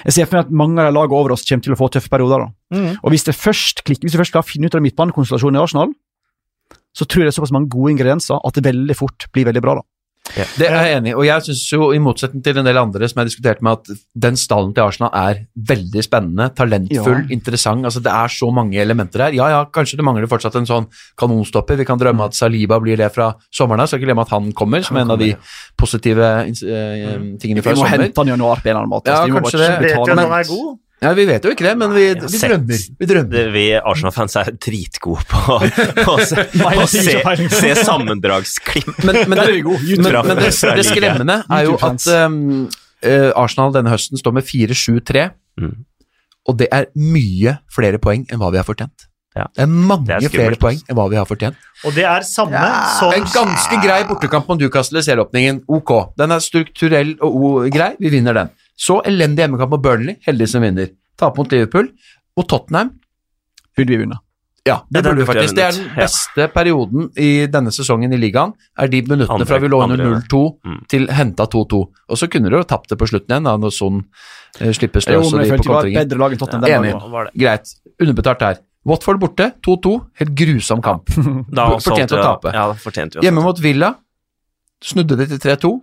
Jeg 0.06 0.16
ser 0.16 0.30
for 0.30 0.40
meg 0.40 0.48
at 0.48 0.56
mange 0.64 0.80
av 0.80 0.88
de 0.88 0.96
lagene 0.96 1.20
over 1.20 1.36
oss 1.36 1.44
kommer 1.48 1.68
til 1.68 1.76
å 1.76 1.80
få 1.80 1.90
tøffe 1.92 2.12
perioder. 2.14 2.46
da. 2.46 2.78
Mm. 2.78 2.92
Og 3.04 3.12
hvis 3.12 3.28
det 3.28 3.36
først 3.36 3.84
klikker, 3.84 4.08
hvis 4.08 4.16
vi 4.16 4.22
først 4.22 4.36
klarer 4.36 4.48
å 4.48 4.52
finne 4.54 4.70
ut 4.70 4.78
av 4.78 4.86
midtbanekonstellasjonen 4.86 5.60
i 5.60 5.64
Arsenal, 5.66 5.92
så 6.96 7.06
tror 7.06 7.24
jeg 7.26 7.30
det 7.30 7.34
er 7.36 7.40
såpass 7.42 7.56
mange 7.56 7.70
gode 7.74 7.92
ingredienser 7.96 8.40
at 8.40 8.56
det 8.56 8.64
veldig 8.66 8.96
fort 8.98 9.28
blir 9.36 9.50
veldig 9.52 9.62
bra. 9.66 9.76
da. 9.82 9.86
Det 10.58 10.66
er 10.66 10.74
jeg 10.74 10.96
enig 10.98 11.12
i, 11.12 11.14
og 11.14 11.22
jeg 11.28 11.44
syns 11.46 11.60
jo, 11.70 11.92
i 11.94 12.00
motsetning 12.02 12.42
til 12.44 12.58
en 12.58 12.66
del 12.66 12.80
andre 12.82 13.06
som 13.08 13.20
jeg 13.22 13.30
diskuterte 13.30 13.62
med, 13.64 13.78
at 13.78 14.00
den 14.26 14.36
stallen 14.42 14.72
til 14.74 14.82
Arsenal 14.82 15.12
er 15.14 15.44
veldig 15.70 16.02
spennende, 16.04 16.48
talentfull, 16.58 17.22
Ja. 17.22 17.36
interessant. 17.36 17.86
altså 17.86 18.02
Det 18.02 18.12
er 18.12 18.28
så 18.34 18.50
mange 18.52 18.74
elementer 18.82 19.22
her. 19.28 19.36
Ja, 19.38 19.50
ja, 19.54 19.66
kanskje 19.66 19.98
det 19.98 20.04
mangler 20.08 20.26
fortsatt 20.28 20.56
en 20.58 20.66
sånn 20.66 20.88
kanonstopper. 21.16 21.78
Vi 21.78 21.86
kan 21.86 22.00
drømme 22.02 22.26
at 22.26 22.34
Saliba 22.34 22.80
blir 22.82 22.98
det 22.98 23.12
fra 23.14 23.36
sommeren 23.54 23.82
av. 23.82 23.88
Skal 23.88 24.00
ikke 24.00 24.10
glemme 24.10 24.26
at 24.26 24.34
han 24.34 24.52
kommer, 24.52 24.82
som 24.84 24.98
en 24.98 25.12
av 25.12 25.20
de 25.20 25.36
positive 25.78 26.26
uh, 26.26 27.38
tingene 27.38 27.62
fra 27.62 27.76
sommeren. 27.76 27.78
Vi 27.78 27.78
må 27.78 27.86
sommer. 27.86 28.02
hente 28.02 28.18
han 28.18 28.28
i 28.28 28.32
januar 28.34 28.56
på 28.64 28.66
en 28.66 28.72
eller 28.72 28.82
annen 28.82 28.96
måte. 28.96 29.14
Ja, 29.14 29.28
kanskje 29.28 29.62
det. 29.62 29.70
Vet 29.86 29.96
jo 29.96 30.02
at 30.02 30.18
han 30.18 30.40
er 30.42 30.50
god? 30.50 30.80
Ja, 31.04 31.12
Vi 31.14 31.26
vet 31.28 31.44
jo 31.44 31.52
ikke 31.52 31.66
det, 31.68 31.74
men 31.78 31.92
vi, 31.94 32.06
vi 32.16 32.40
drømmer. 32.40 32.84
Vi 33.00 33.08
drømmer. 33.10 33.50
Vi 33.54 33.64
Arsenal-fans 33.78 34.36
er 34.40 34.52
dritgode 34.64 35.26
på, 35.30 35.58
på 36.00 36.14
å 36.16 36.24
se, 36.24 36.46
se, 36.88 37.50
se 37.52 37.74
sammendragsklipp. 37.84 38.94
Men, 39.04 39.20
men, 39.30 39.38
det, 39.44 39.58
men, 39.66 40.08
men 40.30 40.40
det, 40.40 40.52
det 40.80 40.86
skremmende 40.88 41.42
er 41.52 41.68
jo 41.68 41.76
at 41.84 42.08
um, 42.26 42.40
eh, 43.04 43.28
Arsenal 43.38 43.76
denne 43.76 43.92
høsten 43.94 44.22
står 44.22 44.40
med 44.40 44.48
4-7-3, 44.50 45.28
Mm. 45.56 45.72
og 46.52 46.58
det 46.60 46.66
er 46.76 46.90
mye 47.00 47.54
flere 47.72 47.96
poeng 48.04 48.26
enn 48.28 48.42
hva 48.42 48.50
vi 48.52 48.58
har 48.60 48.66
fortjent. 48.68 49.06
Ja. 49.36 49.46
Det 49.56 49.64
er 49.64 49.70
mange 49.72 50.04
Det 50.10 50.16
er 50.18 50.26
skummelt, 50.26 50.36
flere 50.36 50.58
poeng 50.60 50.76
altså. 50.82 50.90
enn 50.92 50.98
hva 51.00 51.06
vi 51.14 51.18
har 51.20 51.28
fortjent. 51.30 51.62
Og 51.88 51.96
det 51.96 52.04
er 52.08 52.26
samme 52.28 52.60
Ja. 52.60 52.74
som 53.00 53.14
En 53.16 53.24
ganske 53.32 53.80
grei 53.84 54.02
bortekamp 54.10 54.48
mot 54.52 54.60
Newcastle 54.60 55.00
i 55.00 55.06
serieåpningen. 55.08 55.62
Ok. 55.68 55.92
Den 56.20 56.32
er 56.36 56.44
strukturell 56.44 57.14
og 57.24 57.70
grei. 57.72 57.94
Vi 58.04 58.12
vinner 58.12 58.36
den. 58.36 58.52
Så 58.78 59.02
elendig 59.08 59.46
hjemmekamp 59.46 59.72
mot 59.72 59.82
Burnley. 59.84 60.18
Heldig 60.28 60.48
som 60.52 60.62
vinner. 60.66 60.90
Tap 61.18 61.38
mot 61.40 61.52
Liverpool. 61.52 61.90
Mot 62.38 62.48
Tottenham. 62.52 62.92
Burde 63.78 63.88
vi 63.94 63.98
vunnet. 64.04 64.20
Ja, 64.66 64.80
det 64.90 65.04
Ja, 65.04 65.12
burde 65.12 65.22
vi 65.22 65.26
faktisk. 65.30 65.56
Det 65.56 65.64
er 65.64 65.72
den 65.78 65.90
beste 65.96 66.48
perioden 66.52 67.12
i 67.22 67.46
denne 67.48 67.70
sesongen 67.72 68.12
i 68.14 68.18
ligaen. 68.18 68.54
Er 68.78 68.88
de 68.90 69.02
minuttene 69.04 69.30
Andre- 69.36 69.46
fra 69.46 69.60
vi 69.62 69.68
lå 69.70 69.82
under 69.84 69.98
0-2 69.98 70.58
Mm. 70.66 70.80
til 70.90 71.08
henta 71.08 71.46
2-2. 71.46 71.82
Og 72.10 72.18
så 72.18 72.28
kunne 72.28 72.50
du 72.50 72.58
jo 72.58 72.64
tapt 72.64 72.90
det 72.90 72.98
på 72.98 73.06
slutten 73.08 73.30
igjen, 73.30 73.44
da, 73.44 73.56
når 73.58 73.72
Son 73.72 74.04
eh, 74.60 74.72
slipper 74.74 75.02
Jo, 75.06 75.22
sløs 75.22 75.32
men 75.34 75.42
jeg 75.42 75.46
de 75.46 75.52
følte 75.54 75.68
på 75.70 75.74
var 75.74 75.84
kontringen. 75.84 76.08
bedre 76.10 76.18
lag 76.18 76.32
enn 76.32 76.38
Tottenham. 76.40 76.68
Ja, 76.70 76.80
enig. 76.82 77.12
var 77.12 77.26
det? 77.26 77.34
Greit. 77.40 77.76
Underbetalt 78.02 78.42
her. 78.42 78.58
Watford 78.86 79.20
borte, 79.20 79.52
2-2. 79.62 79.94
Helt 80.16 80.36
grusom 80.36 80.82
kamp. 80.82 81.06
Da 81.54 81.70
Fortjente 81.78 82.18
å 82.18 82.24
tape. 82.24 82.52
Ja, 82.54 82.72
vi. 82.74 83.22
Hjemme 83.22 83.44
mot 83.44 83.60
Villa. 83.60 83.96
snudde 84.84 85.16
det 85.18 85.30
til 85.30 85.38
3-2. 85.40 85.82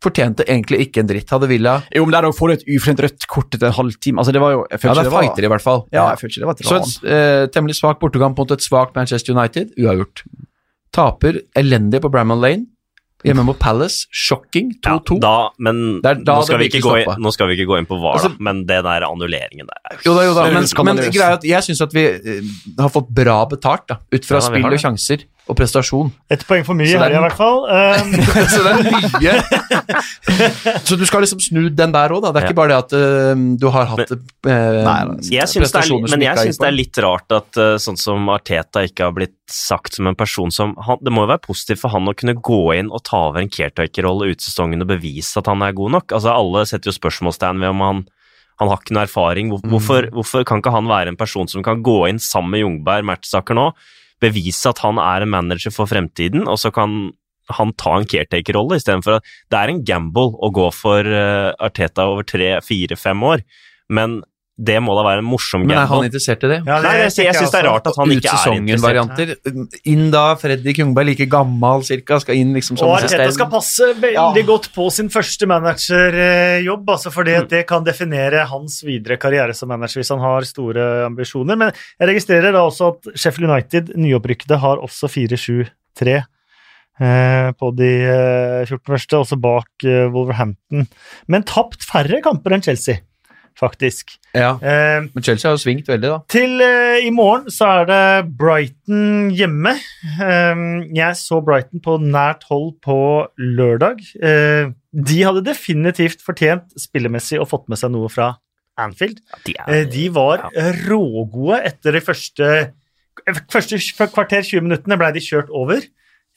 Fortjente 0.00 0.46
egentlig 0.48 0.78
ikke 0.86 1.02
en 1.02 1.08
dritt. 1.10 1.28
Hadde 1.28 1.48
Villa 1.50 1.82
Jo, 1.94 2.06
men 2.06 2.12
der 2.16 2.24
òg 2.30 2.32
får 2.38 2.48
du 2.48 2.52
et 2.54 2.64
ufrent 2.78 3.00
rødt 3.04 3.26
kort 3.28 3.52
etter 3.52 3.66
en 3.68 3.76
halvtime. 3.76 4.16
Altså, 4.22 4.32
det 4.32 4.40
var 4.40 4.52
jo 4.54 4.62
jeg 4.70 4.80
Ja, 4.82 4.94
det 4.96 5.06
er 5.06 5.10
fighter, 5.12 5.44
i 5.44 5.50
hvert 5.52 5.60
fall. 5.66 5.82
Ja, 5.92 6.06
jeg 6.14 6.18
føler 6.22 6.32
ikke 6.32 6.40
det 6.40 6.48
var 6.48 6.56
et 6.56 6.64
Så 6.64 6.78
ran. 6.78 6.88
en 7.04 7.12
eh, 7.12 7.46
temmelig 7.52 7.76
svak 7.76 8.00
bortekamp 8.00 8.38
mot 8.38 8.50
et 8.56 8.64
svakt 8.64 8.94
Manchester 8.96 9.36
United. 9.36 9.74
Uavgjort. 9.78 10.24
Taper 10.92 11.42
elendig 11.56 12.00
på 12.02 12.10
Bramall 12.10 12.40
Lane. 12.40 12.66
Hjemme 13.22 13.42
mot 13.44 13.58
Palace. 13.60 14.06
Shocking. 14.16 14.70
2-2. 14.80 15.18
Ja, 15.20 15.20
da, 15.20 15.32
men 15.60 16.00
Det 16.00 16.08
er 16.08 16.22
da 16.24 16.38
nå, 16.38 16.44
skal 16.46 16.56
det 16.56 16.62
vi 16.64 16.68
ikke 16.70 16.78
virkelig 16.80 17.04
gå 17.04 17.12
inn, 17.12 17.22
nå 17.26 17.32
skal 17.36 17.50
vi 17.50 17.56
ikke 17.58 17.66
gå 17.68 17.76
inn 17.82 17.86
på 17.90 17.98
VAR, 18.00 18.14
Altså- 18.16 18.30
da, 18.32 18.36
men 18.48 18.62
det 18.64 18.78
der 18.86 19.04
annulleringen 19.04 19.68
der 19.68 19.78
er 19.92 19.98
Jo 20.06 20.14
da, 20.16 20.22
jo 20.24 20.32
da, 20.34 20.42
Det 20.46 20.50
er 20.50 20.54
men, 20.56 20.64
skandaløst. 20.70 21.04
men 21.04 21.12
greia 21.12 21.28
er 21.28 21.36
at 21.36 21.44
jeg 21.44 21.62
syns 21.68 21.82
at 21.84 21.92
vi 21.92 22.04
eh, 22.06 22.40
har 22.80 22.88
fått 22.88 23.10
bra 23.12 23.44
betalt 23.44 23.84
da, 23.92 23.98
ut 24.10 24.24
fra 24.24 24.40
Ja, 24.40 24.48
vi 24.48 24.54
spill 24.56 24.64
og 24.64 24.70
det. 24.72 24.80
sjanser 24.80 25.24
og 25.50 25.56
prestasjon. 25.58 26.12
Et 26.30 26.42
poeng 26.48 26.64
for 26.66 26.78
mye 26.78 26.86
i 26.88 26.94
helga, 26.96 27.18
i 27.18 27.24
hvert 27.26 27.36
fall. 27.38 27.64
Um, 27.70 28.12
Så 28.50 28.62
det 28.64 28.70
er 28.70 28.78
mye 28.86 29.34
Så 30.86 30.96
du 30.98 31.04
skal 31.08 31.24
liksom 31.24 31.40
snu 31.42 31.62
den 31.74 31.92
der 31.94 32.12
òg, 32.14 32.22
da. 32.24 32.30
Det 32.32 32.40
er 32.40 32.46
Ja. 32.46 32.50
ikke 32.50 32.58
bare 32.60 32.72
det 32.72 32.78
at 32.78 32.92
uh, 32.96 33.42
du 33.60 33.66
har 33.74 33.88
hatt 33.92 34.12
eh, 34.14 34.80
Nei, 34.86 34.96
jeg 35.30 35.46
det 35.50 35.66
er, 35.66 35.82
som 35.86 36.04
men 36.06 36.24
jeg 36.24 36.38
syns 36.44 36.60
det 36.60 36.68
er 36.70 36.76
litt 36.76 37.00
rart 37.04 37.34
at 37.36 37.60
uh, 37.60 37.74
sånn 37.82 37.98
som 38.00 38.28
Arteta 38.32 38.84
ikke 38.86 39.08
har 39.08 39.14
blitt 39.16 39.36
sagt 39.50 39.98
som 39.98 40.06
en 40.06 40.14
person 40.18 40.50
som 40.54 40.76
han, 40.86 40.98
Det 41.02 41.10
må 41.12 41.24
jo 41.26 41.32
være 41.32 41.42
positivt 41.46 41.82
for 41.82 41.90
han 41.94 42.06
å 42.10 42.14
kunne 42.16 42.36
gå 42.38 42.60
inn 42.78 42.90
og 42.94 43.02
ta 43.08 43.26
over 43.30 43.42
en 43.42 43.50
caretaker-rolle 43.50 44.30
ut 44.32 44.40
sesongen 44.44 44.82
og 44.84 44.90
bevise 44.92 45.38
at 45.40 45.50
han 45.50 45.62
er 45.66 45.74
god 45.76 45.96
nok. 45.98 46.12
Altså 46.16 46.32
Alle 46.34 46.64
setter 46.70 46.90
jo 46.92 46.96
spørsmålstegn 47.00 47.60
ved 47.62 47.74
om 47.74 47.86
han 47.86 48.02
han 48.60 48.68
har 48.68 48.76
ikke 48.82 48.92
noe 48.92 49.06
erfaring. 49.06 49.48
Hvor- 49.48 49.62
Hvorfor, 49.72 50.06
hvorfor 50.12 50.42
kan 50.44 50.60
ikke 50.60 50.72
han 50.74 50.84
være 50.90 51.08
en 51.08 51.16
person 51.16 51.48
som 51.48 51.62
kan 51.64 51.80
gå 51.82 51.94
inn 52.10 52.18
sammen 52.20 52.50
med 52.52 52.60
Jungberg, 52.60 53.06
Mertesaker 53.08 53.56
nå, 53.56 53.70
bevise 54.22 54.70
at 54.70 54.82
han 54.84 55.00
er 55.02 55.24
en 55.24 55.32
manager 55.32 55.74
for 55.74 55.90
fremtiden, 55.90 56.46
og 56.48 56.60
så 56.60 56.72
kan 56.74 57.12
han 57.50 57.72
ta 57.80 57.96
en 57.98 58.06
caretaker-rolle, 58.06 58.78
istedenfor 58.78 59.18
at 59.18 59.30
det 59.50 59.58
er 59.58 59.72
en 59.72 59.82
gamble 59.86 60.36
å 60.38 60.52
gå 60.54 60.68
for 60.74 61.06
eh, 61.06 61.50
Arteta 61.58 62.06
over 62.12 62.26
tre, 62.28 62.52
fire, 62.64 62.98
fem 63.00 63.24
år, 63.26 63.42
men 63.90 64.20
det 64.60 64.76
må 64.84 64.92
da 64.98 65.04
være 65.06 65.22
en 65.22 65.28
morsom 65.28 65.62
Men 65.64 65.78
er 65.80 65.88
han 65.88 66.04
interessert 66.04 66.42
i 66.44 66.50
det? 66.50 66.58
ja, 66.68 66.78
Nei, 66.84 66.92
jeg, 66.98 67.12
jeg 67.24 67.36
syns 67.36 67.52
det 67.54 67.60
er 67.62 67.66
rart 67.70 67.86
at 67.88 67.96
han 67.96 68.10
ikke 68.12 68.18
er 68.18 68.20
interessert. 68.20 68.42
sesongen-varianter. 68.44 69.32
Inn 69.88 70.10
da 70.12 70.24
Freddy 70.40 70.74
Kungberg, 70.76 71.08
like 71.08 71.26
gammel 71.32 71.84
cirka, 71.88 72.18
skal 72.20 72.36
inn 72.36 72.52
liksom 72.56 72.76
som 72.76 72.90
Og 72.90 72.98
Arteta 72.98 73.30
skal 73.32 73.48
passe 73.52 73.90
veldig 74.02 74.44
godt 74.48 74.70
på 74.74 74.88
sin 74.92 75.08
første 75.12 75.48
managerjobb, 75.50 76.92
altså 76.96 77.12
fordi 77.14 77.38
mm. 77.38 77.48
det 77.54 77.62
kan 77.70 77.86
definere 77.86 78.44
hans 78.50 78.80
videre 78.84 79.16
karriere 79.20 79.56
som 79.56 79.70
manager 79.72 80.02
hvis 80.02 80.12
han 80.12 80.24
har 80.24 80.48
store 80.48 80.88
ambisjoner. 81.08 81.58
Men 81.60 81.72
jeg 81.72 82.12
registrerer 82.12 82.52
da 82.56 82.66
også 82.66 82.92
at 82.94 83.12
Sheffield 83.14 83.48
United, 83.50 83.94
nyopprykkede, 83.96 84.60
har 84.60 84.82
også 84.84 85.08
4-7-3 85.10 86.20
eh, 87.00 87.50
på 87.56 87.72
de 87.78 87.92
eh, 88.04 88.68
14 88.68 88.84
første, 88.92 89.22
også 89.24 89.40
bak 89.40 89.88
eh, 89.88 90.08
Wolverhampton. 90.12 90.88
Men 91.30 91.46
tapt 91.48 91.86
færre 91.88 92.20
kamper 92.24 92.56
enn 92.56 92.64
Chelsea, 92.66 93.02
faktisk. 93.58 94.12
Ja. 94.34 94.52
Eh, 94.62 95.06
Men 95.14 95.22
Chelsea 95.24 95.48
har 95.50 95.56
jo 95.56 95.62
svingt 95.62 95.88
veldig, 95.90 96.10
da. 96.12 96.18
til 96.28 96.60
eh, 96.62 97.06
i 97.06 97.10
morgen 97.10 97.48
så 97.50 97.66
er 97.80 97.88
det 97.90 98.30
Brighton 98.38 99.30
hjemme. 99.34 99.72
Eh, 100.20 100.62
jeg 100.94 101.16
så 101.18 101.40
Brighton 101.44 101.80
på 101.84 101.96
nært 102.02 102.44
hold 102.50 102.76
på 102.84 102.98
lørdag. 103.38 104.00
Eh, 104.22 104.70
de 104.92 105.22
hadde 105.22 105.44
definitivt 105.46 106.22
fortjent 106.22 106.70
spillemessig 106.78 107.40
og 107.40 107.48
fått 107.50 107.68
med 107.68 107.78
seg 107.78 107.90
noe 107.94 108.08
fra 108.10 108.32
Anfield. 108.78 109.18
De 109.44 109.54
er- 109.58 109.72
Eh, 109.80 109.84
de 109.90 110.08
var 110.08 110.48
rågode 110.88 111.60
etter 111.66 111.92
de 111.92 112.00
første, 112.00 112.72
første 113.50 113.78
kvarter 114.10 114.42
20 114.46 114.62
minuttene 114.64 114.96
ble 115.00 115.12
de 115.16 115.20
kjørt 115.24 115.50
over. 115.50 115.82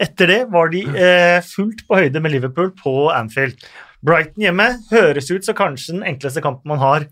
Etter 0.02 0.28
det 0.28 0.40
var 0.52 0.70
de 0.74 0.82
eh, 0.98 1.40
fullt 1.46 1.86
på 1.88 1.96
høyde 2.02 2.20
med 2.22 2.34
Liverpool 2.34 2.72
på 2.76 3.12
Anfield. 3.14 3.56
Brighton 4.04 4.44
hjemme 4.44 4.70
høres 4.92 5.30
ut 5.32 5.46
som 5.46 5.56
kanskje 5.58 5.98
den 5.98 6.08
enkleste 6.14 6.44
kampen 6.44 6.74
man 6.74 6.82
har 6.84 7.08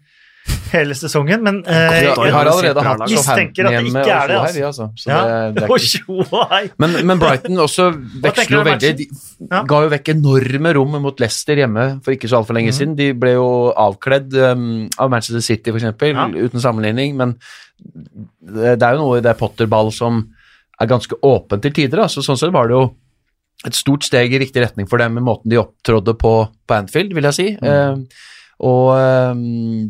hele 0.71 0.95
sesongen, 0.95 1.43
men 1.43 1.59
eh, 1.67 2.01
Vi 2.01 2.07
har, 2.07 2.23
vi 2.23 2.31
har 2.33 2.49
allerede 2.49 2.83
hatt 2.85 3.01
Southampton 3.11 3.67
hjemme 3.69 4.01
og 4.01 4.07
det, 4.07 4.37
altså. 4.37 4.55
vi, 4.55 4.63
altså. 4.65 4.87
Så 4.97 5.11
ja. 5.11 5.19
det, 5.51 5.65
det 5.67 5.79
ikke... 5.87 6.71
Men, 6.81 6.95
men 7.07 7.21
Brighton 7.21 7.59
også 7.61 7.89
veksler 8.25 8.57
jo 8.57 8.63
veldig. 8.65 8.91
De 8.97 9.07
Ja. 9.51 9.61
ga 9.67 9.81
jo 9.85 9.91
vekk 9.91 10.13
enorme 10.15 10.73
rom 10.77 10.97
mot 11.03 11.21
Leicester 11.21 11.59
hjemme 11.59 11.87
for 12.05 12.15
ikke 12.15 12.29
så 12.31 12.39
altfor 12.39 12.57
lenge 12.57 12.71
mm. 12.71 12.77
siden. 12.77 12.95
De 12.97 13.11
ble 13.17 13.35
jo 13.35 13.49
avkledd 13.75 14.33
um, 14.39 14.65
av 14.97 15.11
Manchester 15.13 15.43
City, 15.45 15.75
eksempel, 15.75 16.15
Ja. 16.15 16.27
uten 16.31 16.63
sammenligning. 16.63 17.17
Men 17.19 17.35
det, 17.77 18.77
det 18.79 18.87
er 18.87 18.97
jo 18.97 19.05
noe 19.05 19.19
i 19.19 19.25
det 19.25 19.37
Potter-ball 19.39 19.91
som 19.95 20.23
er 20.81 20.89
ganske 20.89 21.19
åpent 21.21 21.61
til 21.67 21.75
tider. 21.75 22.05
Altså, 22.07 22.23
sånn 22.25 22.39
sett 22.39 22.53
var 22.55 22.71
det 22.71 22.79
jo 22.79 22.85
et 23.67 23.77
stort 23.77 24.05
steg 24.07 24.33
i 24.33 24.41
riktig 24.41 24.63
retning 24.63 24.89
for 24.89 25.01
dem 25.01 25.13
med 25.17 25.25
måten 25.25 25.51
de 25.51 25.59
opptrådde 25.61 26.15
på 26.17 26.35
på 26.67 26.77
Anfield, 26.77 27.13
vil 27.17 27.27
jeg 27.29 27.37
si. 27.37 27.47
Mm. 27.61 27.67
Uh, 27.67 28.29
og 28.61 28.91
eh, 28.93 29.39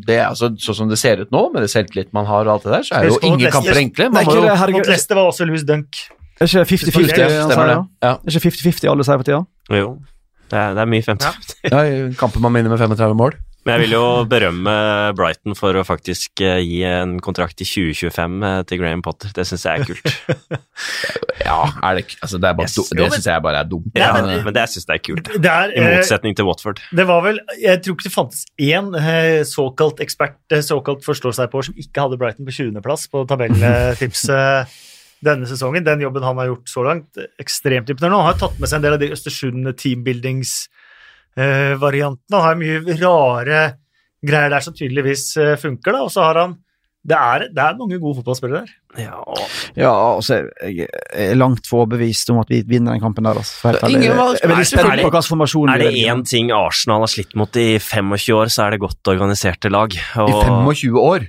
det 0.08 0.16
er 0.16 0.30
altså 0.30 0.48
sånn 0.64 0.78
som 0.78 0.92
det 0.92 0.96
ser 1.00 1.20
ut 1.26 1.34
nå, 1.34 1.42
med 1.52 1.66
det 1.66 1.72
selvtillit 1.74 2.14
man 2.16 2.28
har 2.30 2.48
og 2.48 2.54
alt 2.54 2.68
det 2.68 2.72
der, 2.78 2.86
så 2.88 3.02
er 3.02 3.10
jo 3.10 3.18
ingen 3.28 3.52
kamper 3.52 3.80
enkle. 3.82 4.08
Nei, 4.14 4.24
Man 4.24 4.32
må 4.32 4.46
jo. 4.48 4.78
Mot 4.78 4.88
Leicester 4.88 5.20
var 5.20 5.28
også 5.28 5.48
Louis 5.50 5.66
Dunk. 5.68 6.00
Er 6.40 6.48
ikke 6.48 6.64
50-50 6.70 7.12
Stemmer 7.12 7.36
han 7.36 7.52
stemmer 7.52 7.52
sier, 7.52 7.68
det. 7.68 7.76
ja? 7.76 8.08
Ja. 8.08 8.14
Er 8.16 8.46
50-50 8.48 8.92
alle 8.94 9.06
sier 9.06 9.20
for 9.20 9.28
tida? 9.28 9.42
Jo, 9.76 9.90
det 10.52 10.62
er, 10.62 10.78
det 10.78 10.86
er 10.86 10.92
mye 10.96 11.06
50. 11.06 11.52
Ja, 11.68 11.84
kamper 12.22 12.44
man 12.48 12.56
vinner 12.56 12.72
med 12.72 12.80
35 12.80 13.20
mål. 13.20 13.36
Men 13.62 13.76
jeg 13.78 13.84
vil 13.84 13.92
jo 13.94 14.06
berømme 14.26 14.72
Brighton 15.14 15.54
for 15.58 15.78
å 15.78 15.84
faktisk 15.86 16.42
eh, 16.42 16.58
gi 16.66 16.80
en 16.90 17.20
kontrakt 17.22 17.62
i 17.62 17.66
2025 17.68 18.40
eh, 18.48 18.62
til 18.66 18.80
Graham 18.82 19.04
Potter. 19.06 19.30
Det 19.38 19.46
syns 19.46 19.66
jeg 19.68 19.84
er 19.84 19.92
kult. 19.92 20.62
Ja, 21.42 21.66
er 21.84 21.98
det 21.98 22.04
Altså, 22.22 22.38
det 22.42 22.48
er 22.52 22.60
Yes. 22.62 22.76
Det 22.94 23.06
syns 23.16 23.26
jeg 23.28 23.42
bare 23.44 23.62
er 23.64 23.68
dumt. 23.70 23.88
Ja, 23.98 24.12
men- 24.14 24.44
men 24.46 24.54
det 24.56 24.64
syns 24.70 24.86
jeg 24.88 25.00
er 25.00 25.04
kult. 25.06 25.30
Det, 25.42 25.50
er, 25.52 25.74
I 25.76 25.82
eh, 25.82 25.98
motsetning 25.98 26.36
til 26.38 26.46
Watford. 26.48 26.80
det 26.96 27.06
var 27.10 27.22
vel 27.26 27.40
Jeg 27.62 27.82
tror 27.84 27.98
ikke 27.98 28.08
det 28.08 28.14
fantes 28.14 28.46
én 28.62 28.90
såkalt 29.50 30.00
ekspert, 30.06 30.38
såkalt 30.66 31.04
forstår 31.06 31.34
seg 31.38 31.52
på, 31.52 31.64
som 31.66 31.74
ikke 31.78 32.02
hadde 32.06 32.18
Brighton 32.22 32.46
på 32.48 32.54
20.-plass 32.56 33.08
på 33.12 33.26
tabelltipset 33.30 34.78
denne 35.28 35.46
sesongen. 35.50 35.84
Den 35.86 36.02
jobben 36.02 36.24
han 36.26 36.38
har 36.42 36.50
gjort 36.54 36.70
så 36.72 36.82
langt, 36.86 37.20
ekstremt 37.42 37.90
imponerende. 37.94 38.22
Han 38.24 38.32
har 38.34 38.40
tatt 38.42 38.58
med 38.62 38.70
seg 38.72 38.80
en 38.80 38.86
del 38.88 38.98
av 38.98 39.02
de 39.04 39.12
Østersund 39.14 39.70
teambuildingsvariantene. 41.36 42.38
Han 42.38 42.48
har 42.48 42.60
mye 42.60 42.98
rare 43.02 43.62
greier 44.22 44.50
der 44.54 44.62
som 44.62 44.74
tydeligvis 44.78 45.30
eh, 45.42 45.56
funker, 45.58 45.96
da. 45.96 46.04
Og 46.06 46.12
så 46.14 46.22
har 46.28 46.36
han 46.44 46.58
det 47.02 47.18
er, 47.18 47.48
det 47.50 47.58
er 47.58 47.78
mange 47.80 47.98
gode 47.98 48.20
fotballspillere 48.20 48.60
der. 48.62 48.74
Ja, 49.08 49.16
og 49.26 49.40
Ja, 49.74 49.90
altså, 50.14 50.44
jeg 50.62 50.86
er 51.18 51.34
langt 51.34 51.66
for 51.66 51.82
overbevist 51.82 52.30
om 52.30 52.38
at 52.44 52.52
vi 52.54 52.60
vinner 52.62 52.94
den 52.94 53.02
kampen 53.02 53.26
der. 53.26 53.40
Altså. 53.42 53.72
Ingen 53.90 54.04
Jeg 54.04 54.12
er 54.14 54.52
Nei, 54.52 54.64
spent 54.70 54.86
er 54.86 55.00
det- 55.82 55.88
er 55.88 56.14
én 56.14 56.22
ting 56.30 56.52
Arsenal 56.52 57.00
har 57.02 57.08
slitt 57.10 57.34
mot 57.36 57.50
i 57.58 57.80
25 57.80 58.36
år, 58.38 58.46
så 58.54 58.68
er 58.68 58.70
det 58.76 58.80
godt 58.82 59.02
organiserte 59.10 59.72
lag. 59.74 59.90
I 59.90 60.30
25 60.30 61.00
år. 61.02 61.26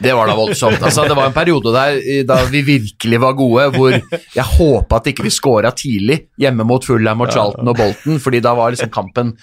Det 0.00 0.12
var 0.16 0.26
da 0.30 0.34
voldsomt. 0.38 0.82
Altså, 0.82 1.04
det 1.08 1.16
var 1.16 1.26
en 1.30 1.34
periode 1.36 1.72
der 1.74 1.98
eh, 2.00 2.22
da 2.28 2.36
vi 2.50 2.60
virkelig 2.66 3.20
var 3.22 3.32
gode, 3.38 3.66
hvor 3.76 3.90
jeg 4.36 4.46
håpa 4.56 5.00
at 5.00 5.10
ikke 5.12 5.24
vi 5.26 5.32
scora 5.34 5.70
tidlig 5.76 6.18
hjemme 6.40 6.64
mot 6.68 6.84
Fulham 6.84 7.20
og 7.24 7.32
Charlton 7.32 7.68
og 7.72 7.76
Bolton, 7.80 8.18
fordi 8.20 8.40
da 8.44 8.54
var 8.58 8.70
liksom 8.74 8.90
kampen 8.94 9.34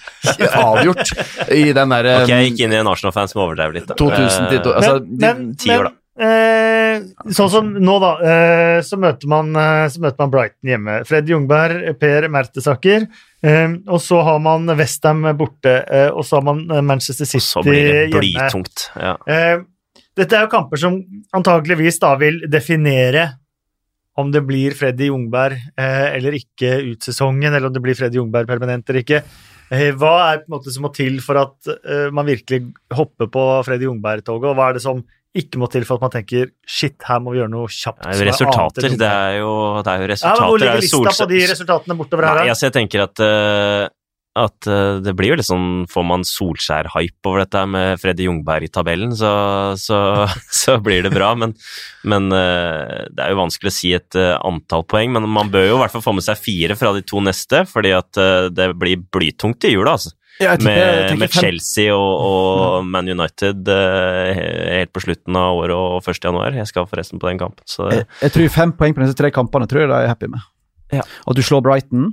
avgjort 0.54 1.14
i 1.54 1.68
den 1.76 1.94
derre 1.94 2.18
Ok, 2.22 2.28
jeg 2.32 2.50
gikk 2.52 2.64
inn 2.66 2.74
i 2.76 2.80
en 2.82 2.90
Arsenal-fan 2.90 3.30
som 3.30 3.44
overdrev 3.46 3.74
litt. 3.78 3.88
da. 3.90 3.96
2000 3.98 4.50
til 4.52 4.60
to, 4.66 4.74
altså, 4.78 4.98
men, 5.04 5.48
de- 5.54 5.68
men, 5.72 5.80
år, 5.80 5.88
da. 5.88 5.94
eh, 6.24 7.00
sånn 7.34 7.50
som 7.52 7.72
nå, 7.78 7.96
da, 8.02 8.12
eh, 8.32 8.80
så, 8.86 8.98
møter 9.00 9.30
man, 9.30 9.50
eh, 9.56 9.86
så 9.92 10.02
møter 10.02 10.18
man 10.24 10.32
Brighton 10.34 10.70
hjemme. 10.72 10.98
Fred 11.08 11.28
Jungberg, 11.30 11.92
Per 12.00 12.28
Mertesaker. 12.34 13.06
Eh, 13.42 13.74
og 13.86 14.00
så 14.02 14.22
har 14.26 14.38
man 14.42 14.66
Westham 14.78 15.22
borte, 15.38 15.76
eh, 15.86 16.08
og 16.10 16.24
så 16.26 16.40
har 16.40 16.46
man 16.48 16.64
Manchester 16.86 17.24
City 17.28 17.38
hjemme. 17.38 17.60
Og 17.60 17.64
så 17.64 17.70
blir 17.70 17.92
det 17.92 18.06
blytungt. 18.16 18.88
Ja. 18.98 19.16
Dette 20.18 20.34
er 20.34 20.46
jo 20.46 20.52
kamper 20.52 20.80
som 20.80 20.96
antageligvis 21.36 22.00
da 22.02 22.14
vil 22.18 22.40
definere 22.50 23.28
om 24.18 24.32
det 24.34 24.42
blir 24.46 24.74
Freddy 24.74 25.12
Jungberg 25.12 25.54
eh, 25.78 26.08
eller 26.16 26.34
ikke 26.40 26.72
ut 26.88 27.06
sesongen, 27.06 27.52
eller 27.52 27.68
om 27.68 27.74
det 27.74 27.82
blir 27.84 27.94
Freddy 27.98 28.18
Jungberg 28.18 28.48
permanent 28.50 28.88
eller 28.90 29.04
ikke. 29.04 29.20
Eh, 29.70 29.92
hva 29.94 30.14
er 30.30 30.40
på 30.42 30.48
en 30.48 30.56
måte 30.56 30.72
som 30.74 30.86
må 30.86 30.90
til 30.96 31.20
for 31.22 31.38
at 31.38 31.70
eh, 31.70 32.08
man 32.14 32.26
virkelig 32.26 32.64
hopper 32.98 33.30
på 33.30 33.44
Freddy 33.68 33.86
Jungberg-toget, 33.86 34.50
og 34.50 34.58
hva 34.58 34.72
er 34.72 34.78
det 34.78 34.84
som 34.84 35.04
ikke 35.38 35.60
må 35.60 35.68
til 35.70 35.84
for 35.86 36.00
at 36.00 36.06
man 36.06 36.14
tenker 36.16 36.50
shit, 36.66 36.96
her 37.06 37.20
må 37.22 37.34
vi 37.34 37.42
gjøre 37.42 37.52
noe 37.52 37.68
kjapt? 37.70 38.00
Det 38.02 38.16
er 38.16 38.24
jo 38.24 38.28
resultater. 38.32 38.88
Det 38.88 39.10
er 39.12 39.36
jo, 39.38 39.52
det 39.84 39.92
er 39.92 40.02
jo 40.02 40.02
ja, 40.02 40.08
men 40.08 40.12
resultater. 40.14 40.42
Hvor 40.42 40.56
er 40.56 40.64
ligger 40.64 40.82
lista 40.82 41.14
på 41.14 41.28
de 41.30 41.40
resultatene 41.52 41.98
bortover 42.00 42.28
her? 42.30 42.40
Nei, 42.40 42.52
altså 42.54 42.66
jeg 42.66 42.76
tenker 42.78 43.04
at, 43.04 43.22
eh, 43.22 43.84
at 44.38 44.68
eh, 44.70 44.98
det 45.04 45.14
blir 45.18 45.32
jo 45.32 45.38
litt 45.40 45.48
sånn 45.48 45.86
Får 45.90 46.06
man 46.06 46.26
Solskjær-hype 46.26 47.28
over 47.30 47.42
dette 47.44 47.64
med 47.70 48.00
Freddy 48.02 48.28
Jungberg 48.28 48.68
i 48.68 48.72
tabellen, 48.72 49.14
så, 49.16 49.32
så, 49.80 49.98
så 50.62 50.78
blir 50.84 51.06
det 51.06 51.14
bra. 51.14 51.32
Men, 51.38 51.56
men 52.08 52.30
eh, 52.34 53.08
det 53.10 53.24
er 53.24 53.34
jo 53.34 53.42
vanskelig 53.42 53.72
å 53.72 53.78
si 53.78 53.92
et 53.96 54.18
eh, 54.18 54.36
antall 54.38 54.86
poeng. 54.88 55.14
Men 55.16 55.28
man 55.32 55.52
bør 55.52 55.68
jo 55.70 55.76
i 55.78 55.82
hvert 55.82 55.96
fall 55.96 56.06
få 56.06 56.16
med 56.18 56.26
seg 56.26 56.40
fire 56.40 56.78
fra 56.78 56.94
de 56.96 57.04
to 57.06 57.22
neste, 57.24 57.64
fordi 57.68 57.94
at 57.96 58.22
det 58.54 58.72
blir 58.78 59.02
blytungt 59.12 59.66
i 59.68 59.74
jula. 59.74 59.96
altså. 59.98 60.14
Ja, 60.38 60.54
tenker, 60.54 61.08
Med, 61.10 61.18
med 61.18 61.34
Chelsea 61.34 61.94
og, 61.94 62.12
og 62.22 62.86
Man 62.86 63.08
United 63.10 63.68
eh, 63.74 64.38
helt 64.78 64.92
på 64.94 65.02
slutten 65.02 65.38
av 65.38 65.58
året 65.58 65.74
og 65.74 66.06
1. 66.06 66.20
januar. 66.28 66.54
Jeg 66.54 66.70
skal 66.70 66.86
forresten 66.86 67.18
på 67.18 67.26
den 67.26 67.40
kampen. 67.40 67.64
Så 67.66 67.88
Jeg, 67.90 68.06
jeg 68.22 68.34
tror 68.36 68.54
fem 68.54 68.74
poeng 68.78 68.94
på 68.94 69.02
disse 69.02 69.18
tre 69.18 69.32
kampene 69.34 69.66
tror 69.70 69.82
jeg 69.82 69.90
de 69.90 69.98
er 69.98 70.10
happy 70.12 70.30
med. 70.30 70.46
Ja. 70.94 71.02
At 71.02 71.36
du 71.36 71.42
slår 71.42 71.64
Brighton, 71.66 72.12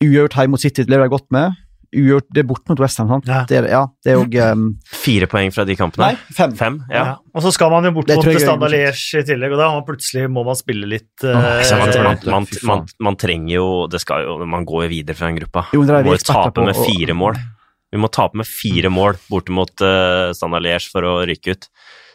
Uavgjort 0.00 0.38
hjemme 0.38 0.56
mot 0.56 0.62
City 0.62 0.86
lever 0.88 1.04
jeg 1.04 1.12
godt 1.12 1.28
med. 1.34 1.58
Uavgjort, 1.90 2.26
det 2.32 2.40
er 2.40 2.46
bort 2.46 2.62
mot 2.70 2.80
Westham, 2.80 3.08
sant? 3.10 3.26
Ja. 3.28 3.40
Det 3.50 3.56
er, 3.58 3.66
ja, 3.68 3.80
det 4.06 4.12
er 4.12 4.20
òg 4.20 4.36
um, 4.54 4.62
Fire 4.94 5.26
poeng 5.28 5.50
fra 5.52 5.66
de 5.68 5.74
kampene. 5.76 6.06
Nei, 6.06 6.34
fem. 6.36 6.54
Fem? 6.56 6.78
Ja. 6.88 7.02
Ja. 7.02 7.14
Og 7.34 7.44
så 7.44 7.52
skal 7.52 7.72
man 7.74 7.88
jo 7.88 7.92
bort 7.98 8.08
mot 8.08 8.28
Standard. 8.40 8.72
Liège 8.72 9.20
i 9.20 9.26
tillegg, 9.26 9.52
og 9.56 9.60
da 9.60 9.68
må 9.74 9.82
plutselig 9.88 10.30
må 10.32 10.44
man 10.46 10.56
spille 10.56 10.88
litt 10.88 11.26
uh... 11.26 11.34
Åh, 11.34 11.72
man, 11.82 11.92
man, 12.06 12.20
man, 12.24 12.48
man, 12.70 12.84
man 13.10 13.18
trenger 13.20 13.52
jo 13.56 13.66
Det 13.90 14.00
skal 14.02 14.24
jo 14.24 14.36
Man 14.48 14.64
går 14.68 14.86
jo 14.86 14.90
videre 14.94 15.18
fra 15.18 15.28
den 15.28 15.40
gruppa. 15.42 15.66
Jo, 15.74 15.82
det 15.84 15.96
er 15.98 16.06
Vi 16.06 16.08
vi 16.08 16.14
må 16.14 16.20
jo 16.20 16.28
tape 16.30 16.54
på, 16.56 16.68
med 16.70 16.78
fire 16.78 17.16
mål. 17.20 17.40
Vi 17.90 18.00
må 18.00 18.12
tape 18.14 18.38
med 18.38 18.48
fire 18.48 18.94
mål 18.94 19.18
borte 19.28 19.52
mot 19.52 19.84
uh, 19.84 20.30
Standard 20.38 20.64
Liège 20.64 20.88
for 20.94 21.10
å 21.10 21.18
rykke 21.28 21.58
ut. 21.58 21.68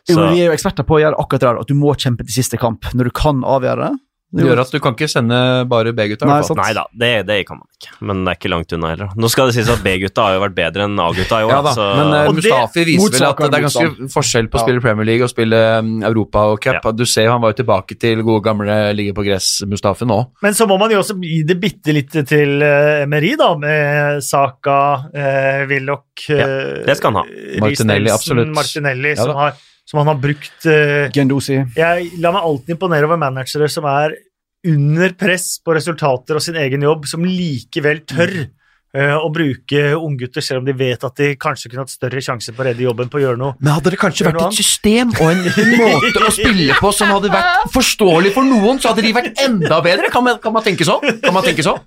Så 0.05 0.15
Jo, 0.15 0.25
vi 0.31 0.41
er 0.41 0.49
jo 0.49 0.55
eksperter 0.55 0.87
på 0.87 0.97
å 0.97 1.03
gjøre 1.03 1.19
akkurat 1.19 1.43
det 1.43 1.51
der, 1.51 1.61
at 1.65 1.69
du 1.69 1.77
må 1.77 1.93
kjempe 1.99 2.25
til 2.25 2.37
siste 2.37 2.57
kamp 2.61 2.87
når 2.95 3.09
du 3.09 3.15
kan 3.17 3.43
avgjøre 3.43 3.89
det. 3.89 4.04
Det 4.35 4.45
gjør 4.45 4.61
at 4.65 4.73
du 4.73 4.79
kan 4.83 4.95
ikke 4.97 5.07
sende 5.11 5.37
bare 5.71 5.93
B-gutta. 5.95 6.27
Nei. 6.29 6.41
Nei 6.59 6.71
da, 6.77 6.85
det, 6.91 7.11
det 7.29 7.37
kan 7.47 7.59
man 7.61 7.67
ikke. 7.71 7.93
Men 8.05 8.23
det 8.25 8.33
er 8.33 8.39
ikke 8.39 8.51
langt 8.51 8.75
unna 8.75 8.91
heller. 8.91 9.13
Nå 9.15 9.29
skal 9.31 9.49
det 9.49 9.57
sies 9.57 9.71
at 9.71 9.83
B-gutta 9.85 10.25
har 10.27 10.37
jo 10.37 10.43
vært 10.43 10.57
bedre 10.57 10.87
enn 10.89 10.99
A-gutta 10.99 11.41
i 11.41 11.47
år. 11.47 11.53
Ja 11.53 11.61
da, 11.65 11.73
så 11.77 11.87
men 11.99 12.13
uh, 12.13 12.31
Mustafi 12.35 12.85
viser 12.89 13.15
vel 13.15 13.27
at 13.29 13.43
det 13.43 13.59
er 13.59 13.65
ganske 13.67 13.85
motstand. 13.89 14.13
forskjell 14.15 14.49
på 14.51 14.59
å 14.59 14.65
spille 14.65 14.83
Premier 14.83 15.09
League 15.11 15.27
og 15.27 15.31
spille 15.31 15.61
um, 15.79 15.93
Europa 16.11 16.45
og 16.53 16.59
cup. 16.65 16.81
Ja. 16.81 16.95
Du 16.95 17.05
ser 17.09 17.29
jo 17.29 17.35
han 17.35 17.43
var 17.43 17.55
jo 17.55 17.59
tilbake 17.61 17.99
til 18.01 18.23
gode 18.25 18.43
gamle 18.45 18.79
ligge 18.97 19.15
på 19.17 19.25
gress-Mustafi 19.27 20.07
nå. 20.09 20.19
Men 20.45 20.57
så 20.57 20.67
må 20.69 20.79
man 20.81 20.93
jo 20.93 21.01
også 21.03 21.17
gi 21.23 21.41
det 21.47 21.59
bitte 21.61 21.95
litt 21.95 22.15
til 22.27 22.57
uh, 22.63 23.05
Emery, 23.05 23.35
da, 23.39 23.53
med 23.59 24.23
Saka, 24.25 24.79
uh, 25.15 25.63
Willoch 25.69 26.27
uh, 26.31 26.83
det 26.85 26.97
skal 26.99 27.13
han 27.13 27.21
ha. 27.21 27.25
Martinelli, 27.63 28.11
absolutt. 28.13 28.51
Martinelli, 28.55 29.15
som, 29.17 29.33
har, 29.37 29.55
som 29.85 30.01
han 30.01 30.09
har 30.09 30.21
brukt 30.21 30.67
uh, 30.67 31.07
Gendosi. 31.13 31.59
Jeg 31.77 32.09
lar 32.21 32.33
meg 32.35 32.47
alltid 32.47 32.75
imponere 32.75 33.07
over 33.07 33.21
managere 33.21 33.69
som 33.71 33.87
er 33.89 34.17
under 34.65 35.13
press 35.13 35.59
på 35.61 35.75
resultater 35.77 36.37
og 36.37 36.43
sin 36.43 36.57
egen 36.57 36.85
jobb, 36.85 37.05
som 37.09 37.25
likevel 37.25 38.01
tør 38.09 38.33
eh, 38.33 38.47
å 38.95 39.29
bruke 39.33 39.81
unggutter, 39.97 40.43
selv 40.45 40.61
om 40.61 40.67
de 40.67 40.75
vet 40.77 41.03
at 41.03 41.15
de 41.19 41.33
kanskje 41.39 41.71
kunne 41.71 41.85
hatt 41.85 41.93
større 41.93 42.23
sjanse 42.23 42.53
på 42.55 42.63
å 42.63 42.67
redde 42.69 42.85
jobben 42.85 43.11
på 43.11 43.19
å 43.19 43.23
gjøre 43.25 43.39
noe. 43.41 43.57
Men 43.59 43.75
hadde 43.77 43.93
det 43.93 43.99
kanskje 44.01 44.27
vært 44.27 44.41
et 44.45 44.59
system 44.59 45.11
og 45.15 45.31
en, 45.31 45.43
en 45.49 45.73
måte 45.83 46.23
å 46.23 46.33
spille 46.33 46.77
på 46.79 46.91
som 46.95 47.11
hadde 47.11 47.31
vært 47.33 47.71
forståelig 47.75 48.33
for 48.35 48.47
noen, 48.47 48.79
så 48.81 48.93
hadde 48.93 49.05
de 49.05 49.13
vært 49.15 49.43
enda 49.43 49.81
bedre? 49.85 50.11
Kan 50.13 50.25
man, 50.27 50.39
kan 50.43 50.55
man 50.55 50.65
tenke 50.65 50.87
sånn? 50.87 51.03
Kan 51.23 51.35
man 51.35 51.45
tenke 51.45 51.65
sånn? 51.65 51.81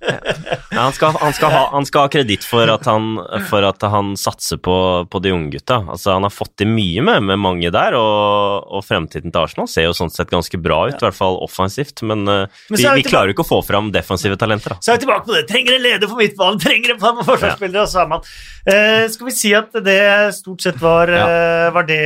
Ja, 0.69 0.85
han, 0.85 0.93
skal, 0.93 1.17
han, 1.19 1.33
skal 1.33 1.53
ha, 1.53 1.63
han 1.73 1.87
skal 1.87 2.05
ha 2.05 2.11
kreditt 2.13 2.45
for 2.45 2.69
at 2.71 2.85
han, 2.89 3.15
for 3.49 3.65
at 3.65 3.83
han 3.89 4.13
satser 4.19 4.59
på, 4.61 4.75
på 5.09 5.21
de 5.23 5.33
unge 5.33 5.55
gutta. 5.57 5.81
Altså, 5.89 6.13
han 6.15 6.27
har 6.27 6.33
fått 6.33 6.53
til 6.61 6.69
mye 6.71 7.03
med, 7.05 7.25
med 7.31 7.41
mange 7.41 7.71
der, 7.73 7.97
og, 7.97 8.69
og 8.69 8.85
fremtiden 8.85 9.33
til 9.33 9.41
Arsenal 9.41 9.69
ser 9.71 9.87
jo 9.87 9.95
sånn 9.97 10.13
sett 10.13 10.31
ganske 10.31 10.59
bra 10.61 10.83
ut, 10.89 10.97
i 10.97 11.07
hvert 11.07 11.17
fall 11.17 11.39
offensivt. 11.43 12.03
Men, 12.05 12.25
eh, 12.29 12.61
Men 12.69 12.81
vi, 12.81 12.87
vi 13.01 13.07
klarer 13.07 13.31
jo 13.31 13.37
ikke 13.37 13.47
å 13.47 13.49
få 13.49 13.61
fram 13.65 13.91
defensive 13.95 14.37
talenter. 14.39 14.75
Da. 14.75 14.85
Så 14.85 14.93
er 14.93 14.99
vi 14.99 15.05
tilbake 15.05 15.25
på 15.27 15.35
det. 15.35 15.43
Trenger 15.49 15.77
en 15.77 15.85
leder 15.85 16.11
for 16.11 16.21
midtbanen, 16.21 16.61
trenger 16.61 16.95
en 16.95 16.98
for 17.03 17.27
forsvarsspillere, 17.27 17.83
og 17.85 17.91
så 17.91 18.01
er 18.03 18.09
man 18.11 18.25
eh, 18.69 19.05
Skal 19.11 19.29
vi 19.29 19.35
si 19.35 19.53
at 19.57 19.75
det 19.85 19.99
stort 20.37 20.65
sett 20.65 20.79
var, 20.81 21.11
ja. 21.11 21.69
var 21.75 21.87
det, 21.89 22.01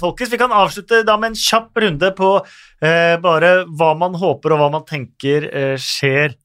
folkens. 0.00 0.32
Vi 0.32 0.40
kan 0.40 0.54
avslutte 0.54 1.02
da 1.06 1.16
med 1.20 1.32
en 1.32 1.40
kjapp 1.40 1.82
runde 1.84 2.12
på 2.16 2.36
eh, 2.38 3.16
bare 3.22 3.54
hva 3.66 3.94
man 3.98 4.16
håper 4.20 4.54
og 4.54 4.62
hva 4.62 4.70
man 4.78 4.86
tenker 4.88 5.48
eh, 5.50 5.74
skjer 5.80 6.36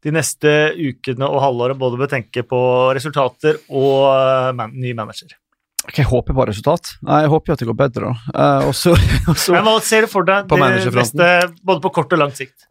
de 0.00 0.14
neste 0.16 0.50
ukene 0.80 1.28
og 1.28 1.42
halvåret, 1.44 1.76
både 1.76 2.00
med 2.00 2.10
tenke 2.12 2.44
på 2.48 2.60
resultater 2.96 3.60
og 3.68 4.08
eh, 4.14 4.50
man, 4.56 4.72
ny 4.72 4.94
manager. 4.96 5.36
Ok, 5.80 5.98
Jeg 6.02 6.08
håper 6.10 6.36
på 6.36 6.44
resultat. 6.48 6.94
Nei, 7.08 7.22
Jeg 7.24 7.32
håper 7.32 7.50
jo 7.50 7.54
at 7.56 7.62
det 7.62 7.68
går 7.70 7.78
bedre. 7.78 8.10
da. 8.10 8.32
Eh, 8.32 8.66
og 8.68 8.74
så, 8.76 8.96
og 9.30 9.36
så 9.36 9.56
Men 9.56 9.68
hva 9.68 9.78
ser 9.84 10.04
du 10.04 10.12
for 10.12 10.28
deg 10.28 10.48
På 10.48 10.58
det 10.60 10.92
neste, 10.96 11.30
både 11.64 11.84
på 11.84 11.92
kort 12.00 12.12
og 12.16 12.20
lang 12.20 12.36
sikt? 12.36 12.66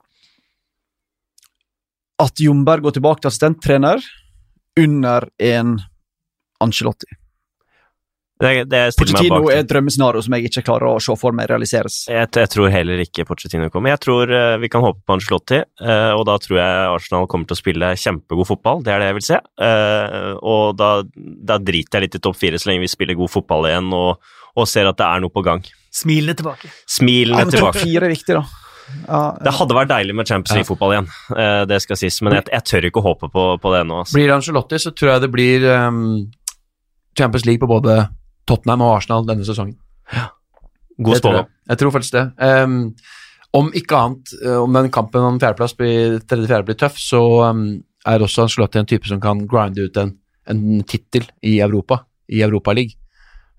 at 2.20 2.42
Jomberg 2.44 2.84
går 2.84 2.98
tilbake 2.98 3.24
til 3.24 3.32
assistenttrener 3.32 4.04
under 4.80 5.30
en 5.52 5.80
Angelotti. 6.60 7.08
Det, 8.40 8.70
det 8.72 8.82
Pochettino 8.96 9.42
er 9.52 9.66
et 9.66 9.68
drømmescenario 9.68 10.22
som 10.24 10.32
jeg 10.38 10.48
ikke 10.48 10.62
klarer 10.70 10.94
å 10.94 11.00
se 11.04 11.12
for 11.20 11.36
meg 11.36 11.50
realiseres. 11.52 12.06
Jeg, 12.08 12.30
jeg 12.40 12.52
tror 12.54 12.70
heller 12.72 13.02
ikke 13.04 13.26
Pochettino 13.28 13.68
kommer. 13.74 13.92
Jeg 13.92 14.00
tror 14.06 14.32
uh, 14.32 14.56
vi 14.62 14.70
kan 14.72 14.84
håpe 14.86 15.04
på 15.04 15.18
Ancelotti, 15.18 15.60
uh, 15.84 16.14
og 16.16 16.24
da 16.30 16.38
tror 16.40 16.60
jeg 16.62 16.86
Arsenal 16.94 17.28
kommer 17.32 17.50
til 17.50 17.58
å 17.58 17.60
spille 17.60 17.90
kjempegod 18.00 18.48
fotball. 18.48 18.80
Det 18.86 18.94
er 18.96 19.04
det 19.04 19.10
jeg 19.10 19.18
vil 19.18 19.28
se. 19.28 19.42
Uh, 19.60 20.40
og 20.40 20.80
da, 20.80 20.90
da 21.52 21.60
driter 21.60 22.00
jeg 22.00 22.08
litt 22.08 22.16
i 22.16 22.24
topp 22.30 22.40
fire 22.40 22.62
så 22.62 22.72
lenge 22.72 22.86
vi 22.86 22.92
spiller 22.94 23.20
god 23.20 23.34
fotball 23.34 23.68
igjen 23.68 23.92
og, 23.98 24.32
og 24.56 24.72
ser 24.72 24.88
at 24.88 25.02
det 25.04 25.10
er 25.10 25.26
noe 25.26 25.36
på 25.36 25.44
gang. 25.44 25.68
Smilene 26.00 26.40
tilbake. 26.40 26.72
Smilene 26.88 27.44
Ja, 27.44 27.52
tilbake. 27.52 27.76
Topp 27.76 27.90
fire 27.90 28.08
er 28.08 28.16
viktig, 28.16 28.40
da. 28.40 28.69
Ja, 29.08 29.22
Det 29.44 29.54
hadde 29.58 29.76
vært 29.78 29.92
deilig 29.92 30.16
med 30.18 30.30
Champions 30.30 30.56
League-fotball 30.58 30.96
igjen, 30.96 31.08
eh, 31.36 31.62
det 31.70 31.80
skal 31.84 32.00
sies, 32.00 32.20
men 32.26 32.38
jeg, 32.38 32.48
jeg 32.54 32.66
tør 32.70 32.88
ikke 32.90 33.02
å 33.02 33.06
håpe 33.10 33.30
på, 33.34 33.46
på 33.62 33.74
det 33.74 33.84
nå. 33.90 34.02
Altså. 34.04 34.18
Blir 34.18 34.30
det 34.30 34.36
Angelotti, 34.38 34.80
så 34.82 34.94
tror 34.96 35.12
jeg 35.14 35.24
det 35.26 35.32
blir 35.34 35.66
um, 35.70 36.02
Champions 37.18 37.48
League 37.50 37.62
på 37.62 37.70
både 37.70 38.02
Tottenham 38.50 38.86
og 38.86 38.98
Arsenal 38.98 39.28
denne 39.28 39.48
sesongen. 39.48 39.78
God 41.00 41.14
Det 41.14 41.18
jeg. 41.18 41.24
spådom. 41.24 41.50
Jeg 41.72 41.82
tror 41.82 41.96
faktisk 41.96 42.18
det. 42.18 42.26
Um, 42.38 42.80
om 43.60 43.70
ikke 43.78 44.00
annet, 44.00 44.34
uh, 44.46 44.58
om 44.64 44.80
den 44.80 44.92
kampen 44.94 45.26
om 45.26 45.42
fjerdeplass 45.42 45.78
blir 45.80 46.20
tredje-fjerde 46.30 46.70
blir 46.70 46.80
tøff, 46.80 46.98
så 47.02 47.22
um, 47.50 47.68
er 48.08 48.26
også 48.26 48.46
Ancelotti 48.46 48.82
en 48.82 48.90
type 48.90 49.10
som 49.10 49.22
kan 49.24 49.46
grinde 49.50 49.90
ut 49.90 50.02
en, 50.02 50.16
en 50.50 50.66
tittel 50.88 51.26
i 51.46 51.60
Europa, 51.66 52.04
i 52.30 52.44
Europaligaen. 52.46 52.98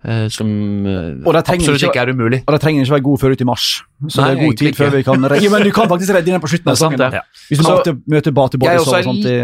Uh, 0.01 0.29
som 0.33 0.49
de 0.49 1.13
absolutt 1.37 1.83
ikke- 1.85 2.01
er 2.01 2.09
umulig. 2.09 2.39
Og 2.49 2.55
det 2.55 2.61
trenger 2.63 2.87
ikke 2.87 2.95
være 2.95 3.05
god 3.05 3.19
før 3.21 3.33
ut 3.35 3.41
i 3.41 3.45
mars. 3.45 3.67
Så 4.09 4.23
Nei, 4.23 4.29
det 4.31 4.39
er 4.39 4.47
god 4.47 4.57
tid 4.57 4.77
før 4.79 4.91
vi 4.95 5.03
kan 5.05 5.25
redde 5.29 5.45
Jo, 5.45 5.51
men 5.53 5.63
du 5.63 5.71
kan 5.77 5.91
faktisk 5.91 6.15
redde 6.17 6.33
den 6.33 6.41
på 6.41 6.49
slutten 6.49 6.71
av 6.73 6.79
sesongen. 6.79 7.13
Ja. 7.13 7.21
Hvis 7.51 7.59
du 7.61 7.65
Så- 7.65 7.75
møter, 7.77 7.99
møter 8.09 8.33
og 8.41 8.95
er 8.97 9.03
sånt 9.05 9.29
i 9.29 9.37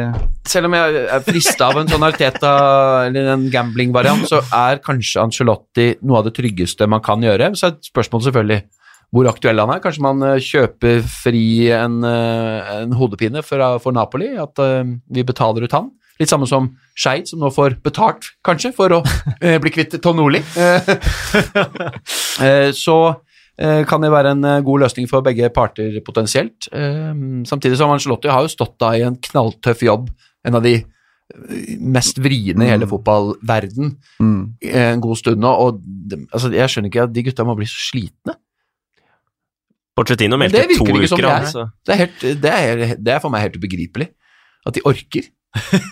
Selv 0.48 0.70
om 0.70 0.72
jeg 0.72 1.02
er 1.12 1.20
frista 1.20 1.68
av 1.68 1.76
en 1.76 1.86
sånn 1.92 2.06
Arteta 2.08 2.54
eller 3.10 3.34
en 3.34 3.50
gambling-variant, 3.50 4.24
så 4.24 4.40
er 4.48 4.80
kanskje 4.80 5.20
Ancelotti 5.20 5.96
noe 6.02 6.18
av 6.22 6.24
det 6.24 6.34
tryggeste 6.40 6.88
man 6.88 7.00
kan 7.04 7.20
gjøre. 7.20 7.52
Så 7.52 7.68
er 7.68 7.76
spørsmålet 7.84 8.32
selvfølgelig 8.32 8.62
hvor 9.12 9.28
aktuell 9.28 9.60
han 9.60 9.70
er. 9.76 9.80
Kanskje 9.84 10.04
man 10.04 10.22
eh, 10.22 10.40
kjøper 10.42 11.04
fri 11.04 11.70
en, 11.70 12.00
eh, 12.04 12.72
en 12.82 12.96
hodepine 12.96 13.42
for, 13.44 13.78
for 13.82 13.92
Napoli, 13.92 14.32
at 14.40 14.58
eh, 14.58 14.82
vi 15.12 15.22
betaler 15.22 15.68
ut 15.68 15.76
han. 15.76 15.90
Litt 16.20 16.32
samme 16.32 16.48
som 16.48 16.70
Skeid, 16.96 17.28
som 17.28 17.42
nå 17.42 17.50
får 17.52 17.78
betalt, 17.84 18.30
kanskje, 18.46 18.72
for 18.76 18.94
å 18.98 19.02
eh, 19.44 19.58
bli 19.62 19.72
kvitt 19.74 19.98
Tom 20.02 20.20
Nordli. 20.20 20.42
Eh, 22.36 22.68
så 22.76 22.94
eh, 23.56 23.80
kan 23.88 24.02
det 24.04 24.10
være 24.12 24.34
en 24.34 24.44
eh, 24.44 24.58
god 24.64 24.82
løsning 24.82 25.06
for 25.08 25.24
begge 25.24 25.48
parter 25.56 25.94
potensielt. 26.04 26.66
Eh, 26.68 27.14
samtidig 27.48 27.78
som 27.80 27.88
Ancelotti 27.94 28.28
har 28.28 28.44
jo 28.44 28.50
stått 28.52 28.74
da 28.82 28.90
i 28.92 29.00
en 29.06 29.16
knalltøff 29.16 29.80
jobb, 29.86 30.10
en 30.44 30.58
av 30.58 30.66
de 30.66 30.74
eh, 30.82 31.70
mest 31.80 32.20
vriene 32.20 32.66
i 32.66 32.74
hele 32.74 32.88
fotballverden, 32.90 33.94
mm. 34.20 34.42
en 34.68 35.04
god 35.06 35.22
stund 35.22 35.40
nå, 35.40 35.54
og 35.64 35.80
altså, 36.28 36.52
jeg 36.52 36.74
skjønner 36.74 36.92
ikke 36.92 37.06
at 37.08 37.16
de 37.16 37.24
gutta 37.30 37.48
må 37.48 37.56
bli 37.56 37.70
så 37.72 37.80
slitne. 37.86 38.36
Pochettino 39.96 40.36
Men 40.36 40.52
meldte 40.52 40.76
to 40.76 40.84
uker. 40.84 41.16
det 41.16 41.32
er. 41.32 41.72
Det 41.88 41.94
er, 41.94 42.00
helt, 42.02 42.24
det, 42.42 42.52
er, 42.52 42.96
det 43.00 43.16
er 43.16 43.22
for 43.24 43.32
meg 43.32 43.46
helt 43.46 43.56
ubegripelig. 43.56 44.10
At 44.68 44.76
de 44.76 44.84
orker. 44.84 45.30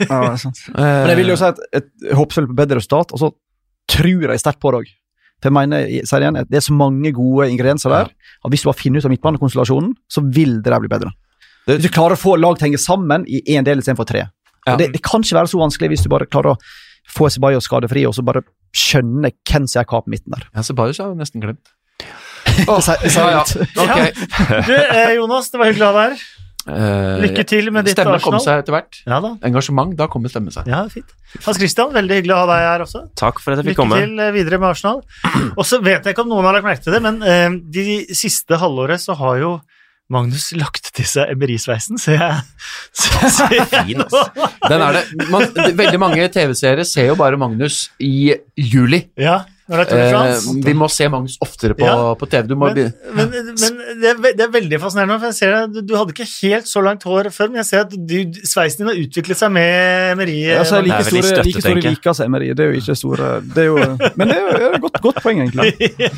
Ja, 0.08 0.18
det 0.24 0.32
er 0.32 0.36
sant. 0.42 0.60
Men 0.76 1.10
jeg 1.12 1.18
vil 1.22 1.32
jo 1.32 1.36
si 1.40 1.48
at 1.48 1.58
et, 1.80 1.88
jeg 2.08 2.18
håper 2.18 2.36
selvfølgelig 2.38 2.54
på 2.54 2.60
bedre 2.62 2.78
resultat, 2.80 3.12
og 3.16 3.22
så 3.22 3.30
tror 3.94 4.30
jeg 4.34 4.40
sterkt 4.42 4.60
på 4.64 4.72
det 4.74 4.80
òg. 4.84 4.92
For 5.42 5.50
jeg 5.50 5.56
mener, 5.58 5.88
sier 6.08 6.22
det 6.22 6.28
igjen, 6.28 6.38
det 6.48 6.56
er 6.60 6.64
så 6.64 6.72
mange 6.78 7.10
gode 7.12 7.50
ingredienser 7.52 7.92
der, 7.92 8.08
at 8.14 8.48
hvis 8.52 8.62
du 8.64 8.70
bare 8.70 8.78
finner 8.80 9.02
ut 9.02 9.08
av 9.08 9.12
midtbanekonstellasjonen, 9.12 9.90
så 10.08 10.22
vil 10.24 10.54
det 10.64 10.72
der 10.72 10.80
bli 10.80 10.88
bedre. 10.92 11.10
Det- 11.66 11.76
Hvis 11.78 11.88
du 11.90 11.92
klarer 11.96 12.16
å 12.16 12.20
få 12.20 12.36
lag 12.40 12.56
til 12.56 12.64
å 12.64 12.68
henge 12.70 12.80
sammen 12.80 13.24
i 13.28 13.42
én 13.56 13.64
del 13.66 13.82
istedenfor 13.82 14.06
tre. 14.08 14.26
Ja. 14.66 14.76
Det, 14.80 14.90
det 14.94 15.02
kan 15.04 15.20
ikke 15.24 15.36
være 15.36 15.50
så 15.52 15.58
vanskelig 15.60 15.90
hvis 15.92 16.04
du 16.06 16.08
bare 16.12 16.24
klarer 16.30 16.54
å 16.54 16.58
få 17.12 17.28
Sebajo 17.32 17.60
skadefri, 17.60 18.06
og 18.08 18.14
så 18.16 18.24
bare 18.24 18.40
skjønne 18.72 19.30
hvem 19.44 19.66
som 19.68 19.82
er 19.82 19.88
hva 19.90 20.00
på 20.04 20.12
midten 20.14 20.32
der. 20.32 20.46
Ja, 20.54 20.62
Sebajo 20.64 20.94
har 20.96 21.10
jeg 21.12 21.20
nesten 21.20 21.44
glemt. 21.44 21.74
Det 22.54 22.64
sier- 22.86 23.00
det 23.02 23.10
sier 23.10 23.28
ja, 23.32 23.42
ja. 23.42 23.44
Okay. 23.82 24.08
Ok. 24.14 24.66
Du, 24.68 24.72
eh, 24.76 25.12
Jonas, 25.16 25.50
det 25.50 25.58
var 25.60 25.68
hyggelig 25.72 25.84
å 25.84 25.92
ha 25.92 25.94
deg 25.98 26.12
her. 26.14 26.24
Eh, 26.64 27.20
Lykke 27.20 27.44
til 27.44 27.68
med 27.74 27.84
ditt 27.84 27.96
Stemme 27.98 28.16
kom 28.24 28.38
seg 28.40 28.62
etter 28.62 28.72
hvert. 28.72 29.02
Ja 29.04 29.18
da. 29.20 29.34
Engasjement, 29.44 29.92
da 29.98 30.08
kommer 30.10 30.32
stemme 30.32 30.54
seg. 30.54 30.68
Ja, 30.70 30.84
fint. 30.92 31.12
Hans 31.44 31.60
Christian, 31.60 31.92
veldig 31.92 32.20
hyggelig 32.20 32.34
å 32.36 32.40
ha 32.40 32.48
deg 32.48 32.64
her 32.70 32.84
også. 32.86 33.04
Takk 33.20 33.42
for 33.44 33.52
at 33.52 33.60
jeg 33.60 33.68
fikk 33.68 33.74
Lykke 33.74 33.82
komme. 33.82 34.00
til 34.00 34.24
eh, 34.24 34.32
videre 34.36 34.60
med 34.62 34.70
Arsenal. 34.72 35.02
Og 35.58 35.64
så 35.68 35.80
vet 35.84 36.06
jeg 36.06 36.16
ikke 36.16 36.24
om 36.24 36.32
noen 36.32 36.48
har 36.48 36.56
lagt 36.56 36.68
merke 36.68 36.84
til 36.86 36.96
det, 36.96 37.02
men 37.04 37.20
uh, 37.20 37.60
de 37.74 38.00
siste 38.16 38.60
halvåret 38.60 39.02
så 39.02 39.16
har 39.20 39.40
jo 39.42 39.54
Magnus 40.12 40.50
lagt 40.60 40.90
til 40.92 41.06
seg 41.08 41.30
Emery-sveisen, 41.32 41.96
ser 42.00 42.18
jeg, 42.20 42.40
så, 43.00 43.28
så 43.38 43.48
jeg 43.52 43.68
Fin, 43.72 44.04
altså. 44.04 44.24
Den 44.68 44.84
er 44.84 44.98
det. 44.98 45.04
Man, 45.32 45.48
veldig 45.80 46.00
mange 46.00 46.28
TV-seere 46.32 46.84
ser 46.88 47.12
jo 47.12 47.18
bare 47.20 47.40
Magnus 47.40 47.86
i 48.04 48.34
juli. 48.56 49.04
Ja, 49.20 49.42
Eh, 49.64 50.34
vi 50.60 50.74
må 50.76 50.90
se 50.92 51.06
Magnus 51.08 51.38
oftere 51.40 51.72
på, 51.72 51.86
Ja. 51.86 52.12
på 52.20 52.26
TV. 52.28 52.48
Du 52.50 52.54
må 52.54 52.68
Men, 52.74 52.92
men, 53.14 53.30
men 53.32 53.78
det, 54.02 54.10
er, 54.10 54.18
det 54.36 54.40
er 54.44 54.50
veldig 54.52 54.80
fascinerende, 54.82 55.16
for 55.22 55.30
jeg 55.30 55.36
ser 55.38 55.54
at 55.56 55.72
du, 55.72 55.80
du 55.80 55.94
hadde 55.96 56.12
ikke 56.12 56.26
helt 56.42 56.68
så 56.68 56.82
langt 56.84 57.02
hår 57.08 57.30
før, 57.32 57.48
men 57.48 57.62
jeg 57.62 57.68
ser 57.70 57.80
at 57.86 57.94
du, 57.96 58.16
sveisen 58.44 58.82
din 58.84 58.90
har 58.90 58.98
utviklet 59.00 59.40
seg 59.40 59.52
med 59.54 60.12
Emery. 60.12 60.36
Altså, 60.52 60.82
Det 60.82 60.84
er 60.84 60.88
like 60.90 60.98
veldig 60.98 61.14
store, 61.14 61.30
støtte, 61.30 61.46
like 61.48 61.62
store 61.64 61.72
tenker 61.72 61.88
jeg. 61.88 61.96
viker 61.96 62.12
som. 62.18 62.34
Det 62.54 62.60
er 62.66 62.68
jo 62.74 62.80
ikke 62.82 62.96
store 63.00 63.30
det 63.54 63.62
er 63.64 63.70
jo, 63.70 63.78
Men 64.20 64.28
det 64.28 64.36
er 64.36 64.60
jo 64.66 64.68
et 64.74 64.84
godt, 64.84 65.00
godt 65.06 65.22
poeng, 65.24 65.40
egentlig. 65.46 65.72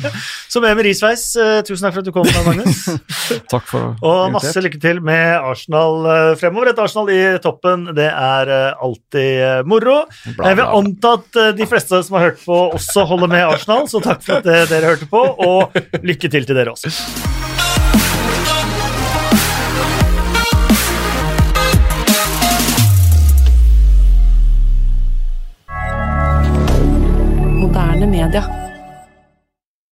så 0.51 0.63
med 0.63 0.75
Emery-sveis. 0.75 1.25
eh, 1.39 1.61
tusen 1.67 1.87
takk 1.87 1.95
for 1.95 2.03
at 2.03 2.09
du 2.09 2.11
kom, 2.11 2.27
Magnus. 2.49 2.83
Takk 3.53 3.63
for 3.67 3.95
Og 4.03 4.31
masse 4.35 4.59
lykke 4.63 4.79
til 4.83 4.99
med 5.03 5.37
Arsenal 5.39 6.03
eh, 6.11 6.33
fremover. 6.39 6.73
Et 6.73 6.79
Arsenal 6.83 7.13
i 7.15 7.21
toppen, 7.43 7.87
det 7.95 8.09
er 8.11 8.51
eh, 8.51 8.83
alltid 8.83 9.63
moro. 9.71 10.01
Bla, 10.35 10.51
Jeg 10.51 10.59
vil 10.59 10.65
bla, 10.65 10.67
bla. 10.67 10.83
anta 10.83 11.15
at 11.21 11.55
de 11.57 11.67
fleste 11.69 12.03
som 12.03 12.19
har 12.19 12.29
hørt 12.31 12.43
på, 12.43 12.59
også 12.75 13.07
holder 13.07 13.27
med 13.31 13.36
med 13.37 13.45
Arsenal, 13.53 13.85
så 13.89 14.01
takk 14.01 14.23
for 14.25 14.39
at 14.41 14.47
dere 14.71 14.89
hørte 14.89 15.05
på, 15.09 15.21
og 15.21 15.75
lykke 16.01 16.29
til 16.31 16.47
til 16.47 16.57
dere 16.57 16.73
også. 16.73 16.89
Moderne 27.61 28.07
media. 28.09 28.66